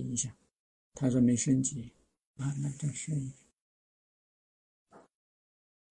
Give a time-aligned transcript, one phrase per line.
[0.00, 0.34] 一下。
[0.94, 1.92] 他说没升级
[2.36, 3.36] 啊，那再升一下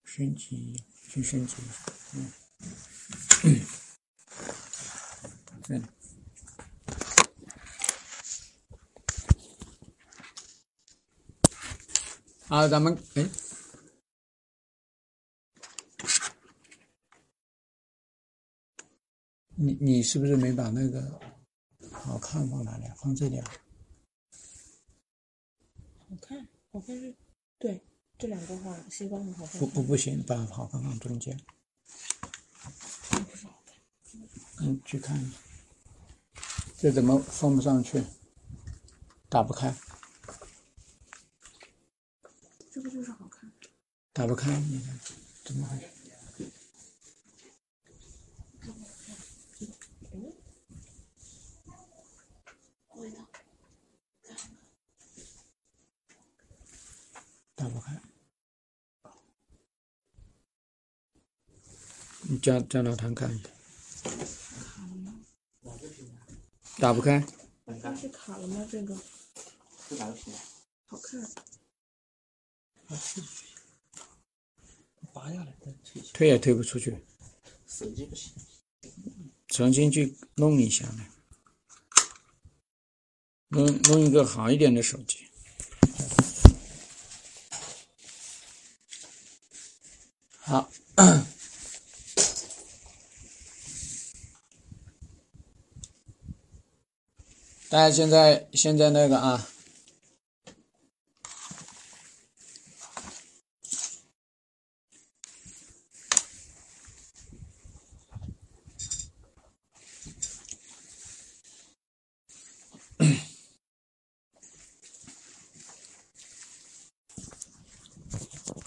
[0.04, 1.92] 升级去升级一下，
[3.44, 3.60] 嗯，
[5.64, 5.84] 这里。
[12.46, 13.28] 好，咱们哎，
[19.56, 21.20] 你你是不是没把那个
[21.90, 22.84] 好看放哪里？
[22.96, 23.52] 放这里啊？
[26.12, 27.14] 好看，好看是，
[27.58, 27.82] 对，
[28.18, 29.58] 这两个画西瓜很好看。
[29.58, 31.34] 不不不行，把好看放中间。
[33.08, 33.74] 不是好看。
[34.60, 35.38] 嗯，去看一下，
[36.76, 38.04] 这怎么放不上去？
[39.30, 39.74] 打不开，
[42.70, 43.50] 这个就是好看。
[44.12, 45.00] 打不开，你看
[45.42, 46.01] 怎么回事？
[57.62, 58.02] 打不开。
[62.22, 63.48] 你叫叫老谭看一下。
[66.78, 67.24] 打不开，
[67.80, 68.66] 它是卡了吗？
[68.68, 70.34] 这个是哪个屏？
[70.86, 71.22] 好看。
[75.12, 76.02] 拔下来再推。
[76.12, 77.06] 推也退不出去，
[77.68, 78.32] 手机不行。
[79.46, 81.06] 重新去弄一下呢。
[83.50, 85.28] 弄弄一个好一点的手机。
[90.52, 90.68] 好，
[97.70, 99.48] 大家现在现在那个啊，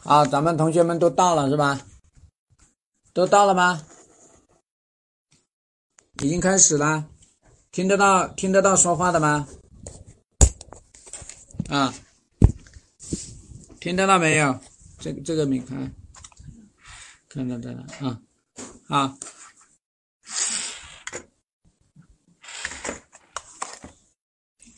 [0.06, 1.82] 啊，咱们同学们都到了是吧？
[3.12, 3.84] 都到了吗？
[6.22, 7.10] 已经开始了，
[7.72, 9.48] 听得到听得到说话的吗？
[11.70, 11.92] 啊，
[13.80, 14.60] 听得到没有？
[15.00, 15.92] 这个这个没看，
[17.28, 18.22] 看到的了啊，
[18.88, 19.18] 好，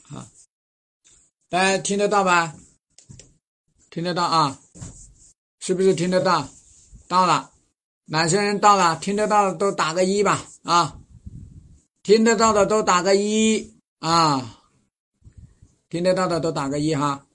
[0.03, 0.27] 好，
[1.49, 2.55] 大家听得到吧？
[3.89, 4.59] 听得到啊？
[5.67, 6.47] 是不是听得到？
[7.09, 7.51] 到了，
[8.05, 8.95] 哪些人到了？
[9.01, 10.97] 听得到的都打个一吧啊！
[12.03, 14.61] 听得到的都打个一啊！
[15.89, 17.25] 听得到的都打个一哈，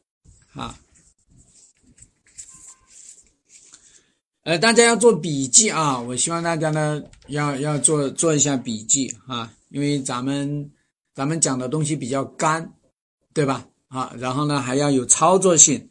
[0.54, 0.78] 啊。
[4.44, 6.00] 呃，大家要做笔记啊！
[6.00, 10.72] 我希望大家呢要要做做一下笔记啊，因为咱们
[11.14, 12.72] 咱们讲的东西比较干，
[13.34, 13.66] 对吧？
[13.88, 15.90] 啊，然后呢还要有操作性，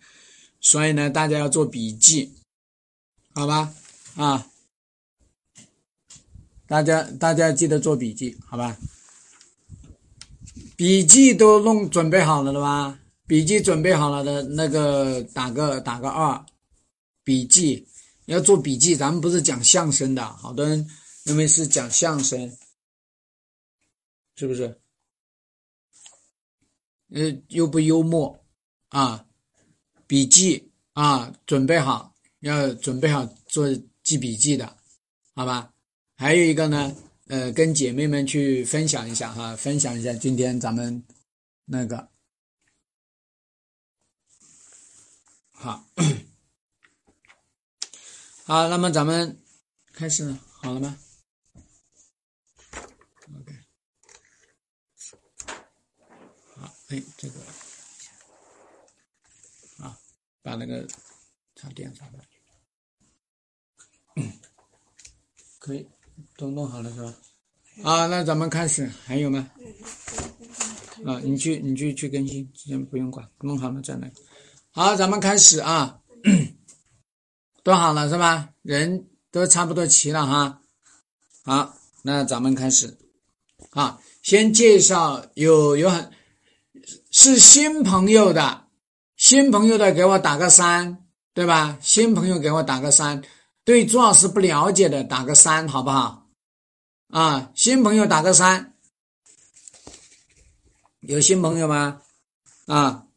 [0.61, 2.31] 所以呢大家要做笔记，
[3.33, 3.73] 好吧？
[4.15, 4.47] 啊，
[6.67, 8.77] 大家大家记得做笔记，好吧？
[10.77, 12.99] 笔记都弄准备好了了吧？
[13.27, 16.45] 笔记准备好了的那个打个打个二，
[17.23, 17.87] 笔记
[18.25, 18.95] 要做笔记。
[18.95, 20.89] 咱们不是讲相声的，好多人
[21.23, 22.57] 认为是讲相声，
[24.35, 24.79] 是不是？
[27.13, 28.43] 呃，又不幽默
[28.89, 29.25] 啊？
[30.11, 33.73] 笔记啊，准备好，要准备好做
[34.03, 34.75] 记笔记的，
[35.33, 35.71] 好吧？
[36.17, 36.93] 还有一个呢。
[37.27, 41.01] 呃，跟姐妹们去分享一下哈，分享一下今天咱们
[41.63, 42.09] 那个
[45.55, 45.87] 好，
[48.43, 49.41] 好，那么咱们
[49.93, 50.99] 开始好了吗
[53.39, 53.55] ？OK，
[56.57, 57.35] 好，哎，这个，
[60.41, 60.87] 把那个
[61.55, 62.19] 插电上吧，
[65.59, 65.87] 可以。
[66.37, 67.15] 都弄好了是吧？
[67.83, 69.49] 啊，那咱们开始，还有吗？
[71.05, 74.11] 啊，你去，你去去更新，先不用管，弄好了再来。
[74.69, 75.99] 好，咱们开始啊，
[77.63, 78.53] 都好了是吧？
[78.61, 80.61] 人都差不多齐了哈。
[81.43, 82.97] 好，那咱们开始。
[83.71, 86.11] 啊，先介绍有有很
[87.09, 88.67] 是新朋友的，
[89.31, 91.77] 新朋友的给我打个三，对吧？
[91.81, 93.23] 新朋友给我打个三。
[93.63, 96.27] 对朱老师不了解的打个三，好不好？
[97.07, 98.73] 啊，新朋友打个三，
[100.99, 102.01] 有新朋友吗？
[102.65, 103.07] 啊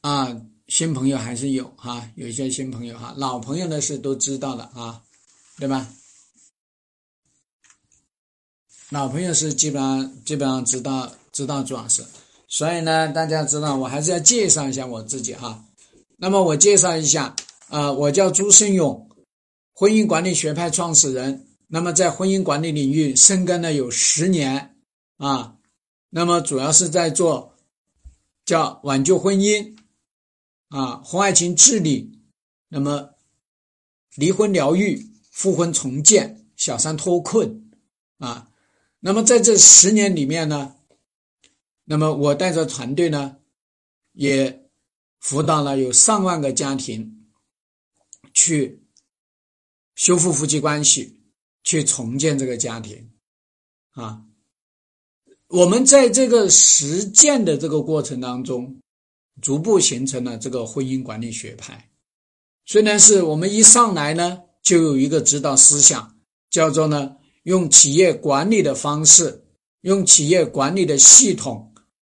[0.00, 0.36] 啊，
[0.66, 5.00] 新朋友还是有哈，有一些新朋友哈，老朋友呢是都知道的啊，
[5.58, 5.86] 对吧？
[8.88, 12.04] 老朋友是基本上基本上知道知道朱老师，
[12.50, 15.66] 所以呢，大家知道，我还是要介绍一下我自己哈。
[16.16, 17.36] 那么我介绍一下，
[17.68, 19.06] 啊，我叫朱胜勇，
[19.74, 21.46] 婚姻管理学派创始人。
[21.66, 24.74] 那么在婚姻管理领域深耕了有十年
[25.18, 25.56] 啊。
[26.08, 27.54] 那么主要是在做
[28.46, 29.76] 叫挽救婚姻
[30.68, 32.18] 啊，婚外情治理，
[32.70, 33.10] 那么
[34.14, 37.70] 离婚疗愈、复婚重建、小三脱困
[38.16, 38.48] 啊。
[39.00, 40.76] 那么在这十年里面呢。
[41.90, 43.38] 那么我带着团队呢，
[44.12, 44.68] 也
[45.20, 47.24] 辅导了有上万个家庭，
[48.34, 48.82] 去
[49.94, 51.18] 修复夫妻关系，
[51.64, 53.10] 去重建这个家庭，
[53.92, 54.22] 啊，
[55.46, 58.82] 我们在这个实践的这个过程当中，
[59.40, 61.90] 逐步形成了这个婚姻管理学派。
[62.66, 66.18] 虽然是我们一上来呢，就有一个指导思想，
[66.50, 69.46] 叫做呢，用企业管理的方式，
[69.80, 71.64] 用企业管理的系统。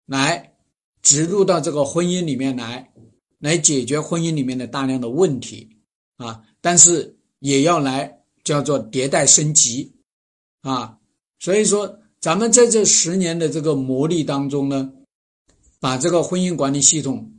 [0.06, 0.54] 来
[1.02, 2.90] 植入到这个婚姻里面来，
[3.38, 5.68] 来解决婚姻里面的大量的问题
[6.16, 6.42] 啊！
[6.60, 9.92] 但是也要来叫做迭代升级
[10.62, 10.98] 啊！
[11.38, 14.92] 所以说，咱们在这十年的这个磨砺当中呢，
[15.80, 17.32] 把这个婚姻管理系统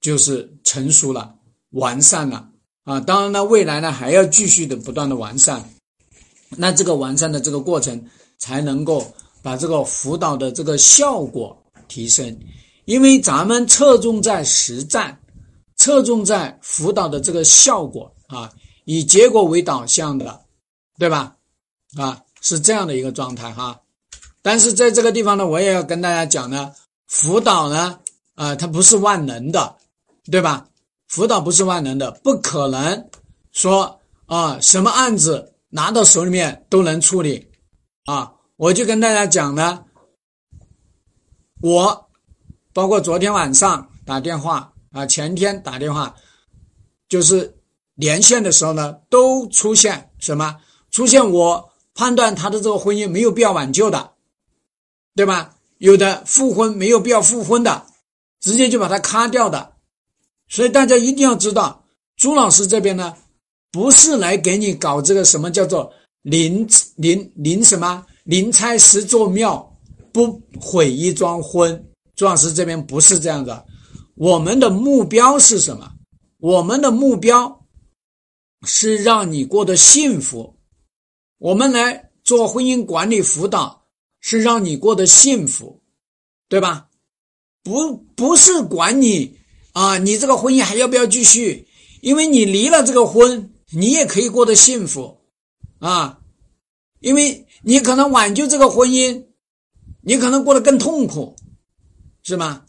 [0.00, 1.34] 就是成熟了、
[1.70, 2.50] 完善了
[2.84, 3.00] 啊！
[3.00, 5.68] 当然呢，未来呢还要继续的不断的完善，
[6.56, 8.06] 那这个完善的这个过程
[8.38, 11.62] 才能够把这个辅导的这个效果。
[11.88, 12.38] 提升，
[12.84, 15.20] 因为咱们侧重在实战，
[15.76, 18.52] 侧重在辅导的这个效果啊，
[18.84, 20.40] 以结果为导向的，
[20.98, 21.36] 对吧？
[21.96, 23.80] 啊，是这样的一个状态哈。
[24.42, 26.72] 但是在这个地方呢，我也要跟大家讲呢，
[27.06, 27.98] 辅导呢，
[28.34, 29.76] 啊，它不是万能的，
[30.30, 30.68] 对吧？
[31.08, 33.08] 辅导不是万能的，不可能
[33.52, 37.50] 说啊，什么案子拿到手里面都能处理
[38.04, 38.32] 啊。
[38.56, 39.82] 我就跟大家讲呢。
[41.66, 42.08] 我
[42.72, 46.14] 包括昨天晚上打电话啊，前天打电话，
[47.08, 47.58] 就是
[47.96, 50.58] 连线的时候呢，都出现什么？
[50.92, 54.12] 出现我判断他的这个婚姻没有必要挽救的，
[55.16, 55.56] 对吧？
[55.78, 57.84] 有的复婚没有必要复婚的，
[58.38, 59.72] 直接就把它咔掉的。
[60.46, 61.84] 所以大家一定要知道，
[62.16, 63.12] 朱老师这边呢，
[63.72, 65.92] 不是来给你搞这个什么叫做
[66.22, 66.64] 临
[66.94, 69.75] 临临什么临拆十座庙。
[70.16, 73.66] 不毁一桩婚，朱老师这边不是这样的。
[74.14, 75.92] 我们的目标是什么？
[76.38, 77.66] 我们的目标
[78.62, 80.56] 是让你过得幸福。
[81.36, 83.88] 我们来做婚姻管理辅导，
[84.20, 85.82] 是让你过得幸福，
[86.48, 86.88] 对吧？
[87.62, 89.36] 不，不是管你
[89.74, 91.68] 啊，你这个婚姻还要不要继续？
[92.00, 95.18] 因为你离了这个婚，你也可以过得幸福
[95.78, 96.20] 啊，
[97.00, 99.25] 因为你可能挽救这个婚姻。
[100.08, 101.34] 你可能过得更痛苦，
[102.22, 102.62] 是吗？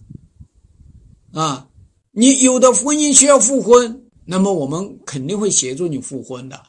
[1.33, 1.67] 啊，
[2.09, 6.59] 你有的婚姻需要复婚，那么我们肯定会协助你复婚的，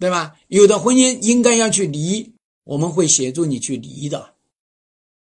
[0.00, 0.34] 对吧？
[0.48, 2.34] 有的婚姻应该要去离，
[2.64, 4.30] 我们会协助你去离的，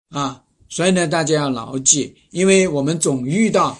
[0.09, 3.77] 啊，所以呢，大家要牢记，因为我们总遇到，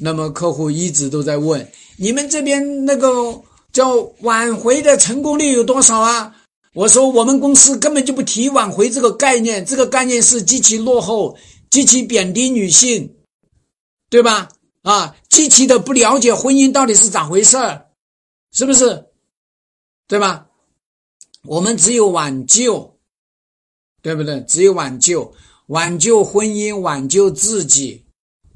[0.00, 6.34] 那么客户一直都在问，你们这边那个叫挽回的成功率有多少啊？
[6.78, 11.36] 我说，我们公司根本就不提挽回这个概念，这个概念是极其落后、
[11.70, 13.16] 极其贬低女性，
[14.08, 14.48] 对吧？
[14.82, 17.88] 啊，极其的不了解婚姻到底是咋回事儿，
[18.52, 19.06] 是不是？
[20.06, 20.46] 对吧？
[21.42, 22.96] 我们只有挽救，
[24.00, 24.40] 对不对？
[24.42, 25.34] 只有挽救，
[25.66, 28.06] 挽救婚姻，挽救自己，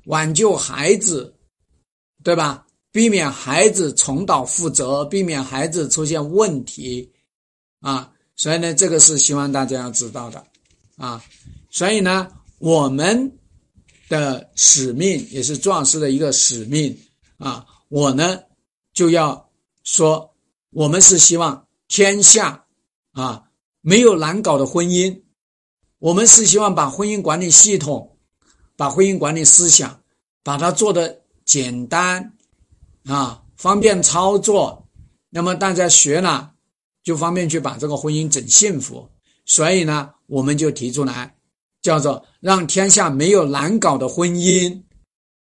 [0.05, 1.35] 挽救孩子，
[2.23, 2.65] 对吧？
[2.93, 7.11] 避免孩子重蹈覆辙，避免孩子出现问题。
[7.81, 8.12] 啊，
[8.43, 10.45] 所以呢，这个是希望大家要知道的，
[10.97, 11.23] 啊，
[11.71, 12.27] 所以呢，
[12.59, 13.39] 我们
[14.09, 16.99] 的使命也是壮士的一个使命。
[17.39, 18.41] 啊，我呢
[18.93, 19.49] 就要
[19.85, 20.35] 说，
[20.71, 22.65] 我们是希望天下
[23.13, 23.45] 啊
[23.81, 25.23] 没有难搞的婚姻，
[26.01, 28.19] 我们是希望把婚姻管理系统，
[28.77, 30.03] 把婚姻管理思想，
[30.43, 32.37] 把它做的简单
[33.05, 34.89] 啊，方便操作，
[35.31, 36.52] 那么大家学了。
[37.03, 39.11] 就方便去把这个婚姻整幸福，
[39.45, 41.37] 所以呢，我们就提出来，
[41.83, 44.81] 叫做让天下没有难搞的婚姻，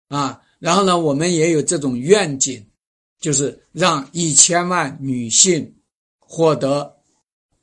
[0.08, 2.66] 啊，然后呢，我们也有这种愿景，
[3.20, 5.76] 就是让一千万女性
[6.18, 6.98] 获得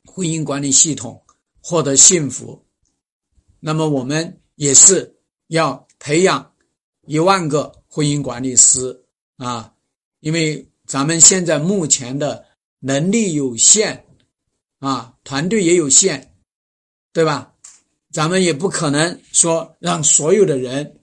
[0.04, 1.20] 婚姻管理系统，
[1.60, 2.64] 获得幸福。
[3.58, 5.16] 那么我们也是
[5.48, 6.52] 要培养
[7.06, 9.04] 一万个婚姻管理师
[9.36, 9.74] 啊，
[10.20, 12.48] 因为咱们现在目前的。
[12.80, 14.04] 能力有限，
[14.80, 16.32] 啊，团队也有限，
[17.12, 17.52] 对吧？
[18.12, 21.00] 咱们也不可能说让所有的人，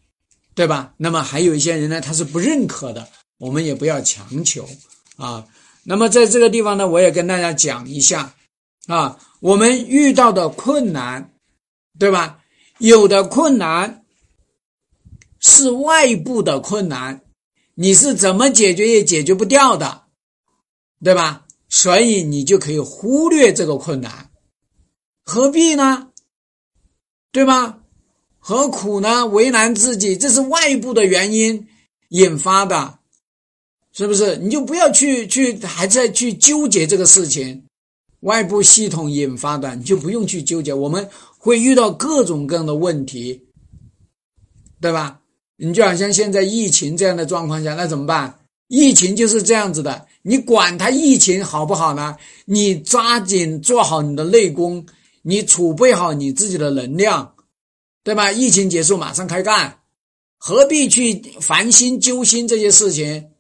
[0.54, 0.94] 对吧？
[0.98, 3.08] 那么还有一些人呢，他是不认可的，
[3.38, 4.68] 我们也不要强求
[5.16, 5.48] 啊。
[5.84, 8.36] 那么在这个地方呢，我也跟大家讲一下
[8.88, 11.34] 啊，我们遇到的困难，
[11.98, 12.44] 对吧？
[12.80, 14.04] 有的困难
[15.40, 17.22] 是外部的困难，
[17.74, 20.04] 你是怎么解决也解决不掉的，
[21.02, 21.47] 对吧？
[21.70, 24.30] 所以你就可以忽略这个困难，
[25.26, 26.10] 何必呢？
[27.32, 27.80] 对吧？
[28.40, 29.28] 何苦呢？
[29.28, 31.68] 为难自己，这是外部的原因
[32.10, 33.00] 引发的，
[33.92, 34.38] 是不是？
[34.38, 37.66] 你就不要去去还在去纠结这个事情，
[38.22, 40.74] 外部系统引发的，你就不用去纠结。
[40.74, 43.46] 我们会遇到各种各样的问题，
[44.80, 45.20] 对吧？
[45.58, 48.40] 你就好像现在疫情这样的状况下，那怎么办？
[48.70, 52.18] 疫情就是这样子的，你管它疫情好不好呢？
[52.44, 54.86] 你抓紧做好你的内功。
[55.22, 57.36] 你储备好你自己的能量，
[58.02, 58.32] 对吧？
[58.32, 59.82] 疫情结束马上开干，
[60.38, 63.32] 何必去烦心揪心这些事情？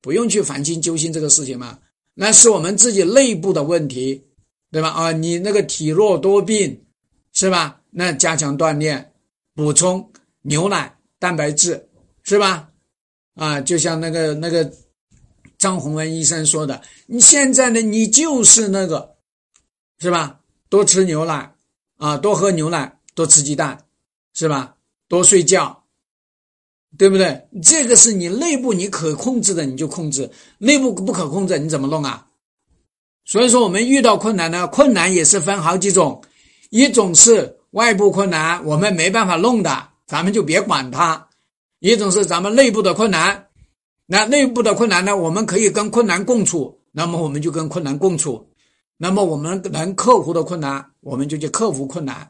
[0.00, 1.80] 不用去烦心揪心这个事情嘛，
[2.14, 4.22] 那是我们自己内部的问题，
[4.70, 4.90] 对吧？
[4.90, 6.84] 啊，你那个体弱多病，
[7.32, 7.80] 是吧？
[7.90, 9.12] 那加强锻炼，
[9.56, 10.08] 补充
[10.42, 11.88] 牛奶蛋白质，
[12.22, 12.70] 是吧？
[13.34, 14.72] 啊，就像那个那个
[15.60, 19.16] 张宏文医生说的，你现在呢，你就是那个，
[19.98, 20.40] 是吧？
[20.70, 21.54] 多吃牛奶
[21.98, 23.84] 啊，多喝牛奶，多吃鸡蛋，
[24.32, 24.74] 是吧？
[25.06, 25.84] 多睡觉，
[26.96, 27.46] 对不对？
[27.62, 32.26] 这个是你内部你可控制的，你就控制；内部不可控制，你怎么弄啊？
[33.26, 36.24] 所以说，我们遇到困难呢，困难也是分好几种，
[36.70, 41.28] 一种是外部困难，我们没办法弄的，咱们就别管它；
[41.80, 43.49] 一种是咱们内部的困难，
[44.12, 48.44] 那内部的困难呢，我们可以跟困难共处，那么我们就跟困难共处。
[48.96, 52.28] 那么我们能克服的困难，我们就去克服困难。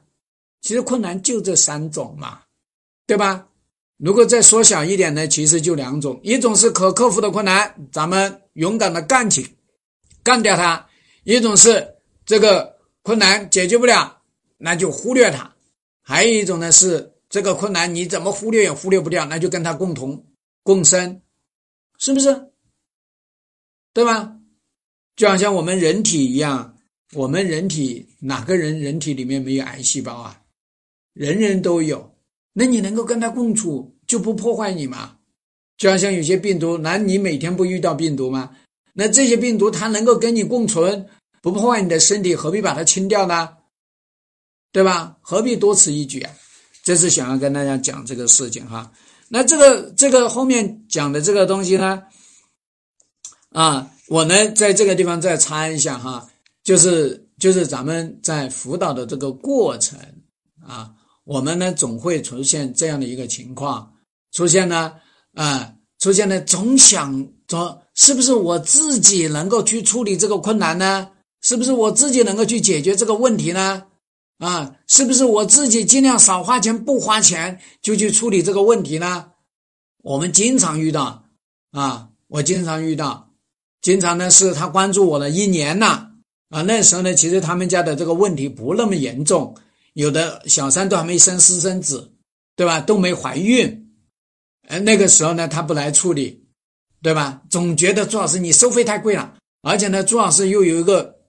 [0.61, 2.41] 其实困难就这三种嘛，
[3.07, 3.47] 对吧？
[3.97, 9.49] 如果再缩小一点呢，其实就两种：一种是可克服的困难，咱们勇敢的干起，
[10.23, 10.87] 干掉它；
[11.25, 11.95] 一种是
[12.27, 14.19] 这个困难解决不了，
[14.59, 15.51] 那就忽略它；
[16.03, 20.23] 还有一种呢是这个困难你怎么忽略也忽略不掉，那就跟它共同
[20.63, 21.23] 共生，
[22.01, 22.51] 是不是？
[23.93, 24.37] 对吧？
[25.17, 26.79] 就好像我们人体一样，
[27.13, 30.43] 我们人体哪个人人体里面没有癌细胞啊？
[31.13, 32.17] 人人都有，
[32.55, 35.19] 那你能够跟他共处，就不破坏你吗？
[35.77, 38.57] 就好像有些病毒，那你每天不遇到病毒吗？
[38.95, 41.07] 那这些病毒它能够跟你共存，
[41.43, 43.57] 不破坏你的身体，何必把它清掉呢？
[44.73, 45.19] 对吧？
[45.21, 46.33] 何必多此一举啊？
[46.83, 48.91] 这是想要跟大家讲这个事情哈。
[49.33, 52.03] 那这个这个后面讲的这个东西呢，
[53.53, 53.91] 啊。
[54.11, 56.29] 我呢，在这个地方再插一下哈，
[56.65, 59.97] 就是就是咱们在辅导的这个过程
[60.67, 60.91] 啊，
[61.23, 63.89] 我们呢总会出现这样的一个情况，
[64.33, 64.95] 出现呢
[65.35, 71.09] 啊，出现呢总想着是不是我自己能够去处理这个困难呢？
[71.41, 73.85] 是不是我自己能够去解决这个问题呢？
[74.41, 79.33] 啊，是不是我自己尽量少花钱不花钱就去处理这个问题呢？
[80.03, 81.27] 我们经常遇到
[81.73, 83.29] 啊，我经常遇到。
[83.83, 86.11] 经常呢是他关注我了一年了
[86.49, 89.55] 啊，那时候呢其实他们家的这个问题不那么严重，
[89.93, 92.11] 有的小三都还没生私生子，
[92.57, 92.81] 对吧？
[92.81, 93.93] 都没怀孕，
[94.69, 96.47] 呃那个时候呢他不来处理，
[97.03, 97.43] 对吧？
[97.51, 101.20] 总觉得朱老师你收费太贵了，而且呢朱老师又有一个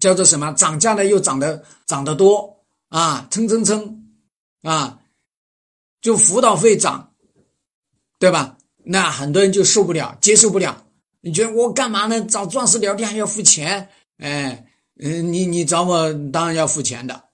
[0.00, 4.12] 叫做什么涨价呢又涨得涨得多啊蹭蹭蹭
[4.62, 4.98] 啊，
[6.00, 7.12] 就辅导费涨，
[8.18, 8.56] 对吧？
[8.84, 10.84] 那很多人就受不了，接受不了。
[11.20, 12.20] 你觉得我干嘛呢？
[12.22, 13.88] 找壮士聊天还要付钱？
[14.18, 14.66] 哎，
[15.00, 17.24] 嗯，你你找我当然要付钱的，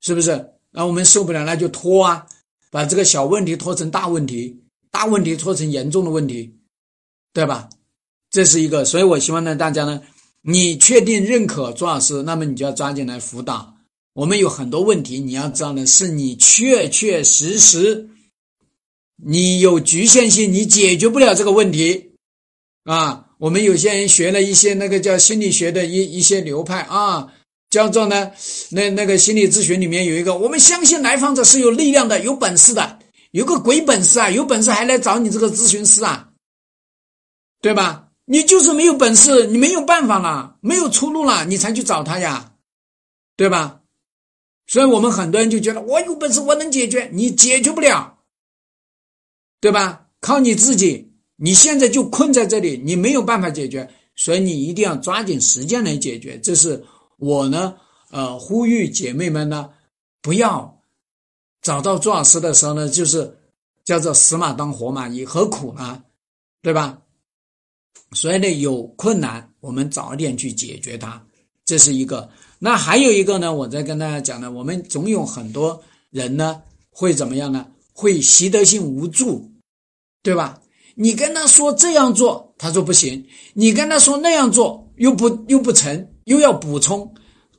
[0.00, 0.52] 是不是？
[0.70, 2.26] 那我们受不了，那就拖啊，
[2.70, 6.58] 把这个小问题拖成大问题，大问题拖成严重的问题，
[7.32, 7.68] 对吧？
[8.30, 10.02] 这是一个，所以我希望呢，大家呢，
[10.46, 13.74] 你确定认可朱老师，那么你就要抓紧来辅导。
[14.12, 18.10] 我们有很多问题，你要知道呢，是你确确实实，
[19.16, 22.12] 你有局限性，你解决不了这个问题
[22.84, 23.30] 啊。
[23.38, 27.32] 我们有些人学了一些那个叫心理学的一一些流派啊，
[27.70, 28.30] 叫做呢，
[28.70, 32.98] 那那个心理咨询里面有一个，我们相信来访者是有力量的、有本事的，
[33.32, 36.28] 有个鬼本事啊，有本事还来找你这个咨询师啊，
[37.62, 38.03] 对吧？
[38.26, 42.54] 你就是没有本事，你没有办法了，没有出路了，你才去找他呀，
[43.36, 43.82] 对吧？
[44.66, 48.18] 所以我们很多人就觉得我有本事，我能解决，你解决不了，
[49.60, 50.06] 对吧？
[50.20, 51.12] 靠你自己。
[51.36, 56.38] 你现在就困在这里，你没有办法解决，所以你一定要抓紧时间来解决。
[56.38, 56.82] 这是
[57.16, 57.76] 我呢，
[58.10, 59.68] 呃，呼吁姐妹们呢，
[60.22, 60.80] 不要
[61.60, 63.36] 找到朱老师的时候呢，就是
[63.84, 66.04] 叫做死马当活马医，何苦呢？
[66.62, 67.02] 对吧？
[68.12, 71.22] 所以呢，有困难我们早点去解决它，
[71.64, 72.28] 这是一个。
[72.58, 77.66] 那还有一个呢，我在跟大家讲呢，我们总有很多人呢会怎么样呢？
[77.92, 79.50] 会习得性无助，
[80.22, 80.60] 对吧？
[80.96, 83.20] 你跟他说这样做，他说不行；
[83.52, 87.12] 你跟他说那样做，又不又不成，又要补充。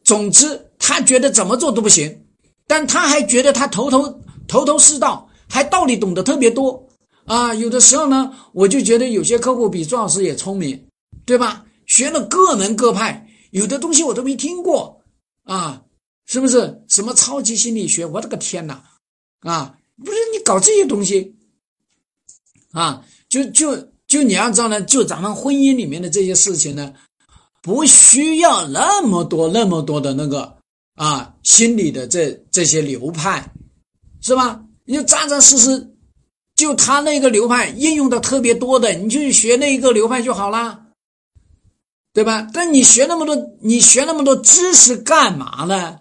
[0.03, 2.25] 总之，他觉得怎么做都不行，
[2.67, 6.84] 但他还觉得他头头头头是道，还道理懂得特别多
[7.25, 7.53] 啊。
[7.53, 10.87] 有的时候呢，我就觉得有些客户比朱老师也聪明，
[11.25, 11.65] 对吧？
[11.85, 15.01] 学了各门各派，有的东西我都没听过
[15.43, 15.83] 啊，
[16.25, 16.83] 是不是？
[16.87, 18.05] 什么超级心理学？
[18.05, 18.83] 我的个天哪！
[19.41, 21.35] 啊，不是你搞这些东西
[22.71, 23.05] 啊？
[23.29, 23.75] 就就
[24.07, 26.93] 就你要知道呢，就咱们婚姻里面的这些事情呢。
[27.61, 30.55] 不需要那么多那么多的那个
[30.93, 33.51] 啊，心理的这这些流派，
[34.21, 34.63] 是吧？
[34.85, 35.94] 你就扎扎实实，
[36.55, 40.85] 就他那个流派应用的特别多的，你去学那一个流派就好啦，
[42.13, 42.47] 对吧？
[42.53, 45.99] 但你学那么多，你学那么多知识干嘛呢？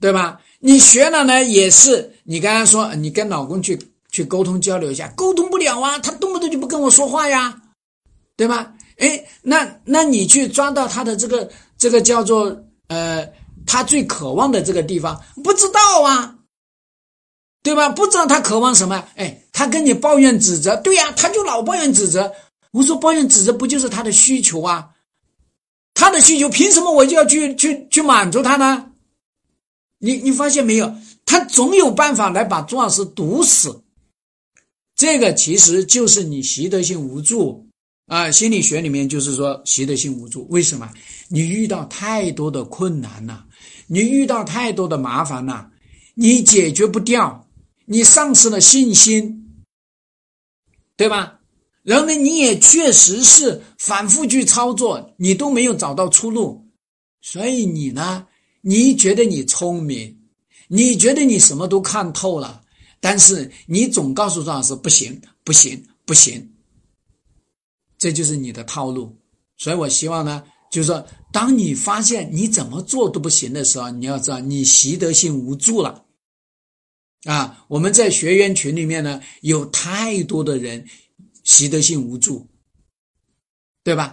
[0.00, 0.40] 对吧？
[0.60, 3.78] 你学了呢，也是你刚才说，你跟老公去
[4.10, 7.60] 去沟通交流一下，沟通不了啊，他动不动就不跟我说话呀，
[8.36, 8.74] 对吧？
[8.98, 12.56] 哎，那那你去抓到他的这个这个叫做
[12.88, 13.28] 呃，
[13.66, 16.33] 他最渴望的这个地方，不知道啊，
[17.64, 17.88] 对吧？
[17.88, 19.02] 不知道他渴望什么？
[19.16, 22.30] 哎，他跟你抱怨指责，对呀，他就老抱怨指责。
[22.72, 24.90] 我说抱怨指责不就是他的需求啊？
[25.94, 28.90] 他的需求凭什么我就要去去去满足他呢？
[29.98, 30.94] 你你发现没有？
[31.24, 33.82] 他总有办法来把朱老师堵死。
[34.94, 37.66] 这个其实就是你习得性无助。
[38.06, 40.90] 啊，心理学里面就是说习得性无助，为什么？
[41.28, 43.46] 你遇到太多的困难了，
[43.86, 45.70] 你遇到太多的麻烦了，
[46.12, 47.43] 你解决不掉，
[47.86, 49.64] 你丧失了信心，
[50.96, 51.40] 对吧？
[51.82, 56.66] 然后呢，你也确实是反复去操作，你都没有找到出路，
[57.20, 58.26] 所以你呢，
[58.62, 60.18] 你觉得你聪明，
[60.68, 62.62] 你觉得你什么都看透了，
[63.00, 66.50] 但是你总告诉张老师不行，不行，不行。
[67.98, 69.14] 这就是你的套路，
[69.58, 76.03] 所以我希望呢，就是说，当你发现你怎么做都不行的时候，你要知道你习得性无助了。
[77.24, 80.86] 啊，我们在学员群里面呢，有太多的人
[81.42, 82.46] 习得性无助，
[83.82, 84.12] 对吧？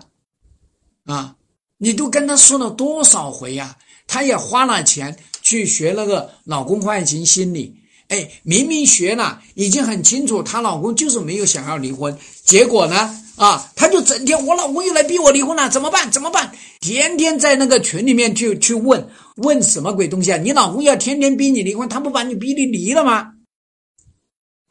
[1.05, 1.35] 啊，
[1.77, 3.77] 你都跟他说了多少回呀？
[4.07, 7.75] 他也花了钱去学那个老公换型心理，
[8.07, 13.17] 哎，明明学了，已经很清楚，她老公就是没有想要离婚，结果呢？
[13.37, 16.11] 啊，他就整天，我老公又来逼我离婚了，怎么办？
[16.11, 16.53] 怎么办？
[16.79, 19.09] 天天在那个群里面去去问
[19.41, 20.37] 问什么鬼东西啊？
[20.37, 23.33] 你老公要天天逼你离婚，他不把你逼你离了吗？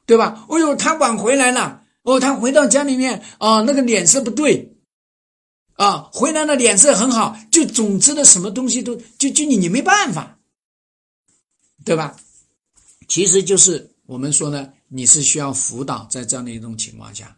[0.06, 0.46] 对吧？
[0.48, 4.76] 哎呦，他晚回来了，哦，他回到家里面啊，那个脸色不对，
[5.74, 10.38] 啊，回来了脸色很好，就总之的什么东西都就就你你没办法，
[11.84, 12.16] 对吧？
[13.06, 17.36] 其实就是我们说呢，你是需要辅导，在这样的一种情况下，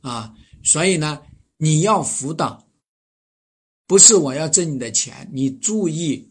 [0.00, 0.34] 啊。
[0.64, 1.20] 所以呢，
[1.56, 2.66] 你要辅导，
[3.86, 5.30] 不是我要挣你的钱。
[5.32, 6.27] 你注意，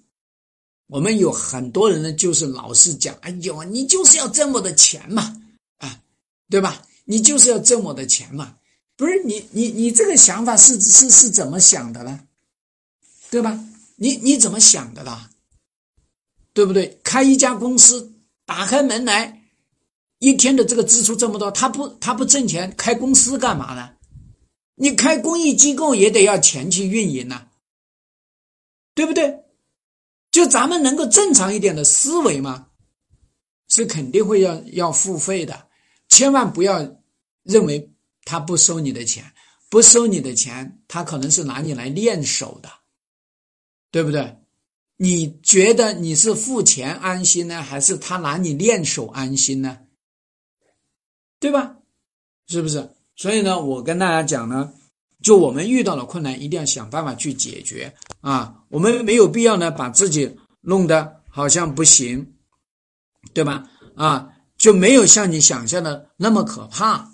[0.88, 5.42] 我们有很多人呢，就是老是讲：“哎呦，你就是要挣我的钱嘛，
[5.78, 6.02] 啊，
[6.50, 6.82] 对吧？
[7.06, 8.56] 你就是要挣我的钱嘛。”
[8.98, 12.20] 不是你，你你这个想法是是是怎么想的呢？
[13.30, 13.64] 对吧？
[13.96, 15.30] 你你怎么想的啦？
[16.54, 17.00] 对不对？
[17.04, 18.12] 开一家公司，
[18.46, 19.44] 打开门来，
[20.20, 23.92] 一天的这个支出这么多，他不他不挣钱，开公司干嘛呢？
[24.74, 27.48] 你开公益机构也得要钱去运营呐，
[28.96, 29.44] 对不对？
[30.38, 32.68] 就咱们能够正常一点的思维嘛，
[33.70, 35.68] 是肯定会要要付费的。
[36.10, 37.02] 千万不要
[37.42, 37.92] 认为
[38.24, 39.34] 他不收你的钱，
[39.68, 42.70] 不收你的钱，他可能是拿你来练手的，
[43.90, 44.38] 对不对？
[44.98, 49.80] 你觉得你是付钱安心呢，还是他拿你练手安心呢？
[51.40, 51.78] 对吧？
[52.46, 52.92] 是不是？
[53.16, 54.72] 所以呢，我跟大家讲呢，
[55.24, 58.57] 就我们遇到了困难，一定要想办法去解决啊。
[58.70, 62.34] 我们没有必要呢，把自己弄得好像不行，
[63.34, 63.70] 对吧？
[63.96, 67.12] 啊，就没有像你想象的那么可怕，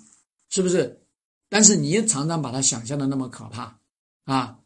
[0.50, 1.00] 是不是？
[1.48, 3.78] 但是你常常把它想象的那么可怕
[4.24, 4.58] 啊，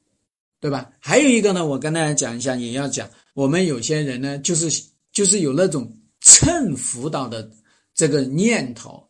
[0.61, 0.91] 对吧？
[0.99, 7.51] 还有一个呢，我跟大家讲一下，也要讲，我们有些人呢，就是就是有那种蹭辅导的
[7.95, 9.07] 这个念头。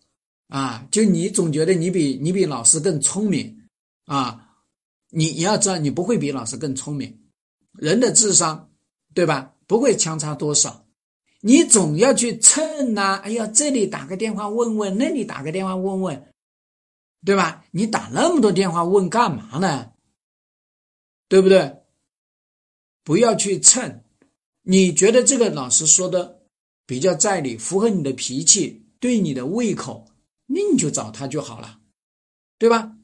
[0.49, 3.55] 啊，就你总觉得你比你比老师更聪明
[4.07, 4.49] 啊？
[5.11, 7.14] 你你要知道，你不会比老师更聪明。
[7.79, 8.71] 人的智商，
[9.14, 9.55] 对吧？
[9.67, 10.87] 不会相差多少
[11.41, 16.33] 你总要去蹭呐、哎呀，这里打个电话问问，那里打个电话问问，
[17.25, 17.64] 对吧？
[17.71, 19.93] 你打那么多电话问干嘛呢？
[21.29, 21.83] 对不对？
[23.05, 24.03] 不要去蹭。
[24.62, 26.43] 你觉得这个老师说的
[26.87, 30.07] 比较在理，符合你的脾气，对你的胃口，
[30.47, 31.79] 那你就找他就好了，
[32.59, 32.97] 对吧？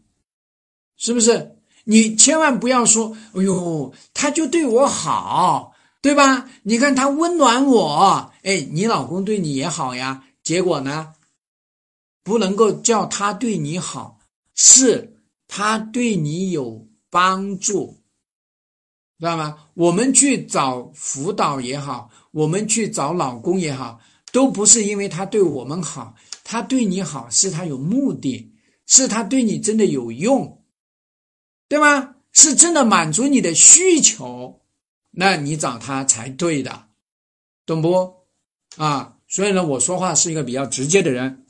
[0.97, 1.54] 是不是？
[1.85, 6.49] 你千万不要说，哎呦，他就对我好，对吧？
[6.62, 10.25] 你看他温暖我，哎，你老公对你也好呀。
[10.42, 11.14] 结果呢，
[12.23, 14.18] 不能够叫他对你好，
[14.55, 17.99] 是他对你有帮助，
[19.18, 19.57] 知道吗？
[19.75, 24.01] 我们去找辅导也好，我们去找老公也好，
[24.33, 28.53] 都不是因为他对我们好，他对你好是他有目的，
[28.87, 30.63] 是他对你真的有用。
[31.68, 32.16] 对吗？
[32.37, 34.61] 是真的满足你的需求，
[35.12, 36.88] 那你找他才对的，
[37.64, 38.27] 懂不？
[38.77, 41.46] 啊，所以呢，我说话是一个比较直接的人。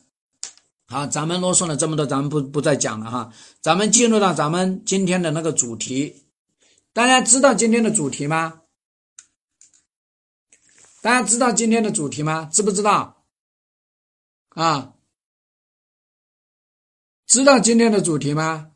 [0.87, 3.33] 好，咱们啰嗦了这么多，咱们不不再讲了哈。
[3.62, 6.22] 咱们进入到咱们今天的那个主题，
[6.92, 8.61] 大家知道今天的主题吗？
[11.00, 12.44] 大家知道今天的主题吗？
[12.53, 13.24] 知不知道？
[14.50, 14.92] 啊，
[17.27, 18.72] 知道今天的主题吗？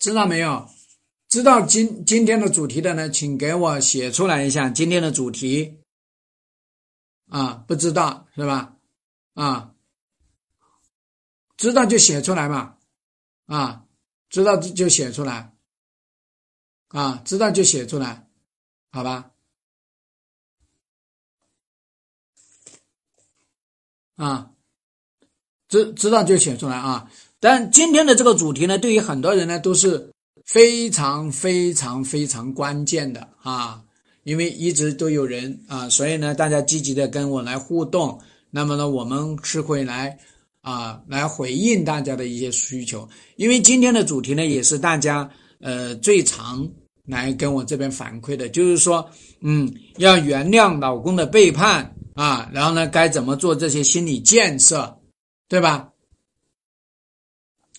[0.00, 0.68] 知道没有？
[1.28, 5.78] 知道今今天的主题的呢，请给我写出来一下今天的主题。
[7.28, 8.76] 啊，不知道是吧？
[9.34, 9.74] 啊，
[11.56, 12.78] 知道就写出来嘛。
[13.46, 13.86] 啊，
[14.28, 15.54] 知道就写出来。
[16.88, 18.28] 啊，知道就写出来，
[18.90, 19.30] 好吧？
[24.16, 24.50] 啊，
[25.68, 27.08] 知知道就写出来啊。
[27.40, 30.10] 但今天的这个主题呢，对于很多人呢都是
[30.44, 33.82] 非常非常非常关键的啊，
[34.24, 40.18] 因为一直都有人啊，所以呢，大家积极的跟我来互动，那么呢，我们是会来
[40.60, 46.68] 啊来回应大家的一些需求，因为今天的主题呢，也是大家呃最常
[47.06, 49.08] 来跟我这边反馈的，就是说，
[49.40, 54.98] 嗯，要原谅老公的背叛啊，然后呢，该怎么做这些心理建设，
[55.48, 55.89] 对吧？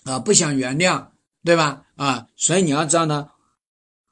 [0.04, 1.08] 啊，不想原谅，
[1.44, 1.84] 对吧？
[1.96, 3.28] 啊，所以你要知道呢，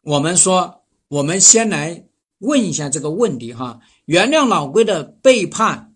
[0.03, 2.05] 我们说，我们先来
[2.39, 5.93] 问一下这个问题哈：原谅老龟的背叛，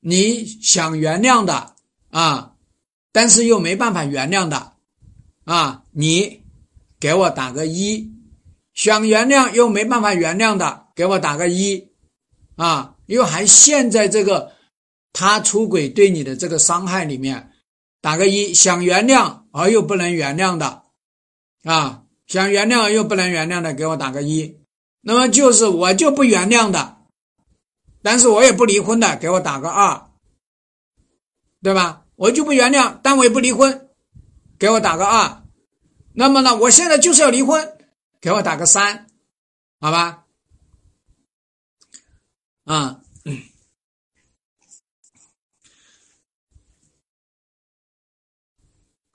[0.00, 1.74] 你想原谅的
[2.10, 2.54] 啊，
[3.12, 4.72] 但是又没办法原谅的
[5.44, 6.42] 啊，你
[6.98, 8.10] 给我打个一；
[8.74, 11.88] 想原谅又没办法原谅的，给我打个一
[12.56, 14.52] 啊，又还陷在这个
[15.12, 17.52] 他出轨对你的这个伤害里面。
[18.06, 20.84] 打个一，想原谅而又不能原谅的，
[21.64, 24.60] 啊，想原谅而又不能原谅的，给我打个一。
[25.00, 26.98] 那么就是我就不原谅的，
[28.02, 30.08] 但是我也不离婚的，给我打个二，
[31.60, 32.04] 对吧？
[32.14, 33.88] 我就不原谅，但我也不离婚，
[34.56, 35.42] 给我打个二。
[36.12, 37.76] 那么呢，我现在就是要离婚，
[38.20, 39.08] 给我打个三，
[39.80, 40.22] 好吧？
[42.66, 43.00] 啊。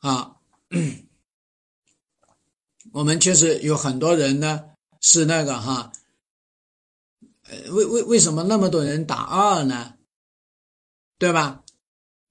[0.01, 0.35] 啊，
[2.91, 4.63] 我们确实有很多人呢，
[4.99, 5.91] 是那个哈，
[7.69, 9.95] 为为为什么那么多人打二呢？
[11.19, 11.63] 对吧？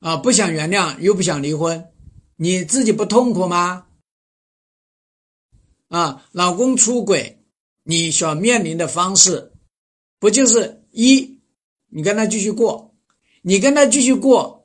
[0.01, 1.93] 啊，不想原谅又不想离婚，
[2.35, 3.87] 你自己不痛苦吗？
[5.87, 7.45] 啊，老公出轨，
[7.85, 9.53] 你所面临的方式，
[10.19, 11.41] 不就是一，
[11.87, 12.97] 你跟他继续过，
[13.43, 14.60] 你跟他继续过。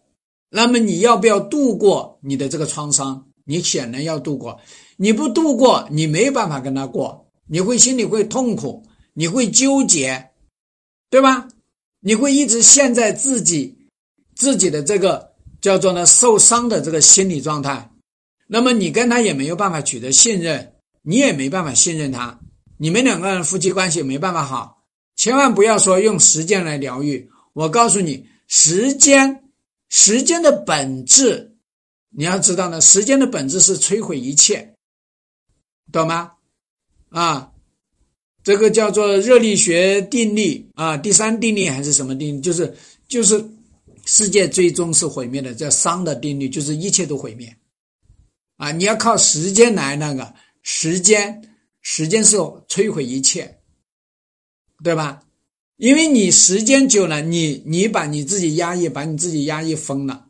[0.56, 3.26] 那么你要不要度过你的这个创伤？
[3.44, 4.58] 你显然要度过，
[4.96, 8.82] 你不度过，你没办法跟他过，你会心里会痛苦，
[9.14, 10.30] 你会纠结，
[11.10, 11.50] 对吧？
[12.00, 13.78] 你会一直陷在自己
[14.34, 17.92] 自己的这个叫做呢受伤的这个心理状态。
[18.48, 22.40] 那么你跟他也没有办法取得信任，你也没办法信任他，
[22.78, 24.78] 你们两个人夫妻关系没办法好。
[25.18, 29.42] 千万不要说用时间来疗愈，我告诉你，时间。
[29.90, 31.56] 时间的本质，
[32.10, 32.82] 你要知道呢。
[32.82, 34.76] 时间的本质是摧毁一切，
[35.92, 36.32] 懂吗？
[37.10, 37.52] 啊，
[38.44, 42.42] 这个叫做热力学定律啊，第三定律还是什么定律？
[42.42, 42.76] 就是
[43.08, 43.44] 就是
[44.06, 47.56] 世界最终是毁灭的，叫熵的定律，就是一切都毁灭。
[48.58, 53.60] 啊，你要靠时间来那个时间，时间是摧毁一切，
[54.84, 55.22] 对吧？
[55.78, 60.28] 因为你时间久了，你你把你自己压抑，把你自己压抑疯了，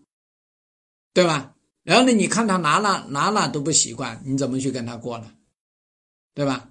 [1.13, 1.53] 对吧？
[1.83, 5.31] 然后呢，你看他哪哪哪哪都不习惯，你怎么去跟他过呢？
[6.33, 6.69] 对吧？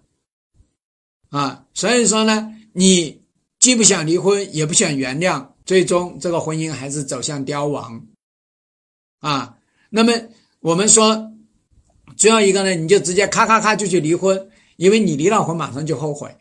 [1.31, 3.23] 啊，所以说呢，你
[3.61, 8.07] 既不想离婚，也不想原谅，最终这个婚姻还是走向凋亡。
[9.21, 9.57] 啊，
[9.89, 10.13] 那么
[10.59, 11.33] 我们说，
[12.17, 16.37] 最后一个呢，你就直接咔咔咔就去离婚，因为你离了婚马上就后悔。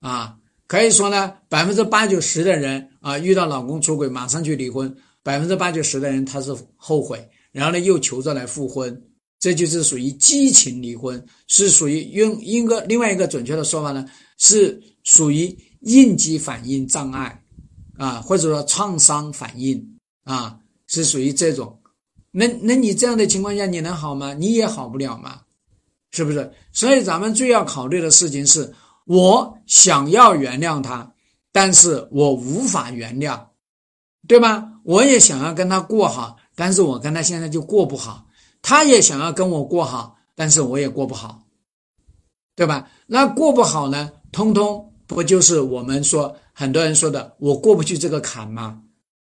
[0.00, 9.02] 啊，可以说呢，百分之八九十的人啊，遇到老公出轨马上去离婚，百分之八九十的人他是后悔，然后呢又求着来复婚。
[9.38, 17.42] 这就是属于激情离婚，是属于用一个另外一个准确的说法呢，是属于应激反应障碍，
[17.98, 19.84] 啊，或者说创伤反应
[20.22, 21.76] 啊，是属于这种。
[22.30, 24.32] 那那你这样的情况下，你能好吗？
[24.32, 25.40] 你也好不了嘛，
[26.12, 26.48] 是不是？
[26.72, 28.72] 所以咱们最要考虑的事情是，
[29.06, 31.12] 我想要原谅他，
[31.50, 33.40] 但是我无法原谅，
[34.26, 34.68] 对吧？
[34.84, 38.26] 我也想要跟他过好，但是我跟他现在就过不好。
[38.60, 41.42] 他也想要跟我过好，但是我也过不好，
[42.54, 42.88] 对吧？
[43.06, 44.10] 那过不好呢？
[44.30, 48.80] 通通不就是我们说很多人说的，我过不去这个坎吗？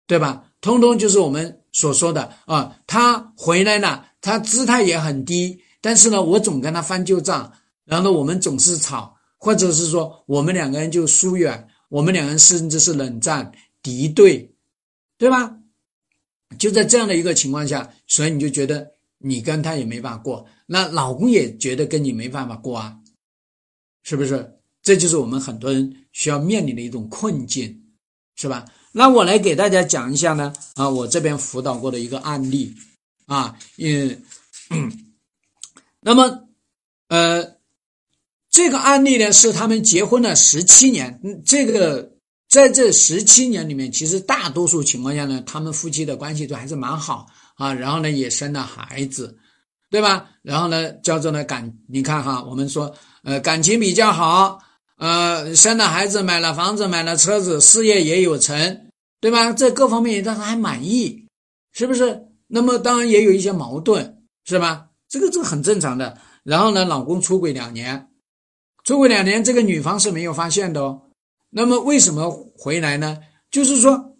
[0.08, 0.44] 对吧？
[0.62, 2.76] 通通就是我们所说的啊。
[2.88, 7.52] 他回来了，他姿态也很低，但是呢，我总跟他翻旧账，
[7.86, 14.54] 然后呢，我们总是吵，或者是说我们两个人就疏远，我们两个人甚至是冷战、敌对，
[15.18, 15.58] 对吧？
[16.60, 18.94] 就在这样的一个情况下，所以你就觉得。
[19.22, 22.98] 你跟他也没法过，那老公也觉得跟你没办法过啊，
[24.04, 24.58] 是不是？
[24.82, 27.84] 这就是我们很多人需要面临的一种困境，
[28.38, 28.66] 是吧？
[28.94, 32.74] 那我来给大家讲一下呢，啊，我这边辅导过的一个案例，
[33.26, 34.24] 啊，嗯，
[36.00, 36.48] 那么，
[37.10, 37.59] 呃，
[38.50, 42.12] 这个案例呢是他们结婚了十七年，这个
[42.50, 47.28] 在这十七年里面，其实大多数情况下呢，他们夫妻的关系都还是蛮好。
[47.56, 49.38] 啊，然后呢，也生了孩子，
[49.92, 50.30] 对吧？
[50.44, 54.60] 然后呢，叫做呢感，你看哈，我们说，呃，感情比较好，
[54.98, 58.88] 呃，生了孩子，买了房子，买了车子，事业也有成，
[59.20, 59.52] 对吧？
[59.52, 61.28] 这各方面也让他还满意，
[61.74, 62.18] 是不是？
[62.48, 64.86] 那么当然也有一些矛盾，是吧？
[65.10, 66.18] 这个这个很正常的。
[66.44, 68.08] 然后呢，老公出轨两年，
[68.90, 71.00] 出轨两年，这个女方是没有发现的哦。
[71.52, 73.20] 那么为什么回来呢？
[73.52, 74.18] 就是说，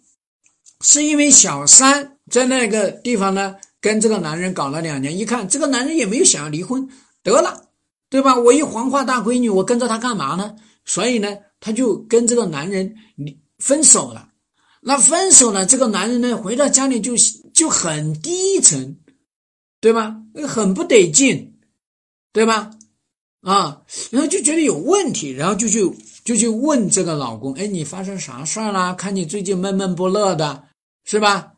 [0.80, 2.18] 是因为小三。
[2.30, 6.88] 在那个地方呢，跟这个男人搞了两年，一看这个男人也没有想要离婚，
[7.24, 7.64] 得了，
[8.08, 8.38] 对吧？
[8.38, 10.54] 我一黄花大闺女，我跟着他干嘛呢？
[10.84, 14.28] 所以呢，他就跟这个男人离分手了。
[14.80, 17.14] 那分手了，这个男人呢，回到家里就
[17.52, 18.96] 就很低沉，
[19.80, 20.14] 对吧？
[20.46, 21.58] 很不得劲，
[22.32, 22.70] 对吧？
[23.42, 25.90] 啊，然后就觉得有问题，然后就去
[26.24, 28.94] 就去问这个老公，哎，你发生啥事儿了？
[28.94, 30.64] 看你最近闷闷不乐的，
[31.04, 31.52] 是吧？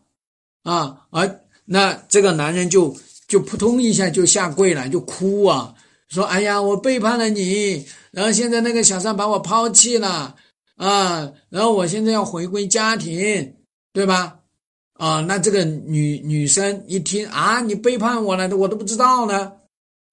[0.63, 5.75] 啊，而那这个男人就就扑通一下就下跪了，就哭啊，
[6.09, 10.37] 说：“哎呀，我背叛了你，然后现在那个小三把我抛弃了
[10.77, 13.55] 啊，然后我现在要回归家庭，
[13.93, 14.39] 对吧？
[14.95, 19.53] 啊，那这个女女生一听啊，你背叛我了，我都不知道呢，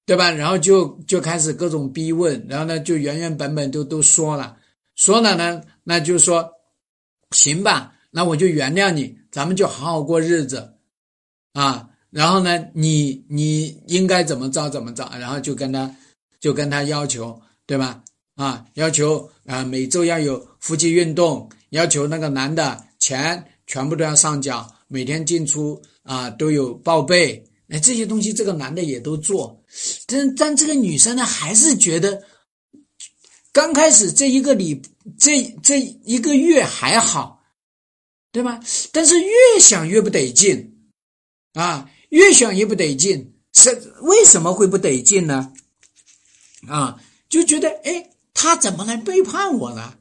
[0.09, 0.31] 对吧？
[0.31, 4.57] 然后就就开始各种逼问，然后呢，就原原本本都都说了，
[4.95, 6.49] 说了呢，那就说
[7.29, 10.73] 行吧，那我就原谅你。”咱们就好好过日子，
[11.53, 15.95] 啊，然后呢，你你应该怎么着怎么着，然后就跟他
[16.39, 18.03] 就跟他要求，对吧？
[18.33, 29.58] 啊，要求啊，每周要有夫妻运动，要求那个男的钱全部都要上缴，每天进出啊都有报备，哎，这些东西这个男的也都做，
[30.07, 32.23] 但但这个女生呢，还是觉得
[33.51, 34.81] 刚开始这一个礼
[35.17, 37.37] 这这一个月还好。
[38.31, 38.59] 对吧？
[38.91, 40.91] 但是越想越不得劲，
[41.53, 45.51] 啊，越想越不得劲，是为什么会不得劲呢？
[46.67, 49.95] 啊，就觉得哎，他怎么来背叛我呢？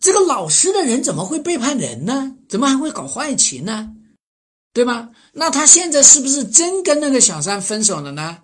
[0.00, 2.34] 这个老实的人怎么会背叛人呢？
[2.48, 3.94] 怎么还会搞坏情呢？
[4.72, 5.10] 对吧？
[5.34, 8.43] 那他现在是不是真跟那个小三分手了呢？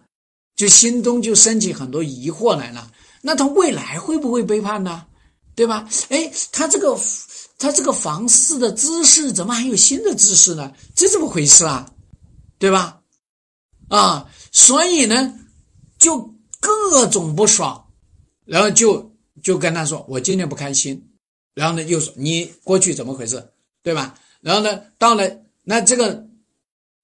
[0.61, 2.93] 就心中就升起很多疑惑来了。
[3.23, 5.07] 那他未来会不会背叛呢？
[5.55, 5.89] 对吧？
[6.11, 7.01] 哎，他这个。
[7.63, 10.73] 他这个房事的姿势怎么还有新的姿势呢？
[10.95, 11.93] 这怎么回事啊？
[12.59, 13.03] 对吧？
[13.89, 15.39] 啊，所以呢，
[15.99, 17.87] 就各种不爽，
[18.47, 21.11] 然后就就跟他说：“我今天不开心。”
[21.53, 23.53] 然后呢，又说：“你过去怎么回事？
[23.83, 25.31] 对吧？”然后呢，到了
[25.63, 26.27] 那这个，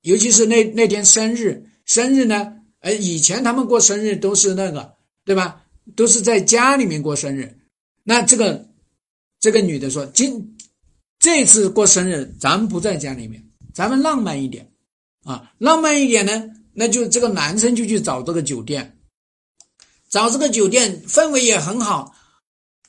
[0.01, 5.63] 尤其是那那天生日，生日呢，哎，以前他们过生日都是那个，对吧？
[5.95, 7.59] 都是在家里面过生日，
[8.05, 8.67] 那这个。
[9.39, 10.57] 这个女的说：“今
[11.21, 13.41] 这次过生日，咱们不在家里面，
[13.75, 14.73] 咱们浪漫一点
[15.25, 15.53] 啊！
[15.59, 18.99] 浪漫一点呢，那就这个男生就去找这个酒店，
[20.09, 22.15] 找这个酒店氛围也很好，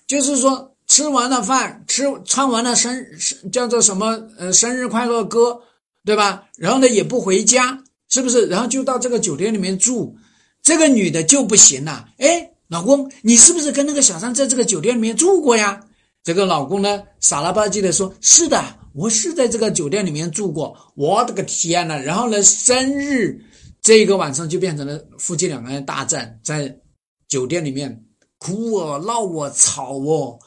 [0.08, 3.06] 就是说吃完了饭，吃唱完了生
[3.52, 5.62] 叫做什么呃生日快乐歌，
[6.06, 6.47] 对吧？
[6.56, 8.46] 然后呢也不回家，是不是？
[8.48, 10.15] 然后就到这个酒店里面住，
[10.62, 12.10] 这个女的就不行了。
[12.17, 15.82] 哎，老公，你是不是跟那个小三在这个酒店里面住过呀？
[16.24, 18.62] 这个老公呢傻了吧唧的说：“是的，
[18.93, 21.98] 我是在这个酒店里面住过。”我的个天呐！
[21.98, 23.41] 然后呢，生日
[23.82, 26.80] 这一个晚上就变成了夫妻两个人大战，在
[27.28, 28.06] 酒店里面
[28.38, 30.38] 哭哦、闹哦、吵哦。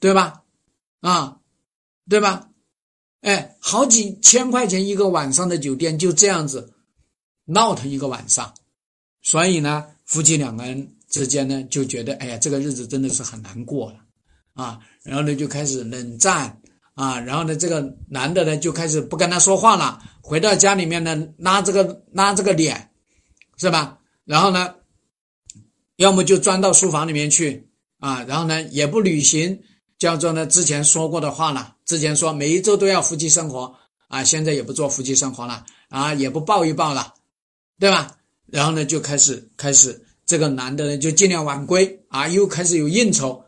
[0.00, 0.42] 对吧？
[1.00, 1.38] 啊，
[2.10, 2.48] 对吧？
[3.22, 6.73] 哎，好几千块钱一个晚上的酒店就这样子
[7.44, 8.52] 闹腾一个晚上，
[9.22, 13.98] 所以呢，夫妻两个人之间呢就觉得，哎呀，这个日子真的是很难过了
[14.54, 14.80] 啊。
[15.02, 16.60] 然后呢就开始冷战
[16.94, 22.90] 啊，然后呢这个男的呢就开始不跟他说话了，回到家里面呢拉这个拉这个脸，
[23.56, 23.98] 是吧？
[24.24, 24.74] 然后呢，
[25.96, 29.62] 要么就钻到书房里面去啊，然后呢也不履行。
[29.96, 31.76] 叫做呢，之前说过的话了。
[31.86, 33.74] 之前说每一周都要夫妻生活
[34.08, 37.14] 啊，现在也不做夫妻生活了啊，也不抱一抱了，
[37.78, 38.16] 对吧？
[38.46, 43.44] 然后呢，就开始开始这个男的呢，就尽量晚归啊，又开始有应酬，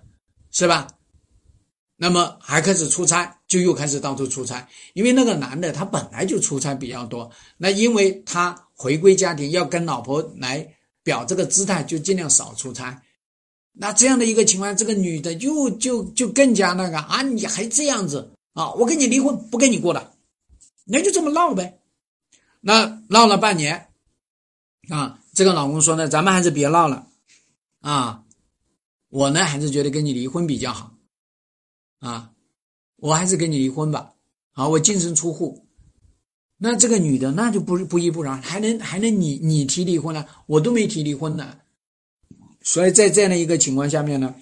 [0.51, 0.89] 是吧？
[1.97, 4.69] 那么还开始出差，就又开始到处出差。
[4.93, 13.01] 因为那个男的他本来就出差比较多，那因为他回归家庭要跟老婆来表这个姿态，就尽量少出差。
[13.73, 17.23] 那这样的一个情况，这个女的就就就更加那个啊！
[17.23, 18.73] 你还这样子啊？
[18.73, 20.15] 我跟你离婚，不跟你过了，
[20.85, 21.79] 那就这么闹呗。
[22.61, 23.86] 那闹了半年，
[24.89, 27.09] 啊，这个老公说呢，咱们还是别闹了，
[27.81, 28.25] 啊，
[29.09, 30.95] 我呢还是觉得跟你离婚比较好，
[31.99, 32.33] 啊，
[32.97, 34.15] 我还是跟你离婚吧，
[34.53, 35.67] 啊，我净身出户。
[36.59, 41.59] 那这个女的那就不不依不饶，还能还能你你提离婚了，我都没提离婚呢。
[42.63, 44.35] 所以在这样的一个情况下面呢，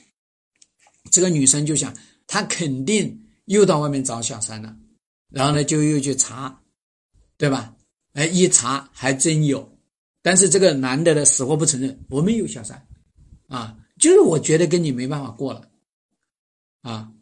[1.10, 1.92] 这个女生就想，
[2.26, 4.76] 她肯定又到外面找小三了，
[5.28, 6.60] 然后呢就又去查，
[7.36, 7.74] 对吧？
[8.12, 9.73] 哎，一查还真有，
[10.24, 12.88] 但是这个男的呢死活不承认，我没有小三，
[13.48, 15.68] 啊，就是我觉得跟你没办法过了，
[16.80, 17.12] 啊，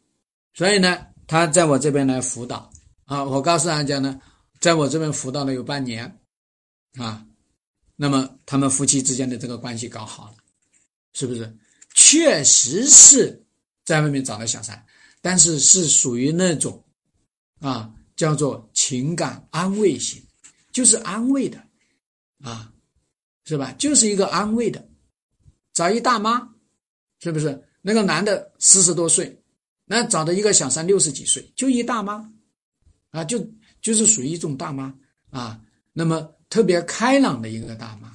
[0.54, 2.70] 所以呢，他在我这边来辅导，
[3.06, 4.20] 啊，我告诉大家呢，
[4.60, 6.20] 在我这边辅导了有半年，
[6.94, 7.26] 啊，
[7.96, 10.34] 那么他们夫妻之间的这个关系搞好了。
[11.14, 11.54] 是不是？
[11.92, 13.44] 确实是
[13.84, 14.82] 在外面找了小三，
[15.20, 16.82] 但是是属于那种，
[17.60, 20.26] 啊，叫做情感安慰型，
[20.72, 21.62] 就是安慰的，
[22.42, 22.71] 啊，
[23.52, 23.72] 是吧？
[23.78, 24.88] 就是一个安慰的，
[25.74, 26.48] 找一大妈，
[27.20, 27.62] 是不是？
[27.82, 29.42] 那个男的四十多岁，
[29.84, 32.32] 那找的一个小三六十几岁，就一大妈，
[33.10, 33.46] 啊，就
[33.82, 34.94] 就是属于一种大妈
[35.30, 35.60] 啊，
[35.92, 38.10] 那么特别开朗的一个大妈。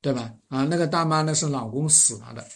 [0.00, 0.32] 对吧？
[0.46, 2.46] 啊，那个大妈呢是老公死了的，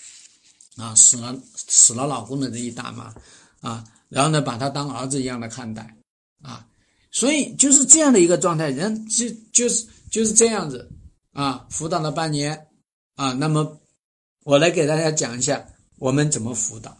[0.76, 3.12] 啊，死了死了老公的这一大妈，
[3.60, 5.96] 啊，然后呢把他当儿子一样的看待，
[6.40, 6.64] 啊，
[7.10, 10.88] 所以就是这样的一个状态，人就就是就是这样子，
[11.32, 12.68] 啊，辅导了半年，
[13.16, 13.80] 啊，那么
[14.44, 15.66] 我来给大家讲一下
[15.98, 16.96] 我们怎么辅导，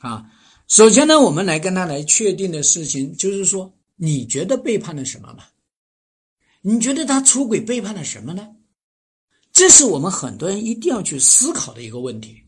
[0.00, 0.30] 啊，
[0.66, 5.44] 首先呢，我们来跟他来确定的事情就是说，你觉得背叛了什么吗？
[6.62, 8.48] 你觉得他出轨背叛了什么呢？
[9.52, 12.42] 这是我们很多人一定要去思考的一个问题。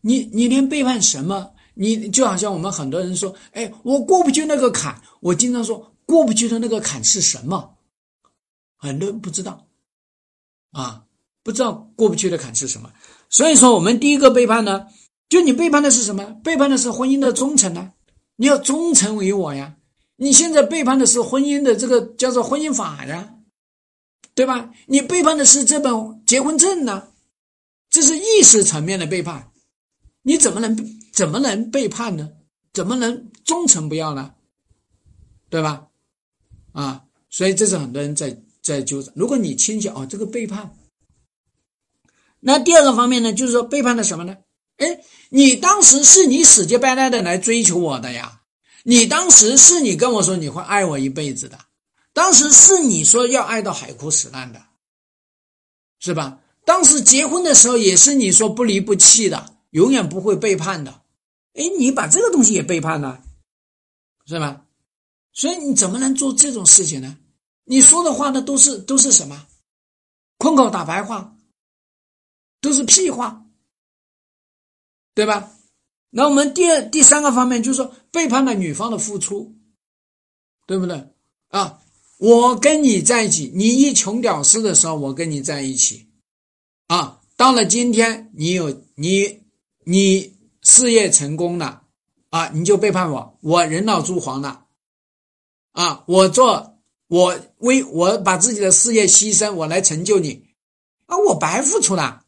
[0.00, 1.54] 你你连背叛什么？
[1.74, 7.74] 你就好像我们很多人说：“哎，我过不去那个坎。”我经常说：“过不去的那个坎是什么？”
[8.82, 9.68] 很多人不知道，
[10.72, 11.04] 啊，
[11.44, 12.92] 不知道过不去的坎是什么。
[13.30, 14.88] 所以说，我们第一个背叛呢，
[15.28, 16.24] 就你背叛的是什么？
[16.42, 17.92] 背叛的是婚姻的忠诚呢？
[18.34, 19.76] 你要忠诚于我呀！
[20.16, 23.36] 你现在背叛的是婚姻的这个叫做婚姻法呀。
[24.34, 24.72] 对吧？
[24.86, 27.06] 你背叛的是这本结婚证呢，
[27.88, 29.52] 这是意识层面的背叛，
[30.22, 30.76] 你怎么能
[31.12, 32.32] 怎么能背叛呢？
[32.72, 34.34] 怎么能忠诚不要呢？
[35.48, 35.86] 对吧？
[36.72, 39.12] 啊，所以这是很多人在在纠缠。
[39.16, 40.76] 如果你清晰哦，这个背叛，
[42.40, 44.36] 那第二个方面呢，就是说背叛了什么呢？
[44.78, 48.40] 哎，你当时是你死乞白赖的来追求我的呀，
[48.84, 51.58] 你当时是你跟我说你会爱我一辈子的。
[52.12, 54.62] 当时是你说要爱到海枯石烂的，
[56.00, 56.40] 是吧？
[56.64, 61.02] 当时结婚的时候也是你说不离不弃的，永远不会背叛的。
[61.54, 63.22] 哎，你把这个东西也背叛了，
[64.26, 64.64] 是吧？
[65.32, 67.16] 所以你怎么能做这种事情呢？
[67.64, 69.46] 你说的话呢，都是都是什么？
[70.38, 71.36] 空口打白话，
[72.60, 73.46] 都是屁话，
[75.14, 75.52] 对吧？
[76.10, 79.54] 那我们第二、第三个方面就是说背叛了女方的付出，
[80.66, 81.08] 对不对
[81.48, 81.80] 啊？
[82.18, 86.08] 我跟你在一起，你一穷屌丝的时候，我跟你在一起，
[86.88, 89.42] 啊，到了今天，你有你
[89.84, 91.84] 你事业成功了
[92.30, 94.66] 啊，你就背叛我，我人老珠黄了
[95.72, 96.71] 啊，我做
[97.12, 100.46] 我为我把自己的事业牺牲，我来成就你
[101.04, 102.24] 啊，我白付出了，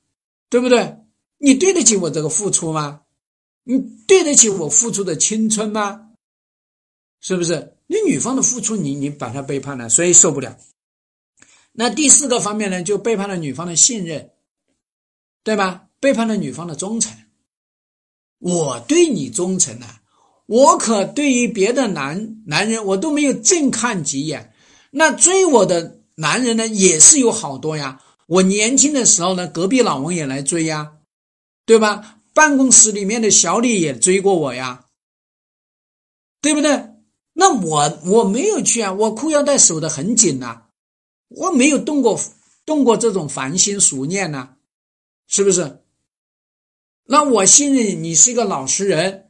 [0.51, 0.99] 对不对？
[1.39, 3.01] 你对得起我这个付出吗？
[3.62, 6.11] 你对得起我付出的青春吗？
[7.18, 7.78] 是不是？
[7.87, 10.55] 你女方的付出，你你把她背叛了，所以受不了。
[11.72, 14.32] 那第四个方面呢，就背叛了女方的信任，
[15.43, 15.89] 对吧？
[15.99, 17.11] 背叛了女方的忠诚。
[18.39, 20.03] 我对你忠诚啊，
[20.45, 24.51] 我可对于别的男男人我都没有正看几眼。
[24.97, 28.01] 那追我的男人呢，也是有好多呀。
[28.26, 30.99] 我年轻的时候呢，隔壁老王也来追呀，
[31.66, 32.20] 对吧？
[32.32, 34.86] 办公室里面的小李也追过我呀，
[36.40, 36.90] 对不对？
[37.32, 40.62] 那我我没有去啊，我裤腰带守得很紧呐。
[41.28, 42.20] 我没有动过
[42.64, 44.55] 动过这种凡心俗念呐，
[45.26, 45.82] 是不是？
[47.07, 49.24] 那我信任你是一个老实人，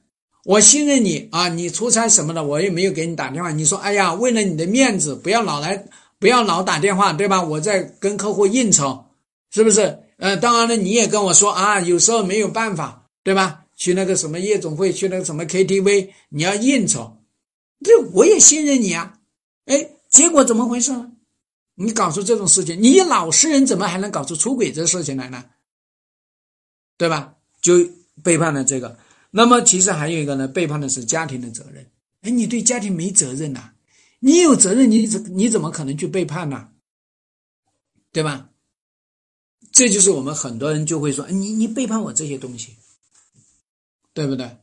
[0.44, 1.48] 我信任你啊。
[1.48, 3.50] 你出差什么的，我也没有给你打电话。
[3.50, 5.86] 你说，哎呀，为了你的面子，不要老来，
[6.18, 7.42] 不要老打电话，对吧？
[7.42, 9.04] 我在跟客户应酬，
[9.50, 9.98] 是不是？
[10.18, 13.64] 呃，当然了，你也跟我说啊，有时候没有办法，对吧？
[13.76, 17.16] 去那个什么夜总会，去那个什么 KTV，你要应酬，
[17.82, 19.18] 这我也信任你啊。
[19.66, 21.10] 哎，结果怎么回事呢？
[21.74, 25.44] 你搞出这种事情，你老实人怎么还能搞出出轨这事情来呢？
[26.96, 27.34] 对吧？
[27.60, 27.74] 就
[28.22, 28.96] 背叛了这个。
[29.36, 31.84] 那么其实还有一个呢，背叛的是家庭的责任。
[32.20, 33.72] 哎，你对家庭没责任呐？
[34.20, 36.68] 你有责任，你怎你怎么可能去背叛呢？
[38.12, 38.48] 对吧？
[39.72, 42.76] 这就是我们很多人就会说，你你背叛我这些东西，
[44.12, 44.56] 对不对？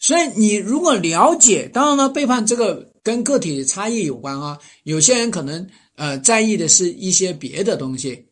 [0.00, 4.58] 所以你如果了解，当然了，背叛这个跟个体差异有关啊。
[4.82, 5.68] 有些人可能。
[5.94, 8.26] 呃，在意的是一些别的东西，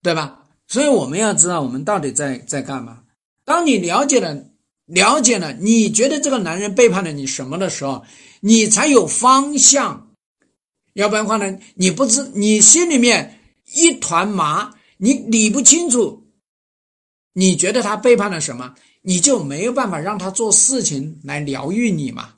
[0.00, 0.46] 对吧？
[0.68, 3.02] 所以我们要知道我们到底在在干嘛。
[3.44, 4.47] 当你了解了
[4.88, 8.04] 了解了，你觉得这个男人背叛了你什么的时候，
[8.40, 10.08] 你才有方向。
[10.94, 13.40] 要不然的话呢，你不知你心里面
[13.74, 16.26] 一团麻，你理不清楚。
[17.34, 22.34] 你觉得他背叛了什么，你就没有办法让他做事情来疗愈你嘛，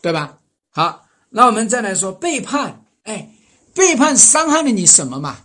[0.00, 0.38] 对吧？
[0.70, 2.86] 好，那我们再来说背叛。
[3.02, 3.30] 哎，
[3.74, 5.44] 背叛伤害了你什么嘛？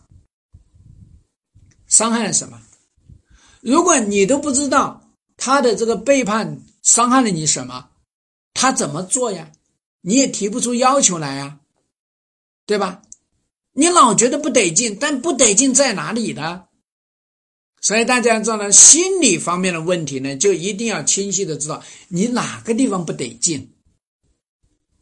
[1.88, 2.61] 伤害了什么？
[3.59, 5.02] 如果你都不知道
[5.45, 7.89] 他的这个背叛伤害了你什么，
[8.53, 9.51] 他怎么做呀？
[9.99, 11.59] 你也提不出要求来呀，
[12.65, 13.01] 对吧？
[13.73, 16.63] 你老觉得不得劲，但不得劲在哪里呢？
[17.81, 23.69] 所以大家知道呢，心理方面的问题呢，就一定要清晰的知道你哪个地方不得劲，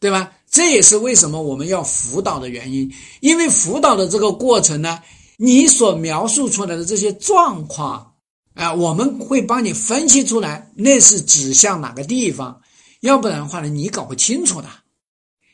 [0.00, 0.32] 对吧？
[0.50, 5.00] 这也是为什么我们要辅导的原因，因为辅导的这个过程呢，
[5.36, 8.11] 你所描述出来的这些状况，
[8.54, 12.60] 啊，我们会帮你分析出来，那是指向哪个地方，
[13.00, 14.68] 要不然的话呢，你搞不清楚的。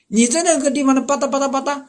[0.09, 1.85] 你在那个地方呢，吧嗒吧嗒吧嗒，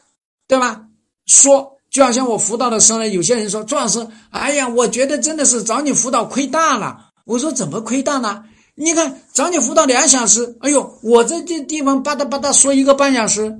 [0.47, 0.85] 对吧？
[1.25, 7.09] 说，就好像我辅导的时候呢，有些人说，朱老师，哎呀，我觉得真的是找你辅导亏大了。
[7.25, 8.43] 我说怎么亏大呢？
[8.75, 13.59] 你看，找你辅导两小时，哎呦，我在这地方吧嗒吧嗒说一个半小时，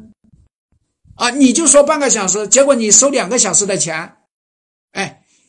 [1.16, 4.14] 啊，你就说半个小时，结果你收两个小时的钱，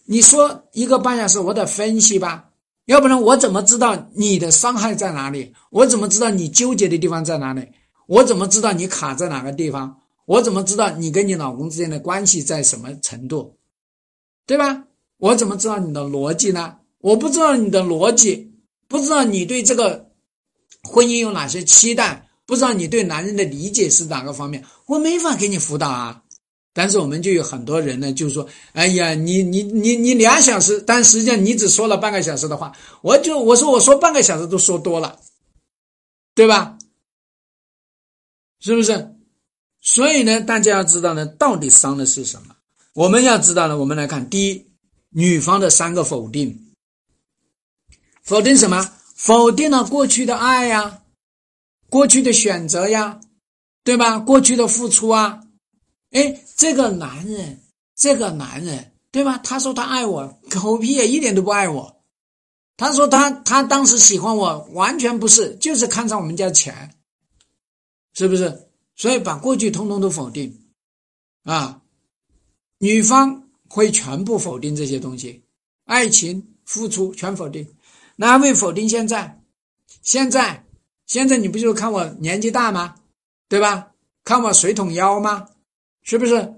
[0.04, 2.50] 你说一个半小时，我得分析吧，
[2.86, 5.54] 要不然我怎么知道你的伤害在哪里？
[5.70, 7.66] 我怎么知道你纠结的地方在哪里？
[8.06, 9.96] 我怎么知道你卡在哪个地方？
[10.26, 13.56] 我怎么知道你跟你老公之间的关系在什么程度？
[14.46, 14.84] 对吧？
[15.18, 16.76] 我怎么知道你的逻辑呢？
[17.00, 18.52] 我不知道你的逻辑。
[18.88, 20.10] 不知道你对这个
[20.82, 22.28] 婚姻有哪些期待？
[22.44, 24.64] 不知道你对男人的理解是哪个方面？
[24.86, 26.22] 我没法给你辅导啊。
[26.72, 35.18] 但是我们就有很多人呢，就是说，哎呀，你你你你两小时，但实际上你只说了半个小时的话，我就我说我说半个小时都说多了，
[36.34, 36.78] 对吧？
[38.60, 39.16] 是不是？
[39.80, 42.54] 所以呢，大家要知道呢，到底伤的是什么？
[42.92, 44.66] 我们要知道呢，我们来看，第一，
[45.08, 46.72] 女方的三个否定。
[48.22, 48.92] 否定什么？
[49.16, 51.02] 否定了过去的爱呀，
[51.88, 53.20] 过去的选择呀，
[53.82, 54.18] 对吧？
[54.18, 55.40] 过去的付出啊，
[56.10, 57.62] 哎，这个男人，
[57.94, 59.38] 这个男人，对吧？
[59.38, 62.02] 他说他爱我，狗屁也一点都不爱我。
[62.76, 66.94] 他说他他当时喜欢我，完全不是，就是看上我们家钱，
[68.14, 68.68] 是不是？
[68.96, 70.64] 所以把过去通通都否定
[71.44, 71.80] 啊，
[72.78, 75.42] 女方会全部否定这些东西，
[75.84, 77.66] 爱情付出全否定。
[78.16, 79.40] 那还会否定现在？
[80.02, 80.64] 现在，
[81.06, 82.96] 现在你不就看我年纪大吗？
[83.48, 83.92] 对吧？
[84.24, 85.48] 看我水桶腰吗？
[86.02, 86.54] 是不是？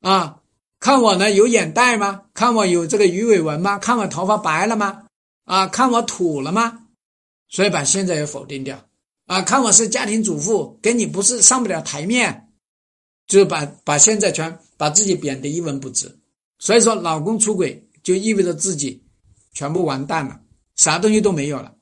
[0.00, 0.42] 啊，
[0.80, 2.22] 看我呢有眼袋吗？
[2.34, 3.78] 看我有这个鱼尾纹吗？
[3.78, 5.06] 看我头发白了吗？
[5.44, 6.86] 啊，看我土了吗？
[7.48, 8.88] 所以把现在也否定掉
[9.26, 12.48] 啊，看我是家庭主妇，跟你不是上不了台面，
[13.26, 16.18] 就是把把现在全把自己贬得一文不值。
[16.58, 19.04] 所以说，老公出轨就意味着自己
[19.52, 20.40] 全部完蛋了，
[20.76, 21.74] 啥东西都没有了，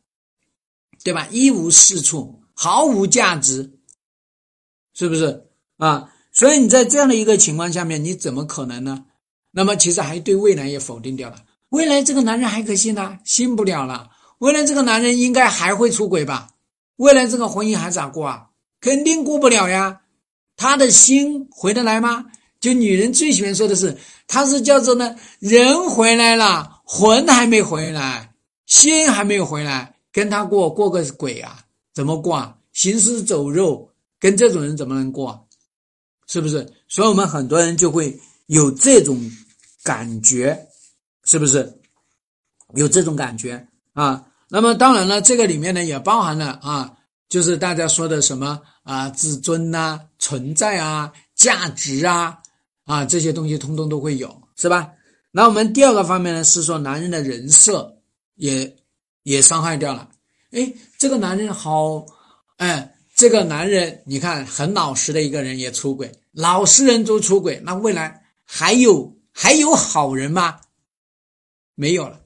[1.04, 1.26] 对吧？
[1.30, 3.78] 一无是处，毫无价值，
[4.92, 6.09] 是不是啊？
[6.32, 9.04] 所以你在这样的一个情况下面，你怎么可能呢？
[9.50, 11.36] 那么其实还对未来也否定掉了。
[11.70, 13.18] 未来这个男人还可信呢？
[13.24, 14.08] 信不了了。
[14.38, 16.48] 未来这个男人应该还会出轨吧？
[16.96, 18.46] 未来这个婚姻还咋过啊？
[18.80, 20.00] 肯定过不了呀。
[20.56, 22.26] 他的心回得来吗？
[22.60, 28.32] 就女人最喜欢说的是，他是叫做呢，人回来了，魂还没回来，
[28.66, 31.64] 心还没有回来，跟他过过个鬼啊？
[31.94, 32.56] 怎么过啊？
[32.72, 35.48] 行尸走肉，跟这种人怎么能过？
[36.30, 36.64] 是不是？
[36.86, 38.16] 所以我们很多人就会
[38.46, 39.20] 有这种
[39.82, 40.56] 感觉，
[41.24, 41.76] 是不是？
[42.76, 44.24] 有这种感觉啊？
[44.48, 46.96] 那么当然了，这个里面呢也包含了啊，
[47.28, 52.38] 就是大家说的什么啊，自尊呐、存在啊、价值啊
[52.84, 54.88] 啊这些东西，通通都会有，是吧？
[55.32, 57.92] 那我们第二个方面呢，是说男人的人设
[58.36, 58.76] 也
[59.24, 60.08] 也伤害掉了。
[60.52, 62.06] 哎，这个男人好，
[62.58, 70.60] 哎，这个男人你看很老实的一个人也出轨，老实人都出轨，那未来还有还有好人吗？
[71.74, 72.20] 没有了，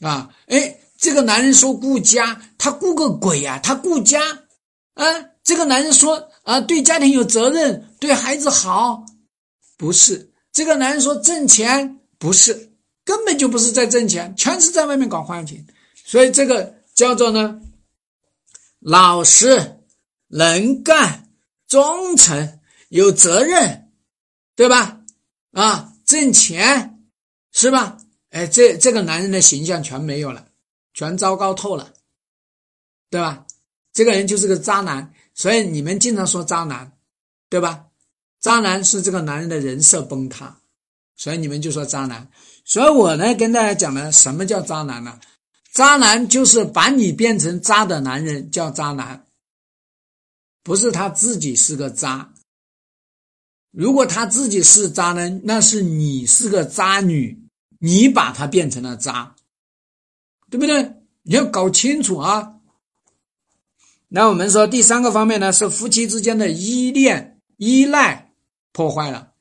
[0.00, 0.80] 啊，哎。
[0.96, 3.58] 这个男人说顾家，他顾个鬼呀！
[3.58, 4.22] 他顾家，
[4.94, 5.04] 啊，
[5.42, 9.04] 这个男人说啊，对家庭有责任，对孩子好，
[9.76, 10.32] 不是。
[10.50, 12.72] 这个男人说挣钱，不是，
[13.04, 15.66] 根本就不是在挣钱，全是在外面搞花钱。
[16.06, 17.60] 所以这个叫做呢，
[18.78, 19.80] 老实、
[20.28, 21.28] 能干、
[21.66, 23.90] 忠诚、有责任，
[24.54, 25.00] 对吧？
[25.52, 27.04] 啊，挣钱
[27.52, 27.98] 是吧？
[28.30, 30.48] 哎，这这个男人的形象全没有了。
[30.92, 31.92] 全糟糕透了，
[33.10, 33.46] 对吧？
[33.92, 36.92] 这个人就是个渣男，所以你们经常说渣男，
[37.48, 37.86] 对吧？
[38.40, 40.60] 渣男是这个男人的人设崩塌，
[41.16, 42.28] 所以你们就说渣男。
[42.64, 45.18] 所以我呢跟大家讲呢，什么叫渣男呢？
[45.72, 49.24] 渣男就是把你变成渣的男人叫渣男，
[50.62, 52.33] 不是他自己是个渣。
[53.74, 57.38] 如果他自己是渣男，那是你是个渣女，
[57.78, 59.34] 你把他变成了渣。
[60.50, 60.92] 对不对？
[61.22, 62.54] 你要搞清楚啊。
[64.06, 68.30] 那我们说第三个方面呢，是夫妻之间的依恋、依赖
[68.72, 69.32] 破坏了。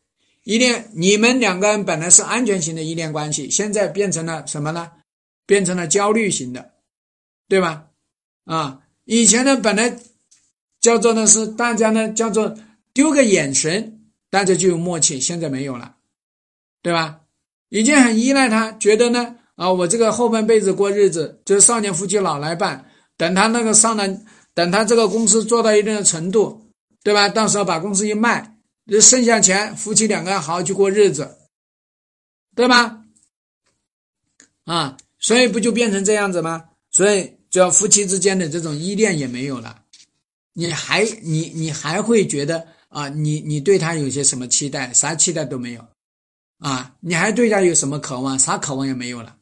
[0.44, 4.90] 依恋，你们两个人本来是安全型的依恋关系，现在变成了什么呢？
[5.46, 6.74] 变成了焦虑型的，
[7.48, 7.86] 对吧？
[8.46, 10.00] 啊，以前呢，本来
[10.82, 12.58] 叫做呢是大家呢叫做
[12.94, 14.03] 丢个眼神，
[14.34, 15.96] 大家就有默契，现在没有了，
[16.82, 17.20] 对吧？
[17.70, 19.36] 已经很依赖他，觉得呢。
[19.54, 22.84] 啊，我这个后半辈子过日子，就是少年夫妻老来伴。
[23.16, 24.10] 等他那个上了，
[24.56, 26.72] 等他这个公司做到一定的程度，
[27.04, 27.30] 对吧？
[27.30, 28.58] 到时候把公司一卖，
[28.88, 31.38] 就剩下钱，夫妻两个人好好去过日子，
[32.56, 33.04] 对吧？
[34.66, 36.70] 啊，所以不就变成这样子吗？
[36.90, 39.84] 所以，只要夫妻之间的这种依恋也没有了。
[40.54, 44.94] 你还你你还会觉得啊，你你对他有些什么期待？
[44.94, 45.86] 啥期待都没有
[46.60, 46.96] 啊？
[47.00, 48.38] 你还对他有什么渴望？
[48.38, 49.36] 啥渴望也没有了。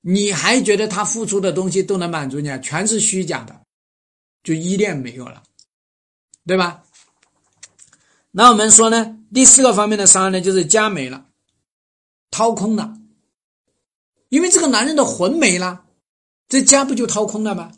[0.00, 2.48] 你还觉得他付出的东西都能满足你？
[2.60, 3.60] 全是虚假的，
[4.42, 5.44] 就依恋没有了，
[6.44, 6.82] 对吧？
[8.32, 11.26] 那我们说呢，第四个方面的伤害呢，就是家没了，
[12.32, 12.98] 掏空了，
[14.28, 15.84] 因为这个男人的魂没了，
[16.48, 17.70] 这家不就掏空了吗？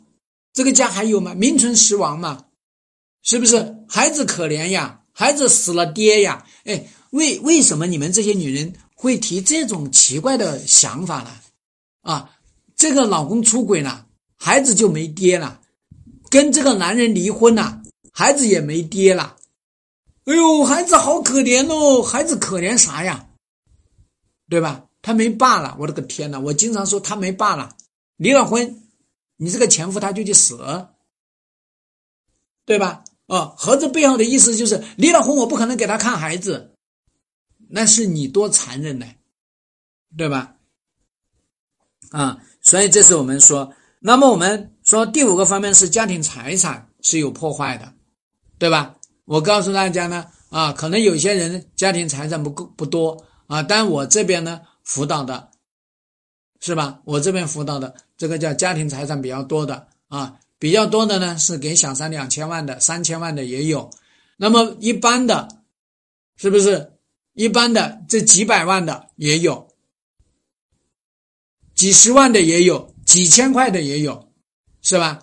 [0.51, 1.35] 这个家还有吗？
[1.35, 2.44] 名存实亡嘛，
[3.25, 3.75] 是不是？
[3.89, 11.31] 孩子可怜呀，孩子死了爹呀，哎，为为什么你们这些女人会提这种奇怪的想法呢？
[12.01, 12.29] 啊，
[12.75, 14.05] 这个老公出轨了，
[14.35, 15.59] 孩子就没爹了；
[16.29, 19.35] 跟这个男人离婚了，孩子也没爹了。
[20.25, 22.03] 哎呦，孩子好可怜哦！
[22.03, 23.27] 孩子可怜啥呀？
[24.47, 24.85] 对吧？
[25.01, 26.39] 他没爸了，我的个天呐！
[26.39, 27.75] 我经常说他没爸了，
[28.17, 28.83] 离了婚，
[29.37, 30.87] 你这个前夫他就去死，
[32.65, 33.03] 对吧？
[33.27, 36.75] 哦，盒子背后的意思就是离了婚，我不可能给他看孩子，
[37.69, 39.05] 那是你多残忍呢，
[40.15, 40.55] 对吧？
[42.11, 47.91] 啊，所以这是我们说，那么我们说第五个方面是家庭财产是有破坏的，
[48.59, 48.95] 对吧？
[49.25, 55.49] 我告诉大家呢，啊，可能有些人家庭财产不够不多啊，但我这边呢辅导的，
[56.59, 57.01] 是吧？
[57.05, 63.87] 我这边辅导的这个叫家庭财产比较多的啊，比较多的呢是给小三两千万的、三千万的也有，
[64.35, 65.47] 那么一般的，
[66.37, 66.93] 是不是？
[67.35, 69.67] 一般的这几百万的也有。
[71.75, 74.27] 几十万的也有，几千块的也有，
[74.81, 75.19] 是吧？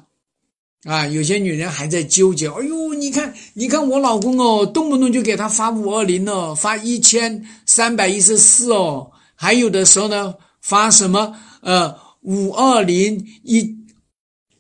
[0.85, 13.77] 啊，有些女人还在纠结，哎呦，你看，你看我老公哦，动不动就给他发五二零哦，发一千三百一十四哦，还有的时候呢，发什么呃五二零一，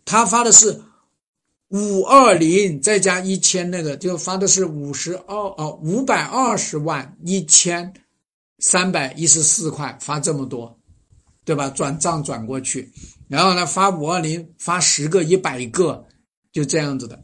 [0.05, 0.82] 他发的是
[1.68, 7.92] 五二零再加一千，那个就发的是五十二哦五百二十万一千
[8.59, 10.78] 三百一十四块，发这么多，
[11.44, 11.70] 对吧？
[11.70, 12.92] 转账转过去，
[13.28, 16.07] 然后呢，发五二零发十个一百个。
[16.53, 17.18] 就这样子的，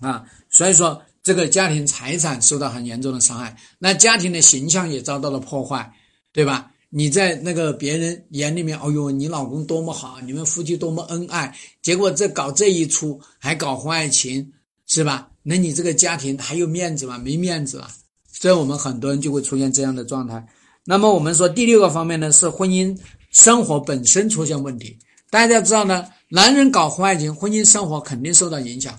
[0.00, 5.92] 啊，所以说这个家庭财产受到很严重的伤害，那家庭的形象也遭到了破坏，
[6.32, 6.72] 对吧？
[6.90, 14.52] 你在那个别人眼里面，哦呦，你老公多么好，你们夫妻多么恩爱，结果这搞这一出还搞婚外情，
[14.86, 15.28] 是吧？
[15.42, 17.18] 那你这个家庭还有面子吗？
[17.18, 17.88] 没面子了，
[18.32, 20.46] 所以我们很多人就会出现这样的状态。
[20.84, 22.98] 那么我们说第六个方面呢，是婚姻
[23.30, 24.98] 生活本身出现问题。
[25.30, 26.06] 大家知道呢？
[26.30, 28.98] 男人搞婚外情，婚姻生活肯定受到影响。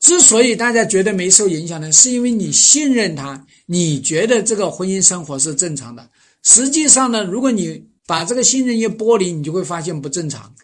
[0.00, 6.08] 之所以大家觉得没受影响呢，是因为你信任他，你觉得这个婚姻生活是正常的。
[6.44, 10.54] 实际上呢，如果你把这个信任一剥离，你就会发现不正常，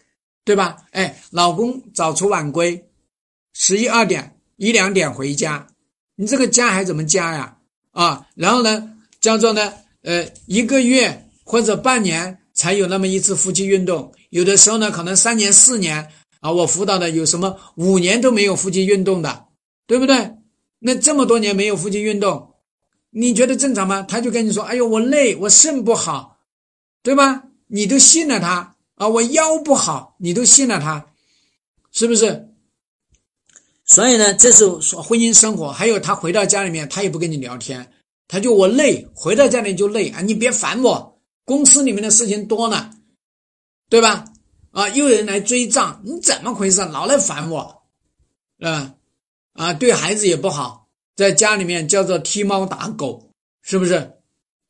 [0.45, 0.77] 对吧？
[0.91, 2.85] 哎，老公早出晚归，
[3.53, 5.67] 十一二点、一两点回家，
[6.15, 7.57] 你这个家还怎么家呀？
[7.91, 9.73] 啊，然后呢，叫做呢，
[10.03, 14.13] 呃，一个月或者半年才有那么一次夫妻运动。
[14.29, 16.07] 有的时候呢，可能三年四年
[16.41, 19.45] 啊，我辅导的有什么五年都没有夫妻运动的，
[19.87, 20.31] 对不对？
[20.79, 22.50] 那这么多年没有夫妻运动，
[23.11, 24.01] 你觉得正常吗？
[24.01, 26.39] 他就跟你说：“哎呦，我累，我肾不好，
[27.03, 31.05] 对吧？”你都信了他啊，我腰不好，你都信了他，
[31.91, 32.49] 是不是？
[33.85, 35.71] 所以呢，这是说婚姻生活。
[35.71, 37.93] 还有他回到家里面，他也不跟你聊天，
[38.27, 42.91] 他就我累，回到家里就累啊，你别烦我，公司里面的事情多呢。
[43.89, 44.25] 对吧？
[44.71, 46.79] 啊，又有人来追账，你怎么回事？
[46.85, 47.83] 老来烦我，
[48.57, 48.95] 对吧？
[49.51, 50.80] 啊，对孩子也不好，
[51.21, 53.29] 在家里面叫做踢猫打狗，
[53.61, 54.11] 是不是？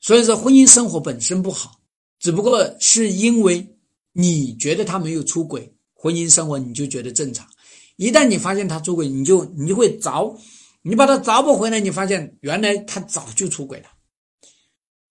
[0.01, 1.79] 所以说婚姻生活本身不好，
[2.19, 3.65] 只不过是因为
[4.11, 7.47] 你觉得他没有出轨，婚姻生活你就觉得正常。
[7.95, 10.35] 一旦你发现他出轨，你就你就会找，
[10.81, 13.85] 你把他找不回来，你发现原来他早就出轨了。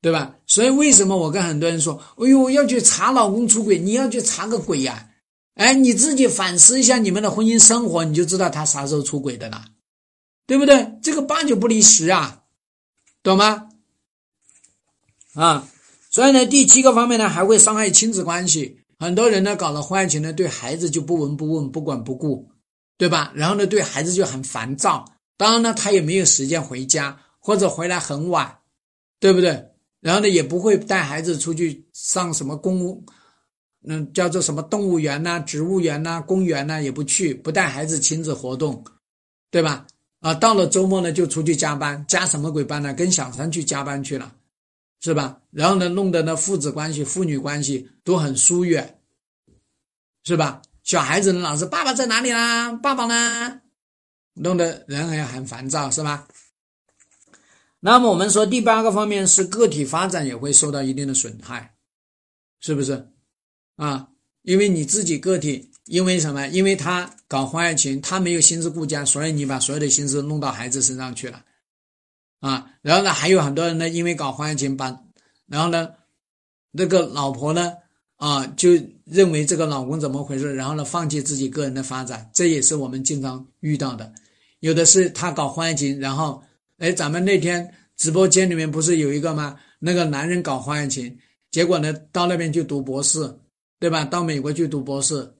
[0.02, 0.36] 对吧？
[0.46, 5.08] 所以为什么我跟很多人说，哎呦，要去查老公出轨，你要去查个鬼呀！
[5.56, 9.62] 哎，你自己反思一下你们的婚姻生活，你就知道他啥时候出轨的了，
[10.50, 10.98] 对不对？
[11.00, 12.42] 这个八九不离十啊，
[13.22, 13.68] 懂吗？
[15.34, 15.68] 啊，
[16.10, 18.80] 所以呢，第七个方面呢，还会伤害亲子关系。
[18.98, 22.50] 很多人呢，搞了婚外情呢，对孩子就不闻不问、不管不顾，
[22.98, 23.30] 对吧？
[23.36, 25.04] 然后呢，对孩子就很烦躁。
[25.36, 28.58] 当然呢，他也没有时间回家，或者回来很晚，
[29.20, 29.68] 对不对？
[30.00, 33.04] 然后呢，也不会带孩子出去上什么公，
[33.86, 38.84] 嗯，叫做什么动物园呐、植物园呐、公园呐，也不去，不带孩子亲子活动，
[39.52, 39.86] 对吧？
[40.20, 42.92] 啊，到了周末呢，就出去加班，加什么鬼班呢？
[42.94, 44.34] 跟小三去加班去了，
[45.00, 45.40] 是吧？
[45.50, 49.00] 然后呢，弄得那父子关系、父女关系都很疏远，
[50.24, 50.60] 是吧？
[50.82, 52.72] 小孩子呢，老是爸爸在哪里啦？
[52.72, 53.62] 爸爸呢？
[54.34, 56.28] 弄得人也很烦躁，是吧？
[57.80, 61.74] 那么我们说第八个方面是个体发展也会受到一定的损害，
[62.60, 63.08] 是不是？
[63.76, 64.10] 啊，
[64.42, 66.46] 因为你自己个体，因为什么？
[66.46, 71.44] 因为他搞婚外情，他没有心思顾家，所以你把所有的心思弄到孩子身上去了，
[72.38, 74.96] 啊，然后呢，还有很多人呢，因为搞婚外情，把，
[75.46, 75.88] 然后呢，
[76.70, 77.72] 那个老婆呢，
[78.16, 78.70] 啊，就
[79.04, 84.12] 认为这个老公怎么回事，然后呢，放弃自己个人的发展，这也是我们经常遇到的，
[84.60, 86.42] 有的是他搞婚外情，然后。
[86.78, 89.54] 哎，咱们那天直播间里面不是有一个吗？
[89.78, 91.14] 那个男人搞婚外情，
[91.50, 93.38] 结果呢，到那边去读博士，
[93.78, 94.02] 对吧？
[94.02, 95.30] 到美国去读博士，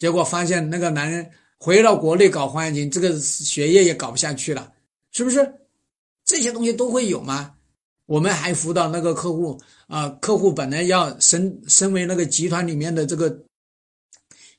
[0.00, 4.72] 结果发现那个男人回到国内搞婚外情，这个学业也搞不下去了，
[5.12, 5.48] 是不是？
[6.24, 7.54] 这些东西都会有吗？
[8.06, 13.44] 我们还辅导那个客户啊，客户本来要升升为那个集团里面的这个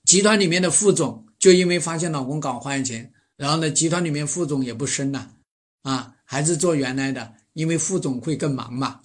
[0.06, 5.30] 集团里面的副总，就因为发现老公搞婚外情，然后呢，集团里面副总也不升了，
[5.82, 6.16] 啊。
[6.24, 9.02] 还是做原来的，因为副总会更忙嘛，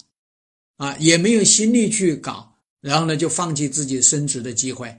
[0.77, 4.97] 啊，也没有心力去搞，然后呢就放弃自己升职的机会，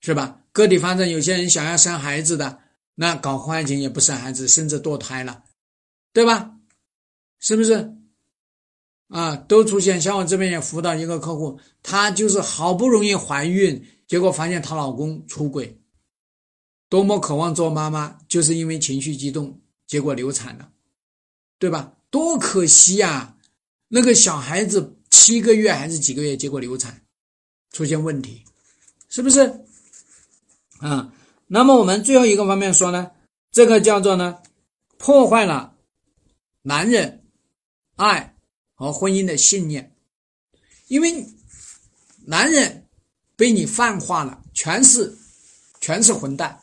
[0.00, 0.40] 是吧？
[0.52, 2.58] 个体发展，有些人想要生孩子的，
[2.94, 5.44] 那搞婚外情也不生孩子，甚至堕胎了，
[6.12, 6.52] 对吧？
[7.38, 7.92] 是不是？
[9.08, 10.00] 啊，都出现。
[10.00, 15.78] 像我这边也辅导一个客户，她就是好不容易怀孕，结果发现她老公出轨，
[16.88, 20.70] 多么渴望做妈妈，就是因为情绪激动，结果流产了。
[21.58, 21.96] 对吧？
[22.10, 23.36] 多可惜呀！
[23.88, 27.00] 那个小孩子七个月还是几个月，结果流产，
[27.70, 28.44] 出现问题，
[29.08, 29.65] 是不是？
[30.80, 31.12] 啊，
[31.46, 33.10] 那么我们最后一个方面说呢，
[33.52, 34.38] 这个叫做呢，
[34.98, 35.74] 破坏了
[36.62, 37.24] 男人
[37.96, 38.36] 爱
[38.74, 39.94] 和婚姻的信念，
[40.88, 41.26] 因为
[42.26, 42.86] 男人
[43.36, 45.16] 被你泛化了，全是
[45.80, 46.58] 全是混蛋，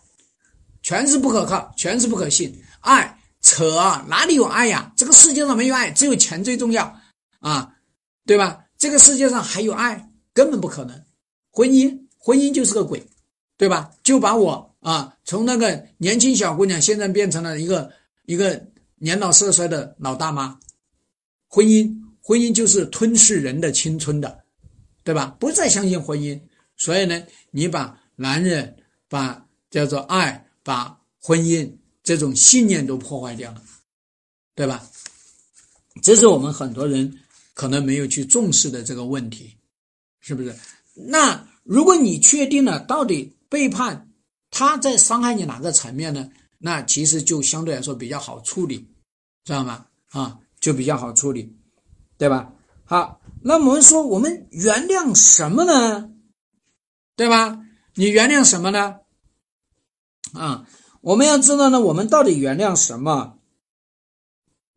[0.81, 2.61] 全是不可靠，全是不可信。
[2.81, 4.91] 爱扯，哪里有爱呀？
[4.95, 6.99] 这个世界上没有爱，只有钱最重要
[7.39, 7.73] 啊，
[8.25, 8.65] 对吧？
[8.77, 11.03] 这个世界上还有爱，根本不可能。
[11.49, 13.07] 婚姻，婚姻就是个鬼，
[13.57, 13.91] 对吧？
[14.03, 17.91] 就把我啊，从那个年轻小姑娘，现在变成了一个
[18.25, 18.65] 一个
[18.97, 20.59] 年老色衰的老大妈。
[21.47, 24.43] 婚姻，婚姻就是吞噬人的青春的，
[25.03, 25.35] 对吧？
[25.39, 26.39] 不再相信婚姻，
[26.75, 28.75] 所以呢，你把男人
[29.07, 31.71] 把叫做爱，把婚姻
[32.03, 33.61] 这种信念都破坏掉了，
[34.55, 34.83] 对吧？
[36.01, 37.19] 这是我们很多人。
[37.55, 39.55] 可能没有去重视的这个问题，
[40.19, 40.55] 是不是？
[40.95, 44.09] 那如果你确定了到底背叛
[44.49, 46.27] 他在伤害你哪个层面呢？
[46.57, 48.89] 那其实就相对来说比较好处理，
[49.43, 49.85] 知道吗？
[50.09, 51.55] 啊，就比较好处理，
[52.17, 52.51] 对吧？
[52.83, 56.09] 好，那我们说我们原谅什么呢？
[57.15, 57.63] 对吧？
[57.93, 59.01] 你原谅什么呢？
[60.33, 60.67] 啊，
[61.01, 63.37] 我们要知道呢，我们到底原谅什么？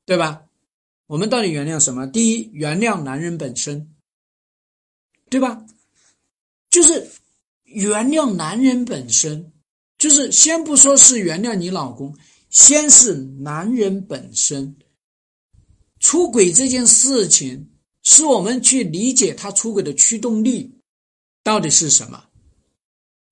[0.05, 0.43] 对吧？
[1.07, 2.07] 我们到底原谅什么？
[2.07, 3.95] 第一，原谅男人本身，
[5.31, 5.65] 对吧？
[6.69, 7.11] 就是
[7.77, 9.53] 原谅男人本身，
[9.99, 12.17] 就是先不说是原谅你老公，
[12.49, 14.75] 先是男人本身
[16.01, 17.69] 出轨这件事情，
[18.03, 20.75] 是我们去理解他出轨的驱动力
[21.45, 22.25] 到底是什么，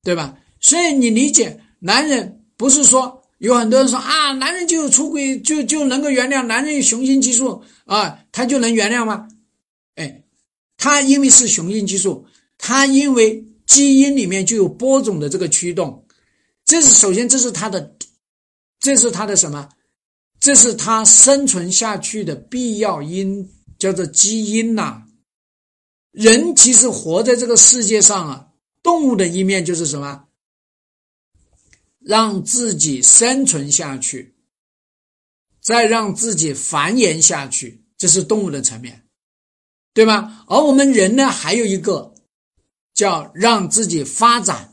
[0.03, 0.39] 对吧？
[0.61, 3.23] 所以你理解男人不是说。
[3.39, 9.29] 有很多人说啊，男人就有出轨就就能够原谅，男人有雄性激素啊，他就能原谅吗？
[9.97, 10.23] 哎，
[10.79, 12.27] 他因为是雄性激素，
[12.57, 16.07] 他因为基因里面就有播种的这个驱动，
[16.65, 17.97] 这是首先这是他的，
[18.81, 19.69] 这是他的什么？
[20.41, 25.03] 这是他生存下去的必要因，叫做基因呐。
[26.11, 28.49] 人其实活在这个世界上啊，
[28.83, 30.25] 动物的一面就是什么？
[31.99, 34.37] 让自己生存下去，
[35.63, 39.07] 再让自己繁衍下去，这是动物的层面，
[39.95, 40.45] 对吧？
[40.47, 42.14] 而我们人呢，还有一个
[42.95, 44.73] 叫让自己发展，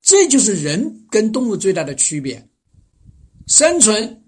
[0.00, 2.48] 这就是人跟动物最大的区别：
[3.46, 4.24] 生存、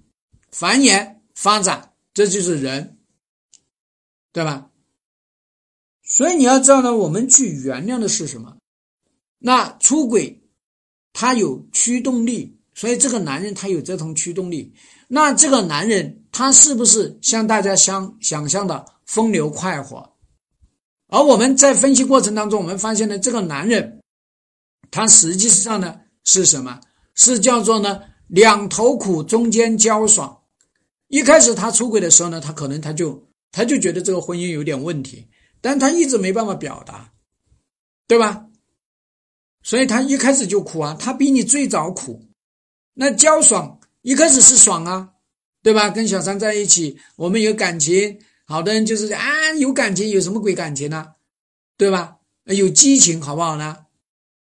[0.51, 2.99] 繁衍、发展，这就是人，
[4.33, 4.71] 对吧？
[6.03, 8.57] 所以你要知道呢，我们去原谅的是什么？
[9.39, 10.41] 那出轨。
[11.17, 14.75] 他有驱动力，所以这个男人他有这种驱动力。
[15.07, 20.14] 那这个男人他是不是像大家想想象的风流快活？
[21.15, 24.01] 而我们在分析过程当中，我们发现呢，这个男人
[24.91, 26.81] 他实际上呢是什么？
[27.15, 30.37] 是叫做呢两头苦，中间交爽。
[31.07, 35.25] 一开始他出轨的时候呢，他可能他就他就觉得这个婚姻有点问题，
[35.61, 37.13] 但他一直没办法表达，
[38.09, 38.45] 对吧？
[39.63, 42.21] 所以他一开始就苦啊，他比你最早苦。
[42.93, 45.09] 那焦爽一开始是爽啊，
[45.63, 45.91] 对吧？
[45.91, 51.13] 跟小三在一起，我们有感情，好多人就是啊，有感情有什么鬼感情呢？
[51.77, 52.17] 对吧？
[52.45, 53.79] 有激情好不好呢？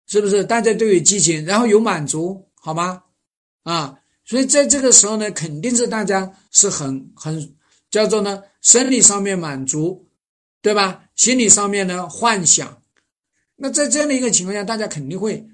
[0.07, 0.43] 是不是？
[0.43, 3.03] 大家都有激情，然后有满足，好吗？
[3.63, 7.55] 啊，所以在这个时候呢，肯定是大家是很很
[7.91, 10.09] 叫做呢，生理上面满足，
[10.63, 11.05] 对吧？
[11.15, 12.81] 心理上面呢，幻想。
[13.57, 15.47] 那在这样的一个情况下，大家肯定会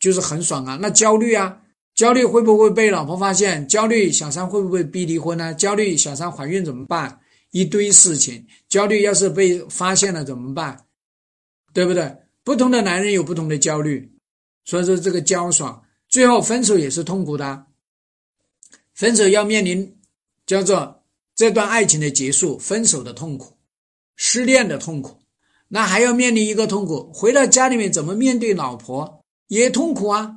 [0.00, 0.78] 就是很爽啊。
[0.80, 1.60] 那焦虑啊，
[1.94, 3.68] 焦虑会不会被老婆发现？
[3.68, 5.52] 焦虑小三会不会逼离婚呢？
[5.52, 7.19] 焦虑小三怀孕怎么办？
[7.50, 10.86] 一堆事情，焦虑要是被发现了怎么办？
[11.72, 12.16] 对不对？
[12.42, 14.10] 不同的男人有不同的焦虑，
[14.64, 17.66] 所以说这个焦爽，最后分手也是痛苦的。
[18.94, 19.96] 分手要面临
[20.46, 23.56] 叫做这段爱情的结束，分手的痛苦，
[24.16, 25.20] 失恋的痛苦。
[25.68, 30.36] 那还要面临一个痛苦，回到家里面怎么面对老婆也痛苦啊！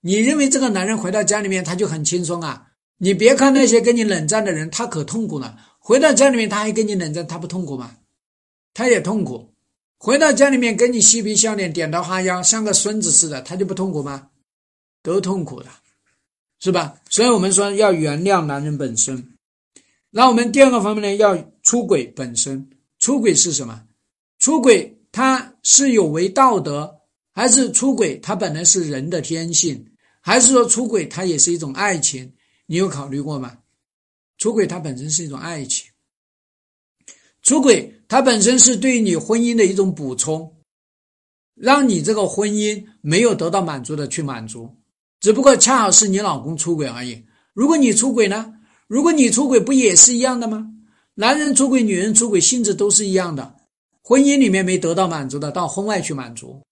[0.00, 2.72] 你认为这个男人回到家里面他就很轻松啊？
[2.96, 5.56] 你别看那些跟你冷战的人，他可痛苦了。
[5.88, 7.96] 回到家里面他还跟你冷战，他不痛苦吗？
[8.74, 9.54] 他也痛苦。
[9.96, 14.28] 回到家里面跟你嬉皮笑脸、点头哈腰，像个孙子似的，他就不痛苦吗？
[15.02, 15.70] 都痛苦的，
[16.60, 16.94] 是吧？
[17.08, 19.32] 所以我们说要原谅男人本身。
[20.10, 22.68] 那我们第二个方面呢，要出轨本身。
[22.98, 23.82] 出轨是什么？
[24.40, 26.94] 出轨，它是有违道德，
[27.32, 28.18] 还是出轨？
[28.18, 29.82] 它本来是人的天性，
[30.20, 32.30] 还是说出轨它也是一种爱情？
[32.66, 33.56] 你有考虑过吗？
[34.38, 35.86] 出轨它本身是一种爱情，
[37.42, 40.50] 出轨它本身是对你婚姻的一种补充，
[41.54, 44.74] 让你这个婚姻没有得到满足的去满足，
[45.20, 47.22] 只不过恰好是你老公出轨而已。
[47.52, 48.54] 如果你出轨呢？
[48.86, 50.66] 如果你出轨，不也是一样的吗？
[51.14, 53.56] 男人出轨，女人出轨，性质都是一样的。
[54.00, 56.62] 婚姻里面没得到满足的，到婚外去满足。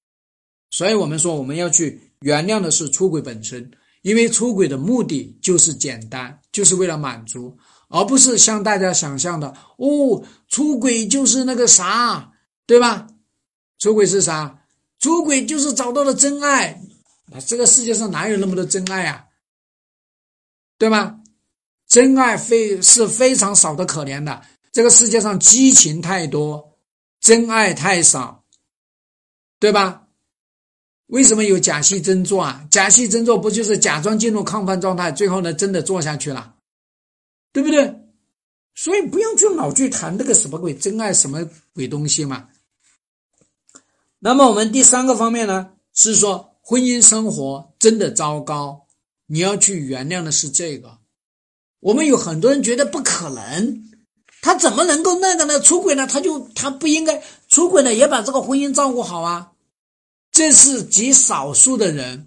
[0.71, 7.55] 所以我们说，我们要去原谅的是出轨本身，因为出轨的目的就是简单，就是为了满足，
[7.89, 12.33] 而不是像大家想象的哦，出轨就是那个啥，
[12.65, 13.07] 对吧？
[13.79, 14.59] 出轨是啥？
[14.99, 16.81] 出轨就是找到了真爱。
[17.27, 19.27] 那这个世界上哪有那么多真爱啊？
[20.79, 21.19] 对吧？
[21.87, 24.41] 真爱非是非常少的可怜的。
[24.73, 26.79] 这个世界上激情太多，
[27.21, 28.43] 真爱太少，
[29.61, 30.06] 对吧？
[31.07, 32.67] 为什么有假戏真做啊？
[32.71, 36.55] 假戏真做不就是假装进入亢奋状态，最后呢真的做下去了，
[37.53, 37.95] 对不对？
[38.75, 42.49] 所以不用去老去谈这个什么鬼真爱什么鬼东西嘛。
[44.19, 48.87] 那么我们第三个方面呢，是说婚姻生活真的糟糕，
[49.27, 50.99] 你要去原谅的是这个。
[51.81, 53.91] 我们有很多人觉得不可能，
[54.43, 55.61] 他怎么能够那个呢？
[55.61, 56.07] 出轨呢？
[56.07, 59.53] 他就他不应该出轨呢，也把这个婚姻照顾好啊。
[60.37, 62.27] 这是极少数的人，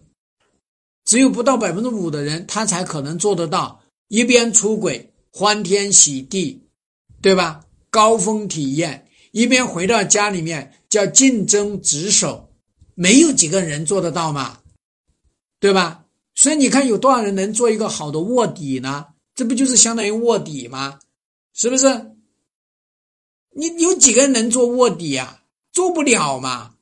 [1.06, 6.60] 只有不到百分之五的人，他才可能做得到一边出轨欢天喜地，
[7.22, 7.64] 对吧？
[7.92, 12.50] 高峰体验，一边回到家里面叫竞争职守，
[12.96, 14.58] 没有几个人做得到嘛，
[15.60, 16.04] 对吧？
[16.34, 19.06] 所以你看，有多少人能做一个好的卧底呢？
[19.36, 20.98] 这不就是相当于卧底吗？
[21.54, 21.86] 是不是？
[23.56, 25.44] 你有几个人能做卧底呀？
[25.72, 26.74] 做不了嘛。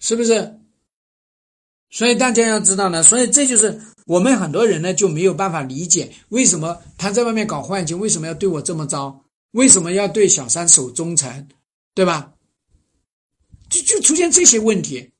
[0.00, 0.58] 是不是？
[1.92, 9.24] 所以大家要知道呢，所以这就是我们很多人呢就没有办法理解，为什么他在外面搞幻境，为什么要对我这么糟？
[9.50, 11.48] 为什么要对小三守忠诚？
[11.94, 12.32] 对吧？
[13.68, 15.10] 就就出现这些问题。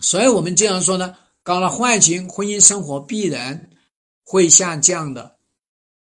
[0.00, 3.70] 所以我们经常说呢，搞了婚外情，婚姻生活必然
[4.22, 5.36] 会下降的，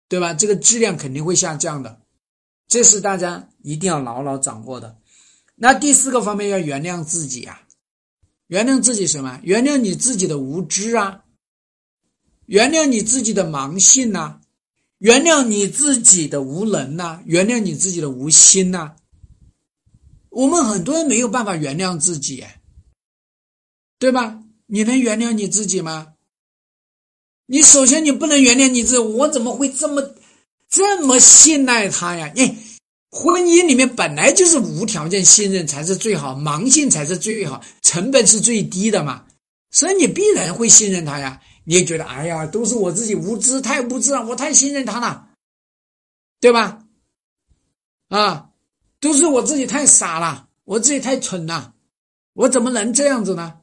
[0.09, 0.33] 对吧？
[0.33, 2.01] 这个质量肯定会下降的，
[2.67, 4.97] 这是大家一定要牢牢掌握的。
[5.55, 7.61] 那第四个方面要原谅自己啊。
[8.47, 9.39] 原谅自己什么？
[9.43, 11.23] 原谅你自己的无知啊，
[12.45, 14.39] 原谅你自己的盲信呐，
[14.99, 18.95] 原谅你自己的无能呐，原谅你自己的无心呐。
[20.29, 22.43] 我们很多人没有办法原谅自己，
[23.97, 24.43] 对吧？
[24.67, 26.13] 你能原谅你自己吗？
[27.45, 30.15] 你首先你不能原谅你自己，我怎么会这么
[30.69, 32.31] 这么信赖他呀？
[32.35, 32.72] 你。
[33.15, 39.23] 婚姻里面本来就是无条件信任才是最好，盲信才是最好，成本是最低的嘛，
[39.69, 41.39] 所以你必然会信任他呀。
[41.63, 45.29] 你也觉得，哎呀，都是我自己无知，太无知了，我太信任他了，
[46.41, 46.83] 对吧？
[48.09, 48.49] 啊，
[48.99, 51.75] 都是我自己太傻了，我自己太蠢了，
[52.33, 53.59] 我怎么能这样子呢？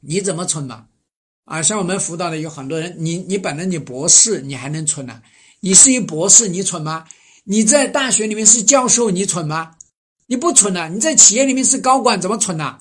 [0.00, 0.86] 你怎么蠢嘛？
[1.46, 5.20] 啊，像我们辅导的有很多人，你你本来你博士，你还能蠢呢？
[5.58, 7.04] 你是一博士，你蠢吗？
[7.44, 9.76] 你在大学里面是教授，你蠢吗？
[10.26, 10.88] 你不蠢呐！
[10.88, 12.80] 你在企业里面是高管，怎么蠢呐？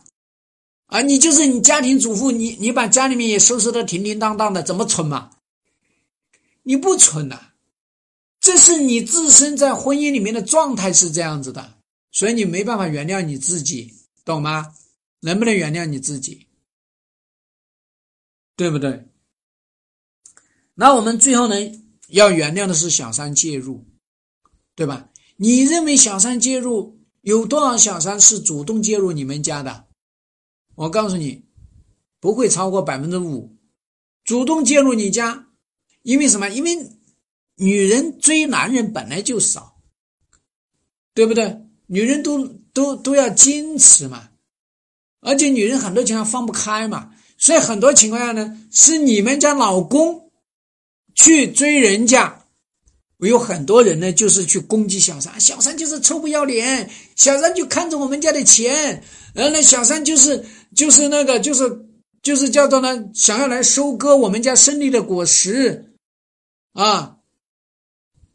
[0.86, 5.32] 啊，你就是你家庭主妇，你你把家里面也收拾的停停当当的，怎么蠢嘛？
[6.64, 7.51] 你不蠢呐，
[8.39, 11.74] 这是你自身在婚姻里面的状态是这样子的，
[12.14, 13.93] 所以你没办法原谅你自己，
[14.24, 14.74] 懂吗？
[15.20, 16.47] 能不能原谅你自己？
[18.55, 19.05] 对不对？
[20.76, 21.55] 那我们最后呢，
[22.07, 23.86] 要原谅的是小三介入。
[24.76, 25.10] 对吧？
[25.36, 29.86] 你认为小三介入有多少小三是主动介入你们家的？
[30.76, 31.44] 我告诉你，
[32.20, 33.56] 不会超过百分之五。
[34.24, 35.48] 主动介入你家，
[36.02, 36.50] 因为什么？
[36.50, 36.90] 因为
[37.56, 39.80] 女人追男人本来就少，
[41.14, 41.62] 对不对？
[41.88, 44.30] 女人都都都要矜持嘛，
[45.20, 50.32] 而且女人很多情况放不开嘛，所以很多情况下呢，是你们家老公
[51.14, 52.43] 去追人家。
[53.18, 59.01] 我有很多人呢，就是去攻击小三，小三就是臭不要脸，小三就看着我们家的钱，
[59.34, 60.45] 然后呢，小三就是
[60.76, 61.86] 就是那个就是
[62.22, 65.93] 就是叫做呢，想要来收割我们家胜利的果实，
[66.74, 67.18] 啊，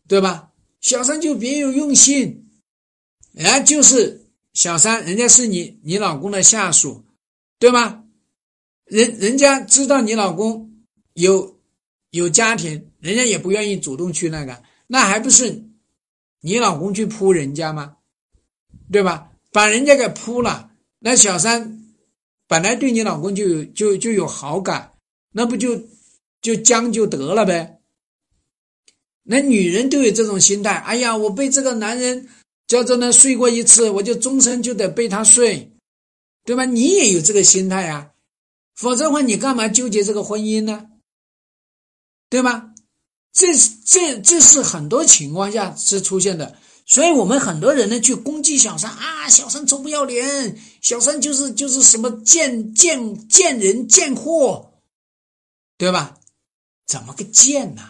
[0.06, 0.50] 对吧？
[0.80, 2.48] 小三就别有用心，
[3.36, 7.04] 哎，就是小三，人家是你你老公的下属，
[7.58, 8.04] 对吗？
[8.84, 10.70] 人人家知道你老公
[11.12, 11.58] 有
[12.10, 14.62] 有家庭，人家也不愿意主动去那个。
[14.88, 15.62] 那还不是
[16.40, 17.98] 你老公去扑人家吗？
[18.90, 19.30] 对吧？
[19.52, 21.84] 把人家给扑了，那小三
[22.46, 24.92] 本来对你老公就有就就有好感，
[25.32, 25.80] 那不就
[26.42, 27.80] 就将就得了呗？
[29.22, 32.28] 那女人都有这种心态，哎呀，我被这个男人
[32.66, 35.70] 叫做呢睡过一次，我就终身就得被他睡，
[36.44, 36.64] 对吧？
[36.64, 38.12] 你也有这个心态啊，
[38.74, 40.90] 否则的话，你干嘛纠结这个婚姻呢？
[42.30, 42.72] 对吧？
[43.32, 43.46] 这
[43.84, 46.56] 这这是很多情况下是出现的，
[46.86, 54.72] 所以我们很多人呢去攻击小三啊，小三臭不要脸，小三就是就是什么贱贱贱人贱货，
[55.76, 56.18] 对吧？
[56.86, 57.82] 怎么个贱呢？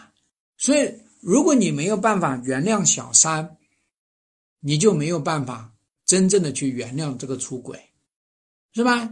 [0.58, 3.56] 所以，如果你没有办法原谅小三，
[4.60, 5.72] 你就没有办法
[6.04, 7.80] 真正的去原谅这个出轨，
[8.74, 9.08] 是吧？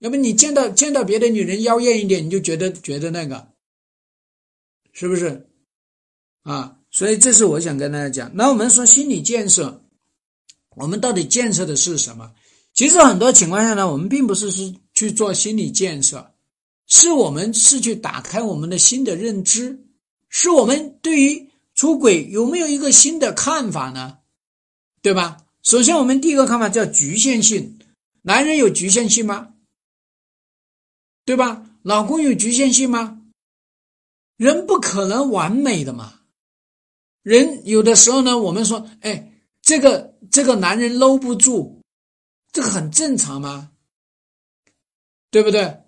[0.00, 3.49] 要不你见到见到别的女人妖艳一点，你就觉得觉得那个，
[4.92, 5.48] 是不是？
[6.42, 8.30] 啊，所以这是我想跟大家讲。
[8.34, 9.84] 那我们说心理建设，
[10.76, 12.32] 我们到底建设的是什么？
[12.72, 16.32] 其实很多情况下呢，我们并不是是去做心理建设。
[16.86, 19.78] 是我们是去打开我们的新的认知，
[20.28, 24.18] 是我们对于出轨有没有一个新的看法呢？
[25.00, 25.36] 对吧？
[25.62, 27.78] 首先，我们第一个看法叫局限性，
[28.22, 29.54] 男人有局限性吗？
[31.24, 31.64] 对吧？
[31.82, 33.19] 老公有局限性吗？
[34.40, 36.14] 人不可能完美的嘛。
[37.22, 41.82] 人有的时候呢，我们说，哎，这个这个男人搂不住，
[42.50, 43.72] 这个很正常吗？
[45.30, 45.82] 对不对？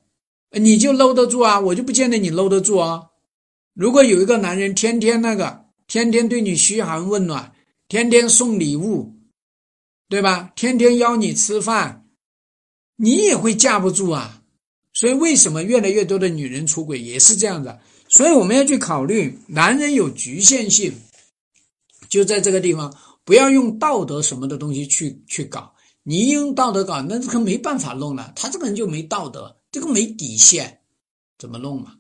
[0.51, 3.09] 你就搂得住啊，我就不见得你搂得住啊。
[3.73, 7.55] 如果有一个男人天天那个，天天对你嘘寒问暖，
[7.89, 9.15] 天天送礼物，
[10.11, 10.53] 对吧？
[10.55, 12.07] 天天邀你吃饭，
[12.97, 14.43] 你也会架不住啊。
[14.93, 17.81] 所以为什么越来越多的女人出轨也是这样的？
[18.13, 20.93] 所以我们要去考虑，男人有局限性，
[22.11, 22.95] 就在这个地方，
[23.25, 25.73] 不要用道德什么的东西去去搞。
[26.03, 29.57] 你一用道德搞，那这个没办法弄了，他这个人就没道德。
[29.71, 30.81] 这个没底线，
[31.39, 31.95] 怎么弄嘛？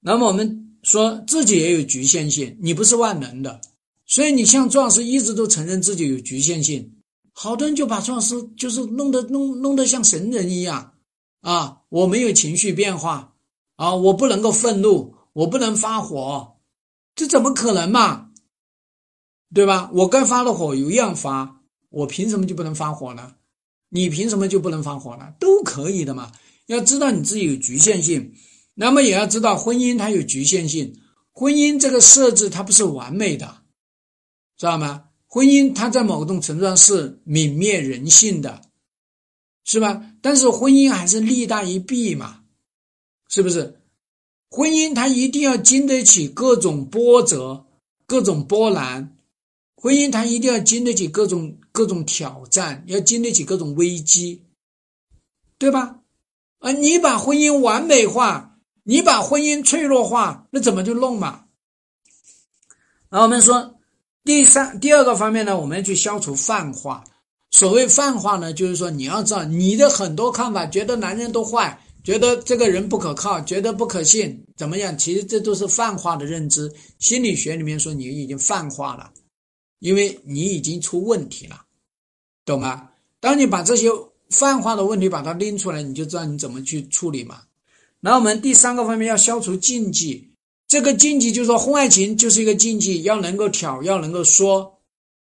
[0.00, 3.60] 那么我们说自己也有局限性，你不是万能的，
[4.04, 6.92] 所以你像壮士一直都承认自己有局限性。
[7.32, 10.94] 好多人就把壮士就是弄得弄弄得像神人一样
[11.40, 11.82] 啊！
[11.88, 13.36] 我没有情绪变化
[13.78, 16.56] 啊，我不能够愤怒，我不能发火，
[17.14, 18.30] 这怎么可能嘛？
[19.54, 19.88] 对吧？
[19.94, 23.36] 我该发的火有样发，我凭什么就不能发火呢？
[23.88, 25.32] 你凭什么就不能发火呢？
[25.38, 26.32] 都可以的嘛。
[26.66, 28.34] 要知道你自己有局限性，
[28.74, 31.00] 那么也要知道婚姻它有局限性。
[31.30, 33.62] 婚姻这个设置它不是完美的，
[34.56, 35.04] 知道吗？
[35.28, 38.60] 婚姻它在某种程度上是泯灭人性的，
[39.62, 40.02] 是吧？
[40.20, 42.42] 但是婚姻还是利大于弊嘛，
[43.28, 43.78] 是不是？
[44.50, 47.66] 婚姻它一定要经得起各种波折、
[48.06, 49.14] 各种波澜，
[49.76, 54.42] 婚姻它一定要经得起各种各种挑战，要经得起各种危机，
[55.58, 55.98] 对吧？
[56.60, 56.72] 啊！
[56.72, 61.44] 你把婚姻完美化，你把婚姻脆弱化，那怎么就弄嘛？
[63.10, 63.76] 那我们说
[64.24, 67.04] 第三、第二个方面呢，我们要去消除泛化。
[67.50, 74.96] 所谓泛化呢，就是说你要知道你的很多看法，觉得男人都坏，觉得这个人不可靠，觉得不可信，怎么样？
[74.96, 76.72] 其实这都是泛化的认知。
[76.98, 79.12] 心理学里面说你已经泛化了，
[79.80, 81.60] 因为你已经出问题了，
[82.46, 82.88] 懂吗？
[83.20, 83.90] 当你把这些。
[84.30, 87.40] 泛化的问题把它拎出来，你就知道你怎么去处理嘛。
[88.02, 90.30] 然后我们第三个方面要消除禁忌，
[90.66, 94.80] 这个禁忌就是说婚外情就是一个禁忌，要能够挑，要能够说，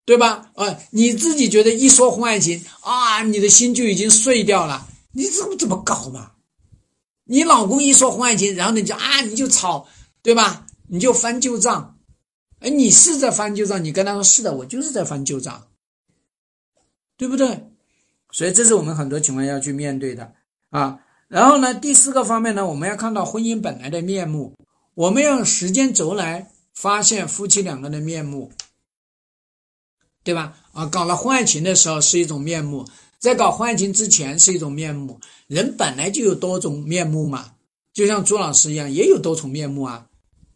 [0.07, 0.51] 对吧？
[0.55, 6.33] 啊，你自己觉得一说婚外情啊，你的心就已经碎掉了，你怎么怎么搞嘛？
[7.29, 9.87] 你老公一说婚外情，然后你就啊，你就吵，
[10.23, 10.67] 对吧？
[10.89, 11.99] 你就翻旧账，
[12.61, 15.67] 哎，你是在翻旧账，你跟他说是的，我就是在翻旧账，
[17.17, 17.69] 对不对？
[18.31, 20.35] 所以这是我们很多情况要去面对的
[20.71, 21.01] 啊。
[21.27, 24.55] 然后呢，第四个方面呢，我们要看到婚姻本来的面目，
[24.95, 28.53] 我们要用时间轴来发现夫妻两个的面目，
[30.23, 30.57] 对吧？
[30.73, 32.87] 啊，搞了婚外情的时候是一种面目，
[33.19, 35.19] 在搞婚外情之前是一种面目。
[35.47, 37.53] 人本来就有多种面目嘛，
[37.93, 40.07] 就像朱老师一样，也有多重面目啊，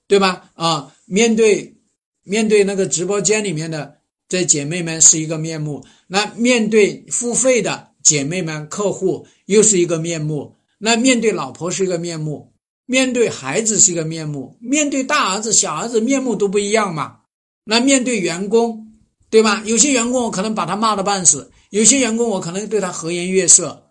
[0.06, 0.50] 对吧？
[0.54, 1.76] 啊，面对
[2.24, 3.96] 面对那个直播间里面的。
[4.28, 12.52] 这姐妹们是一个面目，那面对付费的姐妹们、客户又是一个面目，那面对老婆是一个面目，
[12.86, 17.16] 面对孩子是一个面目，面对大儿子、小儿子面目都不一样嘛。
[17.64, 18.86] 那面对员工，
[19.30, 19.64] 对吧？
[19.66, 23.90] 有些员工我可能把他骂的半死，有些员工我可能对他和颜悦色，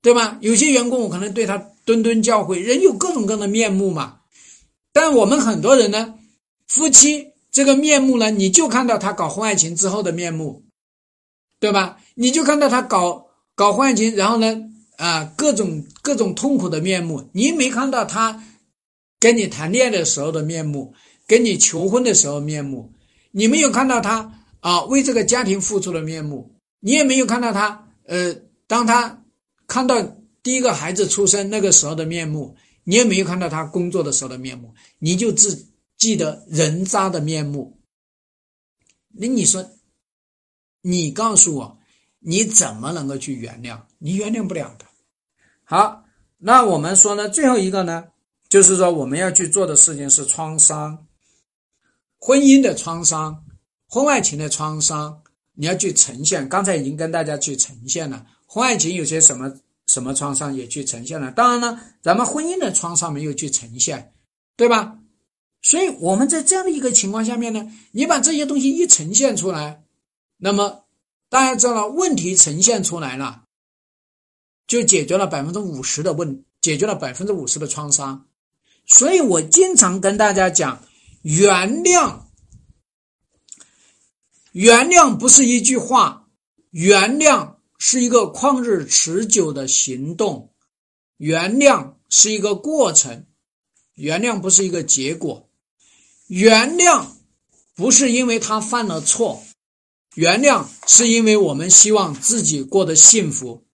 [0.00, 0.38] 对吧？
[0.40, 2.58] 有些员工我可能对他谆谆教诲。
[2.58, 4.20] 人有各种各样的面目嘛，
[4.92, 6.14] 但我们很多人呢，
[6.66, 7.28] 夫妻。
[7.52, 10.62] 这个面目呢，你就看到他搞婚外情之后的面目，
[11.60, 11.98] 对吧？
[12.14, 14.58] 你就看到他搞搞婚外情，然后呢，
[14.96, 17.28] 啊，各种各种痛苦的面目。
[17.32, 18.42] 你没看到他
[19.20, 20.94] 跟你谈恋爱的时候的面目，
[21.26, 22.90] 跟你求婚的时候面目，
[23.32, 26.51] 你没有看到他啊为这个家庭付出的面目，
[26.84, 28.34] 你也没有看到他呃
[28.66, 29.24] 当他
[29.68, 30.02] 看到
[30.42, 37.78] 第一个孩子出生那个时候的面目，你也没有看到他工作的时候的面目，你就只记得人渣的面目。
[39.14, 39.64] 那你说，
[40.80, 41.78] 你告诉我，
[42.18, 43.80] 你怎么能够去原谅？
[43.98, 44.84] 你原谅不了的。
[45.62, 46.04] 好，
[46.38, 48.06] 那我们说呢，最后一个呢，
[48.48, 51.06] 就是说我们要去做的事情是创伤，
[52.18, 53.44] 婚姻的创伤，
[53.86, 55.21] 婚外情的创伤，
[55.54, 56.48] 你要去呈现。
[56.48, 59.52] 刚才已经跟大家去呈现了，婚外情有些什么
[59.86, 61.30] 什么创伤也去呈现了。
[61.32, 64.12] 当然呢，咱们婚姻的创伤没有去呈现，
[64.56, 64.98] 对吧？
[65.60, 69.84] 所以我们在这样的一个情况下面呢，你把这些东西一呈现出来，
[70.38, 70.86] 那么
[71.28, 73.44] 大家知道了，问题呈现出来了，
[74.66, 78.26] 就解决了百分之五十的问，解决了百分之五十的创伤。
[78.86, 80.82] 所以我经常跟大家讲，
[81.22, 82.18] 原谅，
[84.52, 86.26] 原谅不是一句话，
[86.70, 90.52] 原谅是一个旷日持久的行动，
[91.16, 93.24] 原谅是一个过程，
[93.94, 95.48] 原谅不是一个结果。
[96.26, 97.06] 原谅
[97.74, 99.42] 不是因为他犯了错，
[100.14, 103.64] 原谅是因为我们希望自己过得幸福。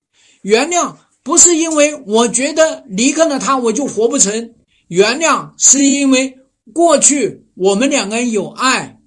[0.43, 4.55] 原谅不是因为我觉得离开了他我就活不成，
[4.87, 6.39] 原谅是因为
[6.73, 8.98] 过去我们两个人有爱，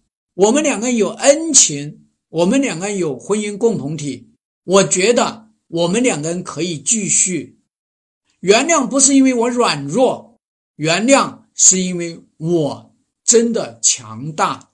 [0.42, 4.32] 我们两个人有恩情，我们两个人有婚姻共同体。
[4.64, 7.60] 我觉得我们两个人可以继续。
[8.40, 10.40] 原谅不是因为我软弱，
[10.78, 12.92] 原谅是因为我。
[13.24, 14.72] 真的强大，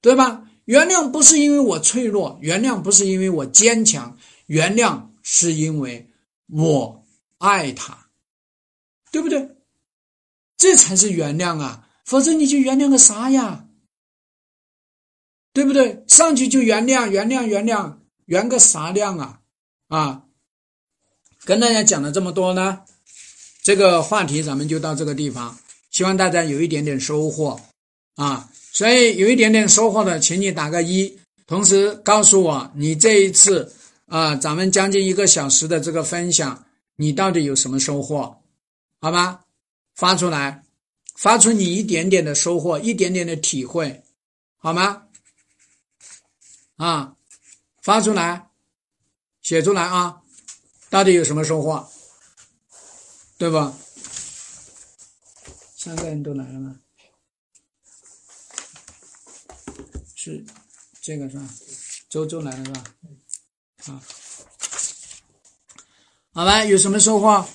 [0.00, 0.48] 对吧？
[0.64, 4.16] 原谅不是因为我脆弱，原谅不是因为我坚强，
[4.46, 6.08] 原谅是因为
[6.46, 7.04] 我
[7.36, 8.08] 爱他，
[9.10, 9.56] 对不对？
[10.56, 11.90] 这才是原谅啊！
[12.06, 13.66] 否则你就原谅个啥呀？
[15.60, 16.02] 对不对？
[16.06, 17.94] 上去就原谅，原谅，原谅，
[18.24, 19.38] 原个啥谅啊？
[19.88, 20.24] 啊！
[21.44, 22.80] 跟大家讲了这么多呢，
[23.62, 25.54] 这个话题咱们就到这个地方。
[25.90, 27.60] 希望大家有一点点收获，
[28.16, 31.14] 啊，所以有一点点收获的，请你打个一，
[31.46, 33.70] 同时告诉我你这一次
[34.06, 36.64] 啊，咱们将近一个小时的这个分享，
[36.96, 38.34] 你到底有什么收获？
[39.02, 39.40] 好吧，
[39.94, 40.62] 发出来，
[41.16, 44.02] 发出你一点点的收获，一点点的体会，
[44.56, 45.02] 好吗？
[46.80, 47.14] 啊，
[47.82, 48.48] 发出来，
[49.42, 50.22] 写出来啊，
[50.88, 51.86] 到底有什么收获？
[53.36, 53.76] 对吧？
[55.76, 56.76] 三个人都来了吗？
[60.14, 60.42] 是
[61.02, 61.46] 这个是吧？
[62.08, 62.84] 周周来了是吧？
[63.86, 64.02] 啊，
[66.32, 67.46] 好了，有什么收获？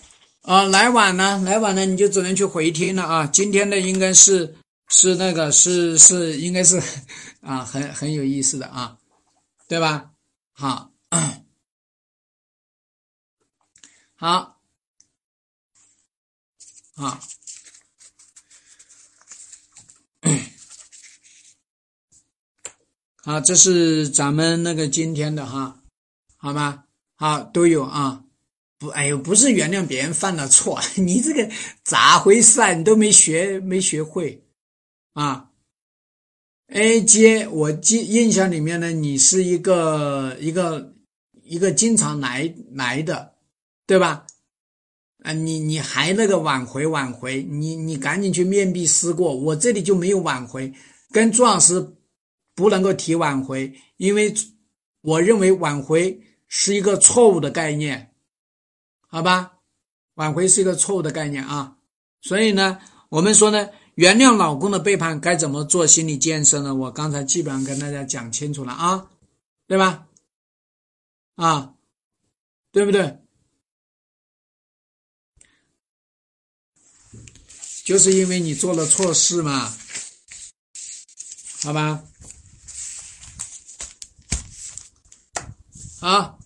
[0.43, 3.26] 啊，来晚了，来晚了你就只能去回听了啊。
[3.26, 4.55] 今天的应该是
[4.88, 6.80] 是那个是是应该是
[7.41, 8.95] 啊，很很有意思的啊，
[9.76, 10.13] 对吧？
[10.53, 10.93] 好，
[14.15, 14.61] 好，
[16.95, 17.19] 好。
[23.26, 25.84] 啊，这是咱们那个今天的哈，
[26.38, 26.86] 好吗？
[27.15, 28.23] 好，都有啊。
[28.78, 31.51] 不，哎呦，不是原谅别人犯了错， 你这个
[31.84, 32.73] 咋回事啊？
[32.73, 34.47] 你都没学，没学会
[35.11, 35.51] 啊
[36.67, 40.93] ？A 接，我记印象里面呢，你是一个一个
[41.43, 43.33] 一个经常来来的，
[43.86, 44.25] 对吧？
[45.24, 49.36] 啊，你你还那个挽回挽回，你你赶紧去面壁思过。
[49.36, 50.74] 我这里就没有挽回，
[51.12, 51.92] 跟朱老师。
[52.58, 54.33] 不能够提挽回，因为
[55.01, 58.12] 我认为挽回是一个错误的概念，
[59.09, 59.58] 好吧？
[60.13, 61.75] 挽回是一个错误的概念啊，
[62.21, 62.79] 所以呢，
[63.09, 66.76] 我们说呢，原谅老公的背叛该怎么做心理建设呢？
[66.76, 69.09] 我刚才基本上跟大家讲清楚了啊，
[69.67, 70.08] 对吧？
[71.36, 71.74] 啊，
[72.72, 73.20] 对不对？
[77.86, 79.72] 就是因为你做了错事嘛，
[81.62, 82.04] 好吧？
[86.01, 86.39] 好，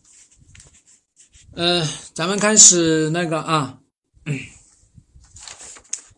[1.53, 3.79] 呃，咱们开始那个啊，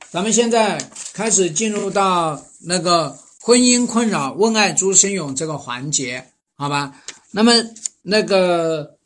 [0.09, 6.25] 咱们现在开始进入到那个婚姻困扰问爱朱生勇这个环节，
[6.57, 6.95] 好吧？
[7.31, 7.51] 那么
[8.01, 8.97] 那个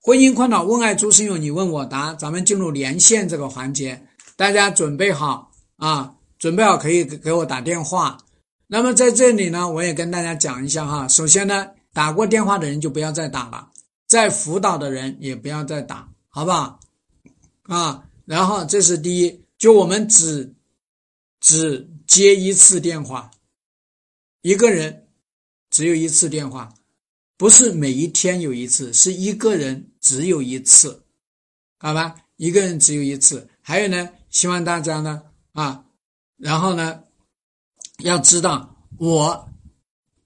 [0.00, 6.14] 婚姻困扰问爱朱生勇，你问我答，咱们进入连线这个环节，大家准备好啊？
[6.38, 8.18] 准备好可以给我打电话。
[8.66, 11.68] 那么在这里呢，我也跟大家讲一下哈，首先呢。
[11.96, 13.70] 打过电话的人就不要再打了，
[14.06, 16.78] 在辅导的人也不要再打，好不好？
[17.62, 20.54] 啊，然后这是第一，就我们只
[21.46, 23.30] 只接一次电话，
[24.42, 25.06] 一个人
[25.70, 26.74] 只有一次电话。
[27.36, 31.04] 不是每一天有一次，是一个人只有一次，
[31.78, 32.16] 好吧？
[32.34, 33.48] 一个人只有一次。
[33.60, 35.84] 还有呢，希望大家呢啊，
[36.36, 37.04] 然后呢，
[37.98, 39.48] 要知道我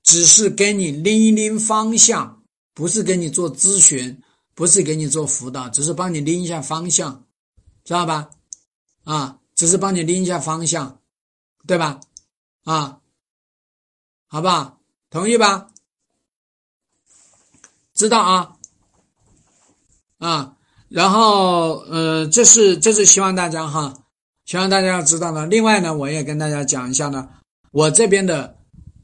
[0.03, 2.43] 只是给你拎一拎方向，
[2.73, 4.23] 不是给你做咨询，
[4.55, 7.27] 不是给你做辅导，只是帮你拎一下方向，
[7.85, 8.31] 知道吧？
[9.05, 11.00] 啊，只是帮你拎一下方向，
[11.71, 12.01] 对吧？
[12.65, 12.99] 啊，
[14.27, 14.81] 好不好？
[15.09, 15.69] 同意吧？
[17.95, 18.57] 知道啊，
[20.19, 20.57] 啊，
[20.89, 23.95] 然后呃，这是这是希望大家哈，
[24.47, 25.47] 希望大家要知道呢。
[25.47, 27.29] 另外呢，我也跟大家讲一下呢，
[27.71, 28.59] 我这边的，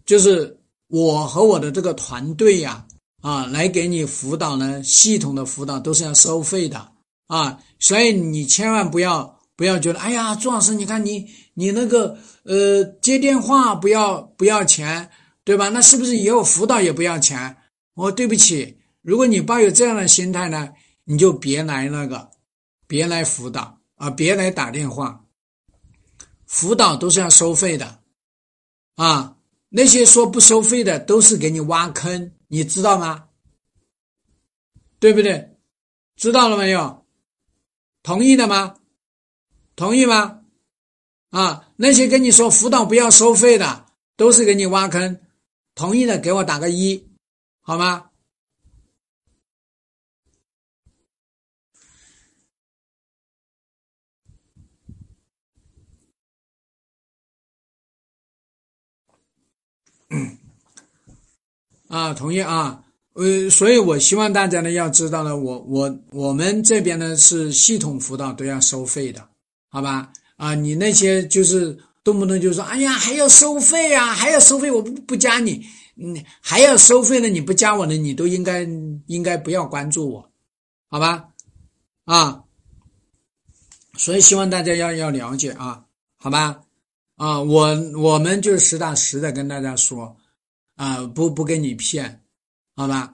[0.04, 2.84] 就是我和我的这个团队呀，
[3.22, 6.90] 啊，来给你辅导呢，系统的辅导都是要收费的
[7.28, 15.10] 啊，所以你千万不要不要觉得，哎呀，朱老师，你看你你那个呃接电话不要不要钱，
[15.42, 15.70] 对吧？
[15.70, 17.56] 那是不是以后辅导也不要钱？
[17.94, 18.78] 我对不起。
[19.00, 20.68] 如果你抱有这样的心态呢，
[21.04, 22.30] 你就别来那个，
[22.86, 25.24] 别来辅导啊，别来打电话。
[26.44, 28.00] 辅导都是要收费的，
[28.96, 29.38] 啊，
[29.70, 33.24] 那些说不收费的都是给你挖坑，你知道吗？
[34.98, 35.56] 对不对？
[36.16, 37.06] 知道了没有？
[38.02, 38.74] 同意的吗？
[39.74, 40.35] 同意吗？
[41.30, 43.86] 啊，那些跟你说辅导不要收费的，
[44.16, 45.18] 都是给你挖坑。
[45.74, 47.06] 同意的给我打个一，
[47.60, 48.10] 好吗？
[61.88, 69.28] 啊，同意啊，呃，所以我希望大家呢要知道呢，我我我们这边呢是系统辅导都要收费的，
[69.68, 70.12] 好吧？
[70.36, 78.66] 啊，你那些就是动不动就说，哎呀，还要收费啊，还要收费，我不不加你，嗯，还要收费呢，你不加我呢，你都应该
[79.06, 80.30] 应该不要关注我，
[80.88, 81.28] 好吧？
[82.04, 82.44] 啊，
[83.96, 85.84] 所以希望大家要要了解啊，
[86.16, 86.60] 好吧？
[87.16, 90.16] 啊，我我们就实打实的跟大家说。
[90.76, 92.20] 啊，不不跟你骗，
[92.76, 93.10] 好吧？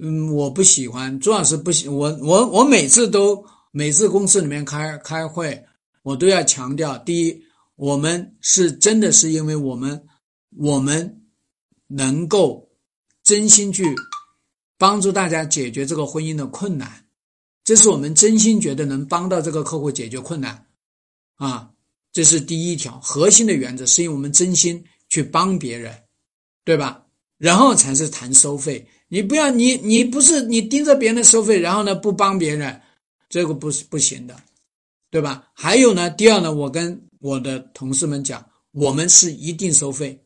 [0.00, 5.64] 嗯，我不喜欢，朱老师不喜我我我每次都每次公司里面开开会，
[6.04, 7.42] 我都要强调：第一，
[7.76, 10.06] 我们是真的是因为我们
[10.56, 11.22] 我们
[11.86, 12.68] 能够
[13.22, 13.94] 真心去
[14.76, 17.06] 帮助大家解决这个婚姻的困难，
[17.64, 20.66] 这是我们真心觉得能帮到这个客户解决困难
[21.36, 21.70] 啊，
[22.12, 25.96] 这是第一条核心的原则，是因为我们真心去帮别人，
[26.64, 27.00] 对吧？
[27.38, 32.80] 然后才是谈收费，你不要你你不是你盯着别人的收费，然后呢不帮别人，
[33.28, 34.36] 这个不是不行的，
[35.14, 35.48] 对吧？
[35.54, 40.20] 还有呢，第二呢，我跟我的同事们讲，我们是一定收费，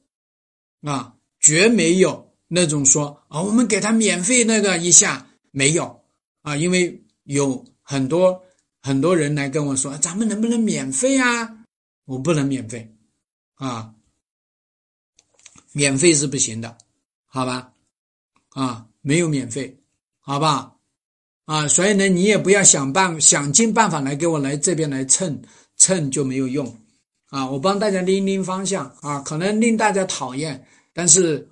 [0.81, 6.01] 啊，绝没有那种说啊，我们给他免费那个一下没有
[6.41, 8.43] 啊，因为有很多
[8.81, 11.67] 很多人来跟我说，咱们能不能免费啊？
[12.07, 12.91] 我不能免费，
[13.57, 13.93] 啊，
[15.73, 16.79] 免费是不行的。
[17.27, 17.75] 好吧，
[18.55, 19.79] 啊，没有免费，
[20.19, 20.78] 好吧，
[21.49, 25.41] 啊，所以呢，你也不要想办想尽办法来给我来这边来蹭
[25.77, 26.79] 蹭就没有用，
[27.31, 30.63] 啊，我帮大家拎拎方向啊，可能令大家讨厌，
[30.93, 31.49] 但是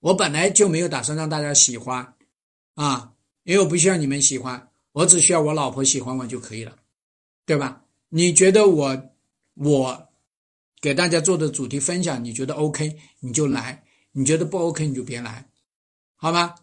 [0.00, 2.14] 我本来就没有打算让大家喜欢，
[2.74, 3.12] 啊，
[3.42, 6.74] 因为我不需要你们喜欢，我只需要我老婆喜欢我就可以了，
[7.44, 7.82] 对吧？
[8.08, 8.98] 你觉得我
[9.56, 10.08] 我
[10.80, 13.84] 给大家做的主题分享，你觉得 OK，你就来。
[14.16, 15.44] 你觉得不 OK，你就别来，
[16.16, 16.54] 好吗？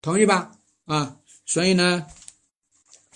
[0.00, 0.52] 同意吧？
[0.84, 1.16] 啊，
[1.52, 2.06] 所以呢，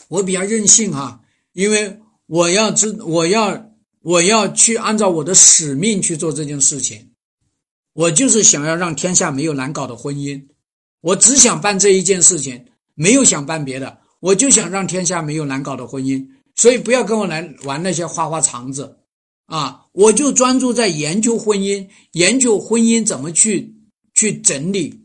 [0.08, 1.22] 我比较任性哈，
[1.54, 3.72] 因为我要知，我要
[4.02, 7.12] 我要去按照我的使命去做这件事情，
[7.94, 10.44] 我就是想要让天下没有难搞的婚姻，
[11.00, 18.98] 我只想办这一件事情，没有想办别的，我就想让天下没有难搞的婚姻，所以不要跟我来玩那些花花肠子。
[19.46, 23.74] 啊，我就专注在研究婚姻，研究婚姻怎么去
[24.12, 25.00] 去整理，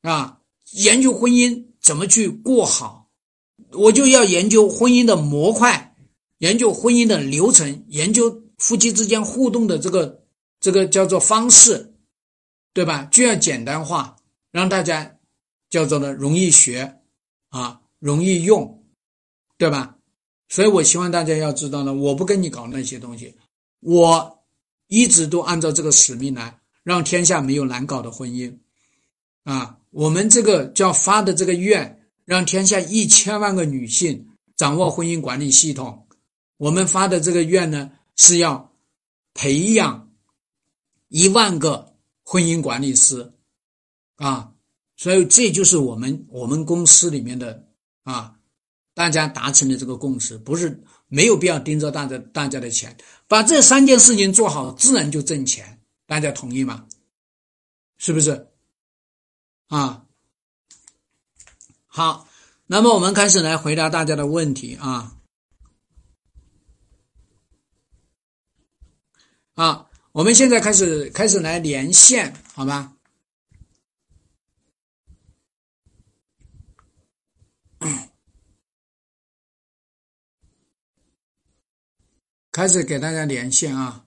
[0.00, 0.38] 啊，
[0.72, 3.10] 研究婚姻怎么去过好，
[3.72, 5.94] 我就要研究婚姻的模块，
[6.38, 10.24] 研究婚姻的流程，研究夫妻之间互动的这个
[10.60, 11.94] 这个叫做方式，
[12.72, 13.04] 对吧？
[13.12, 14.16] 就要简单化，
[14.50, 15.18] 让大家
[15.68, 17.00] 叫做呢容易学，
[17.50, 18.82] 啊，容易用，
[19.58, 19.98] 对吧？
[20.48, 23.34] 所以我希望大家要知道呢，我不跟你搞那些东西。
[23.80, 24.42] 我
[24.86, 28.56] 一直都按照这个使命来，让天下没有难搞的婚姻，
[29.42, 36.08] 啊，我们这个叫发的这个愿，让天下一千万个女性掌握婚姻管理系统。
[36.56, 38.72] 我们发的这个愿呢，是要
[39.34, 40.10] 培养
[41.06, 41.94] 一万个
[42.24, 43.32] 婚姻管理师，
[44.16, 44.52] 啊，
[44.96, 47.64] 所以这就是我们我们公司里面的
[48.02, 48.34] 啊，
[48.94, 52.96] 大家达成的这个共识，不是没有必要盯着大家大家的钱，
[53.28, 55.80] 把这三件事情做好，自然就挣钱。
[56.04, 56.84] 大家同意吗？
[57.96, 58.48] 是不是？
[59.74, 60.06] 啊，
[61.86, 62.28] 好，
[62.66, 65.16] 那么我们开始来回答大家的问题啊。
[69.54, 72.92] 啊，我们现在开始开始来连线，好吧？
[82.52, 84.03] 开始给大家连线啊！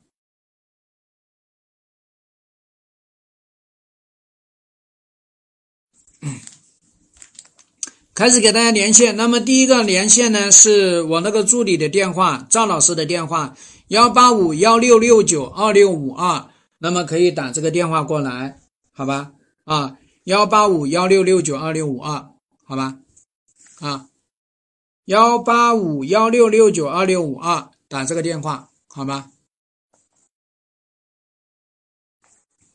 [8.14, 9.16] 开始给大家连线。
[9.16, 13.56] 那么第一个连线呢，是我那个助理的电话，赵老师的电话，
[13.90, 16.50] 幺八五幺六六九二六五二。
[16.80, 18.60] 那么可以打这个电话过来，
[18.92, 19.32] 好吧？
[19.64, 22.30] 啊，幺八五幺六六九二六五二，
[22.64, 23.00] 好吧？
[23.80, 24.08] 啊，
[25.06, 29.32] 幺八五幺六六九二六五二，打这个电话，好吧？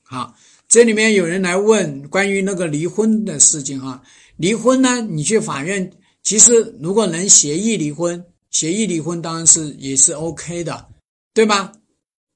[0.03, 0.35] 好，
[0.73, 4.03] 这里面有人来问关于那个离婚的事情哈。
[4.39, 5.93] 离婚呢，你去法院，
[6.23, 10.89] 其实如果能协议离婚，协议离婚当然是也是 OK 的，
[11.35, 11.75] 对吧？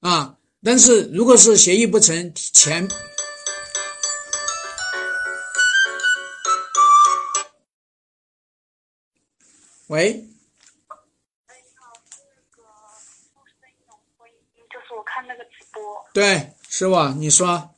[0.00, 2.86] 啊，但是如果是协议不成，钱。
[9.86, 10.12] 喂。
[11.46, 12.62] 哎，你好，是那个
[13.34, 15.82] 陆生勇婚姻，就是我看那个直播。
[16.12, 17.70] 对，是我，你说。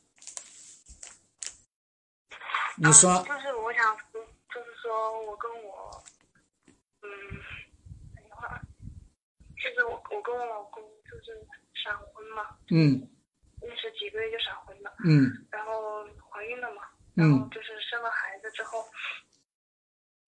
[2.79, 3.23] 你说。
[3.23, 3.97] 就是我想，
[4.53, 6.03] 就是说我跟我，
[7.01, 7.07] 嗯，
[8.15, 8.61] 等一会儿，
[9.57, 11.47] 就是我我跟我老公就是
[11.83, 12.57] 闪婚嘛。
[12.71, 13.07] 嗯。
[13.61, 14.93] 认识几个月就闪婚了。
[15.05, 15.47] 嗯。
[15.51, 16.83] 然后怀孕了嘛。
[17.13, 18.83] 然后就是生了孩子之后，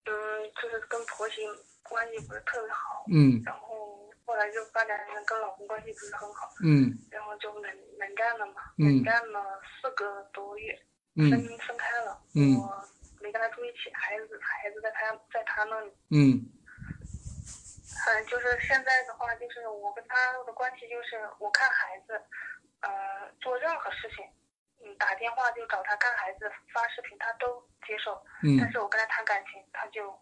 [0.04, 0.12] 嗯，
[0.60, 1.40] 就是跟婆媳。
[1.84, 10.80] 关系不是特别好，嗯，然后后来就发展成跟老公关系不是很好，嗯，然后就冷冷战了嘛，冷战了四个多月，
[11.14, 12.88] 嗯，分分开了，嗯，我
[13.20, 16.40] 没跟他住一起，孩子孩子在他在他那里，嗯，
[18.06, 22.20] 嗯，就是现在的话，就是我跟他的关系就是我看孩子，
[22.80, 22.90] 呃，
[23.40, 24.24] 做任何事情，
[24.80, 30.18] 嗯，打电话就找他看孩子，发视频他都接受，嗯，但是我跟他谈感情，他就。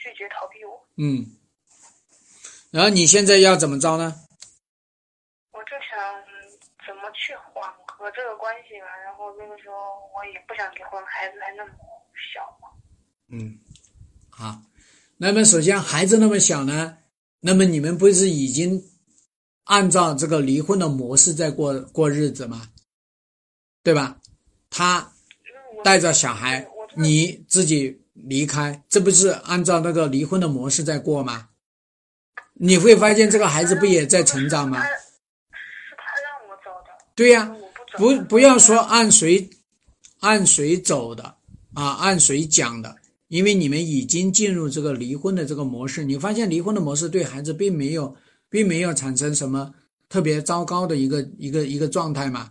[0.00, 0.88] 拒绝逃避我。
[0.96, 1.26] 嗯，
[2.70, 4.14] 然后你现在要怎么着呢？
[5.50, 6.24] 我就想
[6.86, 8.86] 怎么去缓和这个关系吧。
[9.04, 9.74] 然后那个时候，
[10.14, 11.72] 我也不想离婚，孩子还那么
[12.32, 12.68] 小嘛。
[13.28, 13.58] 嗯，
[14.30, 14.62] 好。
[15.16, 16.98] 那么首先孩子那么小呢，
[17.40, 18.80] 那么你们不是已经
[19.64, 22.70] 按照这个离婚的模式在过过日子吗？
[23.82, 24.16] 对吧？
[24.70, 25.12] 他
[25.82, 26.66] 带着小孩，
[26.96, 28.00] 你自己。
[28.20, 31.50] 离开，这不是按照那个离婚的模式在过吗？
[32.54, 34.82] 你会发现这个孩子不也在成长吗？
[34.82, 36.90] 是他让我走的。
[37.14, 37.56] 对呀，
[37.96, 39.48] 不不要说按谁
[40.20, 41.36] 按谁走的
[41.74, 42.94] 啊，按谁讲的，
[43.28, 48.14] 因为你们已经进入这个离婚的这个模式，你发现离婚的模式对孩子并没有
[48.50, 49.72] 并没有产生什么
[50.08, 52.50] 特别糟糕的一个一个一个状态嘛。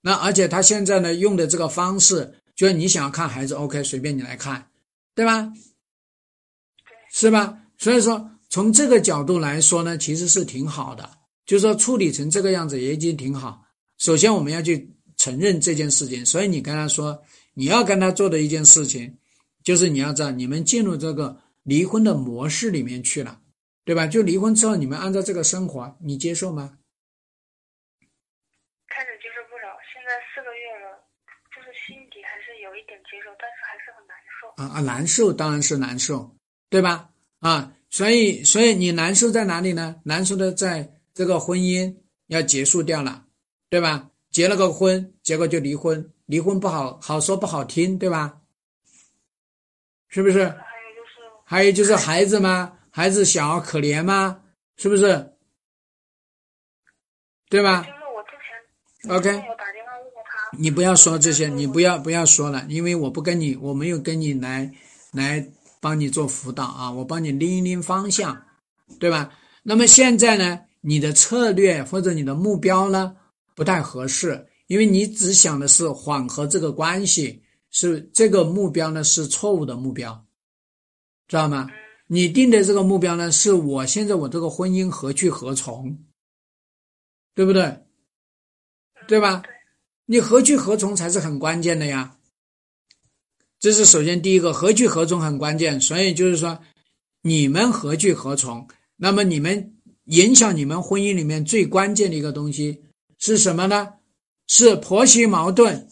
[0.00, 4.68] 那而且他现在呢用的这个方式，就是你想要看孩子，OK，随便你来看。
[5.14, 5.50] 对吧？
[7.10, 7.58] 是吧？
[7.78, 11.08] 所以说，从这个角度来说呢，其实是挺好的。
[11.46, 13.65] 就是说，处理成这个样子也已经挺好。
[13.98, 16.24] 首先，我们要去承认这件事情。
[16.24, 17.22] 所以，你跟他说，
[17.54, 19.16] 你要跟他做的一件事情，
[19.64, 23.40] 就是你要知道，你们进入这个离婚的模式里面去了，
[23.84, 24.06] 对吧？
[24.06, 26.78] 就离婚之后，你们按照这个生活，你接受吗？
[28.88, 31.02] 开始接受不了，现在四个月了，
[31.54, 34.48] 就是心底还是有一点接受，但是还是很难受。
[34.62, 36.36] 啊啊，难受当然是难受，
[36.70, 37.10] 对吧？
[37.40, 40.00] 啊，所以所以你难受在哪里呢？
[40.04, 41.94] 难受的在这个婚姻
[42.28, 43.25] 要结束掉了，
[43.68, 44.10] 对吧？
[44.30, 48.40] 结了个婚，结果就离婚，离婚不好好说不好听，对吧？
[50.08, 50.44] 是不是？
[50.44, 50.52] 还有
[50.92, 52.78] 就是，还有就是孩子吗？
[52.90, 54.42] 孩子小可怜吗？
[54.76, 55.32] 是不是？
[57.48, 57.82] 对吧？
[57.82, 59.44] 就是我之前，OK。
[60.58, 64.72] 你不要说这些，你不要不要说了，因为我不跟你，我没有跟你来
[65.12, 65.46] 来
[65.80, 68.44] 帮你做辅导啊，我帮你拎一拎方向，
[68.98, 69.32] 对吧？
[69.62, 73.16] 那么现在呢，你的策略或者你的目标呢
[73.56, 80.24] 不太合适，因为你只想的是缓和这个关系，是这个目标呢是错误的目标，
[81.26, 81.68] 知道吗？
[82.06, 85.98] 你定的这个目标呢，是我现在我这个婚姻何去何从，
[87.34, 87.82] 对不对？
[89.08, 89.42] 对吧？
[90.04, 92.16] 你何去何从才是很关键的呀，
[93.58, 96.60] 这是首先第一个何去何从很关键，所以就是说
[97.22, 99.74] 你们何去何从，那么你们
[100.04, 102.84] 影响你们婚姻里面最关键的一个东西
[103.18, 103.94] 是什么呢？
[104.48, 105.88] 是婆媳矛盾，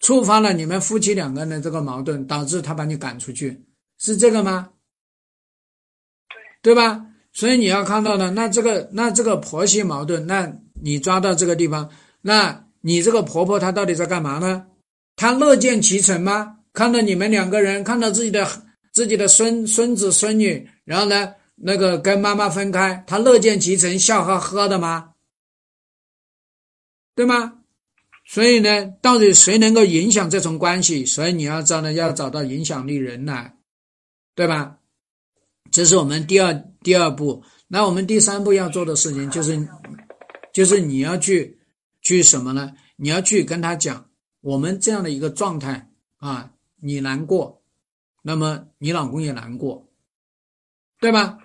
[0.00, 3.64] 触发了你们夫妻两个人的这个矛盾，导致他把你赶出去，
[3.98, 4.70] 是这个吗？
[6.60, 7.06] 对吧？
[7.32, 11.88] 所以你要看到的，那这个那这个婆媳矛盾，那你抓到这个地方，
[12.20, 14.66] 那你这个婆婆她到底在干嘛呢？
[15.14, 16.56] 她乐见其成吗？
[16.72, 18.44] 看到你们两个人，看到自己的
[18.92, 25.12] 自己的孙孙子孙女，然后呢，那个跟妈妈分开，她乐见其成，笑呵呵的吗？
[27.18, 27.52] 对吗？
[28.24, 31.04] 所以呢，到底谁能够影响这层关系？
[31.04, 33.56] 所以你要找呢，要找到影响力人来，
[34.36, 34.78] 对吧？
[35.72, 37.42] 这是我们第二第二步。
[37.66, 39.68] 那我们第三步要做的事情就是，
[40.52, 41.58] 就是你要去
[42.02, 42.72] 去什么呢？
[42.94, 44.08] 你要去跟他讲，
[44.40, 47.60] 我们这样的一个状态啊，你难过，
[48.22, 49.88] 那么你老公也难过，
[51.00, 51.36] 对吧？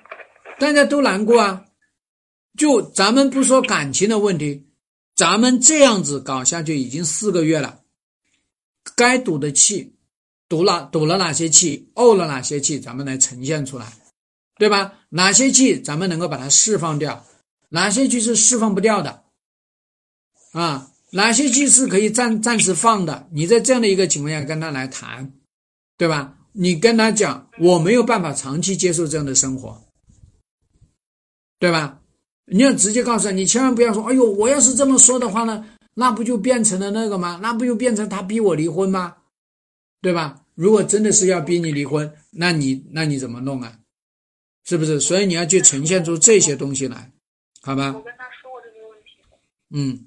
[0.60, 1.66] 大家都难过啊。
[2.56, 4.68] 就咱们不说感情的问题，
[5.15, 7.81] 咱们这样子搞下去已经四个月了，
[8.95, 9.95] 该赌的气，
[10.49, 13.94] 赌了赌了哪些气，怄了哪些气，咱们来呈现出来。
[14.60, 14.94] 对吧？
[15.10, 17.26] 哪些气咱们能够把它释放掉？
[17.69, 19.23] 哪些气是释放不掉的？
[20.52, 23.27] 啊，哪些气是可以暂暂时放的？
[23.31, 25.34] 你在这样的一个情况下跟他来谈，
[25.98, 26.38] 对吧？
[26.52, 29.84] 你跟他讲，我没有办法长期接受这样的生活，
[31.57, 31.99] 对吧？
[32.45, 37.40] 你要直接告诉他，你千万不要说，哎呦，我要是这么说的话呢，那不就变成了那个吗？
[37.41, 39.15] 那不就变成他逼我离婚吗？
[40.02, 40.41] 对吧？
[40.56, 43.74] 如果真的是要逼你离婚，那你那你怎么弄啊？
[44.65, 44.99] 是不是？
[44.99, 47.11] 所以你要去呈现出这些东西来，
[47.61, 47.88] 好吧？
[47.95, 49.11] 我跟他说过这些问题。
[49.72, 50.06] 嗯，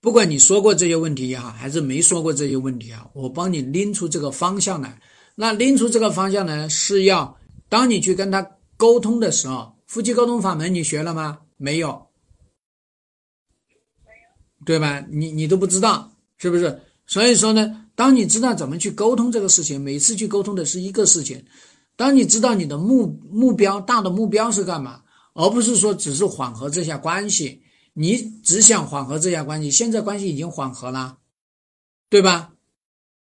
[0.00, 5.00] 不管你说过这些问题也好，还是没说过这些问题啊，我帮你拎出这个方向来。
[5.34, 7.36] 那拎出这个方向呢，是要
[7.68, 8.46] 当你去跟他
[8.76, 11.38] 沟通的时候，夫妻沟通法门你学了吗？
[11.58, 12.06] 没有，
[14.64, 15.04] 对吧？
[15.10, 16.80] 你你都不知道，是不是？
[17.06, 21.44] 所以说呢，当你知道怎么去沟通这个事情，每次去沟通的是一个事情。
[21.96, 25.02] 当你知道你的目目标大的目标是干嘛，
[25.34, 27.60] 而不是说只是缓和这下关系，
[27.92, 31.18] 你只想缓和这下关系，现在关系已经缓和了，
[32.08, 32.54] 对吧？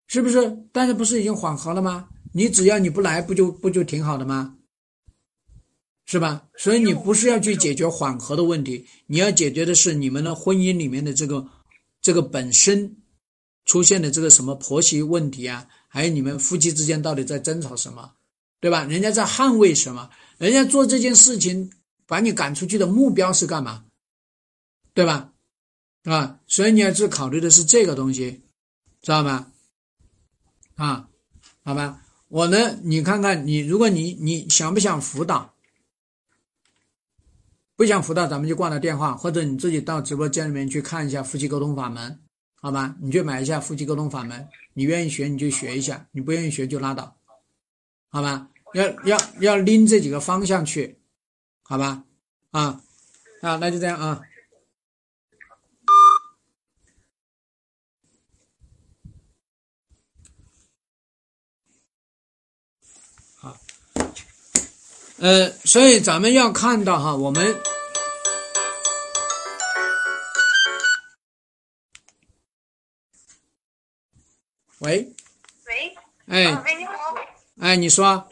[0.06, 0.50] 是不是？
[0.72, 2.08] 大家不是已经缓和了吗？
[2.32, 4.56] 你只要你不来，不就不就挺好的吗？
[6.10, 6.42] 是吧？
[6.56, 11.46] 所以你不是要去解决缓和的问题，你要解决的是你们的婚姻里面的这个
[12.02, 12.96] 这个本身
[13.64, 18.10] 出现的这个什么婆媳问题啊，还有你们夫妻之间到底在争吵什么？
[18.58, 18.82] 对吧？
[18.86, 20.10] 人家在捍卫什么？
[20.36, 21.70] 人家做这件事情
[22.08, 23.84] 把你赶出去的目标是干嘛？
[24.92, 25.32] 对吧？
[26.02, 28.40] 啊，所以你要去考虑的是这个东西，
[29.00, 29.52] 知道吗？
[30.74, 31.08] 啊，
[31.62, 35.54] 好吧，我呢，你看看你，如果你你想不想辅导？
[37.80, 42.20] 不想辅导，咱们就挂了电话，或者你自己到直播间里面去看一下夫妻沟通法门，
[42.60, 42.94] 好吧？
[43.00, 47.16] 你去买一下夫妻沟通法门，你愿意学你就学一下，你不愿意学就拉倒。
[48.10, 50.98] 好吧，要要要拎这几个方向去，
[51.62, 52.04] 好吧，
[52.50, 52.82] 啊
[53.40, 54.20] 啊，那就这样啊。
[65.20, 67.44] 呃，所以咱们要看到哈，我们，
[74.78, 75.06] 喂，
[75.66, 75.94] 喂，
[76.26, 76.62] 哎。
[76.64, 77.14] 喂，你好。
[77.60, 78.06] 哎，你说。
[78.06, 78.26] 啊，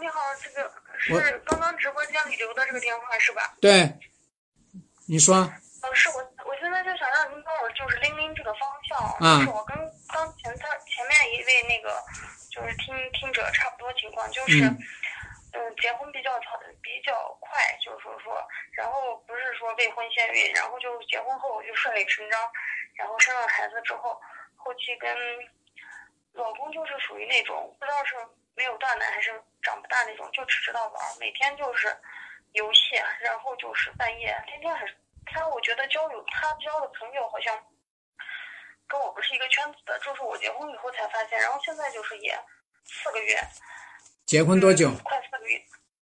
[0.00, 0.68] 你好，这个
[0.98, 3.54] 是刚刚直播间里留的这个电话是吧？
[3.60, 4.00] 对，
[5.06, 5.36] 你说。
[5.36, 8.98] 呃，是我，我现在就想让您帮我就是拎拎这个方向。
[9.20, 9.38] 啊。
[9.38, 9.76] 就是我跟
[10.08, 11.94] 刚前他前面一位那个
[12.50, 14.76] 就是听听者差不多情况，就是嗯，
[15.52, 22.52] 嗯结婚比较长，比较快，就是说，然后不是说未婚先孕，然后就结婚后就顺理成章，
[22.96, 24.20] 然后生了孩子之后，
[24.56, 25.16] 后期跟。
[26.34, 28.14] 老公就是属于那种不知道是
[28.56, 29.30] 没有断奶还是
[29.60, 31.94] 长不大那种，就只知道玩，每天就是
[32.52, 34.96] 游戏，然后就是半夜天天还是
[35.26, 37.54] 他，我觉得交友他交的朋友好像
[38.88, 42.34] 跟我不是一个圈子的，就是我结婚以后才发现，然后现在就是也
[42.86, 43.38] 四个月，
[44.26, 44.90] 结婚多久？
[45.04, 45.58] 快四个月，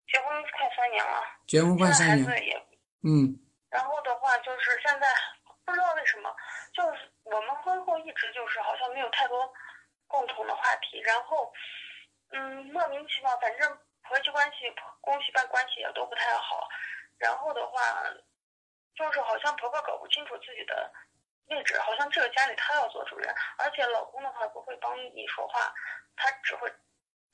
[0.08, 2.66] 结婚快三年了，结婚快三年，
[3.04, 5.08] 嗯，然后的话就是现在
[5.66, 6.36] 不知道为什么，
[6.74, 9.52] 就是我们婚后一直就是好像没有太多。
[10.12, 11.54] 共同的话题，然后，
[12.32, 14.66] 嗯，莫名其妙，反正婆媳关系、
[15.02, 16.68] 公媳办关系也都不太好。
[17.20, 17.80] 然后的话，
[18.96, 20.92] 就是好像婆婆搞不清楚自己的
[21.50, 25.72] 位置，好像这个家里她要做主人，而且老公的话不会帮你说话，
[26.16, 26.68] 他只会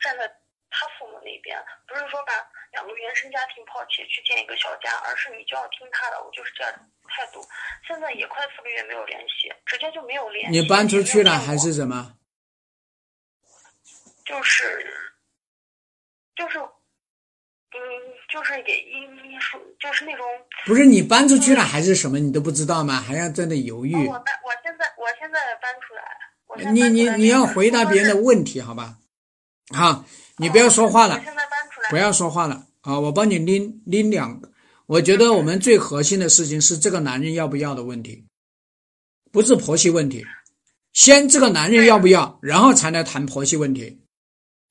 [0.02, 0.27] 站在
[0.76, 1.56] 他父母那边，
[1.88, 2.35] 不是说把
[2.73, 7.39] 两个原生家庭抛弃去建一个小家，而是你就要听他的，我就是这样的态度。
[7.88, 10.60] 现在也快四个月没有联系，直接就没有联系。
[10.60, 12.14] 你搬出去了还是什么？
[14.26, 14.85] 就是
[16.35, 17.80] 就是嗯，
[18.27, 20.26] 就是也一一说就是那种。
[20.65, 22.19] 不是你搬出去了还是什么？
[22.19, 22.99] 你都不知道吗？
[22.99, 24.14] 还要在那犹豫哦，？
[24.14, 28.97] 我搬，我现在我现在搬出来，你你你要回答别人的问题，好吧？
[29.76, 30.06] 好，
[30.38, 31.22] 你不要说话了
[31.90, 32.99] 不要说话了啊！
[32.99, 34.52] 我帮你拎拎两个。
[34.86, 38.24] 我觉得我们最核心的事情是这个男人要不要的问题，
[39.32, 40.26] 不是婆媳问题。
[40.94, 43.99] 先这个男人要不要，然后才来谈婆媳问题，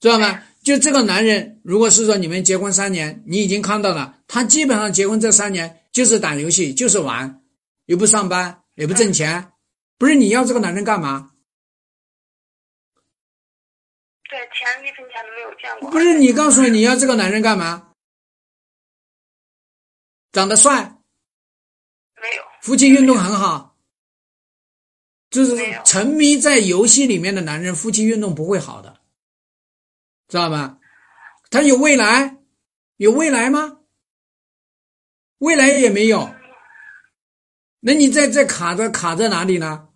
[0.00, 0.42] 知道吗？
[0.62, 7.42] 就这个男人，如果是说你们结婚三年，你已经看到了，他基本上结婚这三年就是打游戏，就是玩，
[7.86, 9.52] 又不上班，也不挣钱，
[9.98, 11.30] 不是你要这个男人干嘛？
[14.34, 15.88] 对钱一分钱都没有见过。
[15.92, 17.92] 不是你告诉我你要这个男人干嘛？
[20.32, 20.96] 长得帅，
[22.20, 23.76] 没有，夫妻运动很好，
[25.30, 28.98] 就是沉迷在游戏里面的男人，夫妻运动不会好的，
[30.26, 30.80] 知道吧？
[31.50, 32.38] 他有未来，
[32.96, 33.82] 有未来吗？
[35.38, 36.34] 未来也没有，
[37.78, 39.90] 那你在这卡着卡在哪里呢？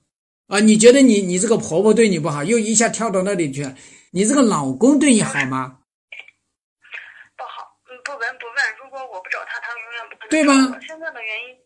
[0.47, 3.77] 啊，你觉得你你这个婆婆对你不好，又一下跳到那里去了，
[4.11, 5.79] 你这个老公对你好吗？
[7.37, 8.57] 不好，嗯，不闻不问。
[8.83, 11.57] 如果我不找他，他永远不会对吧找我现在的原因，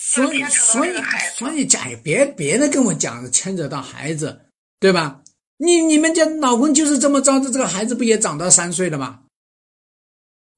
[0.00, 0.96] 所以，所以
[1.34, 4.50] 所以，哎，别别的跟我讲牵扯到孩子，
[4.80, 5.22] 对吧？
[5.58, 9.22] 你你们家老公就是这么着的，这个孩子不也长到三岁了吗？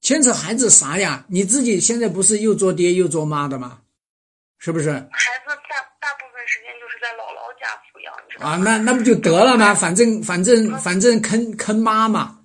[0.01, 1.25] 牵扯孩子啥呀？
[1.29, 3.81] 你自己现在不是又做爹又做妈的吗？
[4.57, 4.91] 是不是？
[4.91, 4.99] 孩
[5.47, 5.58] 子
[6.49, 8.51] 时间就是在姥姥家抚养，你知道吗？
[8.53, 9.75] 啊，那那不就得了吗？
[9.75, 12.39] 反正反正反正坑坑妈妈，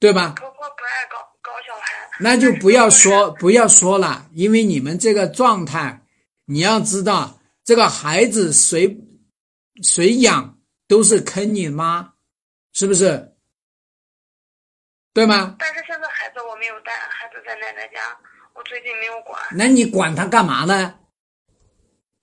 [0.00, 0.34] 对吧？
[0.36, 6.02] 婆婆不爱搞搞小孩，那就不要说不要说了，因为你们这个状态，
[6.46, 8.98] 你要知道，这个孩子谁
[9.84, 10.58] 谁养
[10.88, 12.14] 都是坑你妈，
[12.72, 13.32] 是不是？
[15.14, 15.54] 对吗？
[15.60, 18.00] 但是现在孩子我没有带，孩子在奶奶家，
[18.54, 19.40] 我最近没有管。
[19.52, 20.98] 那你管他干嘛呢？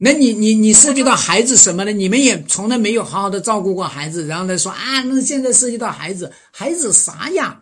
[0.01, 1.91] 那你你你涉及到孩子什么呢？
[1.91, 7.61] 你们也从来没有好好的照顾过孩子，然后呢说啊，那现在涉及到孩子，孩子啥呀？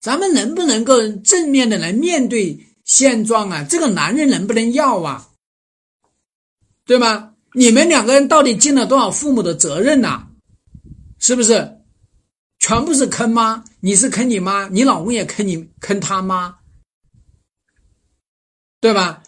[0.00, 3.64] 咱们能不能够正面的来面对现状啊？
[3.70, 5.28] 这个男人能不能要啊？
[6.84, 7.34] 对吗？
[7.54, 10.26] 你们两个人到底尽了多少父母的责任呐、
[11.20, 11.72] 是不是？
[12.58, 16.56] 全部是坑妈，你是坑你妈，你老公也坑你坑他妈，
[18.80, 19.22] 对吧？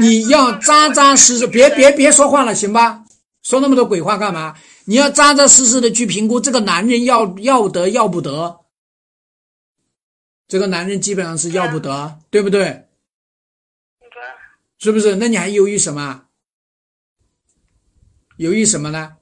[0.00, 3.04] 你要扎扎实实，别别别说话了，行吧？
[3.42, 4.56] 说那么多鬼话干嘛？
[4.86, 8.60] 你要扎扎实实的去评估这个男人要要得要不得。
[10.46, 12.64] 这个男人基本上是要不得，对不对？
[14.00, 14.10] 对，
[14.78, 15.16] 是不是？
[15.16, 16.26] 那你还犹豫什么？
[18.36, 19.16] 犹豫什么呢？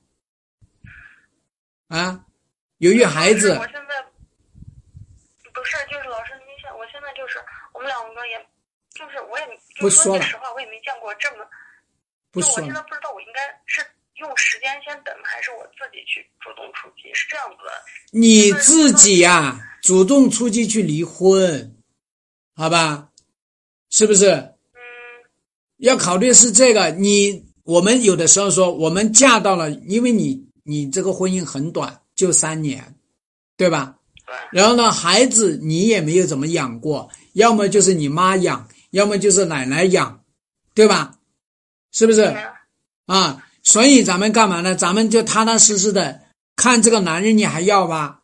[1.88, 2.24] 啊，
[2.78, 4.02] 犹豫孩子我现在
[5.52, 7.38] 不是，就是老师，你想我现在就是
[7.74, 8.46] 我们两个也，
[9.02, 9.44] 就是我也
[9.80, 11.44] 不说了句实话，我也没见过这么。
[12.30, 13.84] 不说了，就我现在不知道我应该是
[14.14, 17.72] 用时间先等，还是我自己去主动出击，是这样子的。
[18.12, 21.74] 你自己呀、主动出击去离婚，
[22.54, 23.08] 好吧？
[23.90, 24.30] 是不是？
[24.30, 24.80] 嗯，
[25.78, 32.94] 要考虑是这个，你我们有的时候说，我们嫁到了，因为你你这个婚姻很短，就三年，
[33.56, 33.98] 对吧？
[34.24, 40.22] 对，然后呢，孩子你也没有怎么养过，要么就是你妈养，要么就是奶奶养，
[40.72, 41.18] 对吧？
[41.92, 42.34] 是不是？
[43.06, 44.74] 啊，所以咱们干嘛呢？
[44.74, 46.20] 咱们就踏踏实实的
[46.56, 48.22] 看这个男人，你还要吧？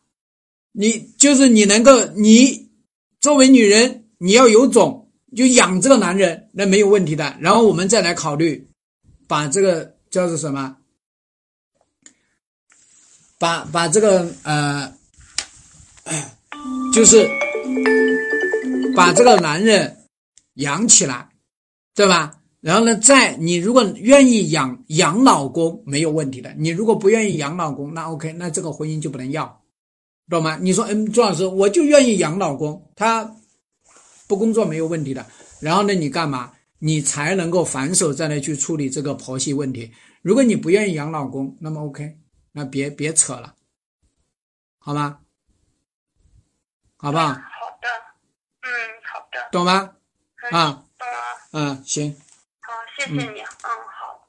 [0.73, 2.71] 你就是你能够，你
[3.21, 7.37] 作为女人，你要有种，就养这个男人，那没有问题的。
[7.41, 8.69] 然后我们再来考虑，
[9.27, 10.77] 把这个叫做什么？
[13.39, 14.93] 把把这个呃，
[16.93, 17.29] 就是
[18.97, 19.97] 把这个男人
[20.59, 21.29] 养起来，
[21.95, 22.41] 对吧？
[22.61, 29.63] 然后呢，再你如果愿意养养老公没有问题的，你如果不愿意养老公，那 OK，那这个婚姻就不能要，
[30.29, 30.57] 懂吗？
[30.61, 33.25] 你说，嗯，朱老师，我就愿意养老公，他
[34.27, 35.25] 不工作没有问题的。
[35.61, 36.53] 然后呢，你干嘛？
[36.81, 39.91] 你才能够反手再来去处理这个婆媳问题。
[40.23, 42.17] 如果你不愿意养老公，那么 OK，
[42.53, 43.55] 那别别扯了，
[44.79, 45.19] 好吗？
[46.97, 47.29] 好不好？
[47.29, 47.89] 好的，
[48.63, 48.71] 嗯，
[49.13, 49.91] 好的，懂吗？
[50.51, 50.85] 嗯啊，
[51.53, 52.15] 嗯，行。
[52.61, 54.29] 好，谢谢你，嗯，好。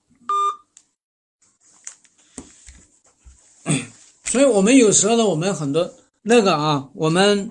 [4.26, 5.92] 所以我们有时候呢，我们很多
[6.22, 7.50] 那个啊，我们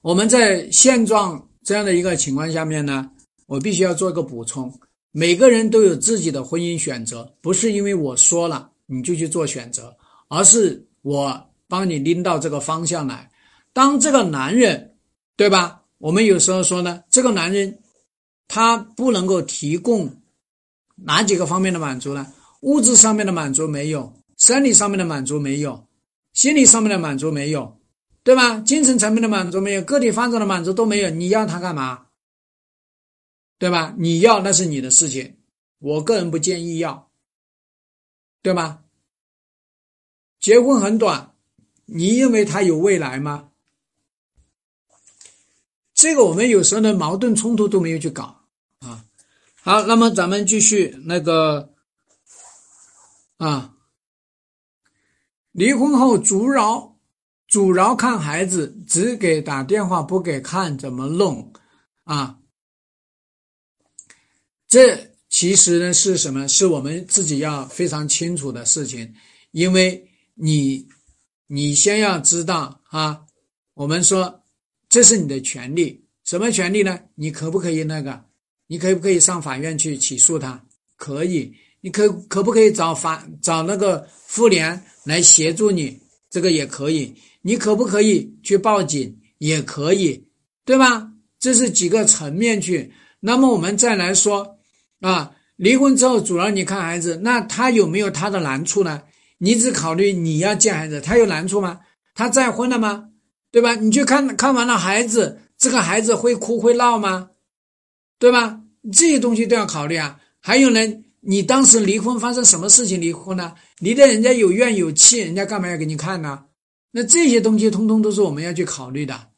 [0.00, 3.10] 我们在现状这样的一个情况下面呢，
[3.46, 4.72] 我必须要做一个补充：
[5.10, 9.94] 每个人都有自己的婚姻选择，不是因为我说了你就去做选择，
[10.28, 13.30] 而是我帮你拎到这个方向来。
[13.72, 14.96] 当这个男人，
[15.36, 15.82] 对吧？
[16.04, 17.78] 我们有时候说呢，这个男人
[18.46, 20.20] 他不能够提供
[20.96, 22.30] 哪几个方面的满足呢？
[22.60, 25.88] 物质上面的满足没有，生理上面的满足没有，
[26.34, 27.80] 心理上面的满足没有，
[28.22, 28.60] 对吧？
[28.60, 32.08] 精神层面的满足没有，个体发展的满足都没有，你要他干嘛？
[33.58, 33.94] 对吧？
[33.96, 35.38] 你要那是你的事情，
[35.78, 37.10] 我个人不建议要，
[38.42, 38.82] 对吧？
[40.38, 41.34] 结婚很短，
[41.86, 43.52] 你认为他有未来吗？
[46.04, 48.44] 这个我们有时候呢，矛盾冲突都没有去搞
[48.80, 49.06] 啊。
[49.62, 51.72] 好，那么咱们继续那个
[53.38, 53.74] 啊，
[55.52, 56.98] 离婚后阻扰
[57.48, 61.54] 阻挠看孩子，只给打电话不给看，怎么弄
[62.02, 62.38] 啊？
[64.68, 66.46] 这其实呢是什么？
[66.46, 69.14] 是我们自己要非常清楚的事情，
[69.52, 70.86] 因为你
[71.46, 73.24] 你先要知道啊，
[73.72, 74.43] 我们说。
[74.94, 77.00] 这是你的权利，什么权利呢？
[77.16, 78.24] 你可不可以那个？
[78.68, 80.64] 你可不可以上法院去起诉他？
[80.94, 81.52] 可以。
[81.80, 85.98] 你可可不可以找法找那个妇联来协助你？
[86.30, 87.12] 这个也可以。
[87.42, 89.12] 你可不可以去报警？
[89.38, 90.24] 也可以，
[90.64, 91.10] 对吧？
[91.40, 92.92] 这是几个层面去。
[93.18, 94.56] 那么我们再来说
[95.00, 99.02] 啊，离婚之后主要你看孩子，那他有没有他的难处呢？
[99.38, 101.80] 你只考虑你要见孩子，他有难处吗？
[102.14, 103.08] 他再婚了吗？
[103.54, 103.76] 对吧？
[103.76, 107.30] 你去看看完了孩子，这个孩子会哭会闹吗？
[108.18, 108.60] 对吧？
[108.92, 110.18] 这些东西都要考虑啊。
[110.40, 110.80] 还有呢，
[111.20, 113.54] 你当时离婚发生什么事情离婚呢？
[113.78, 116.46] 离的人家有怨有气，人家干嘛要给你看呢？
[116.90, 119.28] 那这些东西通通都是我们要去考虑的，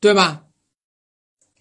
[0.00, 0.44] 对吧？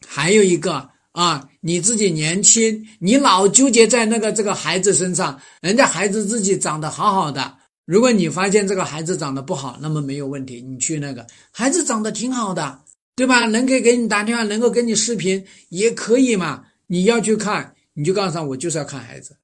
[0.07, 7.57] 还有一个啊，你自己年轻，你老纠结在那个这个孩子身上，人家孩子自己长得好好的。
[7.85, 12.79] 如果你发现这个孩子长得不好，那么没有问题，你去那个孩子长得挺好的，
[13.15, 13.45] 对吧？
[13.45, 16.65] 能给给你打电话，能够跟你视频也可以嘛。
[16.87, 19.35] 你要去看，你就告诉他，我就是要看孩子，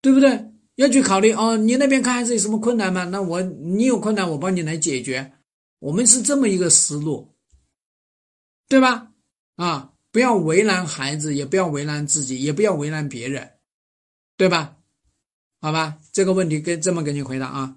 [0.00, 0.52] 对不对？
[0.76, 3.04] 要去考虑哦，你那边看孩子有什么困难吗？
[3.04, 5.32] 那我你有困难，我帮你来解决。
[5.78, 7.34] 我们是这么一个思路，
[8.68, 9.10] 对吧？
[9.56, 13.48] 啊，不要为难孩子，也不要为难自己，也不要为难别人，
[14.36, 14.73] 对吧？
[15.64, 17.76] 好吧，这个问题跟这么给你回答啊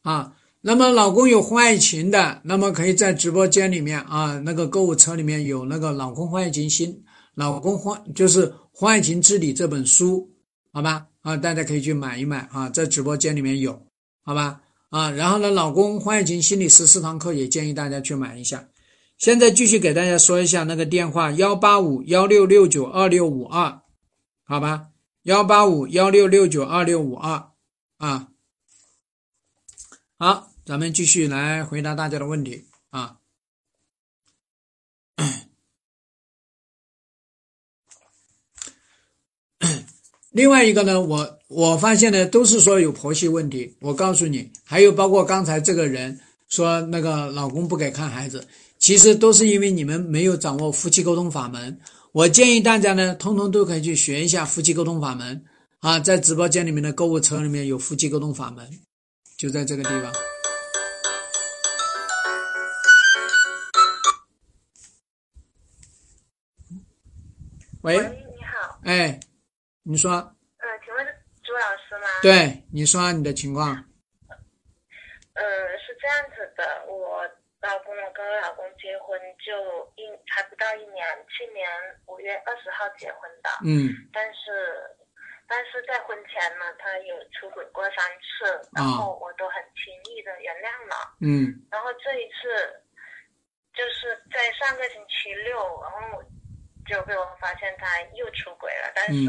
[0.00, 0.34] 啊。
[0.62, 7.04] 那么老公有婚外情的，那么可以在直播间里面啊，那个购物车里面有那个《老公婚外情心
[7.34, 10.30] 老公婚就是婚外情治理》这本书，
[10.72, 13.78] 好吧啊，大家可以去买一买啊，在直播间里面有，
[14.22, 15.10] 好吧啊。
[15.10, 18.66] 然后呢，老公婚外情心理十四堂课也建议大家去买一下。
[19.18, 23.82] 现在继续给大家说一下那个电话：幺八五幺六六九二六五二，
[24.44, 24.86] 好吧。
[25.24, 27.50] 幺八五幺六六九二六五二
[27.98, 28.28] 啊，
[30.18, 33.18] 好，咱们继续来回答大家的问题啊。
[40.30, 43.76] 另外一个呢，我我发现呢，都是说有婆媳问题。
[43.80, 46.18] 我告诉你，还有包括刚才这个人
[46.48, 48.48] 说那个老公不给看孩子，
[48.78, 51.78] 其实都是因为你们没有掌握夫妻沟通法门。
[52.12, 55.44] 我建议大家呢，通通都可以去学一下夫妻沟通法门
[55.78, 58.68] 啊，在直播间里面的购物车里面有夫妻沟通法门，
[59.36, 60.12] 就在这个地方。
[67.82, 69.20] 喂，你好，哎，
[69.84, 71.14] 你说，呃，请问是
[71.44, 72.08] 朱老师吗？
[72.22, 73.68] 对，你说你的情况。
[73.68, 75.42] 呃，
[75.78, 77.22] 是这样子的，我。
[77.60, 79.89] 老公，我跟我老公结婚就一
[80.30, 81.68] 还不到一年，去年
[82.06, 83.50] 五月二十号结婚的。
[83.66, 83.90] 嗯。
[84.12, 84.80] 但是，
[85.46, 91.16] 但是在婚前呢，他有出轨过三次，然后我都很轻易的原谅了。
[91.20, 91.50] 嗯。
[91.70, 92.80] 然后这一次，
[93.74, 96.22] 就是在上个星期六，然后
[96.86, 99.26] 就被我发现他又出轨了，但是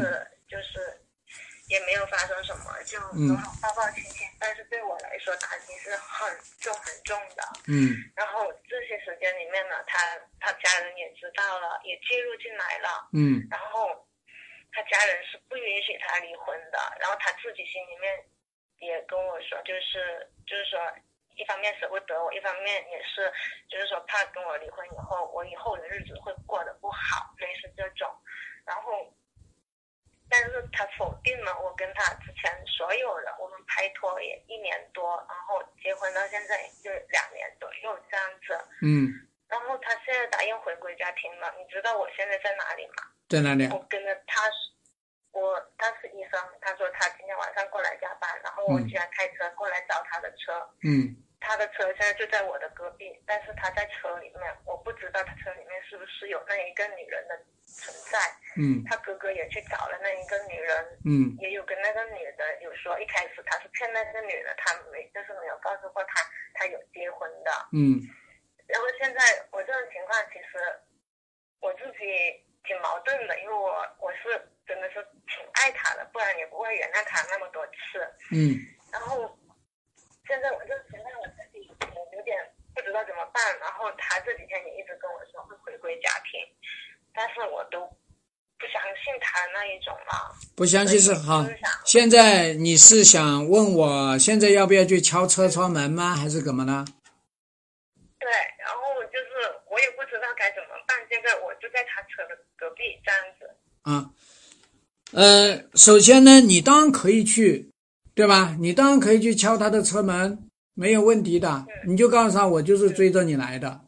[0.48, 1.01] 就是。
[1.68, 4.26] 也没有发生什么，就很好抱抱亲亲。
[4.38, 7.42] 但是对我来说，打击是很重很重的。
[7.68, 7.94] 嗯。
[8.16, 9.98] 然后这些时间里面呢，他
[10.40, 13.08] 他家人也知道了，也介入进来了。
[13.14, 13.46] 嗯。
[13.48, 14.06] 然后
[14.72, 18.24] 他家人是不允许他离婚的，然后他自己心里面
[18.78, 20.80] 也跟我说，就是就是说，
[21.36, 23.32] 一方面舍不得我，一方面也是
[23.70, 28.10] 就是说怕跟我离婚以后，我以后的日子会过得不好，类似这种。
[28.66, 29.14] 然后。
[30.32, 38.58] 但是他否定了我跟他之前所有的，我们拍拖也一年多，然后结婚到现在也就两年左右这样子。
[38.80, 39.12] 嗯，
[39.46, 43.04] 然后他现在答应回归家庭了，你知道我现在在哪里吗？
[43.28, 43.68] 在哪里？
[43.68, 44.40] 我跟着他，
[45.32, 57.34] 我他是医生，他说他今天晚上过来加班，然后我嗯居然开车过来找他的车，嗯他的车现在就在我的隔壁，但是他在车里面，我不知道他车里面是不是有那一个女人的
[57.66, 58.18] 存在。
[58.54, 66.22] 嗯他哥哥也去找了那一个女人，嗯也有跟那个女的有说，一开始他是骗那个女的，他没就是没有告诉过他
[66.54, 67.50] 他有结婚的。
[67.72, 67.98] 嗯
[68.68, 69.20] 然后现在
[69.50, 70.58] 我这种情况，其实
[71.60, 72.06] 我自己
[72.64, 78.06] 挺矛盾的，因为我我是真的是挺爱他的，不然也不会原谅他那么多次。
[78.30, 78.54] 嗯
[78.92, 79.24] 然后
[80.32, 82.32] 现在我这种情况，我自己有点
[82.74, 83.44] 不知道怎么办。
[83.60, 86.40] 然后他这几天也一直跟我说会回归家庭，
[87.12, 87.84] 但是我都
[88.56, 90.32] 不相信他那一种了。
[90.56, 91.44] 不相信是好
[91.84, 96.16] 现在你是想问我现在要不要去敲车窗门吗？
[96.16, 96.82] 还是怎么呢？
[98.18, 100.96] 对，然后就是我也不知道该怎么办。
[101.10, 103.54] 现在我就在他车的隔壁这样子。
[103.82, 104.08] 啊，
[105.12, 107.70] 呃，首先呢，你当然可以去，
[108.14, 108.56] 对吧？
[108.60, 111.66] 你当然可以去敲他的车门，没有问题的。
[111.86, 113.80] 你就告诉他，我就是追着你来的，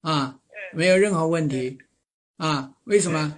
[0.00, 0.38] 啊，
[0.72, 1.78] 没有任何问题，
[2.36, 3.36] 啊，为什么？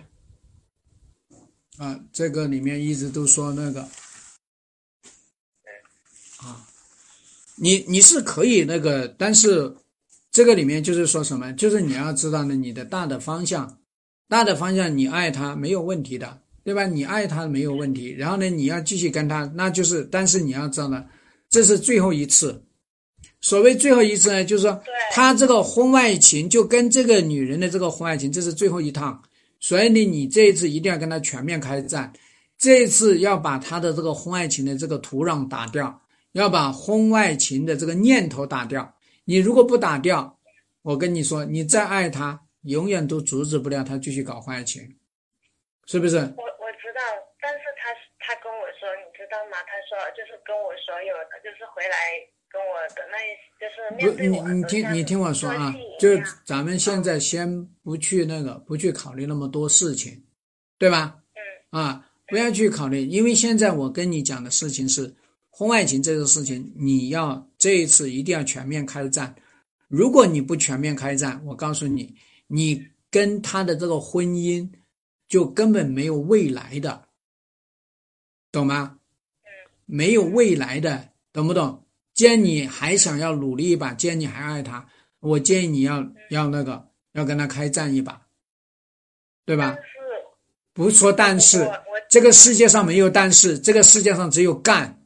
[1.78, 3.80] 啊，这个里面一直都说那个，
[6.38, 6.68] 啊，
[7.56, 9.74] 你你是可以那个，但是
[10.30, 11.52] 这个里面就是说什么？
[11.54, 13.80] 就是你要知道呢，你的大的方向，
[14.28, 16.86] 大的方向你爱他没有问题的，对吧？
[16.86, 21.04] 你爱他没有问题，然后呢，你要继续跟他，那就是，但是你要知道呢，
[21.48, 22.64] 这是最后一次。
[23.40, 24.80] 所谓最后一次呢，就是说
[25.10, 29.20] 他这个婚外情就跟这个女人的这个婚外情，这是最后一趟，
[29.58, 32.12] 所以呢，你这一次一定要跟他全面开战，
[32.56, 36.00] 这一次要把他的这个婚外情的这个土壤打掉，
[36.32, 38.94] 要把婚外情的这个念头打掉。
[39.24, 40.38] 你如果不打掉，
[40.82, 44.82] 我跟你说，你再爱他，永远都阻止不了他继续搞婚外情，
[45.86, 46.16] 是不是？
[46.16, 47.02] 我我知道，
[47.40, 47.90] 但是他
[48.20, 48.86] 他跟我说，
[49.52, 49.66] 你知道吗？
[49.68, 51.96] 他说就是跟我所有的，就是回来
[52.48, 60.24] 跟我的那一，就是面对我的你都像听你听我说啊就样咱们现在先不去那个，不去考虑那么多事情，
[60.78, 61.20] 对吧？
[61.70, 65.14] 嗯啊，不要去考虑，因为现在我跟你讲的事情是
[65.50, 69.34] 婚外情这个事情，你要这一次一定要全面开战。
[69.88, 72.14] 如果你不全面开战，我告诉你，
[72.46, 74.70] 你跟他的这个婚姻
[75.28, 77.08] 就根本没有未来的，
[78.50, 78.98] 懂吗？
[79.86, 81.84] 没有未来的，懂不懂？
[82.14, 84.86] 既然你还想要努力一把，既然你还爱他，
[85.20, 88.20] 我建议你要要那个要跟他开战一把，
[89.44, 89.74] 对吧？
[89.74, 89.80] 是
[90.74, 91.70] 不说但是
[92.08, 95.02] 这个世界上没有但是，这个世界上只有干，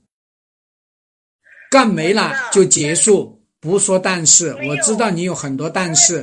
[1.70, 3.34] 干没了就结束。
[3.58, 6.18] 不说但是，我知道你有很多但是，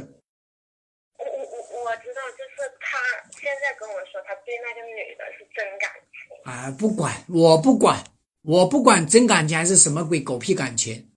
[1.17, 2.97] 我我我我知道，就是他
[3.37, 6.51] 现在跟我说，他对那个女的是真感情。
[6.51, 8.01] 啊，不管，我不管，
[8.43, 11.09] 我不管真感情还是什么鬼狗屁感情，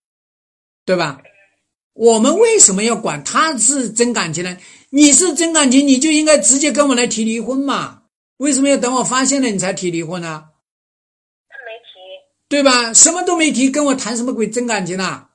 [0.84, 1.20] 对吧？
[1.92, 4.56] 我们为什么要管他是真感情呢？
[4.90, 8.02] 你是真感情，你就应该直接跟我来提离婚嘛。
[8.36, 10.44] 为什么要等我发现了你才提离婚呢？
[11.48, 11.90] 他没提，
[12.48, 12.92] 对吧？
[12.92, 15.30] 什么都没提，跟我谈什么鬼真感情啊？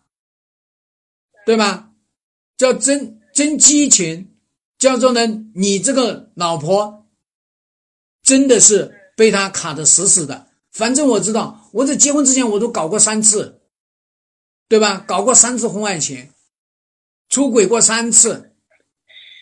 [1.46, 1.90] 对吧？
[2.58, 4.36] 叫真真激情，
[4.78, 7.08] 叫做呢，你这个老婆
[8.22, 10.51] 真的是被他卡的死死的。
[10.72, 13.62] 反正我知道，我在结婚之前我都搞过三次，
[14.68, 15.04] 对吧？
[15.06, 16.30] 搞过三次婚外情，
[17.30, 18.54] 出轨过三次。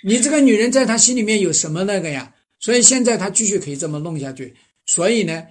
[0.03, 2.33] 你这个女人在他心里面有什么那个呀？
[2.59, 4.55] 所以现在他继续可以这么弄下去。
[4.85, 5.43] 所以呢，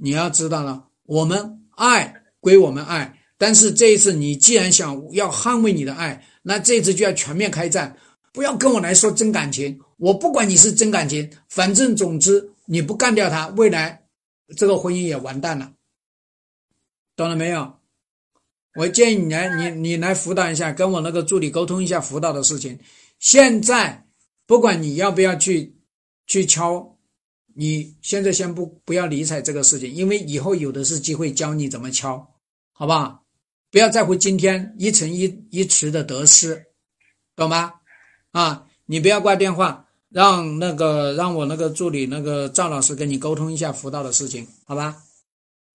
[0.00, 7.96] 你要知道了，我们爱归我们爱，但是这一次你既然想要捍卫你的爱，那这一次就要全面开战，
[8.32, 9.80] 不要跟我来说真感情。
[9.96, 13.97] 我不管你是真感情，反正总之你不干掉他，未来
[14.56, 15.72] 这个婚姻也完蛋了，
[17.16, 17.78] 懂了没有？
[18.74, 22.78] 我建议你来，你你来辅导一下，跟我那个助理沟通一下辅导的事情。
[23.18, 24.06] 现在
[24.46, 25.76] 不管你要不要去
[26.26, 26.96] 去敲，
[27.54, 32.34] 你现在先不不要理睬这个事情，因为以后有的是机会教你怎么敲，
[32.72, 33.24] 好不好？
[33.70, 36.64] 不要在乎今天一成一一池的得失，
[37.34, 37.74] 懂吗？
[38.30, 45.02] 啊，你不要挂电话，让那个让我那个助理那个赵老师跟你沟通一下辅导的事情，好吧？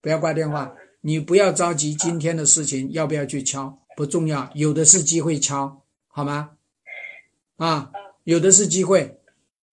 [0.01, 6.49] 不要挂电话，你不要着急今天的事情要不要去敲，不重要，有的是机会敲，好吗？
[7.57, 7.91] 啊，
[8.23, 9.21] 有的是机会，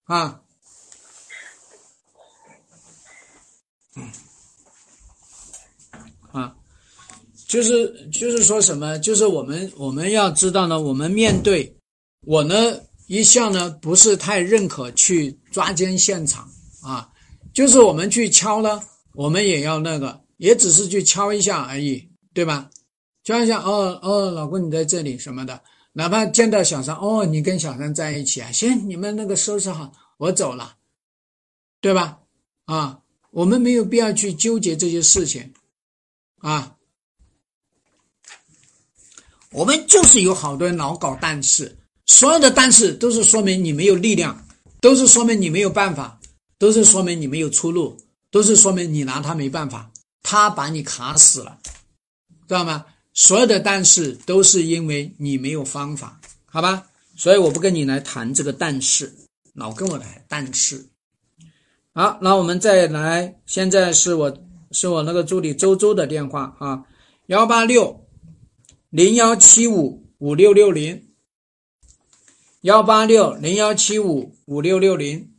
[0.03, 0.41] 啊，
[6.31, 6.55] 啊，
[7.47, 8.97] 就是就是说什么？
[8.99, 11.75] 就是我们我们要知道呢，我们面对
[12.21, 12.55] 我呢
[13.11, 16.49] 一向呢不是太认可去抓奸现场
[16.81, 17.11] 啊，
[17.53, 18.81] 就是我们去敲呢，
[19.15, 22.69] 我们也要那个，也只是去敲一下而已，对吧？
[23.25, 25.61] 敲一下，哦哦，老公你在这里什么的，
[25.91, 30.77] 哪怕见到小三，哦，你跟小三在一起啊，行，你们那个收拾好，我走了，
[31.81, 32.17] 对吧？
[32.63, 33.01] 啊，
[33.31, 35.51] 我们没有必要去纠结这些事情，
[36.37, 36.77] 啊，
[39.51, 41.77] 我们就是有好多人老搞但是，
[42.11, 44.45] 所有的但是都是说明你没有力量，
[44.81, 46.19] 都是说明你没有办法，
[46.59, 47.97] 都是说明你没有出路，
[48.29, 49.89] 都是说明你拿他没办法，
[50.21, 51.57] 他把你卡死了，
[52.49, 52.85] 知道吗？
[53.13, 56.85] 所有的但是都是因为你没有方法，好吧？
[57.15, 59.13] 所以我不跟你来谈这个但是，
[59.53, 60.85] 老跟我来但是。
[61.93, 64.37] 好，那我们再来，现在是我
[64.71, 66.83] 是我那个助理周周的电话啊，
[67.27, 68.05] 幺八六
[68.89, 71.07] 零幺七五五六六零，
[72.61, 75.33] 幺八六零幺七五五六六零。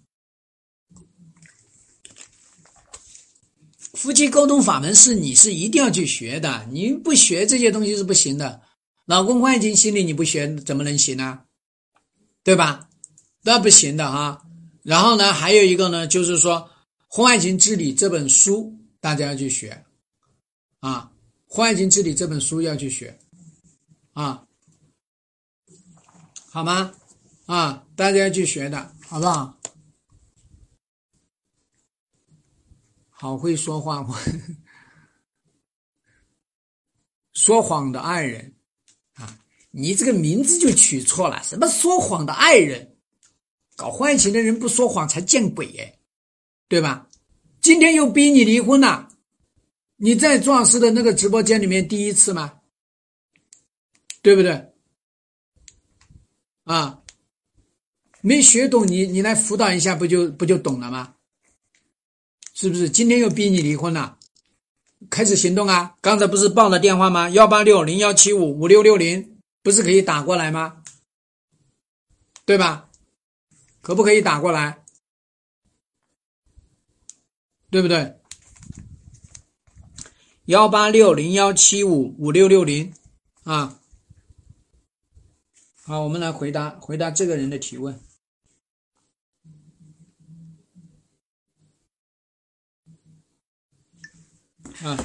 [3.95, 8.61] 夫妻沟通法门是你是一定要去学的，你不学这些东西是不行的。
[9.05, 11.43] 老公外情心理你不学怎么能行呢？
[12.43, 12.89] 对吧？
[13.43, 14.45] 那不行的哈。
[14.83, 16.57] 然后呢，还有一个呢，就是说
[17.07, 19.85] 《婚外情治理》这本书大家要去学
[20.81, 21.13] 啊，
[21.55, 23.17] 《婚外情治理》这本书要去学
[24.13, 24.45] 啊，
[26.51, 26.93] 好吗？
[27.47, 29.59] 啊，大家去学的好不好？
[33.09, 34.15] 好会说话，我
[37.35, 38.55] 说谎的爱人
[39.15, 39.39] 啊！
[39.71, 42.97] 你这个名字就取错了，什么说谎的爱人？
[43.77, 45.99] 搞婚外情的人不说谎才见鬼哎，
[46.69, 47.09] 对吧？
[47.61, 49.09] 今天又逼你离婚了，
[49.97, 52.61] 你在朱老师的那个直播间里面第一次吗？
[54.21, 54.73] 对不对？
[56.65, 57.02] 啊，
[58.23, 61.15] 没学懂你，你来辅导一下，不就不就懂了吗？
[62.55, 64.17] 是不是今天又逼你离婚了？
[65.11, 65.97] 开始行动啊！
[66.01, 67.29] 刚才不是报了电话吗？
[67.31, 70.85] 幺八六零幺七五五六六零，不是可以打过来吗？
[72.45, 72.89] 对吧？
[73.81, 74.85] 可不可以打过来？
[77.71, 78.17] 对不对？
[80.45, 82.93] 幺八六零幺七五五六六零
[83.43, 83.81] 啊！
[85.83, 88.01] 好，我们来回答回答这个人的提问。
[94.85, 94.99] 啊，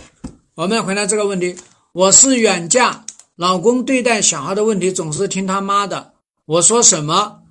[0.56, 1.56] 我们回答这个问题。
[1.92, 3.06] 我是远嫁，
[3.36, 6.14] 老公对待小孩的问题总是听他妈的，
[6.46, 7.44] 我说什么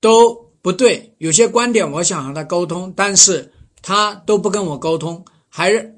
[0.00, 1.14] 都不对。
[1.18, 5.94] 有些观点我想和他沟通，但是他都不跟我沟通，还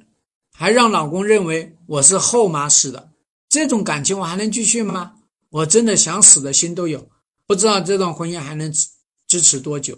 [0.53, 3.11] 还让老公认为我是后妈似的。
[3.49, 5.13] 这种感情我还能继续吗？
[5.51, 7.09] 我真的想死的心都有，
[7.47, 8.73] 不知道这段婚姻还能
[9.29, 9.97] 支持多久。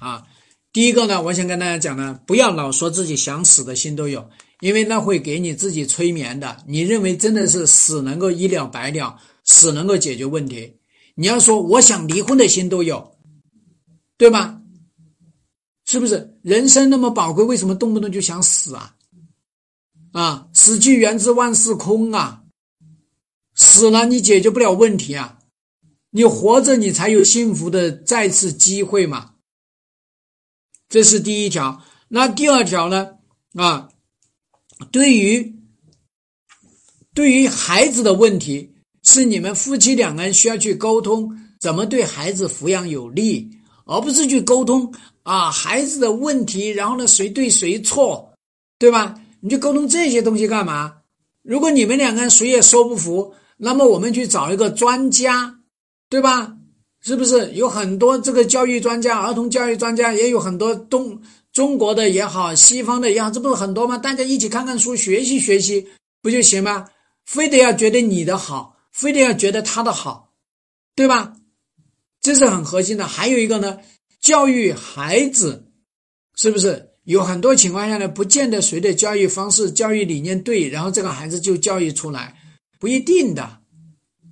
[0.00, 0.26] 啊。
[0.72, 4.30] 第一个呢，我想跟大家讲呢，不要老说自己想死的心都有，
[4.60, 6.62] 因为那会给你自己催眠的。
[6.66, 10.76] 你认为真的是死能够一了百了，死能够解决问题？
[11.16, 13.16] 你要说我想离婚的心都有，
[14.16, 14.60] 对吧？
[15.86, 16.38] 是不是？
[16.42, 18.94] 人生那么宝贵，为什么动不动就想死啊？
[20.12, 22.44] 啊，死去源自万事空啊，
[23.56, 25.40] 死了你解决不了问题啊，
[26.10, 29.32] 你活着你才有幸福的再次机会嘛。
[30.90, 33.10] 这是第一条，那第二条呢？
[33.54, 33.88] 啊，
[34.90, 35.54] 对于
[37.14, 41.30] 对于孩子的问题，是你们夫妻两个人需要去沟通，
[41.60, 43.48] 怎么对孩子抚养有利，
[43.84, 44.92] 而不是去沟通
[45.22, 48.34] 啊孩子的问题，然后呢谁对谁错，
[48.76, 49.14] 对吧？
[49.40, 50.96] 你去沟通这些东西干嘛？
[51.42, 55.60] 如果你们两个人谁也说不服，那么我们去找一个专家，
[56.08, 56.56] 对吧？
[57.02, 61.20] 是不是有很多这个教育专家、儿童教育专家，也有很多东
[61.52, 63.96] 中国的也好，西方的也好，这不是很多吗？
[63.96, 65.86] 大家一起看看书，学习学习，
[66.22, 66.86] 不就行吗？
[67.24, 70.32] 非得要觉得你的好，非得要觉得他的好，
[70.94, 71.32] 对吧？
[72.20, 73.06] 这是很核心的。
[73.06, 73.78] 还有一个呢，
[74.20, 75.64] 教育孩子，
[76.36, 78.06] 是不是有很多情况下呢？
[78.08, 82.36] 不见得谁的教育方式、教育理念对，然后这个孩子就教育出来，
[82.78, 83.58] 不一定的，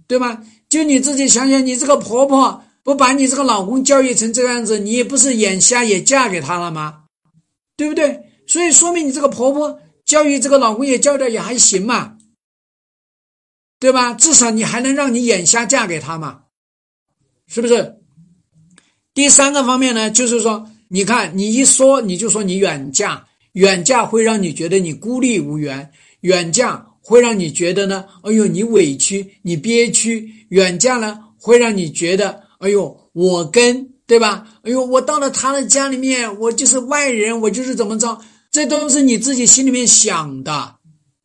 [0.07, 0.45] 对吗？
[0.69, 7.05] 就你自己想想，你这个婆婆不把你这个老公教育成这个样子，你也不是眼瞎也嫁给他了吗？
[7.77, 8.25] 对不对？
[8.47, 12.17] 所以说明你这个婆婆教育这个老公也教的也还行嘛，
[13.79, 14.15] 对吧？
[14.15, 16.43] 至少你还能让你眼瞎嫁给他嘛，
[17.47, 17.97] 是不是？
[19.15, 25.91] 第三个方面呢，就是说，你看你一说你就说你远嫁，远嫁会让你觉得你孤立无援，
[26.21, 34.47] 远嫁会让你觉得呢，哎呦你委屈，你憋屈，远嫁呢会让你觉得，哎呦我跟对吧？
[34.63, 38.21] 哎呦我到了他的家里面，我就是外人，我就是怎么着，
[38.51, 40.77] 这都是你自己心里面想的，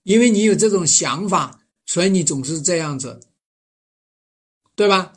[0.04, 3.20] 因为你有这种想法，所以你总是这样子，
[4.78, 5.12] 对吧？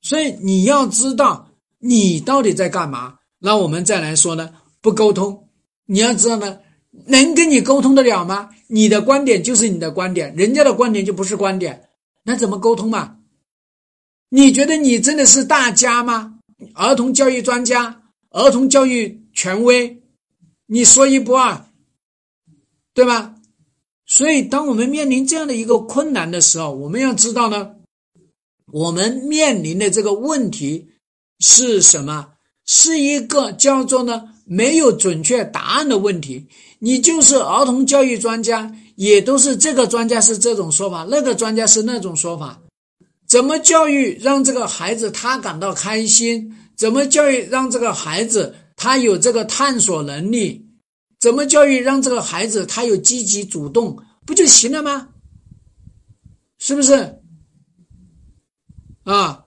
[0.00, 1.48] 所以你要知道
[1.80, 3.18] 你到底在干嘛。
[3.40, 5.48] 那我们再来说呢，不沟通，
[5.86, 6.58] 你要知道呢，
[7.06, 8.50] 能跟你沟通得了吗？
[8.66, 11.88] 你的观点就是你的观点，人家的观点就不是观点，
[12.22, 13.18] 那怎么沟通嘛？
[14.30, 16.38] 你觉得你真的是大家吗？
[16.74, 20.02] 儿童教育专家、儿童教育权威，
[20.66, 21.66] 你说一不二，
[22.94, 23.34] 对吧？
[24.06, 27.76] 所以，当我们面临这样的一个困难的时候，我们要知道呢，
[28.72, 30.90] 我们面临的这个问题
[31.38, 32.32] 是什么？
[32.66, 36.46] 是一个叫做呢没有准确答案的问题。
[36.78, 42.60] 你就是儿童教育专家，也都是这个专家是这种说法，那个专家是那种说法。
[43.26, 46.54] 怎么教育让这个孩子他感到开心？
[46.76, 50.66] 怎么教育让这个孩子他有这个探索能力？
[51.20, 53.98] 怎么教育让这个孩子他有积极主动？
[54.26, 55.08] 不就行了吗？
[56.58, 57.20] 是不是？
[59.04, 59.40] 啊？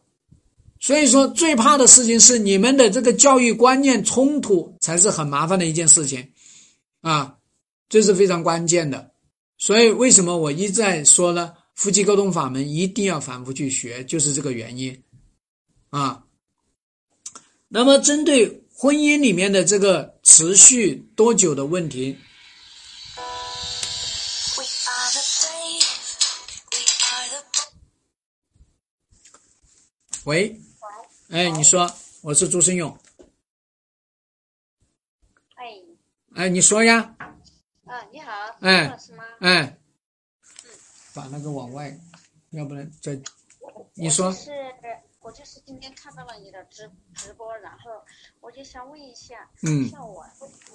[0.80, 6.32] 所以说，最怕的事情是你们的这个教育观念冲突，才是很麻烦的一件事情，
[7.02, 7.38] 啊，
[7.90, 9.12] 这是非常关键的。
[9.58, 11.54] 所以，为什么我一再说呢？
[11.76, 15.04] 夫妻沟通法门一定要反复去学，就是这个原因，
[15.90, 16.24] 啊。
[17.68, 22.18] 那么，针对婚姻里面的这个持续多久的问题，
[30.24, 30.58] 喂。
[31.28, 32.98] 哎，你说，我是朱生勇。
[35.56, 35.66] 哎，
[36.38, 37.16] 哎，你说呀。
[37.88, 38.32] 啊，你好，
[38.62, 39.24] 哎，老师吗？
[39.40, 39.76] 哎，
[41.16, 41.92] 把那个往外，
[42.52, 43.20] 要不然再，
[43.96, 44.32] 你说。
[44.32, 44.52] 是，
[45.20, 48.06] 我就是今天看到了你的直直播，然后
[48.40, 50.24] 我就想问一下，嗯，像我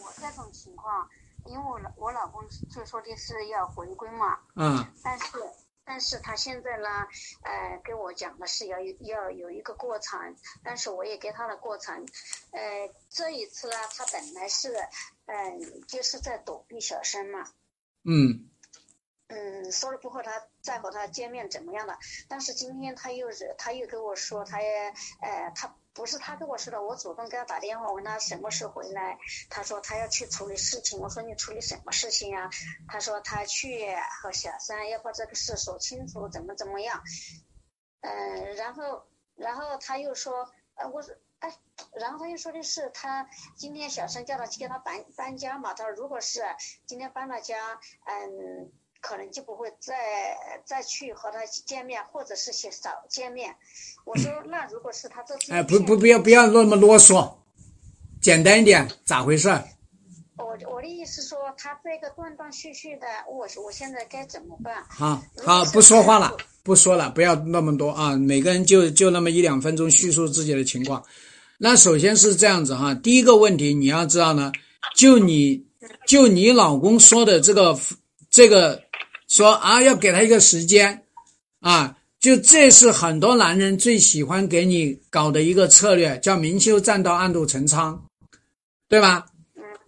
[0.02, 1.08] 我这种情况，
[1.46, 5.24] 因为我老我老公就说的是要回归嘛，嗯，但是。
[5.84, 6.88] 但是他现在呢，
[7.42, 12.06] 呃，跟我讲的是要要有一个过程，但是我也给他的过程，
[12.52, 14.72] 呃，这一次呢，他本来是，
[15.32, 17.50] 嗯，就是在躲避小三嘛，
[18.04, 18.50] 嗯，
[19.28, 21.96] 嗯，说了不和他再和他见面怎么样的，
[22.28, 25.74] 但是今天他又是他又跟我说，他也，呃，他。
[25.94, 29.18] 不是他跟我说的，我主动给他打电话问他什么时候回来。
[29.50, 30.98] 他说他要去处理事情。
[30.98, 32.48] 我说你处理什么事情呀？
[32.88, 37.02] 他说他去和小三要把这个事说清楚，怎么怎么样。
[38.00, 41.02] 嗯，然后然后他又说，呃，我
[41.48, 41.54] 说，哎，
[42.00, 45.74] 然后他又说的是他今天小三叫他去给他搬搬家嘛。
[45.74, 46.42] 他说如果是
[46.86, 47.56] 今天搬了家，
[48.04, 48.70] 嗯。
[49.04, 49.96] 可能就不会再
[50.64, 53.56] 再去和他见面，或者是少见面。
[54.04, 57.34] 我说，那如果是他这次，哎，不不不要不要那么啰嗦，
[58.20, 59.48] 简单一点，咋回事？
[60.36, 64.84] 我我的意思说，他这个断断续续的，我我现在该怎么办？
[64.88, 68.14] 好，好，不说话了，不说了，不要那么多啊！
[68.14, 71.04] 每个人就就那么一两分钟叙述自己的情况。
[71.64, 74.50] 那首先是这样子哈，第一个问题你要知道呢，
[74.96, 75.64] 就你
[76.08, 77.78] 就你老公说的这个
[78.30, 78.82] 这个。
[79.28, 81.04] 说啊，要给他一个时间，
[81.60, 87.98] 啊，就这是很多男人最喜欢给你搞的一个策略，叫明修栈道，暗度陈仓，
[88.90, 89.24] 对吧？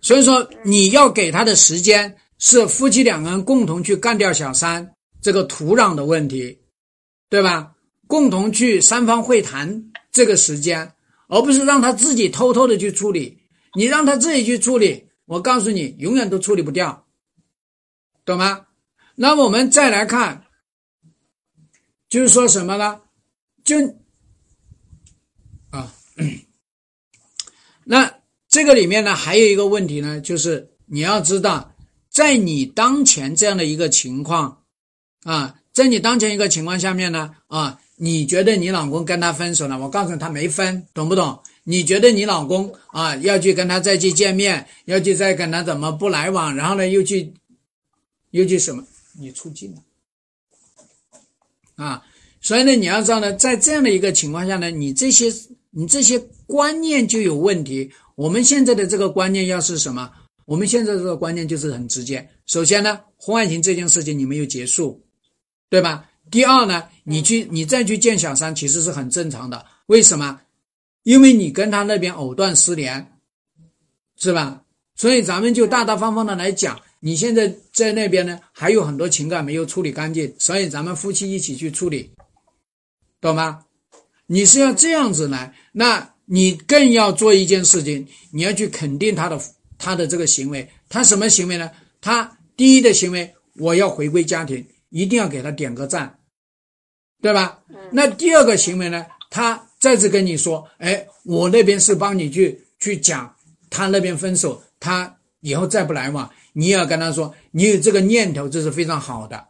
[0.01, 6.59] 所以说你要给他的时间是夫妻两个人共同去干掉小三这个土壤的问题，
[7.29, 7.73] 对吧？
[8.07, 10.91] 共同去三方会谈这个时间，
[11.29, 13.41] 而不是让他自己偷偷的去处理。
[13.77, 17.07] 你让他自己去处理，我告诉你，永远都处理不掉，
[18.25, 18.67] 懂吗？
[19.17, 20.45] 那我们再来看，
[22.09, 23.01] 就是说什么呢？
[23.65, 23.77] 就
[25.71, 25.93] 啊，
[27.85, 28.15] 那
[28.49, 31.75] 这个里面呢，还有一个问题呢，就是你要知道，
[32.09, 34.63] 在你当前这样的一个情况
[35.25, 39.79] 啊，在你当前一个情况下面呢，啊，你觉得你老公跟他分手了？
[39.79, 41.41] 我告诉你，他没分，懂不懂？
[41.63, 47.33] 你觉得你老公啊，要去跟他再去见面，要去再跟他怎么不来往，然后呢，又去
[48.31, 48.85] 又去什么？
[49.19, 49.83] 你出镜了
[51.77, 52.05] 啊，
[52.41, 55.33] 所以呢，你要知道呢，在这样的一个情况下呢，你这些
[55.71, 57.91] 你这些观念就有问题。
[58.17, 60.11] 我们现在的这个观念要是什么？
[60.45, 62.29] 我们现在这个观念就是很直接。
[62.47, 65.03] 首先呢，婚外情这件事情你没有结束，
[65.71, 66.09] 对吧？
[66.31, 69.65] 第二呢，你去你再去见小三，其实是很正常的。
[69.87, 70.41] 为什么？
[71.03, 73.13] 因为你跟他那边藕断丝连，
[74.17, 74.63] 是吧？
[74.97, 82.11] 所以咱们就大大方方的来讲，你现在在那边呢，还有很多情感没有处理干净，所以咱们夫妻一起去处理，
[83.21, 83.65] 懂吗？
[84.27, 89.39] 你是要这样子来，那你更要做一件事情，你要去肯定他的
[89.77, 91.71] 他的这个行为，他什么行为呢？
[92.01, 96.19] 他第一的行为，我要回归家庭，一定要给他点个赞，
[97.25, 97.59] 对吧？
[97.91, 99.07] 那第二个行为呢？
[99.31, 103.35] 他再次跟你说，哎，我那边是帮你去去讲，
[103.71, 109.43] 他那边分手，他以后再不来往，你也要跟他说，你有这个念头，这是非常好的，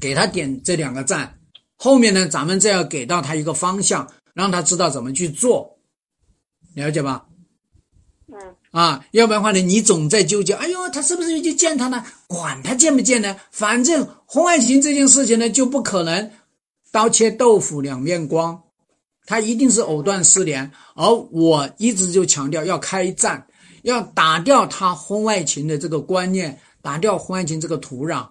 [0.00, 1.38] 给他点这两个赞。
[1.76, 5.78] 后面呢，咱们再要给到他一个方向，让他知道怎么去做，
[6.74, 7.26] 了解吧？
[8.26, 12.04] 嗯啊，要不然的话呢，你总在纠结，哎呦，他是不是又去见他呢？
[12.26, 16.30] 管他见不见呢，反正婚外情这件事情呢，就不可能
[16.92, 18.62] 刀切豆腐两面光，
[19.26, 20.70] 他一定是藕断丝连。
[20.94, 23.44] 而我一直就强调要开战，
[23.82, 28.28] 要打掉他婚外情的这个观念，打掉婚外情这个土壤，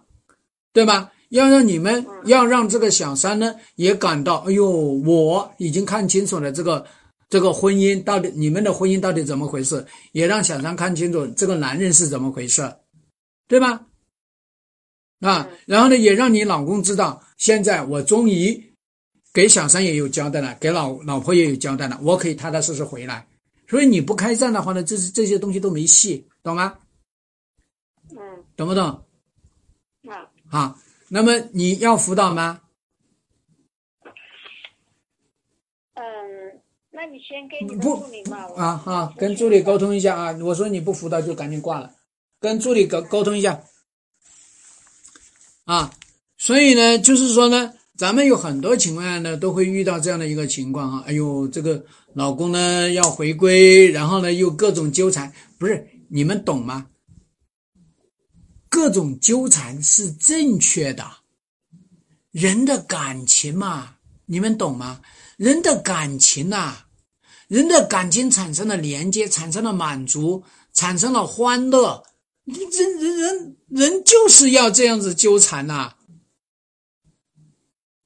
[0.72, 1.12] 对吧？
[1.30, 6.86] 要让你们，要让这个小三呢也感到，哎呦，我已经看清楚了这个
[7.30, 9.86] 这个婚姻到底，你们的婚姻到底怎么回事？
[10.12, 12.76] 也让小三看清楚这个男人是怎么回事，
[13.48, 13.88] 对吧？
[15.22, 18.76] 啊，然后呢，也让你老公知道，现在我终于
[19.34, 23.28] 给小三也有交代了，给老老婆也有交代了，我可以踏踏实实回来。
[23.68, 26.78] 所以你不开战的话呢，这是这些东西都没戏，懂吗？
[28.12, 28.86] 嗯懂不懂？
[30.08, 32.62] 啊好，那么你要辅导吗？
[35.96, 36.04] 嗯，
[36.92, 40.38] 那你先跟你的不助理嘛，我啊啊，跟助理沟通一下啊！
[40.44, 41.92] 我说你不辅导就赶紧挂了，
[42.40, 43.64] 跟助理沟沟通一下
[45.66, 45.92] 啊。
[46.44, 51.04] 所以呢，就是说呢，咱们有很多情况下呢，都会遇到这样的一个情况啊。
[51.06, 51.86] 哎呦，这个
[52.16, 56.88] 老公呢要回归，然后呢又各种纠缠，不是你们懂吗？
[58.70, 61.06] 各种纠缠是正确的，
[62.32, 65.00] 人的感情嘛，你们懂吗？
[65.38, 66.76] 人的感情呐、
[67.48, 70.44] 人的感情产生了连接，产生了满足，
[70.74, 72.04] 产生了欢乐。
[72.46, 75.94] 人人人人就是要这样子纠缠呐、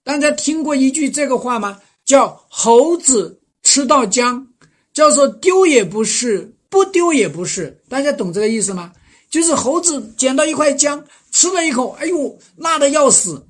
[0.05, 1.81] 大家听过一句这个话吗？
[2.05, 4.47] 叫“猴子吃到姜”，
[4.93, 7.81] 叫做丢也不是，不丢也不是。
[7.89, 8.93] 大家懂这个意思吗？
[9.31, 13.43] 就是猴子捡到一块姜，吃了一口，哎呦，辣的要死，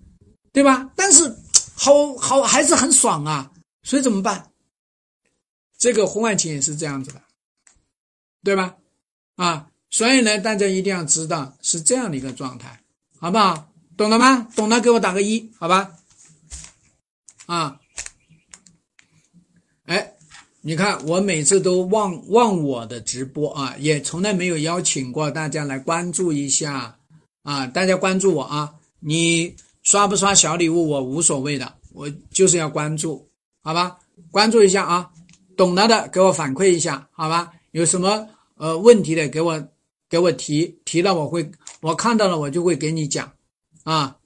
[0.54, 0.90] 对吧？
[0.96, 1.30] 但是
[1.76, 3.52] 好好还是很爽啊。
[3.84, 4.50] 所以怎么办？
[5.78, 7.22] 这个婚外情也是这样子的，
[8.46, 8.78] 对吧？
[9.36, 12.82] 啊，所以呢，大家一定要知道是这样的一个状态，
[13.20, 13.68] 好不好？
[13.98, 14.48] 懂了吗？
[14.56, 15.92] 懂了给我打个一，好吧？
[17.46, 17.80] 啊，
[19.84, 20.14] 哎，
[20.62, 26.98] 你看我每次都忘忘我的直播啊，也从来没有邀请过大家来关注一下
[27.44, 33.30] 啊，大家关注我啊，你刷不刷小礼物我无所谓的，我就是要关注。
[33.62, 34.00] 好吧，
[34.32, 35.12] 关注一下啊，
[35.56, 37.54] 懂了的给我反馈一下，好吧？
[37.72, 39.68] 有什么呃问题的给我
[40.10, 41.52] 给我提提了，我会
[41.82, 43.32] 我看到了我就会给你讲
[43.84, 44.18] 啊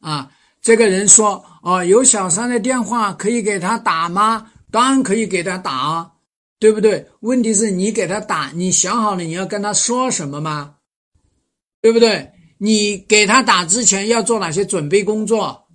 [0.00, 0.30] 啊。
[0.62, 4.50] 这个人说哦，有小三的电话可以给他打吗？
[4.70, 6.12] 当然可以给他打啊，
[6.58, 7.04] 对不对？
[7.20, 10.76] 问题是你给他打，你想好了你要跟他说什么吗？
[11.80, 12.30] 对不对？
[12.58, 15.66] 你给他打之前要做哪些准备工作？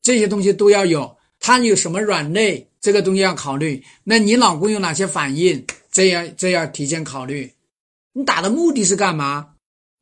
[0.00, 3.84] 这些东西都要有，他有什么软肋，这个东西要考虑。
[4.02, 7.52] 那你老公有哪些反应，这要这要提前考虑。
[8.14, 9.50] 你打的目的是干嘛？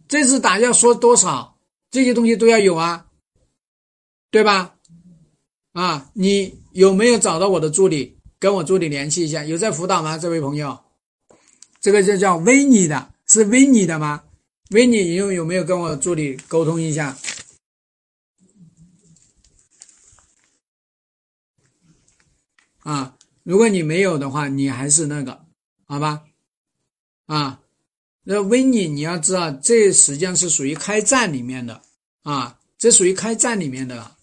[0.08, 1.56] 这次打要说多少，
[1.90, 3.04] 这些东西都要有啊，
[4.30, 4.74] 对吧？
[5.72, 8.16] 啊，你有没有找到我的助理？
[8.38, 10.16] 跟我助理联系一下，有在辅导吗？
[10.16, 10.78] 这位朋友，
[11.80, 14.24] 这个就叫维尼的，是维尼的吗？
[14.70, 17.18] 维尼，你有有没有跟我助理沟通一下？
[22.78, 25.44] 啊，如果你没有的话，你还是那个，
[25.84, 26.22] 好吧？
[27.26, 27.60] 啊，
[28.22, 31.82] 那维尼，你要知道，这实际上是属于开战里面的
[32.22, 34.16] 啊，这属于开战里面的了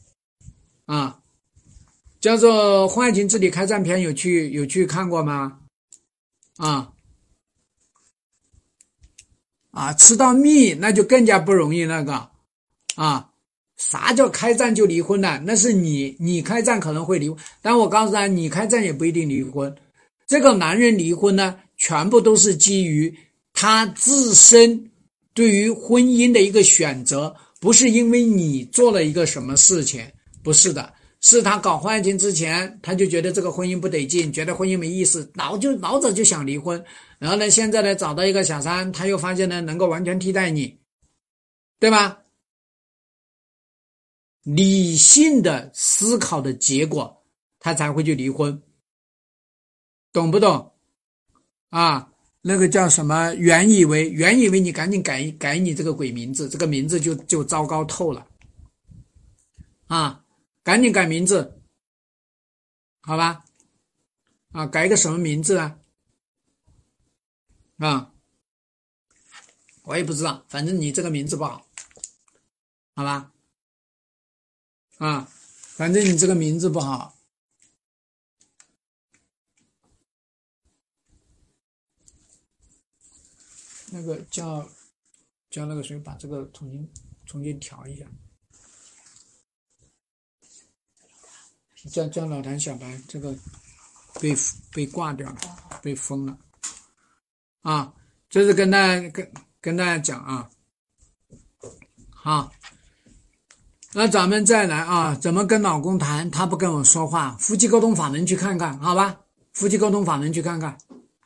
[0.87, 1.19] 啊，
[2.19, 5.59] 叫做《婚外情治理开战篇》，有去有去看过吗？
[6.57, 6.91] 啊
[9.69, 12.31] 啊，吃到蜜那就更加不容易那个
[12.95, 13.29] 啊。
[13.77, 15.39] 啥叫开战就离婚了？
[15.45, 17.31] 那是你，你开战可能会离，
[17.61, 19.75] 但我告诉他，你开战也不一定离婚。
[20.25, 23.15] 这个男人离婚呢，全部都是基于
[23.53, 24.89] 他自身
[25.35, 30.03] 对于婚姻的一个选择，不是因为你做了一个什么事情，
[30.47, 36.81] 不是的，是他搞婚外情之前，他就觉得这个婚姻不得劲，觉得婚姻没意思，老就老早就想离婚。
[37.19, 40.79] 然后呢，现在呢找到一个小三，他又发现呢能够完全替代你，
[41.81, 42.19] 对吧？
[44.43, 47.25] 理性的思考的结果，
[47.59, 48.61] 他才会去离婚，
[50.13, 50.71] 懂不懂？
[51.71, 52.09] 啊，
[52.41, 53.33] 那个叫什么？
[53.33, 58.25] 原以为，原以为你赶紧改改你这个鬼名字，这个名字就就糟糕透了，
[59.87, 60.23] 啊，
[60.67, 61.61] 赶紧改名字，
[62.99, 63.45] 好吧？
[64.51, 65.79] 啊，改一个什么名字啊？
[67.77, 68.13] 啊，
[69.83, 71.65] 我也不知道，反正你这个名字不好，
[72.95, 73.31] 好吧？
[74.97, 77.17] 啊，反正你这个名字不好。
[83.89, 84.69] 那个叫
[85.49, 86.91] 叫那个谁把这个重新
[87.25, 88.05] 重新调一下，
[91.87, 93.33] 叫叫老谭小白这个
[94.21, 94.35] 被
[94.73, 95.37] 被挂掉了，
[95.81, 96.37] 被封了
[97.61, 97.93] 啊！
[98.29, 99.31] 这是跟大家跟
[99.61, 100.49] 跟大家讲啊，
[102.09, 102.51] 好。
[103.93, 106.29] 那咱们再来啊，怎么跟老公谈？
[106.29, 109.21] 他不跟我说话，夫妻沟通法门去看看，好吧？
[109.53, 110.77] 夫妻沟通法门去看看，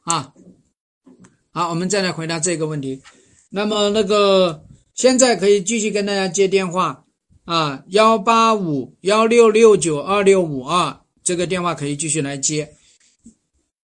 [0.04, 0.32] 啊，
[1.52, 3.02] 好，我们再来回答这个问题。
[3.50, 4.64] 那么那个
[4.94, 7.04] 现在可以继续跟大家接电话
[7.52, 12.78] 啊，幺八五幺六六九二六五二这个电话可以继续来接，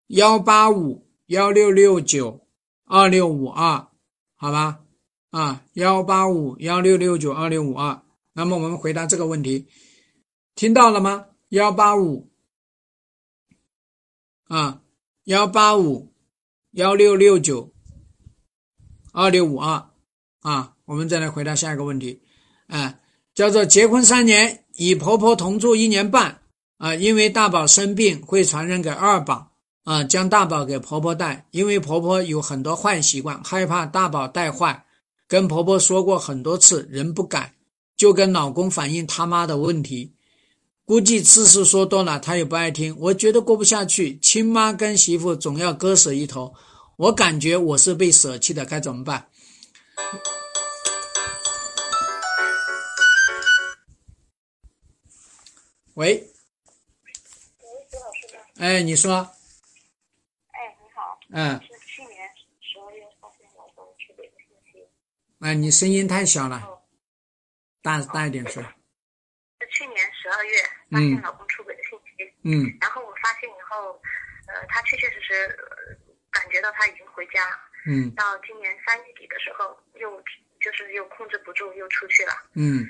[0.07, 2.47] 幺八五幺六六九
[2.85, 3.85] 二六五二，
[4.37, 4.79] 好吧？
[5.31, 8.01] 啊，幺八五幺六六九二六五二。
[8.31, 9.67] 那么我们回答这个问题，
[10.55, 11.25] 听到了吗？
[11.49, 12.31] 幺八五
[14.45, 14.81] 啊，
[15.25, 16.13] 幺八五
[16.71, 17.73] 幺六六九
[19.11, 19.89] 二六五二
[20.39, 22.21] 啊，我们再来回答下一个问题，
[22.67, 22.97] 啊，
[23.37, 26.39] 叫做结婚三年，与婆婆同住一年半
[26.79, 29.51] 啊，因为大宝生病会传染给二宝
[29.83, 34.83] 啊，将大宝给婆婆带，因为婆婆有很多坏习惯，害怕大宝带坏，
[35.27, 37.53] 跟婆婆说过很多次，人不改。
[37.95, 40.13] 就跟老公反映他妈的问题，
[40.83, 42.95] 估计次数说多了，他也不爱听。
[42.97, 46.51] 我觉得过不下去，亲妈跟媳妇总要割舍一头，
[46.95, 49.27] 我感觉我是被舍弃的，该怎么办？
[55.97, 56.21] 喂，喂，
[57.89, 58.43] 朱老师吗？
[58.59, 59.15] 哎，你说，
[60.51, 62.29] 哎，你好，嗯，是去年
[62.61, 64.87] 十二月发现老公出轨的信息。
[65.39, 66.83] 哎，你声音太小了，
[67.81, 68.61] 大大一点说。
[68.61, 70.61] 是去年十二月
[70.91, 72.77] 发现老公出轨的信息，嗯。
[72.79, 73.99] 然后我发现以后，
[74.49, 75.97] 呃，他确确实实呃
[76.29, 78.13] 感觉到他已经回家，嗯。
[78.13, 80.21] 到今年三月底的时候，又
[80.61, 82.85] 就是又控制不住又出去了，嗯嗯，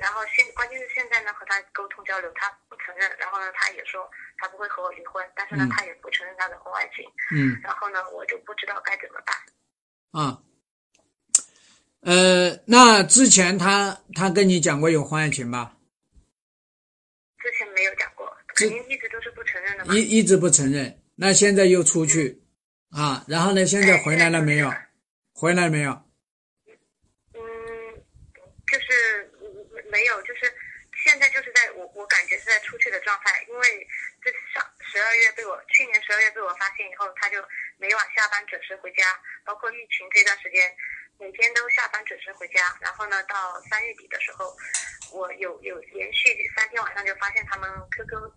[0.00, 9.36] 然后现关键是现在呢和他沟通交流，他不承认，然后呢他也说他不会和我离婚，但是呢嗯他也不承认他的婚外情，嗯然后呢我就不知道该怎么办。
[10.12, 10.42] 啊，
[12.00, 15.76] 呃，那之前他他跟你讲过有婚外情吧？
[17.38, 19.94] 之前没有讲过，肯定一直都是不承认的嘛。
[19.94, 22.42] 一一直不承认，那现在又出去
[22.90, 24.72] 啊，然后呢，现在回来了没有？
[25.34, 25.90] 回来没有？
[27.34, 27.42] 嗯，
[28.66, 30.40] 就是嗯没有，就是
[31.04, 31.72] 现在就是在
[32.04, 33.88] 我我感觉是在出去的状态，因为
[34.22, 37.42] 这上十二月被我去年十二月被我发现以后，他就
[37.78, 40.70] 每晚下班准时回家，包括疫情这段时间，
[41.18, 42.76] 每天都下班准时回家。
[42.82, 44.54] 然后呢，到三月底的时候，
[45.12, 48.30] 我有有连续三天晚上就发现他们 QQ、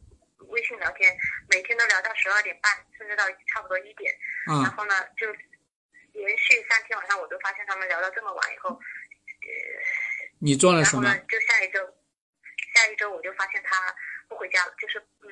[0.48, 1.14] 微信聊天，
[1.49, 4.15] 每天都聊到十二点半，甚至到差不多一点。
[4.45, 5.27] 然啊后呢，就
[6.14, 9.52] 连续三天晚上，我都发现他们聊到这么晚以后，呃，
[10.39, 11.84] 你做了什么然后呢？，就下一周，
[12.77, 13.73] 下一周我就发现他
[14.29, 15.29] 不回家了，就是嗯，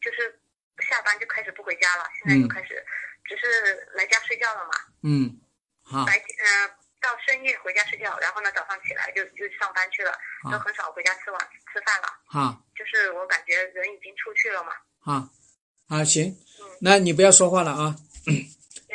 [0.00, 0.38] 就是
[0.86, 2.48] 下班就开始不回家了，现在就嗯。
[2.48, 2.78] 开始
[3.24, 4.70] 只是来家睡觉了嘛，
[5.02, 5.34] 嗯，
[5.82, 6.68] 好，白天呃
[7.00, 10.12] 到深夜回家睡觉，然后呢早上起来就就上班去了，
[10.44, 10.52] 好。
[10.52, 11.40] 都很少回家吃晚
[11.72, 15.28] 吃饭了，好，就是我感觉人已经出去了嘛，好，
[15.88, 16.30] 好，行
[16.60, 17.96] 嗯，那你不要说话了啊。
[18.26, 18.46] 嗯，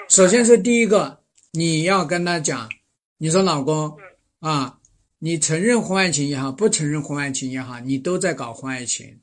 [0.10, 2.69] 首先是第一个，你要跟他讲，
[3.18, 3.99] 你说老公
[4.39, 4.80] 啊，
[5.26, 9.22] 你承认婚外情也好，不承认婚外情也好，你都在搞婚外情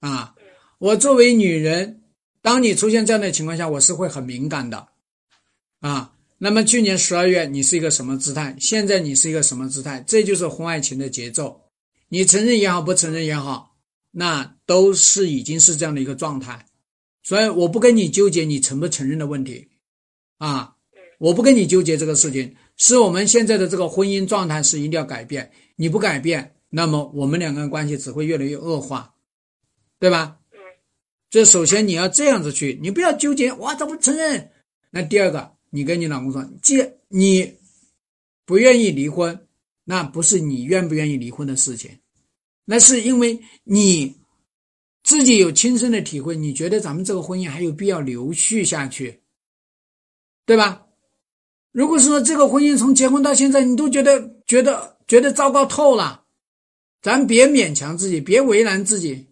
[0.00, 0.34] 啊。
[0.80, 2.02] 我作为女人，
[2.40, 4.88] 当你出现这样的情况下，我是会很敏感的
[5.78, 6.12] 啊。
[6.38, 8.56] 那么去年十二月你是一个什么姿态？
[8.58, 10.02] 现在你是一个什么姿态？
[10.08, 11.62] 这就是婚外情的节奏。
[12.08, 13.76] 你承认也好，不承认也好，
[14.10, 16.66] 那都是已经是这样的一个状态。
[17.22, 19.68] 所以我不跟你纠结你承不承认的问题，
[20.38, 20.74] 啊，
[21.20, 25.50] 我不跟你纠结这个事情，是我们现在的这个婚姻状态是一定要改变。
[25.76, 29.14] 你不改变，那么我们两个人关系只会越来越恶化，
[29.98, 30.38] 对吧？
[30.52, 30.58] 嗯
[31.30, 34.50] 这首先你要这样子去，你不要纠结，我怎么承认。
[34.90, 36.76] 那第二个，你跟你老公说，既
[37.08, 37.54] 你
[38.44, 39.48] 不愿意离婚，
[39.84, 41.98] 那不是你愿不愿意离婚的事情，
[42.66, 44.14] 那是因为你
[45.02, 49.22] 自己有亲身的体会，你觉得咱们这个婚姻还有必要留续下去，
[50.44, 50.86] 对吧？
[51.72, 56.22] 如果说这个婚姻从结婚到现在，你都觉得觉得觉得糟糕透了，
[57.00, 59.26] 咱别勉强自己，别为难自己，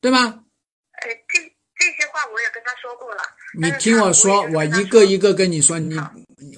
[0.00, 0.18] 对吗？
[0.20, 1.38] 呃，这
[1.78, 3.22] 这些话我也跟他说过了。
[3.58, 5.96] 你听我说，我一个一个跟你说，你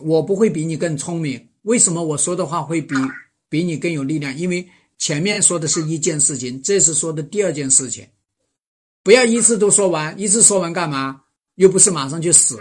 [0.01, 1.49] 我不会比你更聪明。
[1.63, 2.95] 为什么我说的话会比
[3.51, 4.35] 比你更有力量？
[4.37, 4.67] 因为
[4.97, 8.09] 前面说的是一件事情，这是说的第二件事情。
[9.03, 11.23] 不要一次都说完，一次说完干嘛？
[11.57, 12.59] 又不是马上就死，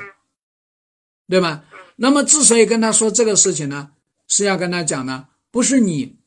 [1.30, 1.64] 对吧？
[2.00, 3.92] 那么之所以跟他说这个事情呢，
[4.28, 6.18] 是要跟他讲呢，不是你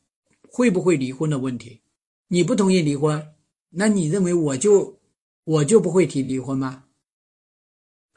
[0.49, 1.81] 会不会离婚的问题，
[2.27, 3.33] 你不同意离婚，
[3.69, 4.99] 那你认为我就
[5.45, 6.83] 我就不会提离婚吗？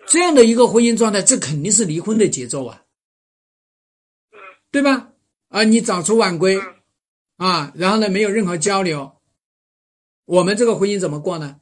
[0.06, 2.82] 这样的一个婚姻状态，这肯定是离婚的节奏啊，
[4.70, 5.12] 对吧？
[5.48, 6.60] 啊，你早出晚归，
[7.36, 9.12] 啊，然后呢没有任何交流，
[10.24, 11.60] 我们这个婚姻怎么过呢？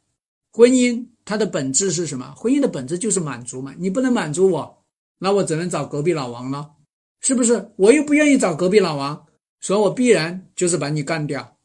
[0.51, 2.35] 婚姻它的本质是什么？
[2.35, 4.82] 婚姻的本质就是满足嘛，你不能满足我，
[5.25, 6.75] 那我只能找隔壁老王了，
[7.21, 7.71] 是不是？
[7.77, 9.25] 我又不愿意找隔壁老王，
[9.61, 11.57] 所以我必然就是把你干掉。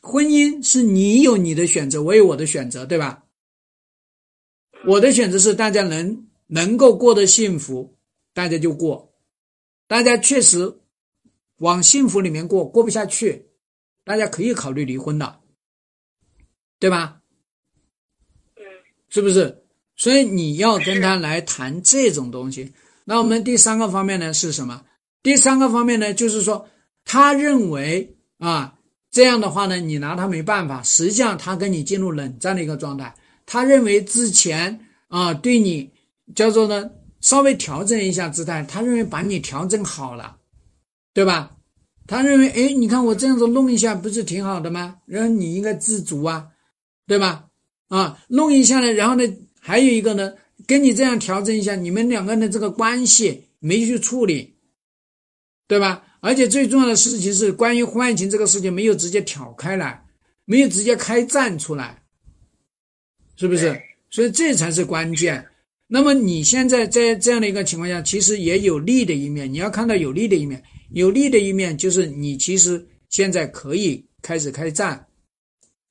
[0.00, 3.26] 婚姻是你有你的选择，我有我的选择，对吧？
[4.86, 7.98] 我的选择是大家能能够过得幸福，
[8.32, 9.12] 大家就过；
[9.86, 10.80] 大家确实
[11.58, 13.50] 往幸福里面过，过不下去，
[14.04, 15.38] 大家可以考虑离婚的，
[16.78, 17.20] 对吧？
[18.56, 18.64] 嗯
[19.10, 19.65] 是不是？
[19.96, 22.72] 所以你要跟他来谈这种东西。
[23.04, 24.82] 那我们第三个方面呢是什么？
[25.22, 26.68] 第三个方面呢，就是说
[27.04, 28.74] 他认为啊，
[29.10, 30.82] 这样的话呢，你拿他没办法。
[30.82, 33.14] 实际上，他跟你进入冷战的一个状态。
[33.44, 34.78] 他认为之前
[35.08, 35.90] 啊，对你
[36.34, 36.90] 叫做呢
[37.20, 40.36] 稍微调整一下姿态，他认为把你调整好了，
[41.14, 41.52] 对吧？
[42.08, 44.96] 他认为，哎，你看我这样子弄一下，不是挺好的吗？
[45.06, 46.46] 然后你应该知足啊，
[47.06, 47.46] 对吧？
[47.88, 49.24] 啊，弄一下呢，然后呢，
[49.66, 50.32] 还有一个呢，
[50.64, 54.54] 跟你这样调整一下，你们两个人的这个关系没去处理，
[55.66, 56.04] 对吧？
[56.20, 60.06] 而且最重要的事情是，关于婚外情这个事情没有直接挑开来，
[60.44, 62.00] 没有直接开战出来，
[63.34, 63.76] 是不是？
[64.08, 65.44] 所以这才是关键。
[65.88, 70.62] 那么你现在在这样的一个情况下，其实也有利的一面，你要看到有利的一面。
[70.90, 75.04] 有利的一面就是你其实现在可以开始开战，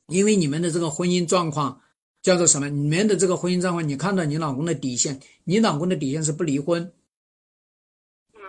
[0.08, 1.78] 因为你们的这个婚姻状况
[2.26, 2.68] 叫做什么？
[2.70, 6.92] 你们的这个婚姻状况，你看到你老公的底线，你老公的底线是不离婚，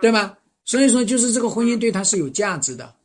[0.01, 0.39] 对吧？
[0.65, 2.95] 所以说，就是这个婚姻对他是有价值的，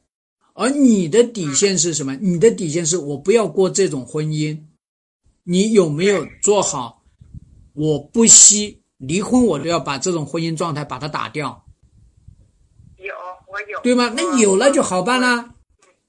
[0.54, 2.16] 而你的底线是什么？
[2.16, 4.58] 你的底线是我不要过这种婚姻，
[5.42, 7.04] 你有没有做好？
[7.74, 11.66] 我不惜离婚，我都要把这种婚姻状态把它打掉。
[12.96, 13.12] 有，
[13.46, 14.08] 我有，对吗？
[14.16, 15.54] 那有了就好办啦，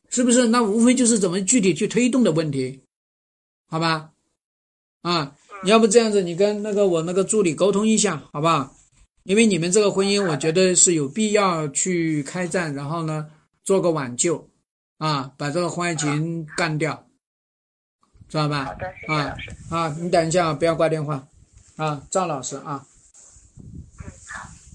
[0.08, 0.48] 是不是？
[0.48, 2.80] 那无非就是怎么具体去推动的问题，
[3.68, 4.12] 好吧？
[5.04, 8.76] 啊，你要不这样子，你跟那个我那个助理沟通一下，好不好？
[9.24, 13.28] 因为你们这个婚姻，我觉得是有必要去开战，然后呢，
[13.64, 14.50] 做个挽救，
[14.98, 17.06] 啊，把这个婚外情干掉，
[18.28, 18.76] 知道吧？
[19.08, 19.36] 啊。
[19.70, 21.26] 啊，你等一下啊，不要挂电话，
[21.76, 22.86] 啊，赵老师啊，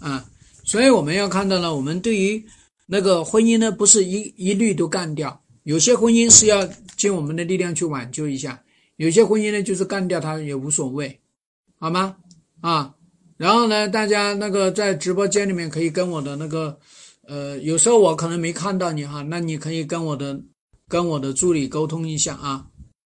[0.01, 0.25] 啊，
[0.65, 2.45] 所以我们要看到呢，我们对于
[2.87, 8.63] 那个婚姻呢，不是一一律都干掉，有些婚姻是要尽我们的力量去挽救一下，
[8.99, 11.21] 有些婚姻呢就是干掉他也无所谓，
[11.79, 12.17] 好吗？
[12.61, 12.93] 啊，
[13.37, 16.77] 然后呢，大家那个在直播间里面可以跟我的那个，
[17.29, 20.41] 呃，有时候我可能没看到你哈，那你可以跟我的
[20.89, 22.67] 跟我的助理沟通一下啊，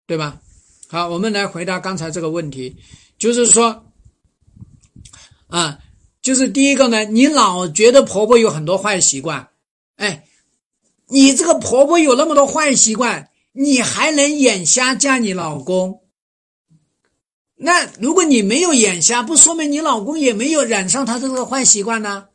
[0.05, 0.41] 对吧？
[0.89, 2.75] 好，我们来回答刚才这个问题，
[3.17, 3.85] 就是说，
[5.47, 5.79] 啊，
[6.21, 9.47] 就是第一个呢，你老觉得婆婆有很多坏习惯，
[9.95, 10.25] 哎，
[11.07, 13.26] 你这个婆婆有那么多坏习惯，
[13.59, 16.03] 你还能眼瞎嫁你老公？
[17.55, 22.27] 那如果你没有眼瞎，不说明你老公也没有染上他这个坏习惯呢，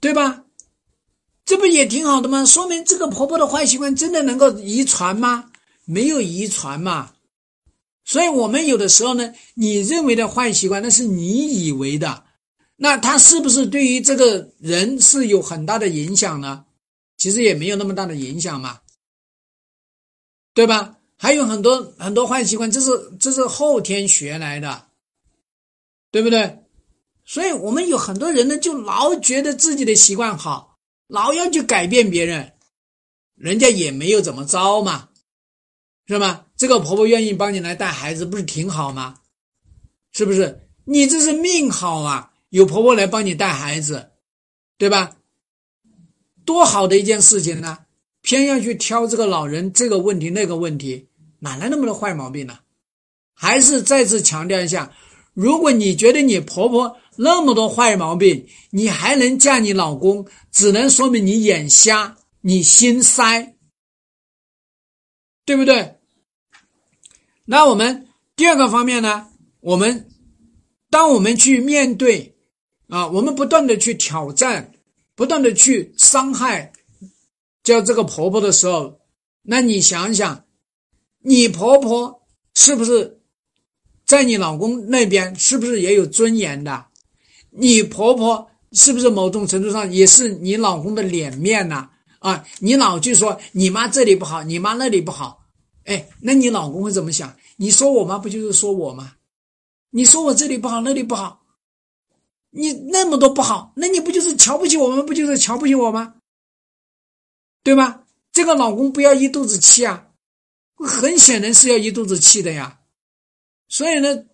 [0.00, 0.44] 对吧？
[1.46, 2.44] 这不也挺好的吗？
[2.44, 5.50] 说明这个婆婆的坏习惯真的能够遗传吗？
[5.86, 7.12] 没有遗传嘛。
[8.04, 12.24] 所以，我们有的时候呢，你认为的坏习惯，那是你以为的，
[12.76, 16.66] 那他是不是对于这个人是有很大的影响呢？
[17.16, 18.80] 其实也没有那么大的影响嘛，
[20.54, 20.96] 对吧？
[21.16, 24.86] 还有很多很多坏习惯，这是这是后天学来的，
[26.10, 26.64] 对不对？
[27.24, 32.52] 所以我们有很多人呢，就老觉得自己的习惯好，老要去改变别人，
[33.34, 35.08] 人家也没有怎么着嘛，
[36.06, 36.46] 是吧？
[36.56, 39.16] 这个婆婆愿意帮你来带孩子，不是挺好吗？
[40.12, 40.68] 是不是？
[40.84, 44.10] 你这是命好啊，有婆婆来帮你带孩子，
[44.76, 45.16] 对吧？
[46.44, 47.83] 多好的一件事情呢！
[48.24, 51.06] 偏要去挑这个老人这个问题那个问题，
[51.40, 52.58] 哪来那么多坏毛病呢？
[53.34, 54.90] 还是再次强调一下，
[55.34, 63.54] 如果你觉得你婆婆那么多坏毛病，你还能嫁你老公，只能说明你眼瞎，你心塞，
[65.44, 65.98] 对不对？
[67.44, 69.28] 那我们第二个方面呢？
[69.60, 70.08] 我们
[70.88, 72.34] 当我们去面对
[72.88, 74.72] 啊，我们不断的去挑战，
[75.14, 76.72] 不断的去伤害。
[77.64, 79.00] 叫这个婆婆的时候，
[79.42, 80.44] 那你想想，
[81.20, 82.22] 你婆婆
[82.54, 83.20] 是不是
[84.06, 86.86] 在你老公那边是不是也有尊严的？
[87.50, 91.88] 你婆婆是不是某种程度上也是你老公的脸面呢？
[92.18, 95.44] 啊，你老就说你妈这里不好，你妈那里不好，
[95.84, 97.34] 哎，那你老公会怎么想？
[97.56, 99.12] 你说我妈不就是说我吗？
[99.90, 101.42] 你说我这里不好，那里不好，
[102.50, 105.06] 你那么多不好，那你不就是瞧不起我们？
[105.06, 106.14] 不就是瞧不起我吗？
[107.64, 108.04] 对吧？
[108.30, 110.08] 这个老公不要一肚子气啊，
[110.76, 112.78] 很显然是要一肚子气的呀。
[113.68, 114.24] 所以呢，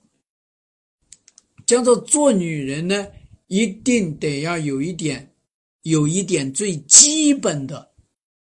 [1.64, 3.06] 叫做做女人呢，
[3.46, 5.32] 一定得要有一点，
[5.82, 7.90] 有一点最基本的，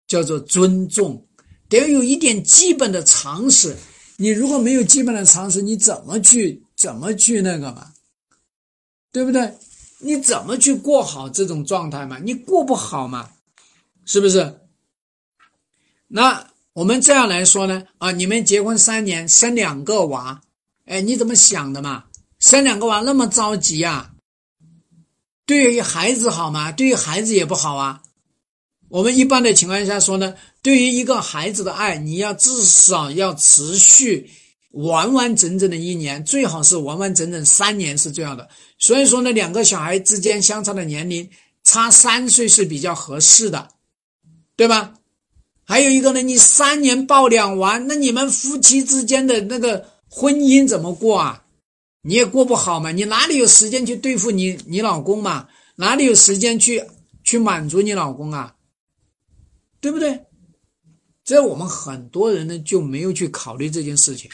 [0.06, 1.26] 叫做尊重，
[1.68, 3.74] 得要有一点基本的常识。
[4.16, 7.92] 你如果没有基本的常识，你怎么去怎么去那个嘛？
[9.10, 9.56] 对不对？
[10.00, 12.18] 你怎么去过好这种状态嘛？
[12.18, 13.30] 你过不好嘛？
[14.04, 14.60] 是不是？
[16.16, 17.82] 那我们这样来说呢？
[17.98, 20.40] 啊，你们结婚三年生两个娃，
[20.84, 22.04] 哎，你怎么想的嘛？
[22.38, 24.12] 生两个娃那么着急呀？
[25.44, 26.70] 对于孩子好吗？
[26.70, 28.00] 对于孩子也不好啊。
[28.90, 34.30] 我们一般的情况下说呢，对于一个孩子的爱，你要至少要持续
[34.70, 38.48] 完完整整的一年，最好是完完整整三年是这样的。
[38.78, 41.28] 所以说呢，两个小孩之间相差的年龄
[41.64, 43.68] 差三岁是比较合适的，
[44.54, 44.94] 对吧？
[45.66, 51.44] 还有一个呢，你三年抱两娃，那你们夫妻之间的那个婚姻怎么过啊？
[52.02, 52.92] 你也过不好嘛？
[52.92, 55.48] 你哪里有时间去对付你你老公嘛？
[55.76, 56.84] 哪里有时间去
[57.22, 58.54] 去满足你老公啊？
[59.80, 60.20] 对不对？
[61.24, 64.30] 这我们很多人呢就没有去考虑这件事情，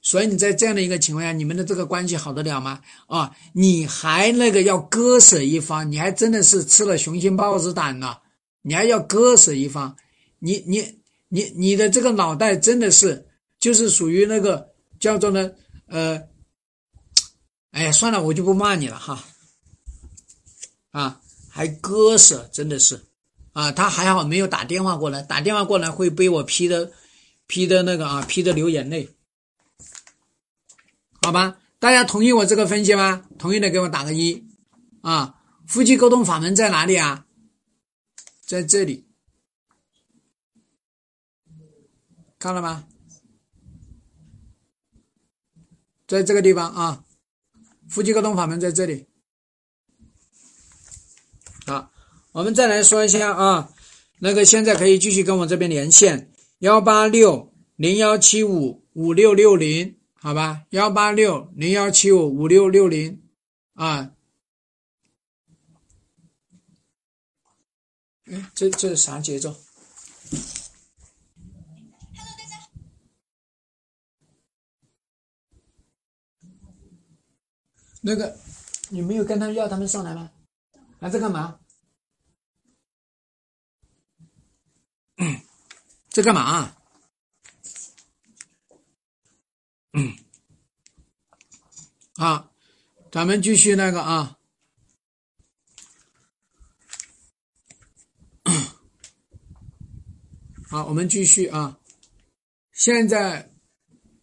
[0.00, 2.80] 所以你在这样的一个情况下，你们的这个关系好得了吗？
[3.08, 8.22] 啊，你还那个要割舍一方，你还真的是吃了雄心豹子胆了，
[8.62, 9.96] 你还要割舍一方。
[10.38, 13.28] 你你你你的这个脑袋真的是
[13.58, 15.50] 就是属于那个叫做呢
[15.86, 16.22] 呃，
[17.70, 19.24] 哎呀算了，我就不骂你了哈，
[20.90, 23.04] 啊还割舍真的是
[23.52, 26.92] 啊，他还好没有打电话过来，打电话过来会被我批的
[27.46, 29.08] 批的那个啊批的流眼泪，
[31.22, 31.58] 好吧？
[31.80, 33.24] 大家同意我这个分析吗？
[33.38, 34.44] 同意的给我打个一
[35.00, 35.34] 啊！
[35.66, 37.24] 夫妻沟通法门在哪里啊？
[38.44, 39.07] 在这里。
[42.38, 42.86] 看了吗？
[46.06, 47.04] 在这个地方啊，
[47.88, 49.06] 夫妻沟通法门在这里。
[51.66, 51.92] 好，
[52.32, 53.70] 我们再来说一下啊，
[54.20, 63.20] 那个现在可以继续跟我这边连线，幺八六零幺七五五六六零，好吧，幺八六零幺七五五六六零
[63.74, 64.12] 啊。
[68.24, 69.54] 哎，这这是啥节奏？
[78.08, 78.34] 那个，
[78.88, 80.30] 你没有跟他要他们上来吗？
[80.98, 81.60] 还在干嘛？
[86.08, 86.74] 在干嘛？
[89.92, 90.16] 嗯，
[92.16, 92.50] 好，
[93.12, 94.38] 咱们继续那个啊。
[100.70, 101.78] 好，我们继续啊。
[102.72, 103.50] 现在。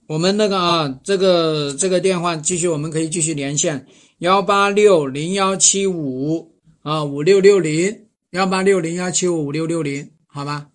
[0.08, 3.88] 我们那个啊，这个这个电话继续，我们可以继续连线
[4.20, 10.68] 幺八六零幺七五啊五六六零幺八六零幺七五五六六零，好吧？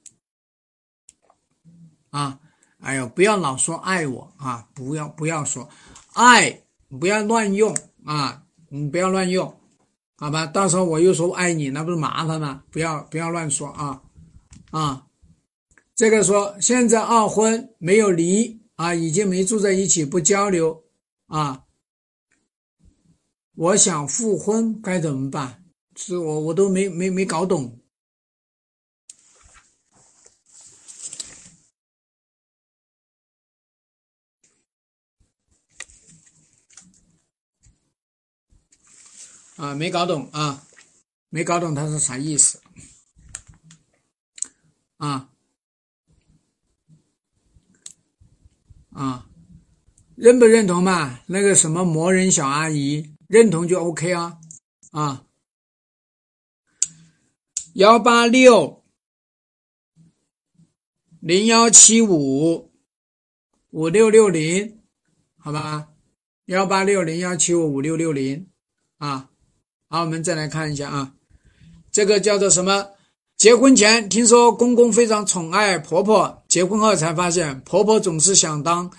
[2.11, 2.41] 啊，
[2.81, 5.69] 哎呦，不要老说爱我啊，不要不要说
[6.15, 6.63] 爱，
[6.99, 7.73] 不要乱用
[8.05, 9.55] 啊，你不要乱用，
[10.17, 10.45] 好吧？
[10.45, 12.65] 到时候我又说爱你，那不是麻烦吗？
[12.73, 14.03] 不要不要乱说啊
[14.73, 15.07] 啊！
[15.95, 18.60] 这个说现在二婚没有离。
[18.81, 20.87] 啊已经没住在一起不交流
[21.27, 21.67] 啊
[23.55, 25.63] 我想复婚该怎么办？
[25.95, 27.79] 是我我都没没没搞懂。
[39.57, 40.67] 啊没搞懂啊
[41.29, 42.63] 没搞懂他是啥意思。
[44.97, 45.31] 啊
[48.91, 49.27] 啊，
[50.17, 51.21] 认不认同嘛？
[51.27, 54.39] 那个什么魔人小阿姨，认同就 OK 啊
[54.91, 55.25] 啊，
[57.75, 58.85] 幺八六
[61.21, 62.71] 零幺七五
[63.71, 64.81] 五六六零，
[65.39, 65.89] 好吧？
[66.47, 68.49] 幺八六零幺七五五六六零
[68.99, 69.31] 啊。
[69.89, 71.15] 好，我们再来看一下啊，
[71.93, 72.91] 这个叫做什么？
[73.37, 78.91] 结婚前听说公公非常宠爱婆婆，结婚后才发现婆婆总是想当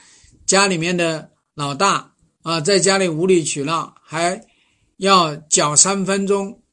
[0.46, 2.14] 家里面的老大
[2.44, 4.42] 啊，在家里无理取闹，还
[4.96, 6.64] 要搅三分钟，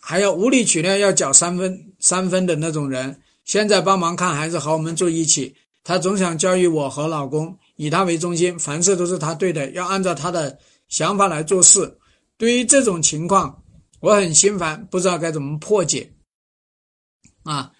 [0.00, 3.22] 还要无理取闹要搅三分三分的那种人。
[3.44, 10.58] 现在帮忙看孩子和我们住一起，她总想教育我和老公，以她为中心，凡事都是她对的，要按照她的
[10.88, 11.98] 想法来做事。
[12.36, 13.62] 对于这种情况，
[14.00, 16.12] 我很心烦，不知道该怎么破解
[17.42, 17.72] 啊。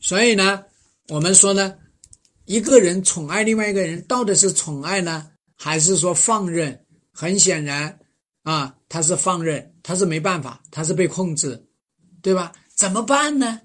[0.00, 0.64] 所以呢，
[1.08, 1.74] 我们说呢，
[2.44, 6.84] 一个人宠爱另外一个人，到底是宠爱呢，还是说放任？
[7.12, 7.98] 很显然
[8.42, 11.66] 啊，他是放任，他是没办法，他是被控制，
[12.22, 12.52] 对吧？
[12.74, 13.60] 怎么办呢？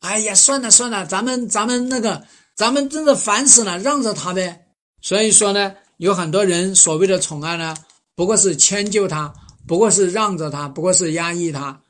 [0.00, 2.24] 哎呀，算了算了，咱们咱们那个，
[2.54, 4.66] 咱们真的烦死了，让着他呗。
[5.00, 7.76] 所以说呢，有很多人所谓的宠爱呢，
[8.14, 9.32] 不过是迁就他。
[9.66, 11.82] 不过是让着他，不过是压抑他，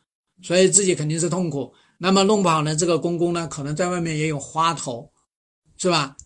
[0.43, 1.73] 所以自己肯定是痛苦。
[2.01, 5.13] 那么弄不好呢，这个公公呢，可能在外面也有花头，
[5.77, 6.17] 是吧？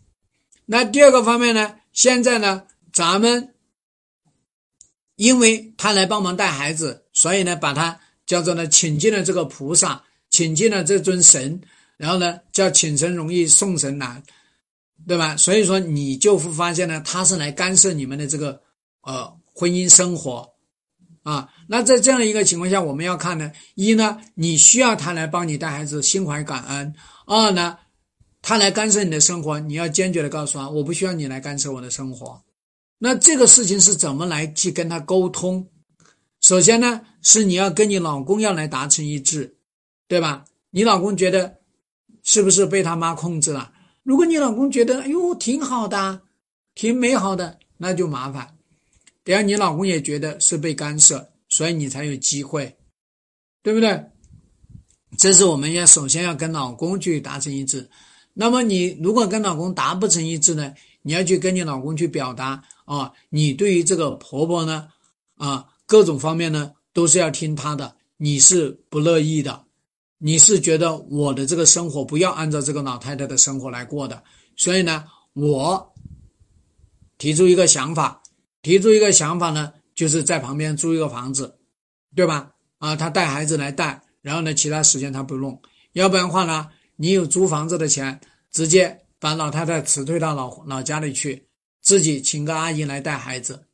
[0.66, 3.54] 那第二个方面呢，现在呢，咱们
[5.16, 11.58] 因为他来帮忙带孩子，所以呢，把他叫做呢，请进了这个菩萨，请进了这尊神，
[11.96, 14.22] 然后呢，叫请神容易送神难，
[15.08, 15.36] 对吧？
[15.38, 18.60] 所以说你就会发现呢，他是来干涉你们的这个
[19.00, 20.51] 呃婚姻生活。
[21.22, 26.92] 啊，那在这样的一个情况下，我们要看呢，一呢，你需要他来帮你带孩子，心怀感恩；
[27.26, 27.78] 二呢，
[28.40, 32.42] 他来干涉你的生活，你要坚决的告诉他，我不需要你来干涉我的生活。
[32.98, 35.66] 那这个事情是怎么来去跟他沟通？
[36.40, 39.56] 首先呢，是你要跟你老公要来达成一致，
[40.08, 40.44] 对吧？
[40.70, 41.58] 你老公觉得
[42.24, 43.72] 是不是被他妈控制了？
[44.02, 46.22] 如果你老公觉得，哎呦，挺好的，
[46.74, 48.56] 挺美好的，那就麻烦。
[49.24, 52.76] 等下，你老公也觉得是被干涉，所以你才有机会，
[53.62, 54.04] 对不对？
[55.18, 57.88] 这是我们要首先要跟老公去达成一致。
[58.32, 60.72] 那么，你如果跟老公达不成一致呢？
[61.02, 64.88] 你要去跟你老公去表达啊，你对于这个婆婆呢，
[65.36, 69.64] 啊，各种方面呢都是要听她的，你是不乐意的，
[70.18, 74.22] 你是觉得我的这个生活不要按照这个老太太的生活来过的，
[74.56, 75.04] 所以呢，
[75.34, 75.92] 我
[77.18, 78.21] 提出一个想法。
[78.62, 81.58] 提出一个想法呢，就是在旁边租一个房子，
[82.14, 82.52] 对吧？
[82.78, 85.60] 啊，他带孩子来带，然后呢，其他时间他不弄。
[85.92, 88.20] 要不然的话呢，你有租房子的钱，
[88.50, 91.46] 直接把老太太辞退到老老家里去，
[91.82, 93.66] 自己请个阿姨来带孩子。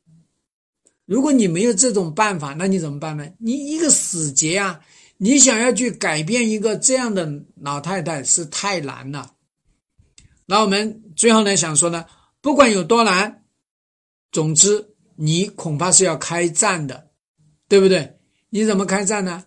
[1.05, 3.27] 如果你没有这种办法，那你怎么办呢？
[3.39, 4.81] 你一个死结啊！
[5.17, 9.33] 你想要去改变一个这样的老太太是太难了。
[10.47, 12.05] 那我们最后呢，想说呢，
[12.41, 13.45] 不管有多难。
[14.31, 17.11] 总之，你恐怕是要开战的，
[17.67, 18.19] 对不对？
[18.51, 19.45] 你怎么开战呢？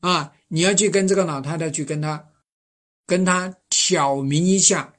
[0.00, 2.28] 啊，你要去跟这个老太太去跟她，
[3.06, 4.94] 跟她挑明一下，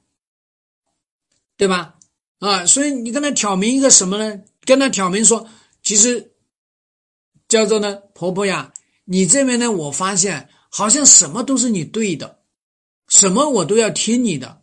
[1.58, 1.98] 对吧？
[2.40, 4.44] 啊，所以你跟她挑明一个什么呢？
[4.62, 5.48] 跟她挑明说，
[5.82, 6.34] 其实
[7.48, 8.72] 叫做呢，婆婆呀，
[9.06, 12.44] 你这边呢，我发现好像什么都是你对的，
[13.08, 14.62] 什么我都要听你的。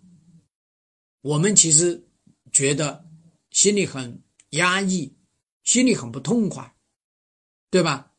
[1.23, 2.09] 我们其实
[2.53, 3.05] 觉得
[3.51, 4.23] 心里很。
[4.51, 5.17] 压抑，
[5.63, 6.75] 心里很不痛快，
[7.71, 8.13] 对吧？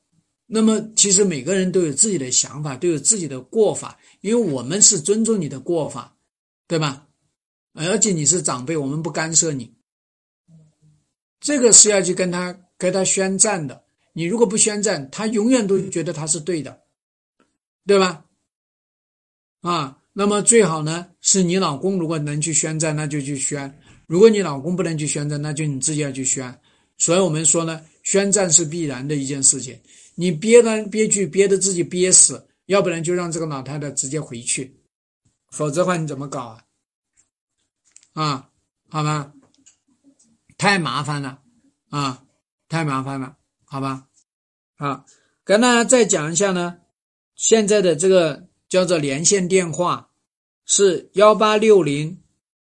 [0.46, 6.18] 那么其实每个人都有自己的想法，都有自己的过法，因为我们是尊重你的过法，
[6.68, 7.08] 对吧？
[7.74, 9.74] 而且你是长辈，我们不干涉你。
[11.40, 13.84] 这个是要去跟他跟他宣战的。
[14.14, 16.82] 你如果不宣战，他永远都觉得他是对的，
[17.86, 18.26] 对吧？
[19.62, 23.80] 啊，那么最好呢，是你老公如果能去宣战，那就去宣。
[24.10, 26.60] 如果你老公不能去宣战，那就你自己要去宣。
[26.98, 29.80] 所以我们说呢，宣战是必然的一件事情。
[30.16, 34.76] 你憋来憋屈，憋得自己憋死，要不然就让这个老太太直接回去，
[35.52, 36.64] 否则的话你怎么搞啊？
[38.14, 38.50] 啊，
[38.90, 39.32] 好吧，
[40.58, 41.40] 太麻烦了
[41.92, 42.24] 啊，
[42.68, 44.08] 太麻烦了，好吧？
[44.78, 45.06] 啊，
[45.44, 46.80] 跟大家再讲一下呢，
[47.36, 50.10] 现在的这个叫做连线电话
[50.66, 52.20] 是幺八六零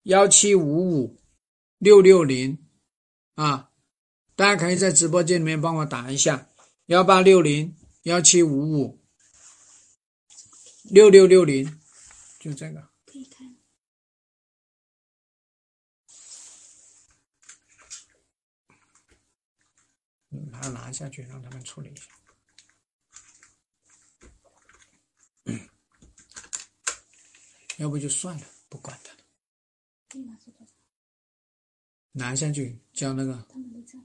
[0.04, 1.19] 幺七五五。
[1.80, 2.68] 六六零，
[3.36, 3.72] 啊，
[4.36, 6.50] 大家可以在直播间里面帮我打一下
[6.88, 9.02] 幺八六零幺七五五
[10.84, 11.80] 六六六零，
[12.38, 12.90] 就这个。
[13.06, 13.46] 可以开。
[20.32, 22.04] 嗯，把它拿下去，让他们处理一下。
[27.78, 29.20] 要不就算了，不管他了？
[32.12, 34.00] 拿下去交那个他们都在。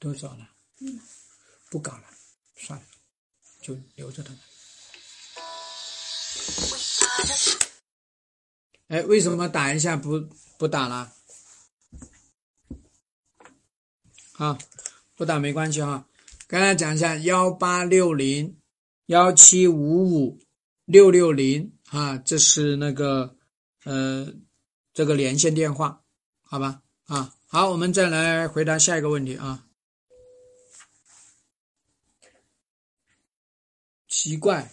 [0.00, 0.48] 都走了，
[0.80, 1.00] 嗯
[1.70, 2.04] 不搞了，
[2.54, 2.86] 算了，
[3.60, 4.38] 就留着他们。
[8.86, 10.24] 哎，为什么打一下不
[10.56, 11.12] 不打了？
[14.30, 14.56] 好，
[15.16, 16.06] 不打没关系哈。
[16.46, 18.56] 刚才讲一下幺八六零
[19.06, 20.38] 幺七五五
[20.84, 23.36] 六六零啊，这是那个
[23.82, 24.32] 呃
[24.94, 26.04] 这个连线电话，
[26.50, 26.82] 好吧？
[27.08, 29.66] 啊，好，我们再来回答下一个问题啊。
[34.08, 34.72] 奇怪，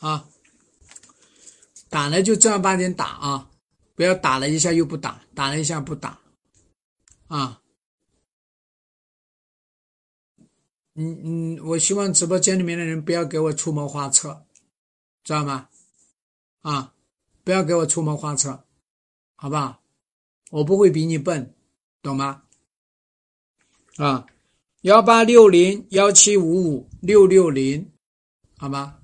[0.00, 0.28] 啊，
[1.88, 3.48] 打了就正儿八经打啊，
[3.94, 6.20] 不要打了一下又不打，打了一下不打，
[7.28, 7.62] 啊，
[11.02, 14.44] 嗯嗯，我希望直播间里面的人不要给我出谋划策，
[15.24, 15.70] 知道吗？
[16.60, 16.92] 啊，
[17.42, 18.66] 不要给我出谋划策，
[19.34, 19.80] 好不好？
[20.50, 21.54] 我不会比你笨，
[22.02, 22.42] 懂吗？
[23.96, 24.26] 啊，
[24.82, 27.90] 幺八六零幺七五五六六零，
[28.58, 28.98] 好吗？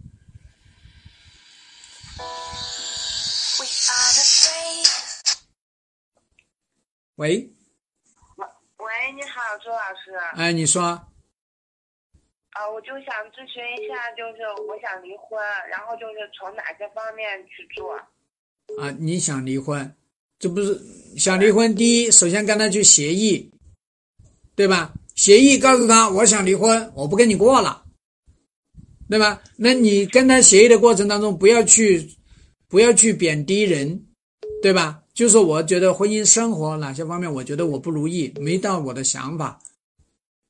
[7.15, 7.51] 喂，
[8.77, 10.13] 喂，你好，周老师。
[10.35, 11.09] 哎，你说，
[12.57, 17.93] 啊，我就想咨询一下，就是我想离婚，然后就是从哪些方面去做？
[18.81, 19.95] 啊，你想离婚，
[20.39, 20.81] 这不是
[21.19, 21.75] 想离婚？
[21.75, 23.51] 第一，首先跟他去协议，
[24.55, 24.95] 对吧？
[25.15, 27.85] 协议告诉他，我想离婚，我不跟你过了，
[29.11, 29.43] 对吧？
[29.57, 32.09] 那你跟他协议的过程当中，不要去，
[32.69, 34.07] 不要去贬低人，
[34.63, 35.03] 对吧？
[35.13, 39.61] 就是我觉得婚姻生活哪些方面，我觉得我不如意，没到我的想法，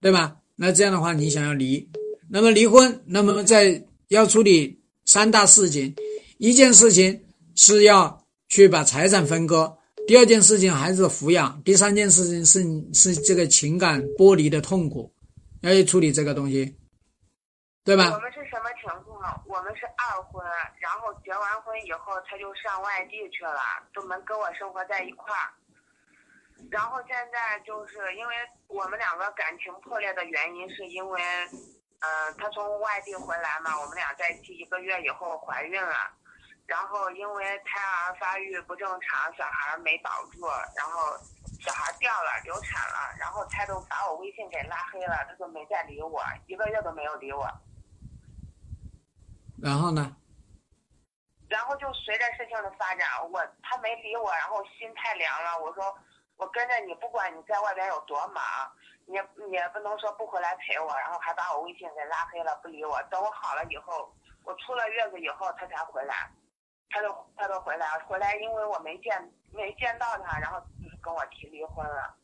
[0.01, 0.37] 对吧？
[0.57, 1.87] 那这样的话，你想要离，
[2.31, 5.95] 那么离婚，那么在要处理三大事情，
[6.39, 7.23] 一件事情
[7.55, 9.77] 是要去把财产分割，
[10.07, 15.13] 第二件事情孩子抚养，第三件事情是是这个情感剥离的痛苦，
[15.61, 16.75] 要去处理这个东西，
[17.85, 18.05] 对吧？
[18.15, 19.45] 我们是什么情况？
[19.47, 20.43] 我们是二婚，
[20.81, 23.61] 然后结完婚以后他就上外地去了，
[23.93, 25.53] 都没跟我生活在一块儿。
[26.71, 28.35] 然后现在就是因为
[28.67, 31.23] 我们两个感情破裂的原因，是因为，
[32.01, 36.11] 嗯、他从外地回来嘛，我们俩在一起一个月以后怀孕了，
[36.67, 41.17] 然后因为胎儿发育不正常，小孩没保住，然后
[41.61, 47.49] 小孩掉了，流产了，然后他都把我微信给拉黑了，他就没再理我，一个月都没有理我。
[49.63, 50.17] 然后呢？
[51.49, 55.57] 然后就随着事情的发展，我他没理我，然后心太凉了。
[55.61, 55.97] 我说
[56.37, 58.43] 我跟着你，不管你在外边有多忙，
[59.07, 63.03] 你也你也不能说不回来陪我，然后还把我微信给拉黑了，不理我。
[63.11, 64.13] 等我好了以后，
[64.45, 66.31] 我出了月子以后，他才回来，
[66.91, 68.05] 他就他就回来了。
[68.05, 72.15] 回来因为我没见没见到他，然后就是跟我提离婚了。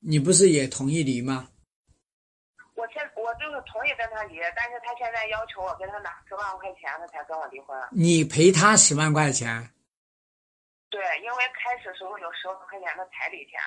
[0.00, 1.48] 你不是也同意离吗？
[2.76, 7.76] 我现我就是同意跟他离，但是他现在要求我跟他拿十万块钱，他才跟我离婚。
[7.90, 9.68] 你赔他十万块钱，
[10.96, 13.60] 对，因为开始时候有十万块钱的彩礼钱，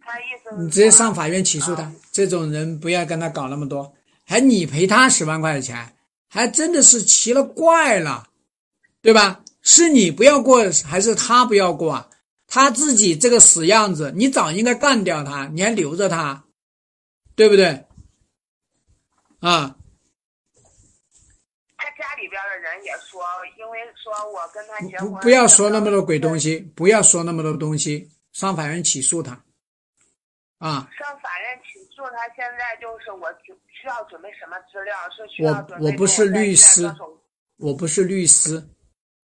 [0.00, 2.00] 他意思是你直接上法院起诉他嗯。
[2.10, 3.94] 这种人不要跟他搞那么多，
[4.26, 5.94] 还你赔他十万块钱，
[6.30, 8.30] 还真的是奇了怪了，
[9.02, 9.44] 对吧？
[9.60, 12.08] 是你不要过，还是他不要过啊？
[12.46, 16.44] 他自己这个死样子，你早应该干掉他，你还留着他，
[17.36, 17.66] 对不对？
[19.40, 19.76] 啊，
[21.76, 23.22] 他家里边的人也说，
[23.58, 29.32] 因为说我跟他结婚，不不要说那么多鬼东西，不要说那么多东西，上法院起诉他，
[30.58, 34.96] 啊，上法院起诉他，现在就是我需需要准备什么资料？
[35.14, 36.90] 是需要我准备我不是律师
[37.58, 38.66] 我不是律师，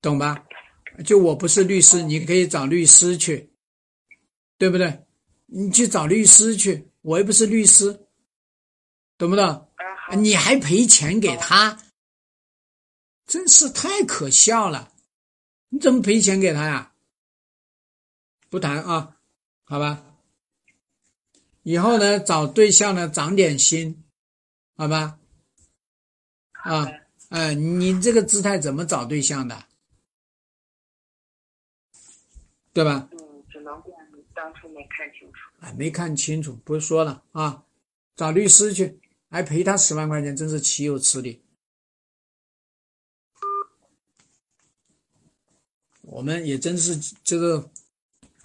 [0.02, 0.44] 懂吧？
[1.04, 3.50] 就我不是律师，你可以找律师去，
[4.58, 5.04] 对不对？
[5.46, 7.92] 你去找律师去，我又不是律师，
[9.16, 9.68] 懂不懂？
[10.16, 11.78] 你还赔钱给他，
[13.26, 14.92] 真是太可笑了！
[15.68, 16.92] 你怎么赔钱给他呀？
[18.48, 19.16] 不谈啊，
[19.64, 20.04] 好吧。
[21.62, 24.04] 以后呢，找对象呢，长点心，
[24.76, 25.18] 好吧？
[26.52, 26.86] 啊，
[27.30, 29.64] 哎，你这个姿态怎么找对象的？
[32.72, 33.08] 对吧？
[33.12, 35.38] 嗯，只能怪你当初没看清楚。
[35.60, 37.64] 哎，没看清楚，不说了啊，
[38.16, 41.43] 找律师去，还赔他十万块钱，真是岂有此理！
[46.06, 47.70] 我们也真是这个，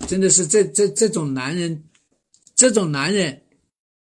[0.08, 1.84] 真的是这这这种男人，
[2.56, 3.42] 这种男人，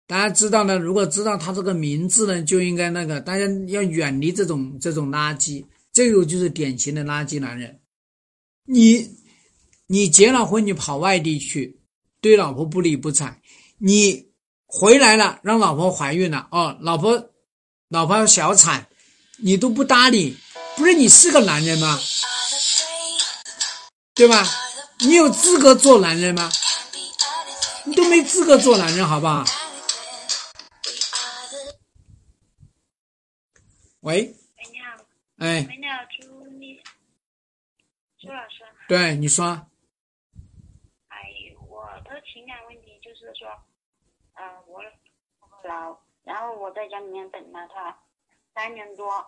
[0.07, 0.79] 大家知道呢。
[0.79, 5.65] 如果知道他这个名字呢，就应该那个，大家要远离这种这种垃圾。
[5.93, 7.81] 这个就是典型的垃圾男人。
[8.65, 9.11] 你
[9.87, 11.81] 你结了婚，你跑外地去，
[12.21, 13.41] 对老婆不理不睬，
[13.79, 14.31] 你
[14.67, 17.31] 回来了，让老婆怀孕了，哦，老婆
[17.89, 18.87] 老婆小产，
[19.39, 20.37] 你都不搭理，
[20.77, 21.99] 不是你是个男人吗？
[24.19, 24.43] 对吧？
[24.99, 26.51] 你有资格做男人吗？
[27.87, 29.45] 你都没资格做男人，好不好？
[34.01, 34.35] 喂，喂，
[34.73, 35.05] 你好，
[35.37, 36.83] 哎，喂，你好，朱丽，
[38.19, 38.65] 朱老师。
[38.89, 39.47] 对，你说，
[41.07, 41.21] 哎，
[41.69, 43.49] 我的情感问题就是说，
[44.35, 44.83] 嗯、我
[45.39, 47.97] 我老，然后我在家里面等了他
[48.53, 49.25] 三年多，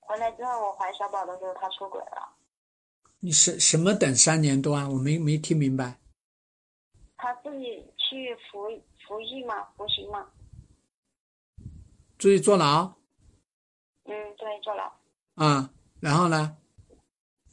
[0.00, 2.32] 回来之后我怀小宝的时候他出轨了，
[3.24, 4.86] 你什什么等三年多啊？
[4.86, 5.98] 我没没听明白。
[7.16, 8.68] 他自己去服
[9.08, 10.28] 服役嘛，服刑嘛，
[12.18, 12.84] 注意坐牢
[14.04, 14.92] 嗯，对，坐牢。
[15.36, 15.70] 啊，
[16.00, 16.54] 然后呢？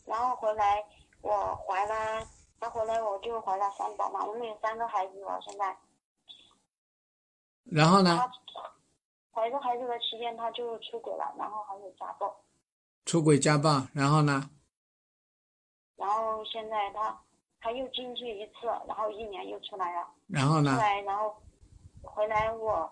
[0.03, 0.83] 然后回来
[1.22, 2.27] 我怀了，
[2.59, 5.77] 他回来我就怀了三宝嘛，我们有三个孩子了，现在
[7.64, 8.19] 然后呢？
[9.32, 12.43] 怀着孩子的期间他就出轨了，然后还有家暴，
[13.06, 14.50] 出轨家暴，然后呢？
[16.01, 17.15] 然后现在他
[17.59, 20.71] 他又进去一次，然后一年又出来了，然后呢？
[20.71, 21.35] 出来然后
[22.01, 22.91] 回来我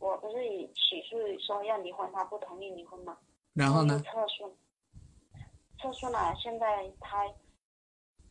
[0.00, 3.16] 我不是以起诉说要离婚，他不同意离婚嘛，
[3.54, 4.02] 然后呢？
[4.04, 4.52] 撤诉，
[5.78, 7.24] 撤诉了，现在他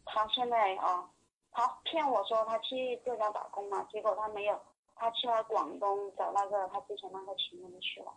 [0.04, 1.10] 他现在啊，
[1.52, 4.60] 他骗我说他去浙江打工嘛，结果他没有，
[4.96, 8.12] 他去了广东找那个他之前那个情人去了，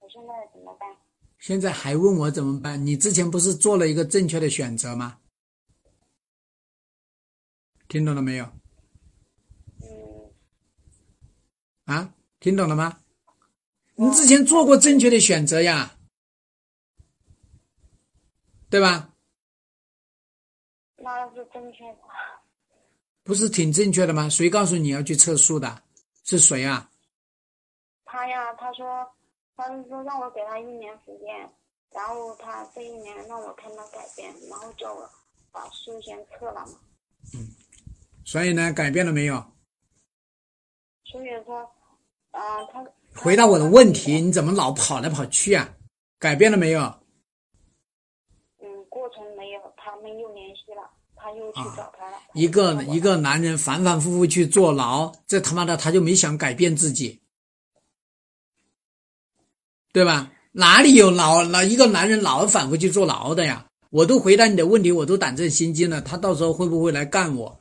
[0.00, 0.94] 我现在怎么办？
[1.38, 2.84] 现在还问我怎么办？
[2.84, 5.18] 你之前不是做了一个正确的选择吗？
[7.88, 8.44] 听懂了没有？
[9.82, 10.30] 嗯，
[11.86, 13.00] 啊，听懂了吗？
[13.96, 15.96] 你之前做过正确的选择呀，
[18.70, 19.10] 对吧？
[20.96, 21.98] 那是正确的。
[23.24, 24.28] 不是挺正确的吗？
[24.28, 25.82] 谁告诉你要去测速的？
[26.24, 26.90] 是谁啊？
[28.04, 29.10] 他呀，他说，
[29.56, 31.50] 他是说让我给他一年时间，
[31.90, 35.10] 然后他这一年让我看他改变，然后叫我
[35.50, 36.78] 把书先撤了嘛。
[38.30, 39.42] 所以呢，改变了没有？
[41.10, 41.60] 所以说，
[42.30, 42.84] 啊、他
[43.14, 45.74] 回答我的问题，你怎么老跑来跑去啊？
[46.18, 46.80] 改变了没有？
[48.60, 52.18] 嗯，过程没有，他们又联系了，他又去找他了。
[52.34, 57.22] 一个一个男人反反复复去坐牢，这他妈的他就没想改变自己，
[59.90, 60.30] 对吧？
[60.52, 63.66] 哪里有老老一个男人老反复去坐牢的呀？
[63.88, 67.58] 我都回答你的问题，我都胆战心惊了，他到时候会不会来干我？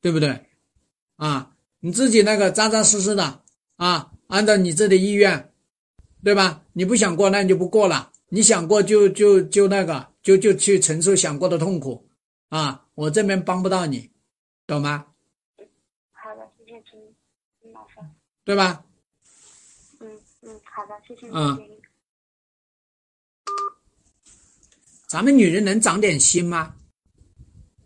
[0.00, 0.46] 对不对？
[1.16, 3.42] 啊，你自己那个扎扎实实的
[3.76, 5.52] 啊，按照你自己的意愿，
[6.24, 6.64] 对吧？
[6.72, 12.08] 你不想过，那你就不过了；你想过就就就那个，就就去承受想过的痛苦
[12.48, 12.86] 啊！
[12.94, 14.10] 我这边帮不到你，
[14.66, 15.06] 懂吗？
[16.12, 16.98] 好的，谢谢陈
[17.62, 17.94] 陈老师。
[18.44, 18.84] 对吧？
[20.00, 21.80] 嗯嗯，好的，谢谢你嗯的建议。
[25.06, 26.74] 咱们女人能长点心吗？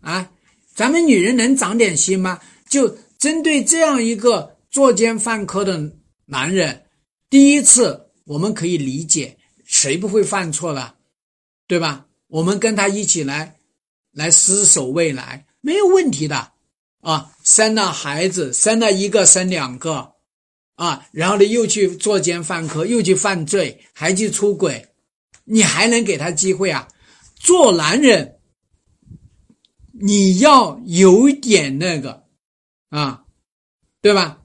[0.01, 0.31] 啊，
[0.74, 2.40] 咱们女人能长点心吗？
[2.68, 2.88] 就
[3.18, 5.80] 针对这样一个作奸犯科的
[6.26, 6.84] 男人，
[7.30, 10.96] 第一次我们可以理解，谁不会犯错了，
[11.68, 12.06] 对吧？
[12.26, 13.56] 我们跟他一起来，
[14.12, 16.52] 来厮守未来，没有问题的
[17.00, 17.30] 啊。
[17.44, 20.12] 生了孩子，生了一个，生两个，
[20.74, 24.84] 啊，然后呢又去作奸犯科，又去犯罪，还去出轨，
[25.44, 26.88] 你还能给他机会啊？
[27.36, 28.33] 做男人，
[30.00, 32.26] 你要有点那个
[32.89, 33.24] 啊，
[34.00, 34.42] 对吧？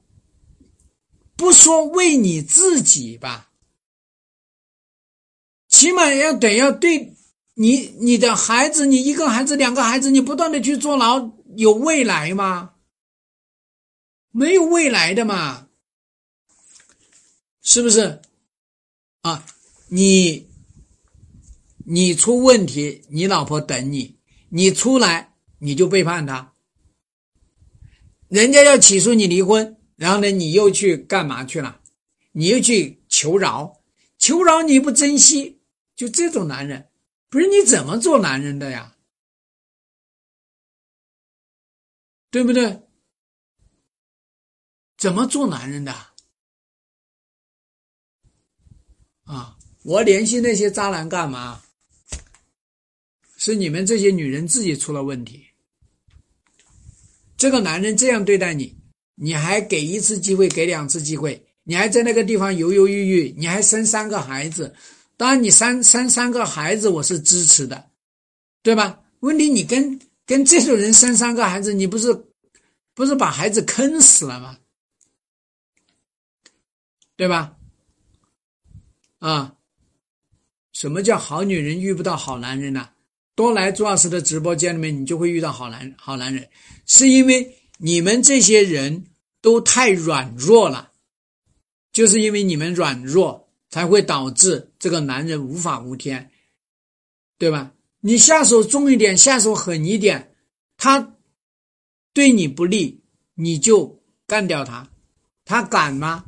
[1.35, 3.51] 不说为你自己吧，
[5.67, 7.15] 起码要得要对
[7.53, 12.75] 你你的孩子，你一个孩子、两个孩子，你不断的去坐牢，有未来吗？
[14.31, 15.69] 没有未来的嘛，
[17.61, 18.21] 是不是？
[19.21, 19.45] 啊，
[19.87, 20.47] 你
[21.85, 24.19] 你出问题，你老婆等你，
[24.49, 25.28] 你出来
[25.59, 26.53] 你就背叛他，
[28.27, 31.81] 人家要起诉你离婚，然后呢，你又去干嘛去了？
[32.31, 33.81] 你又去求饶，
[34.17, 35.61] 求饶你不珍惜，
[35.95, 36.89] 就这种男人，
[37.29, 38.95] 不是你怎么做男人的呀？
[42.31, 42.83] 对不对？
[44.97, 45.91] 怎么做男人的？
[49.23, 49.57] 啊！
[49.83, 51.63] 我联系那些渣男干嘛？
[53.37, 55.48] 是你们这些女人自己出了问题。
[57.39, 58.77] 这个男人这样对待你，
[59.15, 64.75] 你还给一次机会，给两次机会，你还在那个地方犹犹豫豫，你还生三个孩子。
[65.15, 67.89] 当然，你生生三个孩子，我是支持的，
[68.61, 69.01] 对吧？
[69.21, 72.13] 问题你跟跟这种人生三个孩子，你不是
[72.93, 74.57] 不是把孩子坑死了吗？
[77.15, 77.55] 对吧？
[79.19, 79.55] 啊，
[80.73, 82.89] 什么叫好女人遇不到好男人呢？
[83.39, 86.49] 多来朱老师的直播间里面，你就会遇到好男好男人，
[86.85, 89.05] 是因为你们这些人
[89.39, 90.91] 都太软弱了，
[91.93, 96.29] 就是因为你们软弱，才会导致这个男人无法无天，
[97.37, 97.71] 对吧？
[98.01, 100.35] 你下手重一点，下手狠一点，
[100.75, 101.15] 他
[102.11, 103.01] 对你不利，
[103.35, 104.85] 你就干掉他，
[105.45, 106.25] 他敢吗？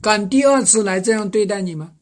[0.00, 1.92] 敢第二次来这样对待你吗？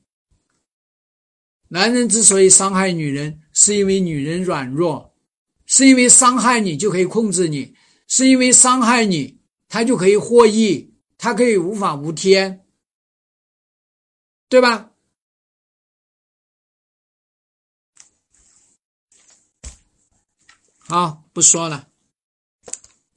[1.66, 5.14] 男人之所以伤害女人，是因为女人软弱，
[5.64, 7.74] 是因为伤害你就可以控制你，
[8.06, 12.66] 是因为伤害你他就可以获益，他可以无法无天，
[14.50, 14.90] 对吧？
[20.80, 21.88] 好，不说了。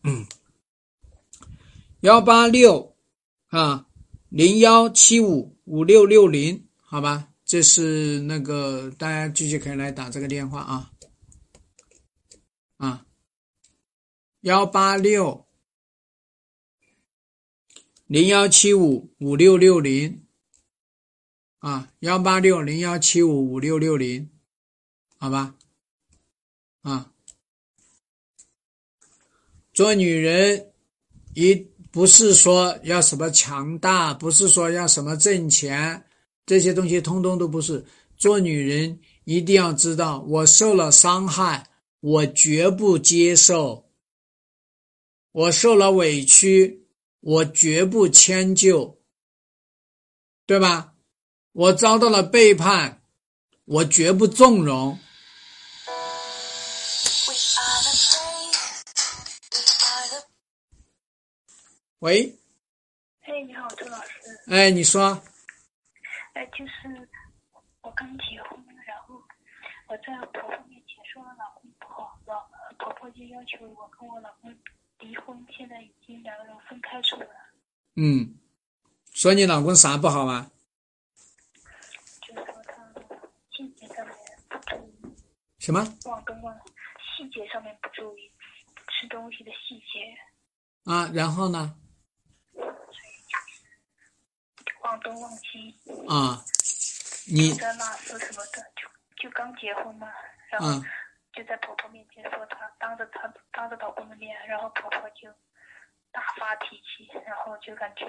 [0.04, 0.26] 嗯，
[2.00, 2.96] 幺八六
[3.48, 3.88] 啊。
[4.30, 10.92] 零幺七五五六六零，好吧，这是那个大家继续可以来打这个电话啊，
[12.78, 13.08] 啊，
[14.42, 15.48] 幺八六。
[18.06, 20.24] 零幺七五五六六零，
[21.58, 24.30] 啊，幺八六零幺七五五六六零，
[25.18, 25.56] 好吧，
[26.82, 27.12] 啊，
[29.74, 30.72] 做女人
[31.34, 31.68] 一。
[31.92, 36.06] 不是说要什么强大，不是说要什么挣钱，
[36.50, 37.86] 这些东西通通都不是。
[38.18, 41.68] 做女人一定要知道，我受了伤害，
[42.00, 43.86] 我绝不接受；
[45.32, 46.88] 我受了委屈，
[47.20, 48.98] 我绝不迁就，
[50.48, 50.96] 对吧？
[51.52, 53.04] 我遭到了背叛，
[53.66, 54.98] 我绝不纵容。
[62.00, 62.36] 喂，
[63.22, 64.10] 哎，你好，周老师。
[64.48, 65.22] 哎，你说。
[66.40, 67.10] 哎，就是
[67.82, 69.22] 我刚结婚，然后
[69.90, 74.50] 我在婆婆面前说我老公不好，老婆婆就要求我跟我老公
[75.00, 77.28] 离婚，现在已经两个人分开住了。
[77.98, 78.40] 嗯，
[79.12, 80.50] 说你老公啥不好啊？
[82.22, 82.88] 就是说他
[83.52, 84.16] 细节上面
[84.48, 85.16] 不注意。
[85.60, 85.82] 什么？
[86.06, 86.58] 忘东忘
[87.18, 88.32] 细节上面不注意，
[88.88, 90.18] 吃东西的细节。
[90.90, 91.76] 啊，然后呢？
[94.90, 95.76] 忘东忘西
[96.08, 96.44] 啊！
[97.28, 98.90] 你在纳斯什么的，就
[99.22, 100.08] 就刚结婚嘛，
[100.50, 100.84] 然后
[101.32, 105.30] 就在婆婆面前说她，当着她当着老公的面，然后婆婆就
[106.12, 108.06] 大发脾气，然后就感觉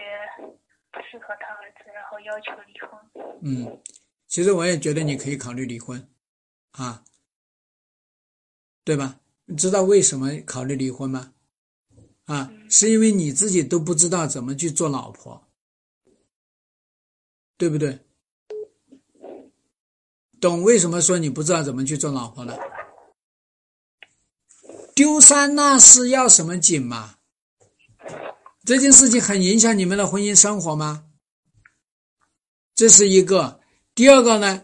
[0.90, 2.98] 不适合他儿子，然后要求离婚。
[3.42, 3.78] 嗯，
[4.26, 6.08] 其实我也觉得你可以考虑离婚，
[6.72, 7.04] 啊，
[8.84, 9.20] 对吧？
[9.44, 11.34] 你知道为什么考虑离婚吗？
[12.24, 15.46] 啊，是因为你自己都不知道怎么去做老婆。
[17.60, 17.98] 对不对？
[20.40, 22.58] 懂为什么说你不知道怎么去做老婆了？
[24.94, 27.16] 丢三落四要什么紧嘛？
[28.64, 31.04] 这件事情很影响你们的婚姻生活吗？
[32.74, 33.60] 这是一个。
[33.94, 34.62] 第二个呢，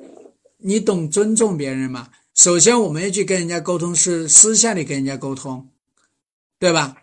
[0.56, 2.10] 你懂尊重别人吗？
[2.32, 5.68] 首先，我们要去跟人家沟通，是私下里跟人家沟通，
[6.58, 6.96] 对吧？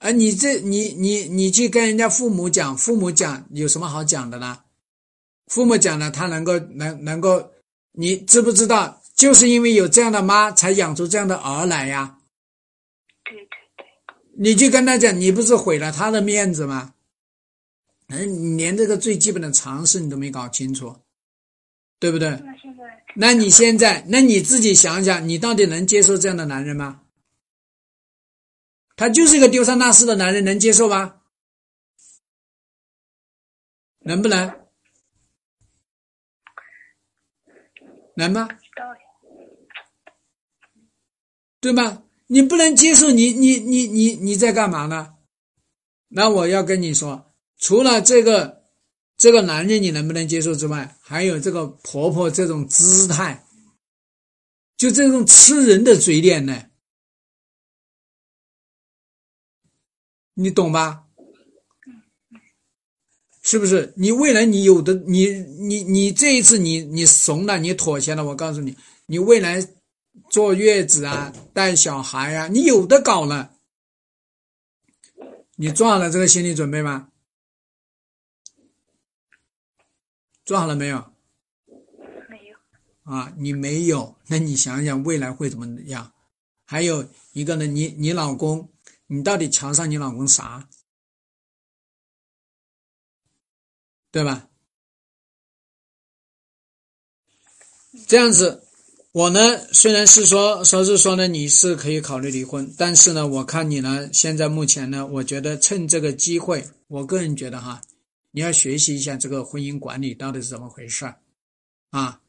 [0.00, 4.63] 而你这，你你你去跟人家父母讲，父母讲有什么好讲的呢？
[5.46, 7.52] 父母讲了，他能够能能够，
[7.92, 9.02] 你知不知道？
[9.14, 12.18] 就是因为有这样的妈，才养出这样的儿来呀。
[13.24, 13.86] 对对对。
[14.36, 16.94] 你就跟他讲，你不是毁了他的面子吗？
[18.08, 20.96] 嗯，连这个最基本的常识你都没搞清楚，
[22.00, 22.30] 对不对？
[22.30, 27.02] 那现在，那你现在，那你自己想想，你到底能接受这样的男人吗？
[28.96, 31.20] 他就是一个丢三落四的男人，能接受吗？
[34.00, 34.63] 能不能？
[38.16, 38.48] 能吗？
[41.60, 42.02] 对吗？
[42.26, 45.14] 你不能接受，你你你你你在干嘛呢？
[46.08, 48.64] 那我要跟你说，除了这个
[49.16, 53.46] 这个男人你能不能接受之外，还有这个婆婆这种姿态，
[54.76, 56.70] 就这种吃人的嘴脸呢，
[60.34, 61.03] 你懂吧？
[63.46, 63.92] 是不是？
[63.94, 68.74] 你未来你有的，你你你这一次你你怂了，你妥协了，我告诉你，
[69.04, 69.68] 你未来
[70.30, 73.52] 坐月子啊，带小孩啊，你有的搞了。
[75.56, 77.10] 你做好了这个心理准备吗？
[80.46, 81.04] 做好了没有？
[82.30, 82.56] 没有。
[83.12, 86.10] 啊，你没有，那你想想未来会怎么样？
[86.64, 88.70] 还有一个呢，你你老公，
[89.06, 90.66] 你到底瞧上你老公啥？
[94.14, 94.48] 对吧？
[98.06, 98.62] 这样子。
[99.10, 107.82] 我呢，虽然是说说是说呢，你是可以考虑离婚，但是呢，我看你呢，现在目前呢，我觉得趁这个机会，我个人觉得哈，
[108.30, 111.18] 你要学习一下这个婚姻管理到底是怎么回事儿
[111.90, 112.20] 啊。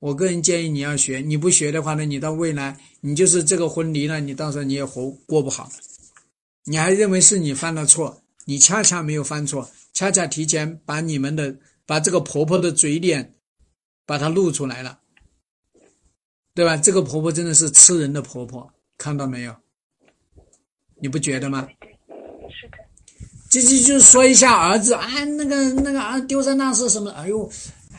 [0.00, 5.72] 我个人建议你要学，你不学的话呢，你到未来你就是这个婚离了，你到时候你也活过不好，
[6.64, 13.32] 你还认为是你犯了错，你恰恰没有犯错，恰恰提前把你们的把这个婆婆的嘴脸
[14.04, 15.00] 把它露出来了。
[16.54, 16.76] 对吧？
[16.76, 19.56] 这个婆婆真的是吃人的婆婆，看到没有？
[21.00, 21.66] 你不觉得吗？
[22.50, 22.78] 是的。
[23.50, 27.10] 就就就说一下儿子啊，那个那个儿子丢三落四什么？
[27.12, 27.50] 哎呦，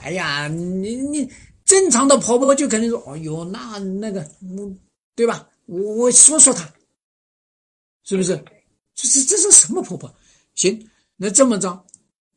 [0.01, 1.27] 哎呀，你你
[1.66, 4.80] 正常的婆婆就肯定说，哎呦，那那个，嗯
[5.16, 5.48] 对吧？
[5.66, 6.72] 我我说说她，
[8.03, 8.35] 是不是？
[8.95, 10.14] 这这这是什么婆婆？
[10.56, 11.85] 行，那这么着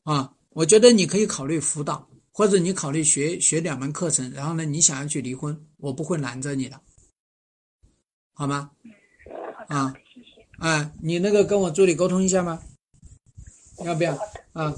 [0.05, 2.07] 啊，我觉得你可以考虑辅导。
[2.33, 6.81] 或者你考虑学学两门课程，然后呢，你想要去离婚，我不会拦着你的，
[8.33, 8.71] 好吗？
[9.69, 10.47] 啊，谢谢。
[10.57, 12.63] 啊，你那个跟我助理沟通一下吗？
[13.85, 14.17] 要不要？
[14.53, 14.75] 啊。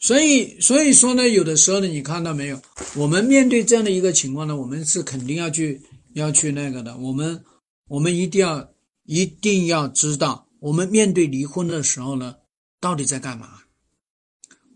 [0.00, 2.60] 所以，所以说呢，有的时候呢，你看到没有？
[2.96, 5.82] 我们面对这样的一个情况呢，我们是肯定要去
[6.14, 6.96] 要去那个的。
[6.96, 7.44] 我们
[7.88, 8.72] 我们一定要
[9.04, 12.36] 一定要知道，我们面对离婚的时候呢，
[12.80, 13.62] 到底在干嘛？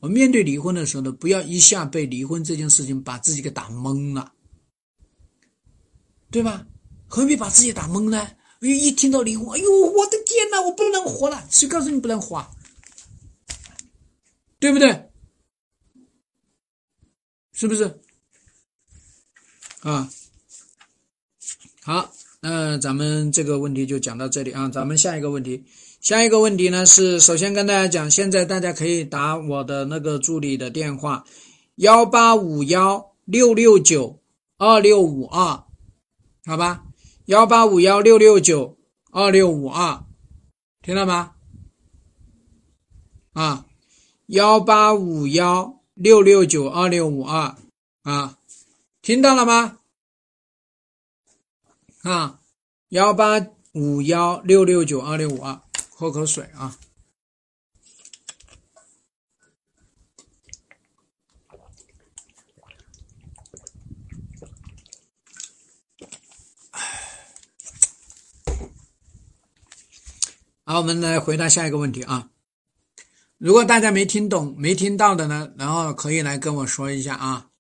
[0.01, 4.33] 我面对离婚的时候呢，不要一下被离婚这件事情把自己给打懵了，
[6.31, 6.67] 对吧？
[7.09, 8.29] 何必把自己打懵呢？
[8.61, 11.47] 一一听到离婚，哎呦，我的天哪，我不能活了！
[11.51, 12.45] 谁告诉你不能活？
[14.59, 15.11] 对不对？
[17.53, 18.01] 是不是？
[19.81, 20.09] 啊，
[21.83, 22.13] 好，
[22.45, 25.63] 那咱们这个问题就讲到这里啊，咱们下一个问题。
[26.01, 31.25] 下一个问题呢是，首先跟大家讲，现在大家可以打我的那个助理的电话，
[31.77, 34.19] 幺八五幺六六九
[34.59, 35.63] 二六五二，
[36.45, 36.83] 好吧，
[37.27, 38.77] 幺八五幺六六九
[39.13, 40.03] 二六五二，
[40.83, 41.35] 听到吗？
[43.35, 43.67] 啊，
[44.27, 47.55] 幺八五幺六六九二六五二，
[48.03, 48.37] 啊，
[49.01, 49.79] 听到了吗？
[52.03, 52.41] 啊，
[52.89, 55.61] 幺八五幺六六九二六五二。
[55.95, 56.77] 喝口水啊！
[70.65, 72.31] 好，我们来回答下一个问题啊。
[73.39, 77.52] 如果大家没听懂、没听到的呢，然后可以来跟我说一下啊。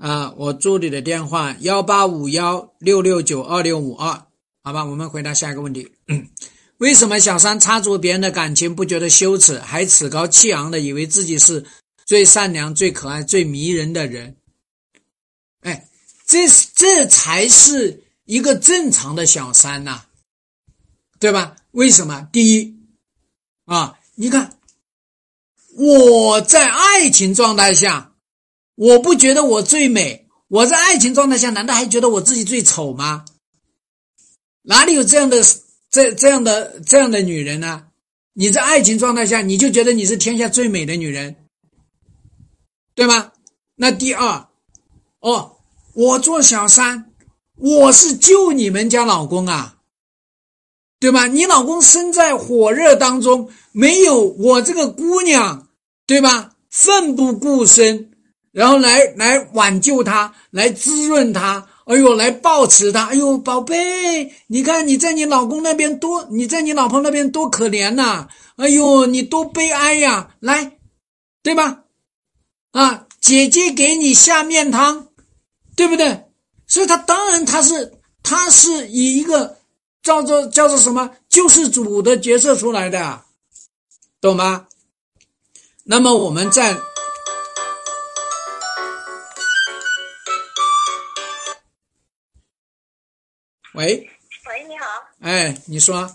[0.00, 4.26] 啊，我助理的电话幺八五幺六六九二六五二，
[4.62, 5.92] 好吧，我们回答下一个问题。
[6.78, 11.62] 为什么小三插足别人的感情不觉得羞耻，还趾高气昂的以为自己是
[12.06, 14.34] 最善良、最可爱、最迷人的人？
[15.60, 15.86] 哎，
[16.26, 20.00] 这这才是一个正常的小三呐，
[21.18, 21.56] 对吧？
[21.72, 22.26] 为什么？
[22.32, 22.74] 第一，
[23.66, 24.58] 啊，你看
[25.76, 28.09] 我在爱情状态下，
[28.80, 33.26] 我不觉得我最美；我在爱情状态下，难道还觉得我自己最丑吗？
[34.62, 35.44] 哪里有这样的？
[35.90, 37.88] 这这样的这样的女人呢？
[38.32, 41.36] 你在爱情状态下，你就觉得你是天下最美的女人，
[42.94, 43.32] 对吗？
[43.74, 44.48] 那第二，
[45.20, 45.58] 哦，
[45.92, 47.12] 我做小三，
[47.56, 49.76] 我是救你们家老公啊，
[50.98, 51.26] 对吧？
[51.26, 55.68] 你老公身在火热当中，没有我这个姑娘，
[56.06, 56.54] 对吧？
[56.70, 58.12] 奋不顾身，
[58.52, 61.66] 然后来来挽救他，来滋润他。
[61.84, 63.06] 哎呦，来抱持他！
[63.06, 68.28] 哎呦，宝贝，你看你在你老公那边多，你在你老婆那边多可怜呐！
[68.56, 70.36] 哎呦，你多悲哀呀！
[70.38, 70.78] 来，
[71.42, 71.80] 对吧？
[72.70, 75.08] 啊，姐姐给你下面汤，
[75.74, 76.26] 对不对？
[76.68, 79.58] 所以他当然他是他是以一个
[80.00, 83.20] 叫做叫做什么救世主的角色出来的，
[84.20, 84.68] 懂吗？
[85.82, 86.76] 那么我们在
[93.74, 94.10] 喂，
[94.48, 96.10] 喂，你好，哎，你说，啊，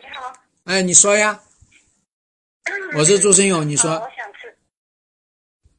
[0.00, 0.32] 你好，
[0.64, 1.38] 哎，你说呀，
[2.96, 4.54] 我是朱生勇，你呃说，我想咨，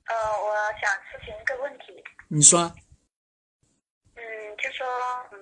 [0.06, 2.72] 呃，我想咨询一个问题，你说，
[4.16, 4.22] 嗯，
[4.58, 4.86] 就说，
[5.32, 5.38] 嗯，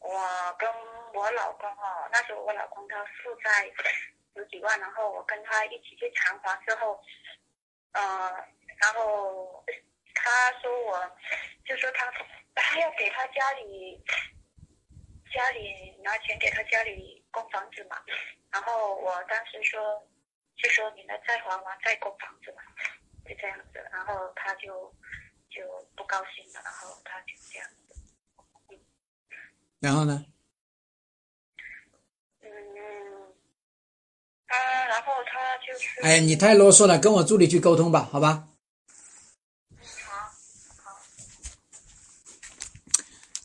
[0.00, 0.68] 我跟
[1.14, 3.72] 我老公哦，那时候我老公他负债
[4.34, 7.00] 十几万，然后我跟他一起去偿还之后，
[7.92, 8.02] 呃，
[8.76, 9.64] 然后
[10.14, 11.10] 他说我，
[11.64, 12.04] 就说他
[12.54, 14.02] 他要给他家里
[15.32, 17.96] 家里拿钱给他家里供房子嘛，
[18.50, 20.06] 然后我当时说
[20.56, 22.62] 就说你们再还完再供房子嘛，
[23.24, 24.94] 就这样子，然后他就
[25.48, 25.62] 就
[25.96, 28.78] 不高兴了，然后他就这样子，
[29.80, 30.24] 然后呢？
[32.40, 32.48] 嗯，
[34.46, 38.48] 他，然后他就是，哎，你太啰嗦了，跟我助理去沟通吧，好吧？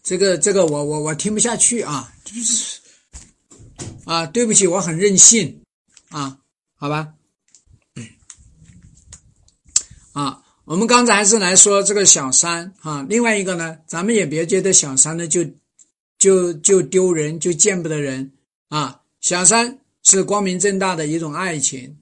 [0.07, 2.79] 这个这个我我我听不下去啊，就是
[4.05, 5.61] 啊，对不起，我很任性
[6.07, 6.39] 啊，
[6.75, 7.13] 好吧？
[10.13, 15.43] 啊，我们刚才还是来说这个小三啊，另外一个呢，咱们也别觉得小三呢就
[16.17, 18.31] 就就丢人，就见不得人
[18.69, 19.01] 啊。
[19.19, 21.97] 小三是光明正大的一种爱情，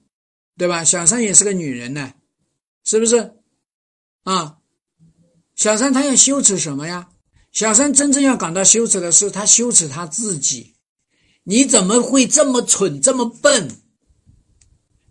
[0.56, 0.84] 对吧？
[0.84, 2.14] 小三也是个女人呢，
[2.84, 3.32] 是不是？
[4.22, 4.58] 啊，
[5.56, 7.08] 小三她要羞耻什么呀？
[7.56, 10.74] 小三真正要感到羞耻的是，她羞耻她自己。
[11.42, 13.80] 你怎么会这么蠢，这么笨？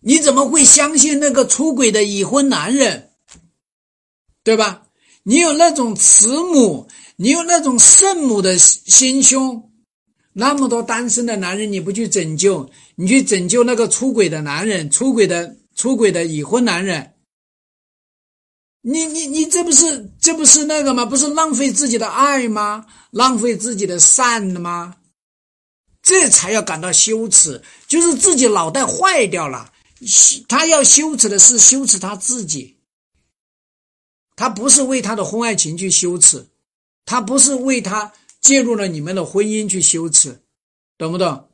[0.02, 3.10] 你怎么会相信那个出轨的已婚男人？
[4.44, 4.84] 对吧？
[5.24, 9.72] 你有那种慈母，你有那种圣母的心胸，
[10.32, 17.15] 那么多单身的男人你不去拯救，你去拯救那个出轨的男人，出轨的出轨的已婚男人，
[18.88, 21.04] 你你你这不是这不是那个吗？
[21.04, 22.86] 不是浪费自己的爱吗？
[23.10, 24.98] 浪费自己的善吗？
[26.04, 29.74] 这才要感到羞耻，就是自己脑袋坏掉了。
[30.48, 32.78] 他要羞耻的是羞耻他自己，
[34.36, 36.46] 他不是为他的婚外情去羞耻，
[37.06, 40.44] 他不是为他介入了你们的婚姻去羞耻，
[40.96, 41.50] 懂不懂？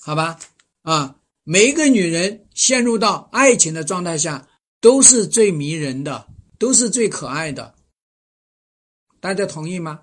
[0.00, 0.38] 好吧，
[0.82, 4.46] 啊，每一个女人陷入到爱情的状态下，
[4.80, 6.28] 都是最迷人的，
[6.58, 7.74] 都是最可爱的。
[9.20, 10.00] 大家同意吗？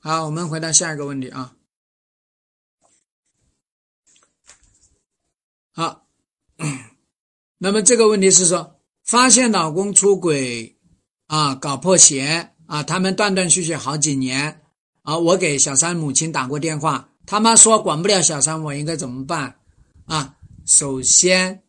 [0.00, 1.54] 好，我们回答下一个问题啊。
[5.72, 6.06] 好，
[7.58, 10.76] 那么这个问题是说，发现老公出轨
[11.26, 14.62] 啊，搞破鞋啊，他们断断续续好几年
[15.02, 15.18] 啊。
[15.18, 19.60] 我给小三母亲打过电话，他妈说管不了小三，我应该怎么办
[20.06, 20.36] 啊？
[20.64, 21.62] 首先，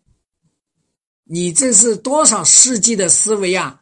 [1.25, 3.81] 你这是多少世纪的思维啊？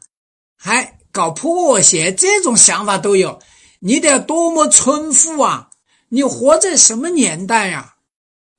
[0.57, 3.41] 还搞破鞋，这种想法都有。
[3.79, 5.69] 你得多么村妇啊！
[6.09, 7.95] 你活在什么年代呀、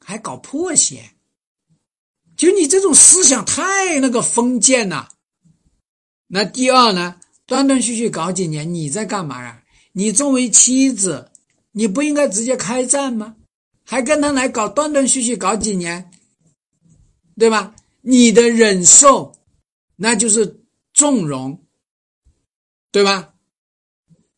[0.04, 1.10] 还搞破鞋？
[2.36, 5.08] 就你这种思想太那个封建了。
[6.28, 7.20] 那第二呢？
[7.46, 9.62] 断断续续搞几年，你在干嘛呀？
[9.92, 11.30] 你作为妻子，
[11.72, 13.36] 你不应该直接开战吗？
[13.86, 16.10] 还跟他来搞断断续续搞几年，
[17.38, 17.74] 对吧？
[18.00, 19.32] 你的忍受，
[19.94, 21.64] 那就是纵容，
[22.90, 23.32] 对吧？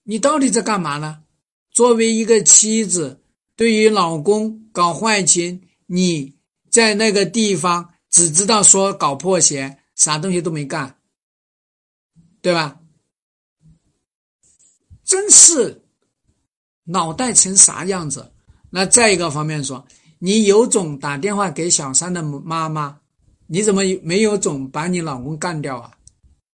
[0.03, 1.25] 你到底在干嘛呢？
[1.71, 3.23] 作为一个妻子，
[3.57, 6.37] 对于老公搞坏情，你
[6.71, 10.99] 在那个地方只知道说搞破鞋，啥东西都没干，
[12.43, 12.81] 对吧？
[15.05, 15.85] 真是
[16.85, 18.31] 脑袋成啥样子？
[18.71, 19.87] 那再一个方面说，
[20.19, 23.01] 你有种打电话给小三的妈妈，
[23.47, 25.97] 你怎么没有种把你老公干掉啊？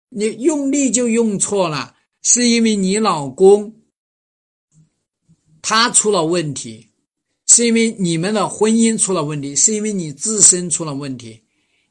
[0.10, 1.96] 你用力就用错了。
[2.26, 3.76] 是因为你老公
[5.62, 6.88] 他出了问题，
[7.48, 11.44] 是因为你们的婚姻出了问题，是因为你自身出了问题，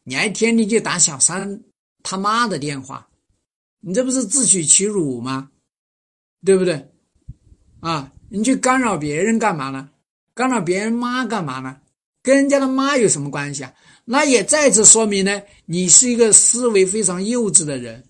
[0.04, 1.62] 你还天天去打小三
[2.02, 3.06] 他妈的电话，
[3.80, 5.50] 你这不是自取其辱吗？
[6.46, 6.90] 对不对？
[7.80, 9.90] 啊，你去干扰别人干嘛呢？
[10.34, 11.78] 干扰别人妈干嘛呢？
[12.22, 13.72] 跟人家的妈有什么关系啊？
[14.04, 18.04] 那也再次说明呢，你是一个思维非常幼稚的人，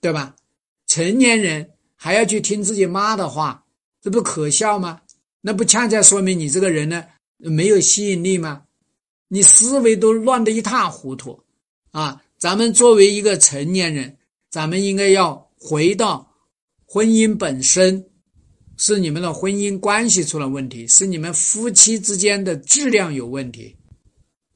[0.00, 0.34] 对吧？
[0.86, 3.64] 成年人还要去听自己妈的话，
[4.00, 5.02] 这不可笑吗？
[5.40, 7.04] 那不恰恰说明你这个人呢
[7.36, 8.62] 没有吸引力吗？
[9.28, 11.44] 你思维都乱得一塌糊涂
[11.92, 12.22] 啊！
[12.38, 14.16] 咱们作为一个成年人，
[14.50, 16.34] 咱们应该要回到
[16.86, 18.08] 婚姻本身
[18.78, 23.76] 是你们的婚姻关系出了问题，是你们夫妻之间的质量有问题，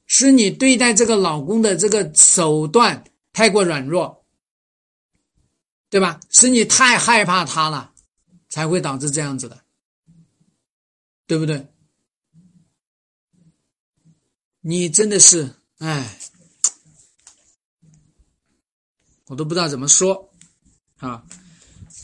[0.05, 3.03] 是你对待这个老公的这个手段
[3.33, 4.25] 太过软弱，
[5.89, 6.21] 对吧？
[6.29, 7.93] 是你太害怕他了，
[8.47, 9.61] 才会导致这样子的，
[11.27, 11.67] 对不对？
[14.61, 16.17] 你真的是，哎，
[19.27, 20.33] 我都不知道怎么说
[20.99, 21.25] 啊。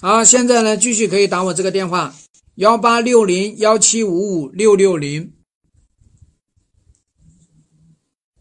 [0.01, 2.15] 好，现在呢，继续可以打我这个电话：
[2.55, 5.33] 幺八六零幺七五五六六零。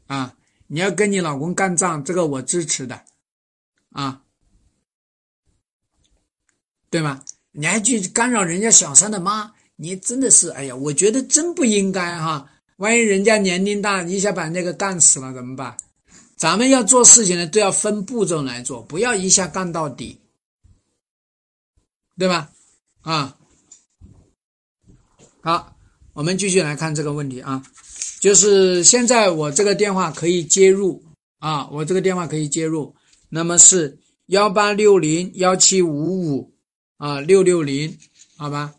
[0.07, 0.37] 啊，
[0.69, 3.03] 你要跟你老公干仗，这个我支持的，
[3.91, 4.23] 啊，
[6.91, 7.25] 对吗？
[7.51, 12.49] 你还去干扰人家小三的妈，你真的是，哎呀，我觉得真不应该哈。
[12.77, 15.77] 万一人家年龄大，一下把那个干死了怎么办？
[16.37, 20.21] 咱们要做事情呢，都要分步骤来做，不要一下干到底，
[22.19, 22.51] 对吧？
[23.03, 23.39] 啊，
[25.41, 25.77] 好，
[26.13, 27.63] 我们继续来看这个问题啊。
[28.21, 31.05] 就是现在我这个电话可以接入
[31.39, 32.97] 啊，我这个电话可以接入，
[33.29, 36.53] 那么是幺八六零幺七五五
[36.97, 37.97] 啊六六零，
[38.37, 38.75] 好吧？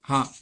[0.00, 0.32] 好，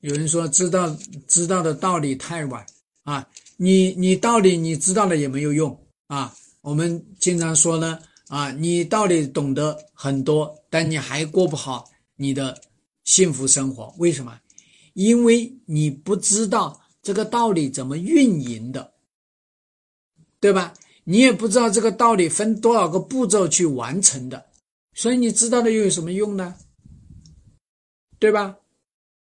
[0.00, 0.94] 有人说知道
[1.26, 2.66] 知道的道理太晚
[3.08, 7.98] 啊，你你道理你知道了也没有用啊，我们经常说呢。
[8.28, 12.60] 啊，你道理懂得很多，但你还过不好你的
[13.04, 14.38] 幸福生活，为什么？
[14.92, 18.92] 因为你不知道这个道理怎么运营的，
[20.40, 20.74] 对吧？
[21.04, 24.44] 你也不知道这个道理分多少个步骤去完成的，
[24.92, 26.54] 所以你知道了又有什么用呢？
[28.18, 28.58] 对吧？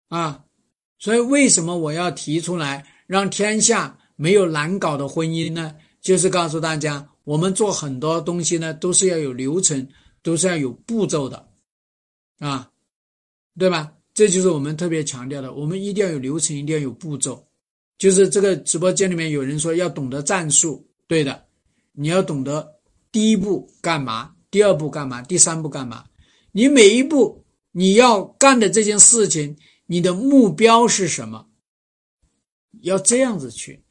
[0.09, 0.45] 啊，
[0.99, 5.75] 所以为什么我要提出来让天下没有难搞的婚姻呢？
[6.01, 7.09] 就是告诉大家。
[7.25, 9.87] 我们做很多东西呢，都是要有流程，
[10.23, 11.49] 都是要有步骤的，
[12.39, 12.71] 啊，
[13.59, 13.93] 对吧？
[14.15, 17.47] 这就是我们特别强调的，我们一定要有流程，一定要有步骤。
[17.99, 21.45] 就是这个直播间里面有人说要懂得战术，对的，
[21.93, 22.67] 你要懂得
[23.13, 26.05] 第一步干嘛，第二步干嘛，第三步干嘛。
[26.53, 29.57] 你每一步你要干的这件事情，
[29.87, 31.47] 你的目标是什么？
[32.83, 33.83] 要这样子去，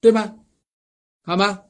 [0.00, 0.36] 对吧？
[1.22, 1.62] 好吗？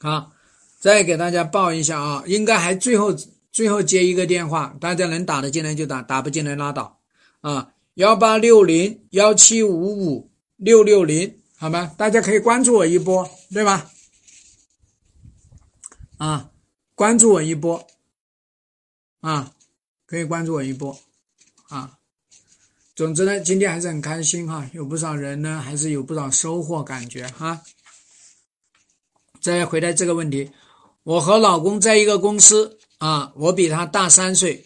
[0.00, 0.32] 好，
[0.78, 3.14] 再给大家报一下啊，应该还最后
[3.50, 7.00] 最后接一个电话，大家能打得进来就打，打不进来拉倒
[7.40, 7.72] 啊。
[7.94, 11.94] 幺八六零幺七五五六六零，好吗？
[11.96, 13.90] 大家可以关注我一波，对吧？
[16.16, 16.50] 啊，
[16.94, 17.86] 关注我一波，
[19.20, 19.54] 啊，
[20.06, 20.98] 可以关注我一波，
[22.94, 27.60] 总之呢，今天还是很开心哈，有不少人呢，还是有不少收获感觉哈。
[29.40, 30.48] 再回答这个问题，
[31.02, 34.64] 我和老公在一个公司啊，我比他大三岁，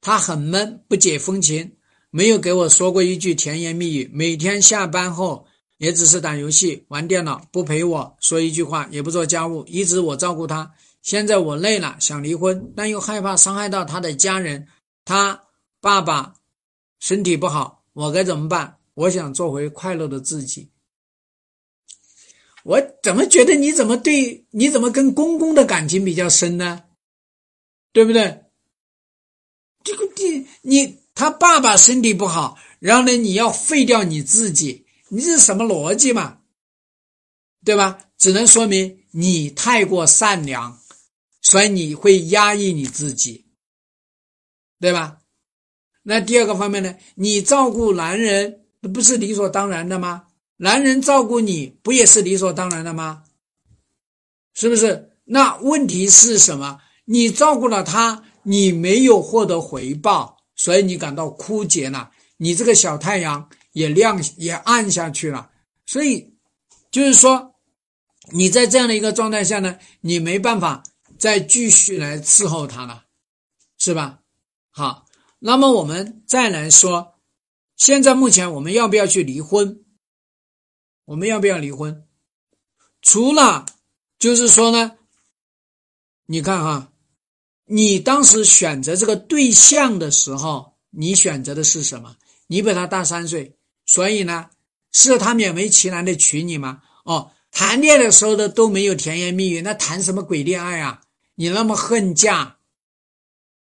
[0.00, 1.76] 他很闷，不解风情，
[2.10, 5.46] 没有给我说过一句甜言蜜语，每天下班后
[5.78, 10.72] 也只是打游戏、玩电脑，不陪我说一句话，也不做家务，一直我照顾他。
[11.02, 14.66] 现在我累了，想离婚，但又害怕伤害到他的家人，
[15.04, 15.40] 他
[15.80, 16.34] 爸爸
[17.00, 18.78] 身体不好，我该怎么办？
[18.94, 20.70] 我想做回快乐的自己。
[22.62, 26.84] 我怎么觉得你怎么对你怎么跟公公的感情比较深呢？
[27.92, 28.44] 对不对？
[29.82, 36.42] 这个你你他爸爸身体不好，然后呢你要废掉你自己，你这是什么逻辑嘛？
[37.64, 38.10] 对吧？
[38.18, 40.78] 只能说明你太过善良，
[41.40, 43.46] 所以你会压抑你自己，
[44.78, 45.19] 对吧？
[46.02, 46.94] 那第二个方面呢？
[47.14, 50.24] 你照顾男人，那不是理所当然的吗？
[50.56, 53.24] 男人照顾你不也是理所当然的吗？
[54.54, 55.12] 是不是？
[55.24, 56.80] 那问题是什么？
[57.04, 65.50] 你照顾了他，你没有获得回报，所以你感到枯竭了，你这个小太阳也亮也暗下去了。
[65.86, 66.34] 所以
[66.90, 67.54] 就是说，
[68.32, 70.82] 你在这样的一个状态下呢，你没办法
[71.18, 73.04] 再继续来伺候他了，
[73.78, 74.20] 是吧？
[74.70, 75.06] 好，
[75.40, 77.18] 那么我们再来说，
[77.74, 79.84] 现在目前我们要不要去离婚？
[81.06, 82.06] 我们要不要离婚？
[83.00, 83.64] 除了，
[84.18, 84.98] 就是说呢，
[86.26, 86.92] 你看哈，
[87.64, 92.16] 你当时选择这个对象的时候，你选择的是什么？
[92.46, 94.50] 你比他大三岁，所以呢，
[94.92, 96.82] 是他勉为其难的娶你吗？
[97.04, 101.00] 哦，谈恋爱的时候的都没有甜言蜜语，那谈什么鬼恋爱啊？
[101.34, 102.58] 你那么恨嫁，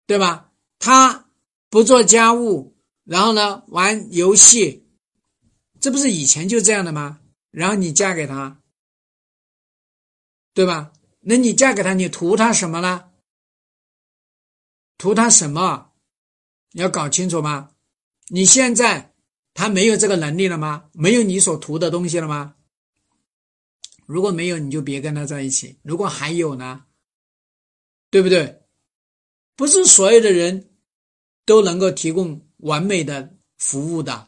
[0.07, 0.53] 对吧？
[0.79, 1.24] 他
[1.69, 4.87] 不做家务，然后呢，玩游戏，
[5.79, 7.19] 这不是以前就这样的吗？
[7.51, 8.61] 然后你嫁给他，
[10.53, 10.93] 对吧？
[11.21, 13.11] 那你嫁给他，你图他什么呢？
[14.97, 15.91] 图他什么？
[16.71, 17.71] 你要搞清楚吗？
[18.27, 19.13] 你现在
[19.53, 20.89] 他没有这个能力了吗？
[20.93, 22.55] 没有你所图的东西了吗？
[24.05, 25.79] 如果没有，你就别跟他在一起。
[25.81, 26.85] 如果还有呢？
[28.11, 28.61] 对不对？
[29.55, 30.74] 不是所有的人
[31.45, 34.27] 都能够提供完美的服务的，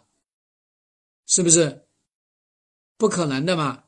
[1.25, 1.83] 是不是？
[2.97, 3.83] 不可能的嘛！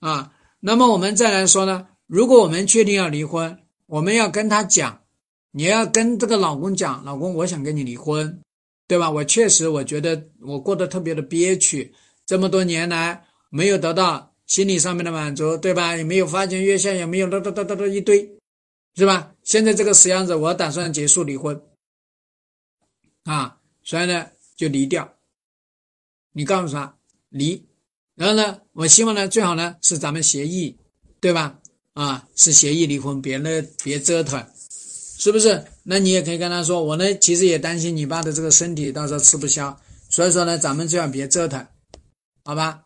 [0.00, 1.88] 啊，那么我们再来说呢？
[2.06, 5.02] 如果我们确定要离婚，我们要跟他讲，
[5.50, 8.40] 你要跟这个老公讲，老公，我想跟你离婚，
[8.86, 9.10] 对吧？
[9.10, 15.96] 我确实我觉得我过得特别的憋屈，这么多年来没有得到心理上面的满足，对吧？
[15.96, 18.36] 也没有发现月下，也没有哒哒哒哒哒一堆。
[18.96, 19.32] 是吧？
[19.44, 21.62] 现在这个死样子，我打算结束离婚，
[23.24, 24.26] 啊，所以呢
[24.56, 25.12] 就离掉。
[26.32, 26.96] 你告诉他
[27.28, 27.66] 离，
[28.14, 30.76] 然后呢，我希望呢最好呢是咱们协议，
[31.20, 31.58] 对吧？
[31.94, 34.44] 啊，是协议离婚，别那别折腾，
[35.18, 35.64] 是不是？
[35.82, 41.66] 那你也可以跟他说，我呢其实也担心你爸的这个身体到时候吃不消，所以说呢咱们最好别折腾，
[42.44, 42.84] 好吧？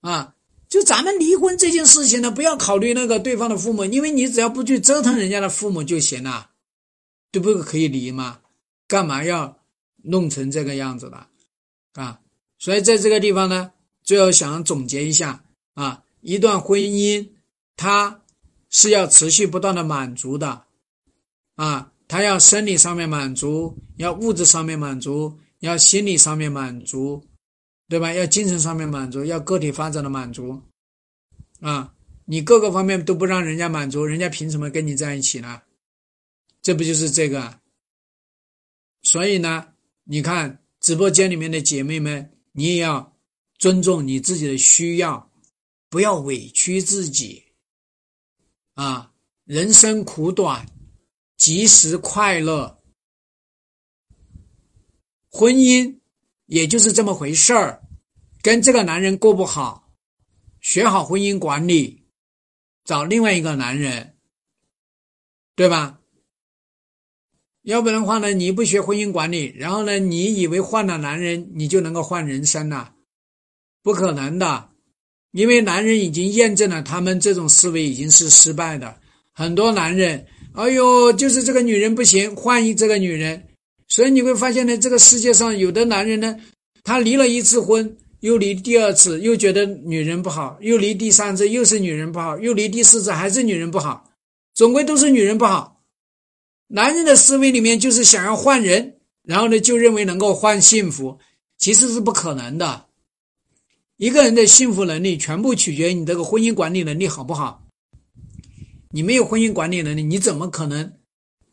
[0.00, 0.34] 啊。
[0.68, 6.48] 就咱们离婚这件事情呢，不要考虑那个对方的父母，因为你只要不去折腾人家的父母就行了，
[7.30, 7.62] 对不？
[7.62, 8.40] 可以离吗？
[8.92, 9.56] 干嘛要
[10.02, 11.26] 弄成这个样子的
[11.94, 12.20] 啊？
[12.58, 13.72] 所以在这个地方呢，
[14.02, 17.26] 最后想总结一下啊，一段婚姻
[17.74, 18.20] 它
[18.68, 20.64] 是要持续不断的满足的
[21.54, 27.24] 啊，它要生理上面满足，要物质上面满足，要心理上面满足。
[27.88, 28.10] 对吧？
[28.14, 30.62] 要精神上面满足，要个体发展的满足，
[31.60, 31.92] 啊，
[32.24, 35.60] 你各个方面都不让人家满足，人家凭什么跟你在一起呢？
[36.62, 37.61] 这不就是这个？
[39.02, 39.74] 所以呢，
[40.04, 43.16] 你看直播间里面的姐妹们，你也要
[43.58, 45.30] 尊重你自己的需要，
[45.88, 47.44] 不要委屈自己，
[48.74, 49.12] 啊，
[49.44, 50.66] 人生苦短，
[51.36, 52.82] 及时快乐，
[55.28, 55.98] 婚姻
[56.46, 57.82] 也就是这么回事儿。
[58.40, 59.92] 跟这个男人过不好，
[60.60, 62.04] 学好婚姻管理，
[62.84, 64.16] 找另外一个男人，
[65.54, 66.01] 对吧？
[67.62, 72.92] 要不然的话呢，你不学婚姻管理，然后呢，你以为换了男人你就能够换人生了？
[73.82, 74.68] 不可能的，
[75.32, 78.96] 因为男人已经验证了他们这种思维已经是失败的。
[79.32, 83.42] 很多男人，哎呦，就是这个女人不行，换一这个女人。
[83.88, 86.36] 所以你会发现呢，这个世界上有的男人呢，
[86.84, 87.96] 他离了一次婚。
[88.20, 94.08] 又离第二次，又觉得女人不好；又离第三次，又是女人不好；又离第四次，还是女人不好。
[94.54, 95.71] 总归都是女人不好。
[96.74, 101.18] 男人的思维里面就是想要换人，然后呢，就认为能够换幸福，
[101.58, 102.86] 其实是不可能的。
[103.98, 107.68] 一个人的幸福能力全部取决于你这个婚姻管理能力好不好。
[108.90, 110.94] 你没有婚姻管理能力，你怎么可能，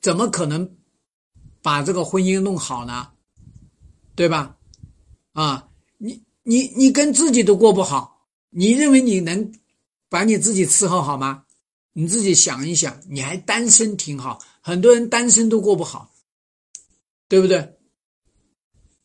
[0.02, 0.78] 怎么可能
[1.62, 3.10] 把这个婚姻弄好呢？
[4.16, 4.56] 对吧？
[5.34, 5.68] 啊，
[5.98, 6.24] 你。
[6.44, 9.52] 你你跟自己都过不好，你认为你能
[10.10, 11.44] 把你自己伺候好吗？
[11.94, 14.40] 你自己想一想，你还单身挺好，
[14.70, 16.14] 很多人单身都过不好，
[17.28, 17.78] 对不对？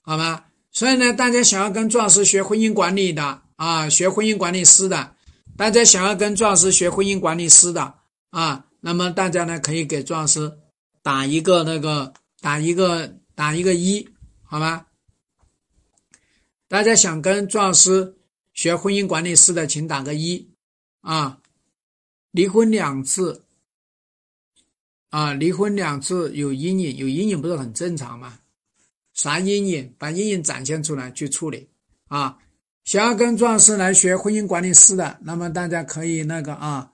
[0.03, 0.45] 好吗？
[0.71, 5.17] 所以呢，大家想要跟壮师学婚姻管理的啊，学婚姻管理师的，
[5.57, 7.95] 大家想要跟壮师学婚姻管理师的
[8.31, 10.59] 啊，那么大家呢可以给壮师
[11.03, 14.09] 打一个那个打一个打一个一，
[14.43, 14.87] 好吗？
[16.69, 18.17] 大家想跟壮师
[18.53, 20.51] 学婚姻管理师的，请打个一
[21.01, 21.39] 啊！
[22.33, 23.44] 离婚两次
[25.15, 28.37] 啊，离婚两次有阴影，有阴影不是很正常吗？
[29.13, 29.95] 啥阴影？
[29.97, 31.69] 把阴影展现出来去处理
[32.09, 32.37] 啊！
[32.83, 36.91] 想要跟壮士来学婚姻管理师的，那么大家可以那个啊，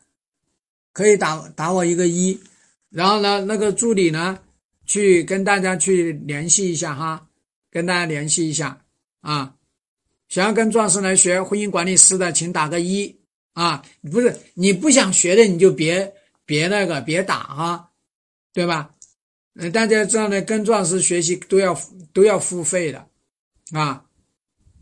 [0.92, 2.38] 可以打打我一个一，
[2.90, 4.38] 然后呢，那个助理呢，
[4.84, 7.26] 去跟大家去联系一下哈，
[7.70, 8.82] 跟大家联系一下
[9.22, 9.54] 啊。
[10.28, 13.16] 想要跟壮士来学婚姻管理师的，请打个一
[13.54, 13.82] 啊！
[14.12, 16.12] 不是你不想学的，你就别
[16.44, 17.89] 别那个别打哈，
[18.52, 18.94] 对吧？
[19.54, 21.78] 嗯，大家知道呢，跟壮士学习都要
[22.12, 23.08] 都要付费的
[23.72, 24.04] 啊，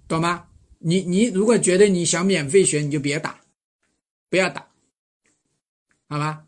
[0.06, 0.48] 懂吗？
[0.78, 3.40] 你你如果觉得你想免费学，你就别打，
[4.28, 4.68] 不要打，
[6.08, 6.44] 好吧？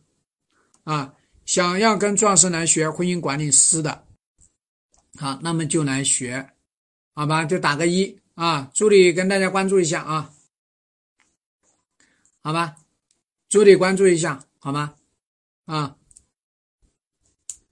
[0.85, 4.07] 啊，想要跟壮士来学婚姻管理师的，
[5.19, 6.51] 好，那么就来学，
[7.15, 7.45] 好吧？
[7.45, 8.19] 就打个一。
[8.35, 10.33] 啊，助理跟大家关注一下啊，
[12.43, 12.77] 好吧，
[13.51, 14.95] 助理关注一下好吗？
[15.67, 15.95] 啊，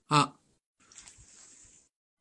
[0.07, 0.37] 好，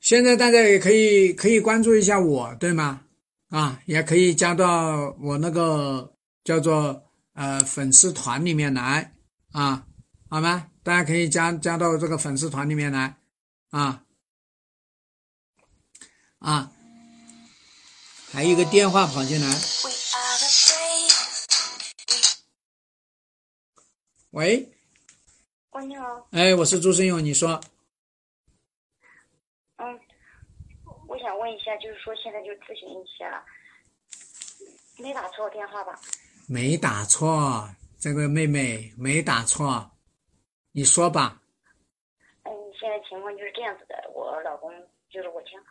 [0.08, 3.02] 现在大家也可以可以关注一下我，对吗？
[3.50, 7.04] 啊，也可以加到我那个叫做
[7.34, 9.14] 呃粉丝团里面来
[9.52, 9.86] 啊，
[10.30, 10.72] 好吗？
[10.82, 13.18] 大家可以加加到这个粉丝团里面来
[13.72, 14.06] 啊
[16.40, 16.72] 啊，
[18.32, 19.60] 还有一个电话跑进来.
[24.30, 24.72] 喂，
[25.72, 27.60] 喂，你好，哎，我是朱生勇，你说
[29.80, 30.00] 嗯，
[31.18, 33.44] 我想问一下，就是说现在就咨询一下，
[35.00, 36.00] 没打错电话吧？
[36.48, 39.90] 没打错，这个妹妹没打错，
[40.74, 41.42] 你说吧，
[42.44, 44.72] 嗯，现在情况就是这样子的，我老公
[45.10, 45.66] 就是我前夫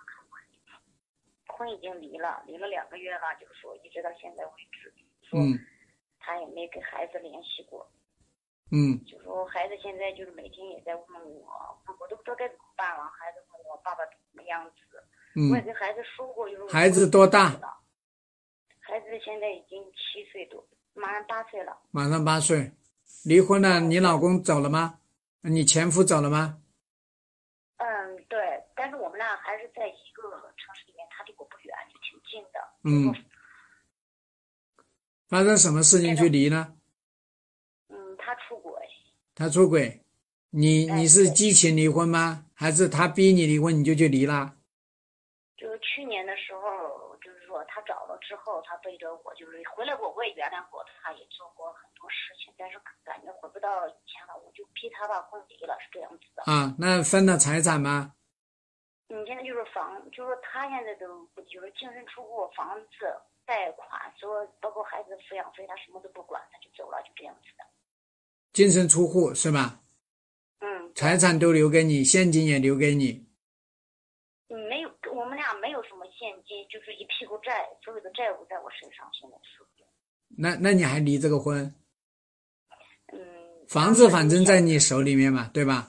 [1.47, 4.92] 婚已经离了，离了两个月了，就是说一直到现在为止，
[5.31, 5.57] 说嗯
[6.18, 7.89] 他也没跟孩子联系过，
[8.73, 13.05] 嗯就说孩子现在就是每天也在问我，我都不知道该怎么办了。
[13.15, 14.75] 孩子问我爸爸怎么样子，
[15.36, 17.50] 我也嗯，跟孩子说过，就是孩子多大？
[18.81, 21.76] 孩子现在已经七岁多，马上八岁了。
[21.90, 22.73] 马上八岁，
[23.24, 25.00] 离婚了，你老公走了吗？
[25.42, 26.62] 你前夫走了吗？
[27.76, 30.23] 嗯，对，但是我们俩还是在一个
[30.56, 32.58] 城市里面，他离我不远，就挺近的。
[32.84, 33.15] 嗯，
[35.28, 36.74] 发生什么事情去离呢？
[37.89, 38.73] 嗯，他出轨，
[39.34, 40.00] 他出轨，
[40.48, 42.47] 你哎你是激情离婚吗？
[42.55, 44.55] 还是他逼你离婚你就去离啦？
[45.86, 56.42] 就是去年的时候，就是说他找了之后，他背着我，就是回来过，我也原谅过他，也做过很多事情，但是感觉回不到以前了，我就逼他把婚离了，是这样子的。
[56.50, 58.12] 啊，那分了财产吗？
[59.08, 63.15] 你现在就是房，就是说他现在都不就是净身出户，房子
[63.47, 67.65] 贷款，说包括孩子的抚养费，他什么都不管，他就走了，就这样子的。
[68.52, 69.81] 净身出户是吧？
[70.60, 73.25] 嗯，财产都留给你，现金也留给你。
[74.49, 79.65] 嗯没有，我们俩没有什么现金，就是一屁股债，所有的债务在我身上，现在是。
[80.39, 81.73] 那那你还离这个婚？
[83.12, 83.18] 嗯，
[83.68, 85.89] 房子反正在你手里面嘛，对吧？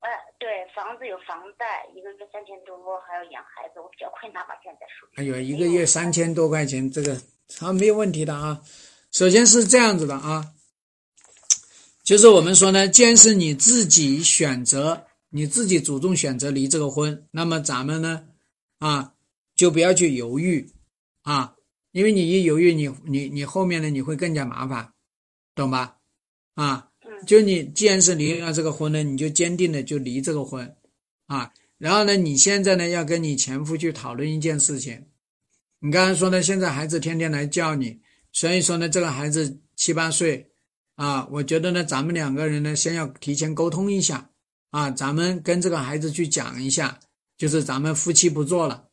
[0.00, 5.10] 哎，对，房子有房贷，一个月三千多，还要养孩子，我比较困难吧，现在属于。
[5.16, 7.14] 哎呦，一个月三千多块钱，这个
[7.60, 8.60] 啊没有问题的啊。
[9.12, 10.52] 首先是这样子的啊，
[12.02, 18.24] 就是我们说呢，既然是你自己选择，你自己主动选择离这个婚，那么咱们呢，
[18.78, 19.12] 啊，
[19.54, 20.66] 就不要去犹豫
[21.20, 21.54] 啊，
[21.92, 24.94] 因为你一犹豫，你你你后面呢你会更加麻烦，
[25.54, 25.98] 懂吧？
[26.54, 30.74] 啊，嗯就你既然是离了这个婚呢，你就坚定的就离这个婚
[31.26, 31.52] 啊。
[31.76, 35.04] 然后呢，你现在呢要跟你前夫去讨论一件事情。
[35.80, 38.00] 你刚才说呢，现在孩子天天来叫你，
[38.32, 40.50] 所以说呢，这个孩子七八岁
[40.94, 44.30] 啊，我觉得呢，咱们两个人呢，先要提前沟通一下
[44.76, 46.98] 啊，咱们跟这个孩子去讲一下，
[47.38, 48.86] 就是咱们夫妻不做了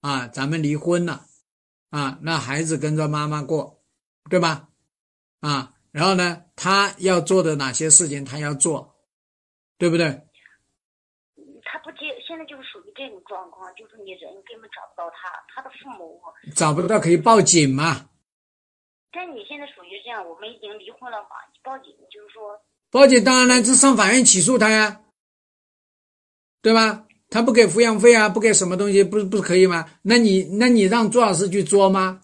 [0.00, 1.26] 啊，咱们离婚了
[1.90, 3.80] 啊，那孩子跟着妈妈过，
[4.28, 4.68] 对吧？
[5.38, 8.96] 啊，然后呢，他要做的哪些事情他要做，
[9.78, 10.06] 对不对？
[11.62, 16.20] 他不接，现在就是属于这种状况，就是你人根本找不到他，他的父母。
[16.56, 18.08] 找不到可以报警嘛，
[19.12, 22.60] 但你现在属于这样，我们已经离婚了嘛，你报警就是说，
[22.90, 25.00] 报警当然了，是上法院起诉他呀，
[26.68, 27.06] 对吧？
[27.30, 29.88] 他不给抚养费啊，不给什么东西，不是不可以吗？
[30.02, 32.20] 那你那你让朱老师去作吗？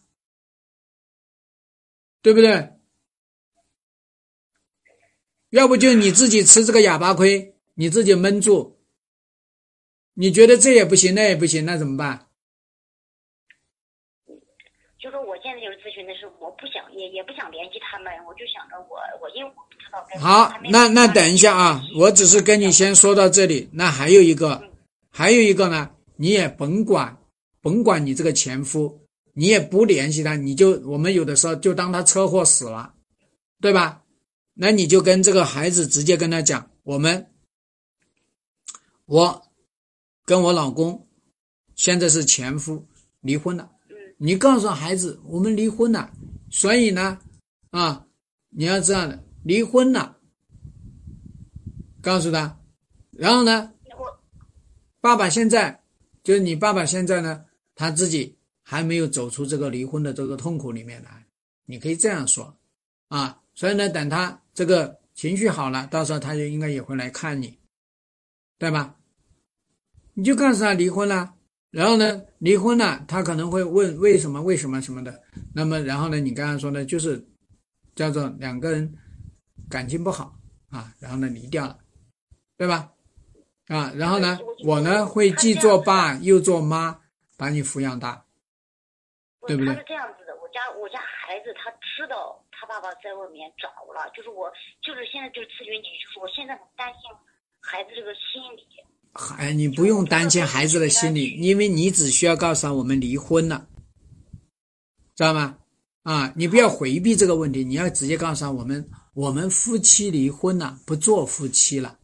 [2.20, 2.74] 对不对？
[5.48, 8.78] 要不就你自己吃这个哑巴亏，你自己闷住。
[10.12, 12.28] 你觉得这也不行，那也不行，那怎么办？
[14.98, 19.63] 就说我现在就是咨询的是，我不想也也不想联系他们，我就想着我我因为我
[20.18, 23.68] 好那那等一下啊，我只是跟你先说到这里。
[23.72, 24.62] 那还有一个，
[25.10, 27.16] 还有一个呢，你也甭管，
[27.60, 29.00] 甭管你这个前夫，
[29.32, 32.94] 你也不联系他，你就我们有的时候就当他车祸死了，
[33.60, 34.02] 对吧？
[34.54, 37.26] 那你就跟这个孩子直接跟他讲，我们，
[39.06, 39.42] 我
[40.24, 41.08] 跟我老公
[41.74, 42.86] 现在是前夫
[43.20, 43.68] 离婚了，
[44.16, 46.12] 你告诉孩子我们离婚了，
[46.50, 47.18] 所以呢，
[47.70, 48.06] 啊，
[48.50, 50.16] 你要这样的，离婚了，
[52.00, 52.58] 告诉他，
[53.12, 53.72] 然后呢，
[55.00, 55.84] 爸爸现在
[56.22, 61.26] 就是你爸爸现在呢，他自己还没有走出这个离婚的这个痛苦里面来，
[61.66, 62.56] 你可以这样说
[63.08, 63.40] 啊。
[63.54, 67.58] 所以呢，等他这个情绪好了，到时候他就应该也会来看你，
[68.58, 68.96] 对吧？
[70.14, 71.34] 你就告诉他离婚了，
[71.70, 75.22] 然后呢，离婚了，他可能会问为什么为什么什么的。
[75.52, 77.24] 那么然后呢，你刚才说呢，就是
[77.94, 78.92] 叫做两个人
[79.68, 80.34] 感情不好
[80.70, 81.78] 啊，然后呢离掉了，
[82.56, 82.90] 对吧？
[83.68, 87.00] 啊，然后呢，我呢会既做爸又做妈，
[87.36, 88.24] 把你抚养大。
[89.46, 97.10] 对不对他是这样子的，我家我家孩子他知道他爸爸在外面找了，就是我就是现在就是咨询你，就是我现在很担心
[97.60, 98.64] 孩子这个心理。
[99.38, 103.66] 哎，你不用担心孩子的心理，因为你只需要告诉他我们离婚了，
[105.14, 105.58] 知道吗？
[106.02, 111.98] 啊，你不要回避这个问题，你要直接告诉他我们我们夫妻离婚了，不做夫妻了。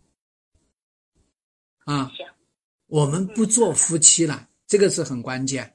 [1.85, 2.11] 啊，
[2.87, 5.75] 我们不做夫妻了，这个是很关键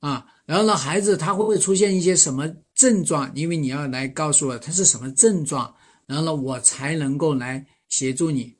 [0.00, 0.26] 啊。
[0.44, 3.30] 然后呢，孩子他会不会出现一些什么症状？
[3.34, 5.74] 因为你要来告诉我他是什么症状，
[6.06, 8.54] 然后呢，我才能够来协助你，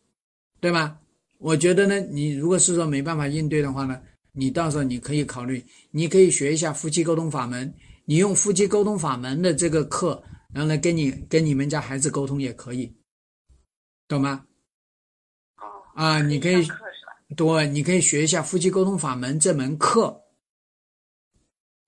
[0.61, 0.99] 对吧？
[1.39, 4.01] 我觉得呢，你如果是说没办法应对的话呢，
[4.33, 7.73] 你到时候你可以考虑，你可以学一下夫妻沟通法门，
[8.07, 10.23] 你用夫妻沟通法门的这个课，
[10.59, 12.93] 然后呢，跟你跟你们家孩子沟通也可以，
[14.09, 14.45] 懂吗？
[15.59, 15.63] 哦，
[15.95, 16.67] 啊，你可以？
[17.37, 20.21] 对，你可以学一下夫妻沟通法门这门课。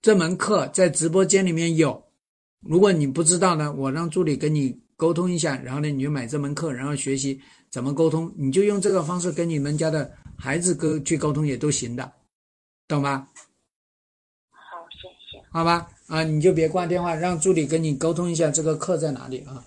[0.00, 2.12] 这门课在直播间里面有，
[2.60, 12.12] 如果你不知道呢，我让助理跟你沟通一下，然后呢，你就买这门课，然后学习怎么沟通，你就用这个方式跟你们家的孩子沟去沟通也都行的，
[12.86, 13.28] 懂吧？
[14.52, 19.64] 好，谢谢，好吧，啊，你就别挂电话，让助理跟你沟通一下这个课在哪里啊。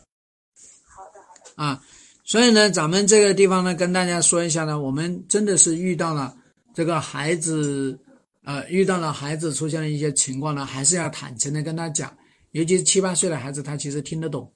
[0.86, 1.82] 好的好的，啊，
[2.26, 6.36] 所以呢，咱们这个地方呢，跟大家说一下呢，我们真的是遇到了
[6.74, 7.98] 这个孩子，
[8.44, 12.14] 呃，遇到了孩子出现了一些情况呢，还是要坦诚的跟他讲，
[12.52, 14.52] 尤其是七八岁的孩子，他其实听得懂，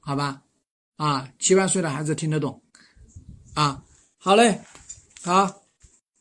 [0.00, 0.42] 好吧？
[0.96, 2.62] 啊，七八岁的孩子听得懂，
[3.54, 3.82] 啊，
[4.18, 4.60] 好嘞，
[5.22, 5.50] 好，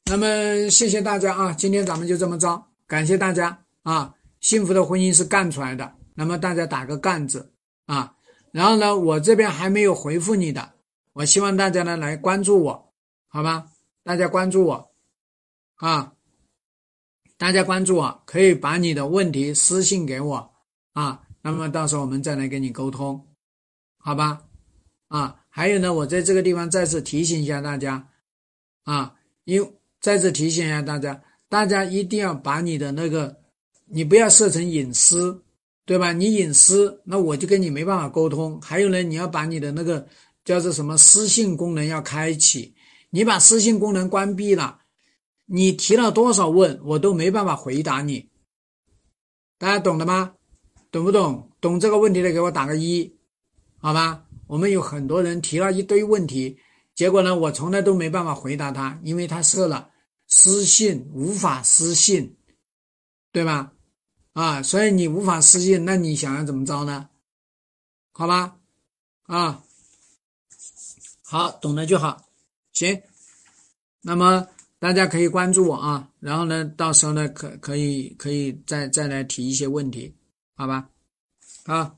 [0.06, 7.54] 那么谢谢大家啊，今天咱们就这么着，感谢大家啊，幸福的婚姻是干出来的，那么大家打个干字
[7.86, 8.18] 啊。
[8.52, 10.74] 然后呢，我这边还没有回复你的，
[11.14, 12.94] 我希望大家呢来关注我，
[13.30, 13.68] 好吧？
[14.04, 14.92] 大家关注我，
[15.76, 16.14] 啊，
[17.38, 20.54] 大家关注我，可以把你的问题私信给我
[20.94, 23.28] 啊，那么到时候我们再来跟你沟通，
[24.00, 24.42] 好吧？
[25.08, 28.10] 啊，还有呢，我在这个地方再次提醒一下大家，
[28.84, 33.41] 啊，因再次提醒一下大家，大家一定要把你的那个，
[33.92, 35.44] 你不要设成隐私。
[35.84, 36.14] 对吧？
[36.14, 38.62] 你隐私，那我就跟你没办法沟通。
[38.62, 40.08] 还有呢，你要把你的那个
[40.46, 42.74] 叫做什么私信功能要开启。
[43.10, 44.80] 你把私信功能关闭了，
[45.48, 48.30] 你提了多少问，我都没办法回答你。
[49.58, 50.36] 大家懂了吗？
[50.92, 51.52] 懂不懂？
[51.60, 53.18] 懂这个问题的给我打个一，
[53.80, 54.24] 好吧？
[54.48, 56.58] 我们有很多人提了一堆问题，
[56.96, 59.90] 结果呢，我从来都没办法回答他，因为他设了
[60.28, 62.38] 私信无法私信，
[63.34, 63.74] 对吧？
[64.34, 67.10] 啊，所以你无法私信，那你想要怎么着呢？
[68.12, 68.58] 好吧，
[69.24, 69.64] 啊，
[71.24, 72.26] 好，懂了就好，
[72.72, 73.02] 行。
[74.02, 74.48] 那么
[74.80, 80.14] 大家可以关注我啊，然后呢，到时候呢，可可以可以再再来提一些问题，
[80.56, 80.90] 好吧？
[81.66, 81.96] 啊。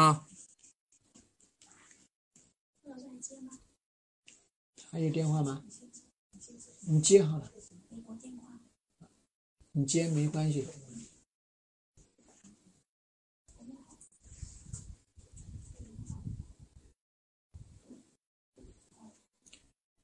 [0.00, 0.26] 啊，
[4.90, 5.62] 还有电话吗？
[6.88, 7.52] 你接好了，
[9.72, 10.66] 你接没关系。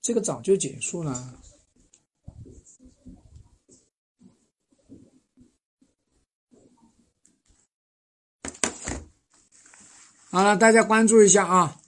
[0.03, 1.36] 这个早就结束了。
[10.37, 11.79] 好了，大家关注一下啊，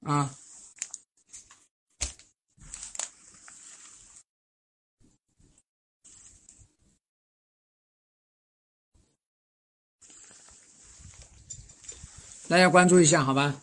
[0.00, 0.34] 啊。
[12.48, 13.60] 大家关注一下，好吧？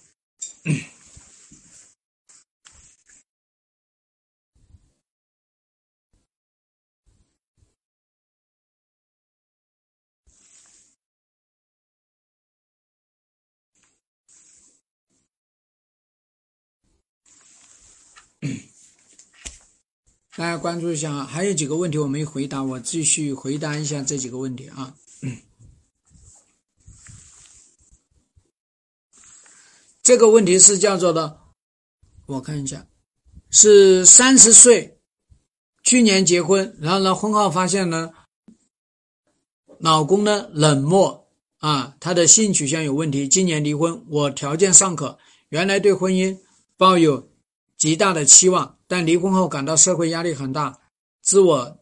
[20.37, 24.95] 大家关注一下啊，还有几个问题我没回答，我继续回答一下这几个问题啊。
[30.01, 31.37] 这个问题是叫做的，
[32.27, 32.87] 我看一下，
[33.49, 34.97] 是三十岁，
[35.83, 38.13] 去年结婚，然后呢，婚后发现呢，
[39.79, 41.27] 老公呢冷漠
[41.57, 45.19] 啊，他的性取向有问题，今年离婚，我条件尚可，
[45.49, 46.39] 原来对婚姻
[46.77, 47.29] 抱有
[47.77, 50.77] 极大的期望，但离婚后感到社会压力很大，
[51.21, 51.79] 自我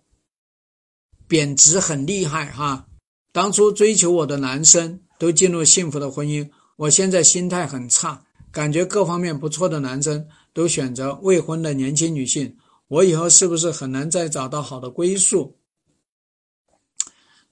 [1.28, 2.86] 贬值很厉害哈。
[3.32, 6.48] 当初追求我的男生都进入幸福的婚姻。
[6.76, 12.56] 我现在心态很差，感觉各方面不错的男生都选择未婚的年轻女性，
[12.88, 15.58] 我以后是不是很难再找到好的归宿？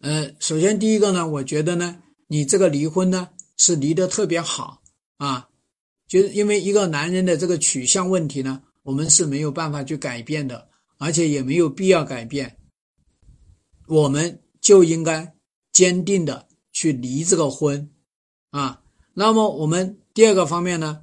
[0.01, 4.83] 呃，首先第一个呢，我觉得呢，你这个离婚呢是离得特别好
[5.17, 5.49] 啊，
[6.07, 12.57] 就是因为一个男人的这个取向问题呢，我们是没有办法去改变的，而且也没有必要改变，
[13.85, 15.35] 我们就应该
[15.73, 17.89] 坚定的去离这个婚
[18.51, 18.81] 啊。
[19.13, 21.01] 那么我们第二个方面呢，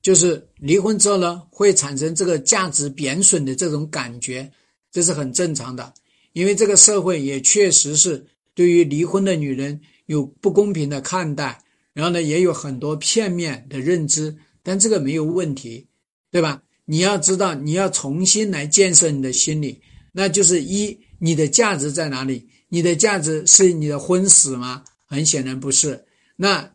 [0.00, 4.50] 就是离婚之后呢，会产生这个价值贬损的这种感觉，
[4.90, 5.92] 这是很正常的。
[6.32, 15.86] 因为这个社会也确实是对于离婚的女人有不公平的看待，然后呢，也有很多片面的认知，但这个没有问题，
[16.30, 16.62] 对吧？
[16.90, 22.48] 你要知道，你要重新来建设你的心理，那就是一，你的价值在哪里？
[22.68, 24.82] 你的价值是你的婚史吗？
[25.06, 26.04] 很显然不是。
[26.34, 26.74] 那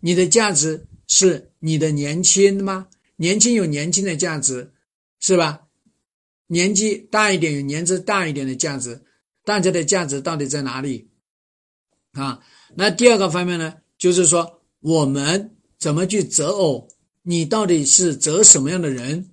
[0.00, 2.88] 你的价值是你的年轻吗？
[3.16, 4.72] 年轻有年轻的价值，
[5.20, 5.60] 是吧？
[6.46, 9.02] 年纪大一点有年纪大一点的价值，
[9.44, 11.10] 大家的价值到底在哪里？
[12.12, 12.40] 啊，
[12.74, 16.88] 那第二个方面呢，就是说我们怎么去择偶？
[17.22, 19.30] 你到底是择什么样的人？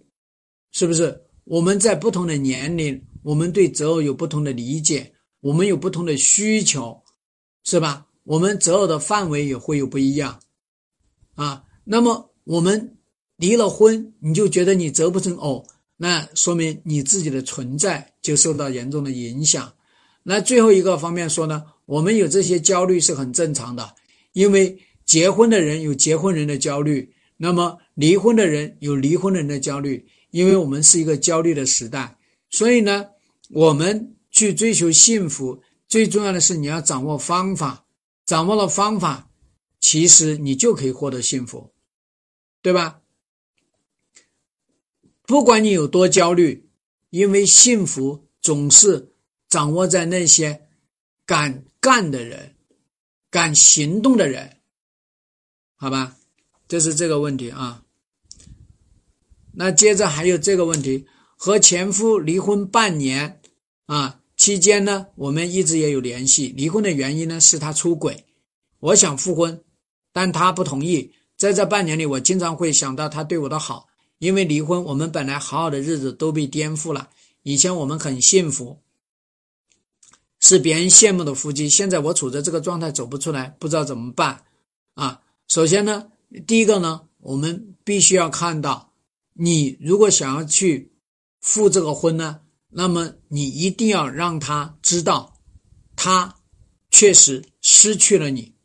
[0.77, 1.19] 是不是？
[1.45, 7.01] 我们在不同的年龄，我们对择偶有不同的理解，我们有不同的需求，
[7.63, 8.05] 是吧？
[8.25, 10.39] 我们择偶的范围也会有不一样，
[11.33, 12.95] 啊，那么我们
[13.37, 15.65] 离了婚，你就觉得你择不成偶？
[15.95, 19.73] 那说明你自己的存在就受到严重的影响。
[20.21, 23.95] 那最后一个方面说呢，我们有这些焦虑是很正常的，
[24.33, 30.05] 因为结婚的人有结婚人的焦虑，那么离婚的人有离婚人的焦虑，
[30.37, 32.15] 因为我们是一个焦虑的时代。
[32.51, 33.07] 所以呢，
[33.49, 37.87] 我们去追求幸福，最重要的是你要掌握方法，
[38.23, 39.31] 掌握了方法，
[39.79, 41.73] 其实你就可以获得幸福，
[42.61, 43.01] 对吧？
[45.23, 46.69] 不管你有多焦虑，
[47.09, 49.11] 因为幸福总是
[49.49, 50.67] 掌握在那些
[51.25, 52.55] 敢干的人、
[53.31, 54.57] 敢行动的人，
[55.75, 56.15] 好吧？
[56.67, 57.83] 这是这个问题啊。
[59.59, 63.41] 那接着还有这个问题：和前夫离婚半年
[63.87, 66.53] 啊，期间呢，我们一直也有联系。
[66.55, 68.23] 离婚的原因呢，是他出轨，
[68.79, 69.63] 我想复婚，
[70.13, 71.11] 但他不同意。
[71.35, 73.87] 在这半年里，我经常会想到他对我的好。
[74.19, 77.09] 因为离婚，我们本来好好的日子都被颠覆了。
[77.41, 78.79] 以前我们很幸福，
[80.39, 81.67] 是别人羡慕的夫妻。
[81.67, 84.43] 现在我处在这个状态，走不出来，不知道怎么办
[84.93, 85.21] 啊！
[85.47, 86.11] 首先呢，
[86.45, 88.86] 第一个呢，我们必须要看到，
[89.39, 90.91] 你如果想要去
[91.39, 95.39] 复这个婚呢，那么你一定要让他知道，
[95.95, 96.35] 他
[96.89, 98.55] 确实失去了你，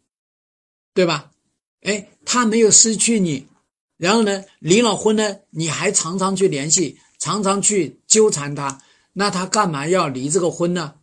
[0.94, 1.30] 对吧？
[1.82, 3.46] 哎，他没有失去你。
[3.96, 10.94] 然后呢，离了婚呢，你还常常去联系，常常去纠缠他，那他干嘛要离这个婚呢？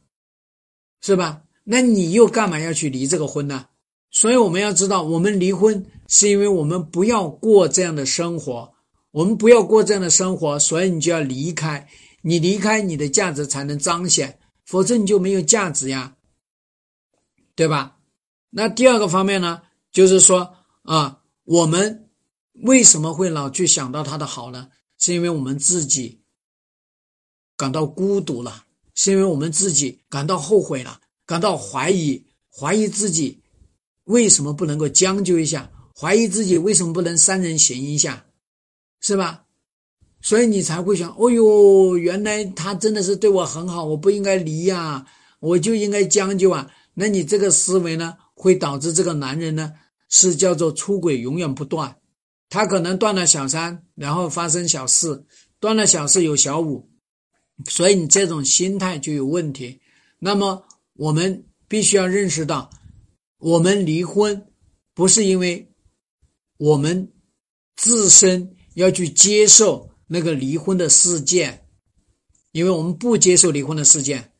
[1.01, 1.43] 是吧？
[1.63, 3.67] 那你又干嘛要去离这个婚呢？
[4.11, 8.73] 所以我们要知道，我们离婚是因为我们不要过这样的生活，
[9.11, 11.87] 我们不要过这样的生活，所以你就要离开。
[12.21, 16.15] 你离开，你的价值才能彰显，否则你就没有价值呀，
[17.55, 17.97] 对吧？
[18.49, 22.05] 那第二个方面呢，就是说啊，我们。
[22.63, 24.67] 为什么会老去想到他的好呢？
[24.97, 26.19] 是因为我们自己
[27.55, 28.65] 感到孤独了，
[28.95, 32.21] 是因为我们自己感到后悔了，感到怀疑，
[32.51, 33.41] 怀疑自己
[34.03, 38.25] 为什么不能够将就一下，怀疑自己为什么不能三人行一下，
[39.01, 39.45] 是吧？
[40.21, 45.05] 所以你才会想，哦呦，原来他真的是对我很好，我不应该离呀，
[45.39, 46.69] 我就应该将就啊。
[46.93, 49.71] 那你这个思维呢，会导致这个男人呢，
[50.09, 51.95] 是叫做出轨永远不断。
[52.49, 55.25] 他可能断了小三，然后发生小四，
[55.61, 56.89] 断了小四有小五，
[57.69, 59.79] 所以你这种心态就有问题。
[60.17, 62.69] 那么我们必须要认识到，
[63.37, 64.47] 我们离婚
[64.93, 65.71] 不是因为
[66.57, 67.13] 我们
[67.77, 71.67] 自身要去接受那个离婚的事件，
[72.51, 74.31] 因为我们不接受离婚的事件，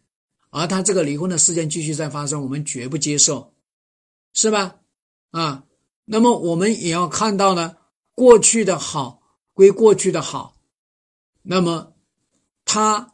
[0.49, 3.53] 而他这个离婚的事件继续在发生，我们绝不接受，
[4.33, 4.77] 是吧？
[5.31, 5.65] 啊，
[6.05, 7.75] 那么我们也要看到呢。
[8.15, 9.21] 过去的好
[9.53, 10.57] 归过去的好，
[11.41, 11.93] 那么
[12.65, 13.13] 他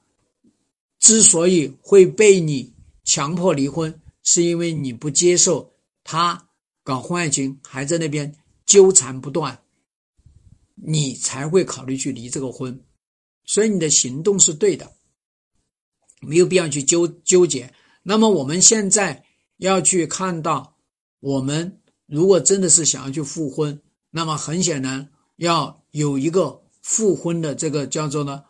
[0.97, 2.73] 之所以会被你
[3.03, 6.49] 强迫离婚，是因为你不接受他
[6.83, 9.61] 搞婚外情，还在那边纠缠不断，
[10.87, 12.79] 你才会考虑去离这个婚。
[13.43, 14.91] 所以你的行动是对的，
[16.21, 17.73] 没有必要去纠纠结。
[18.03, 19.23] 那么我们现在
[19.57, 20.77] 要去看到，
[21.19, 23.81] 我们如果真的是想要去复婚，
[24.11, 28.43] 那么很显然要有一个复婚的这个叫做呢，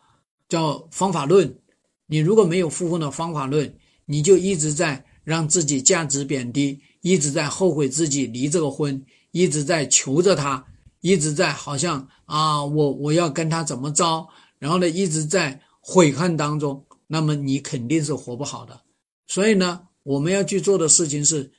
[0.49, 1.59] 叫方法论。
[2.07, 10.65] 你如果没有复婚的方法论，你就一直在让自己价值贬低，一直在后悔自己离这个婚，一直在求着他，
[11.05, 14.27] 一直在好像啊，我我要跟他怎么着，
[14.57, 18.81] 然后呢，一直在悔恨当中，那么你肯定是活不好的。
[19.27, 21.51] 所以呢，我们要去做的事情是，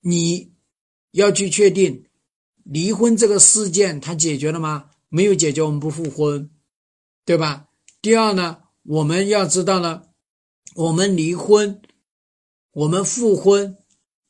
[0.00, 0.54] 你
[1.10, 2.06] 要去确定
[2.64, 4.92] 离婚这个事件它解决了吗？
[5.10, 6.48] 没有解决，我们不复婚，
[7.26, 7.68] 对吧？
[8.00, 10.04] 第二呢，我们要知道呢，
[10.74, 11.82] 我们离婚，
[12.72, 13.76] 我们复婚，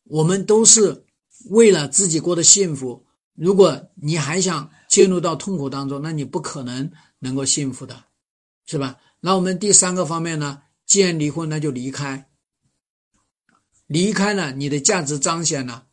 [0.02, 1.06] 我们都是
[1.50, 3.04] 为了自己过得幸福。
[3.38, 8.04] 如果你还想进入到痛苦当中，那你不可能能够幸福的，
[8.66, 8.96] 是吧？
[9.20, 12.28] 那我们第三个方面呢，既然离婚，那就离开。
[13.86, 15.86] 离开了，你的价值彰显了，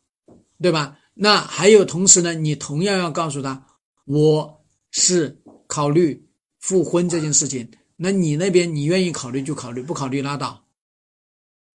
[0.60, 0.98] 对吧？
[1.14, 3.66] 那还有同时呢，你同样要告诉他，
[4.04, 7.70] 我是考虑复婚这件事情。
[7.96, 10.66] 那你那边你愿意考虑就考虑，不考虑拉倒，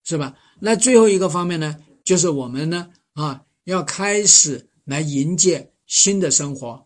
[0.03, 0.35] 是吧？
[0.59, 6.85] 那最后一个方面呢，就是我们呢啊，要开始来迎接新的生活。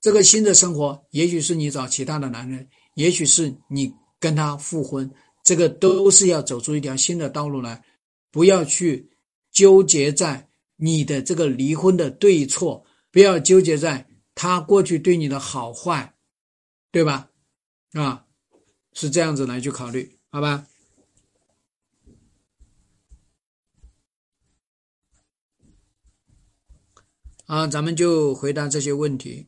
[0.00, 5.08] 这个新的生活，也许是你找其他的男人，也许是你跟他复婚，
[5.44, 7.82] 这个都是要走出一条新的道路来。
[8.32, 9.08] 不要去
[9.52, 16.12] 纠结在你的这个离婚的对错，不要纠结在他过去对你的好坏，
[16.90, 17.30] 对吧？
[17.92, 18.26] 啊，
[18.92, 20.66] 是这样子来去考虑，好吧？
[27.46, 29.46] 啊，咱们就回答这些问题。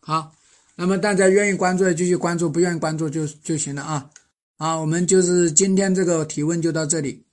[0.00, 0.34] 好，
[0.74, 4.10] 那么大家愿意关注的继续关注，不愿意关注就就行了啊。
[4.56, 7.24] 啊，我们就是今天这个提问就到这里。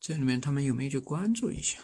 [0.00, 1.78] 这里面他们有没有去关注一下？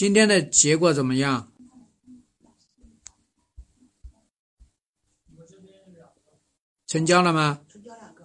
[0.00, 1.52] 今天的结果怎么样？
[6.86, 7.66] 成交了吗？
[7.68, 8.24] 成交两个，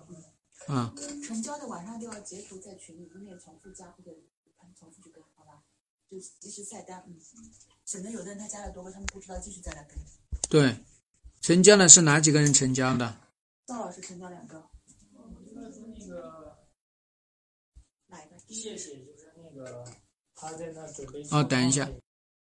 [0.68, 4.12] 啊，成交的晚上就要截图在群里，明天重复加或者
[4.80, 5.66] 重复去跟，好吧？
[6.10, 7.20] 就及时下单，嗯，
[7.84, 9.98] 省得有的人他加了多个，他们不知道继续再来跟。
[10.50, 10.78] 对，
[11.42, 13.20] 成交的是哪几个人成交的？
[13.66, 14.70] 赵老师成交两个，
[15.54, 15.62] 那
[16.08, 16.58] 个
[18.08, 18.40] 哪一个？
[18.48, 19.86] 谢谢，就是那个
[21.30, 21.90] 哦等一下。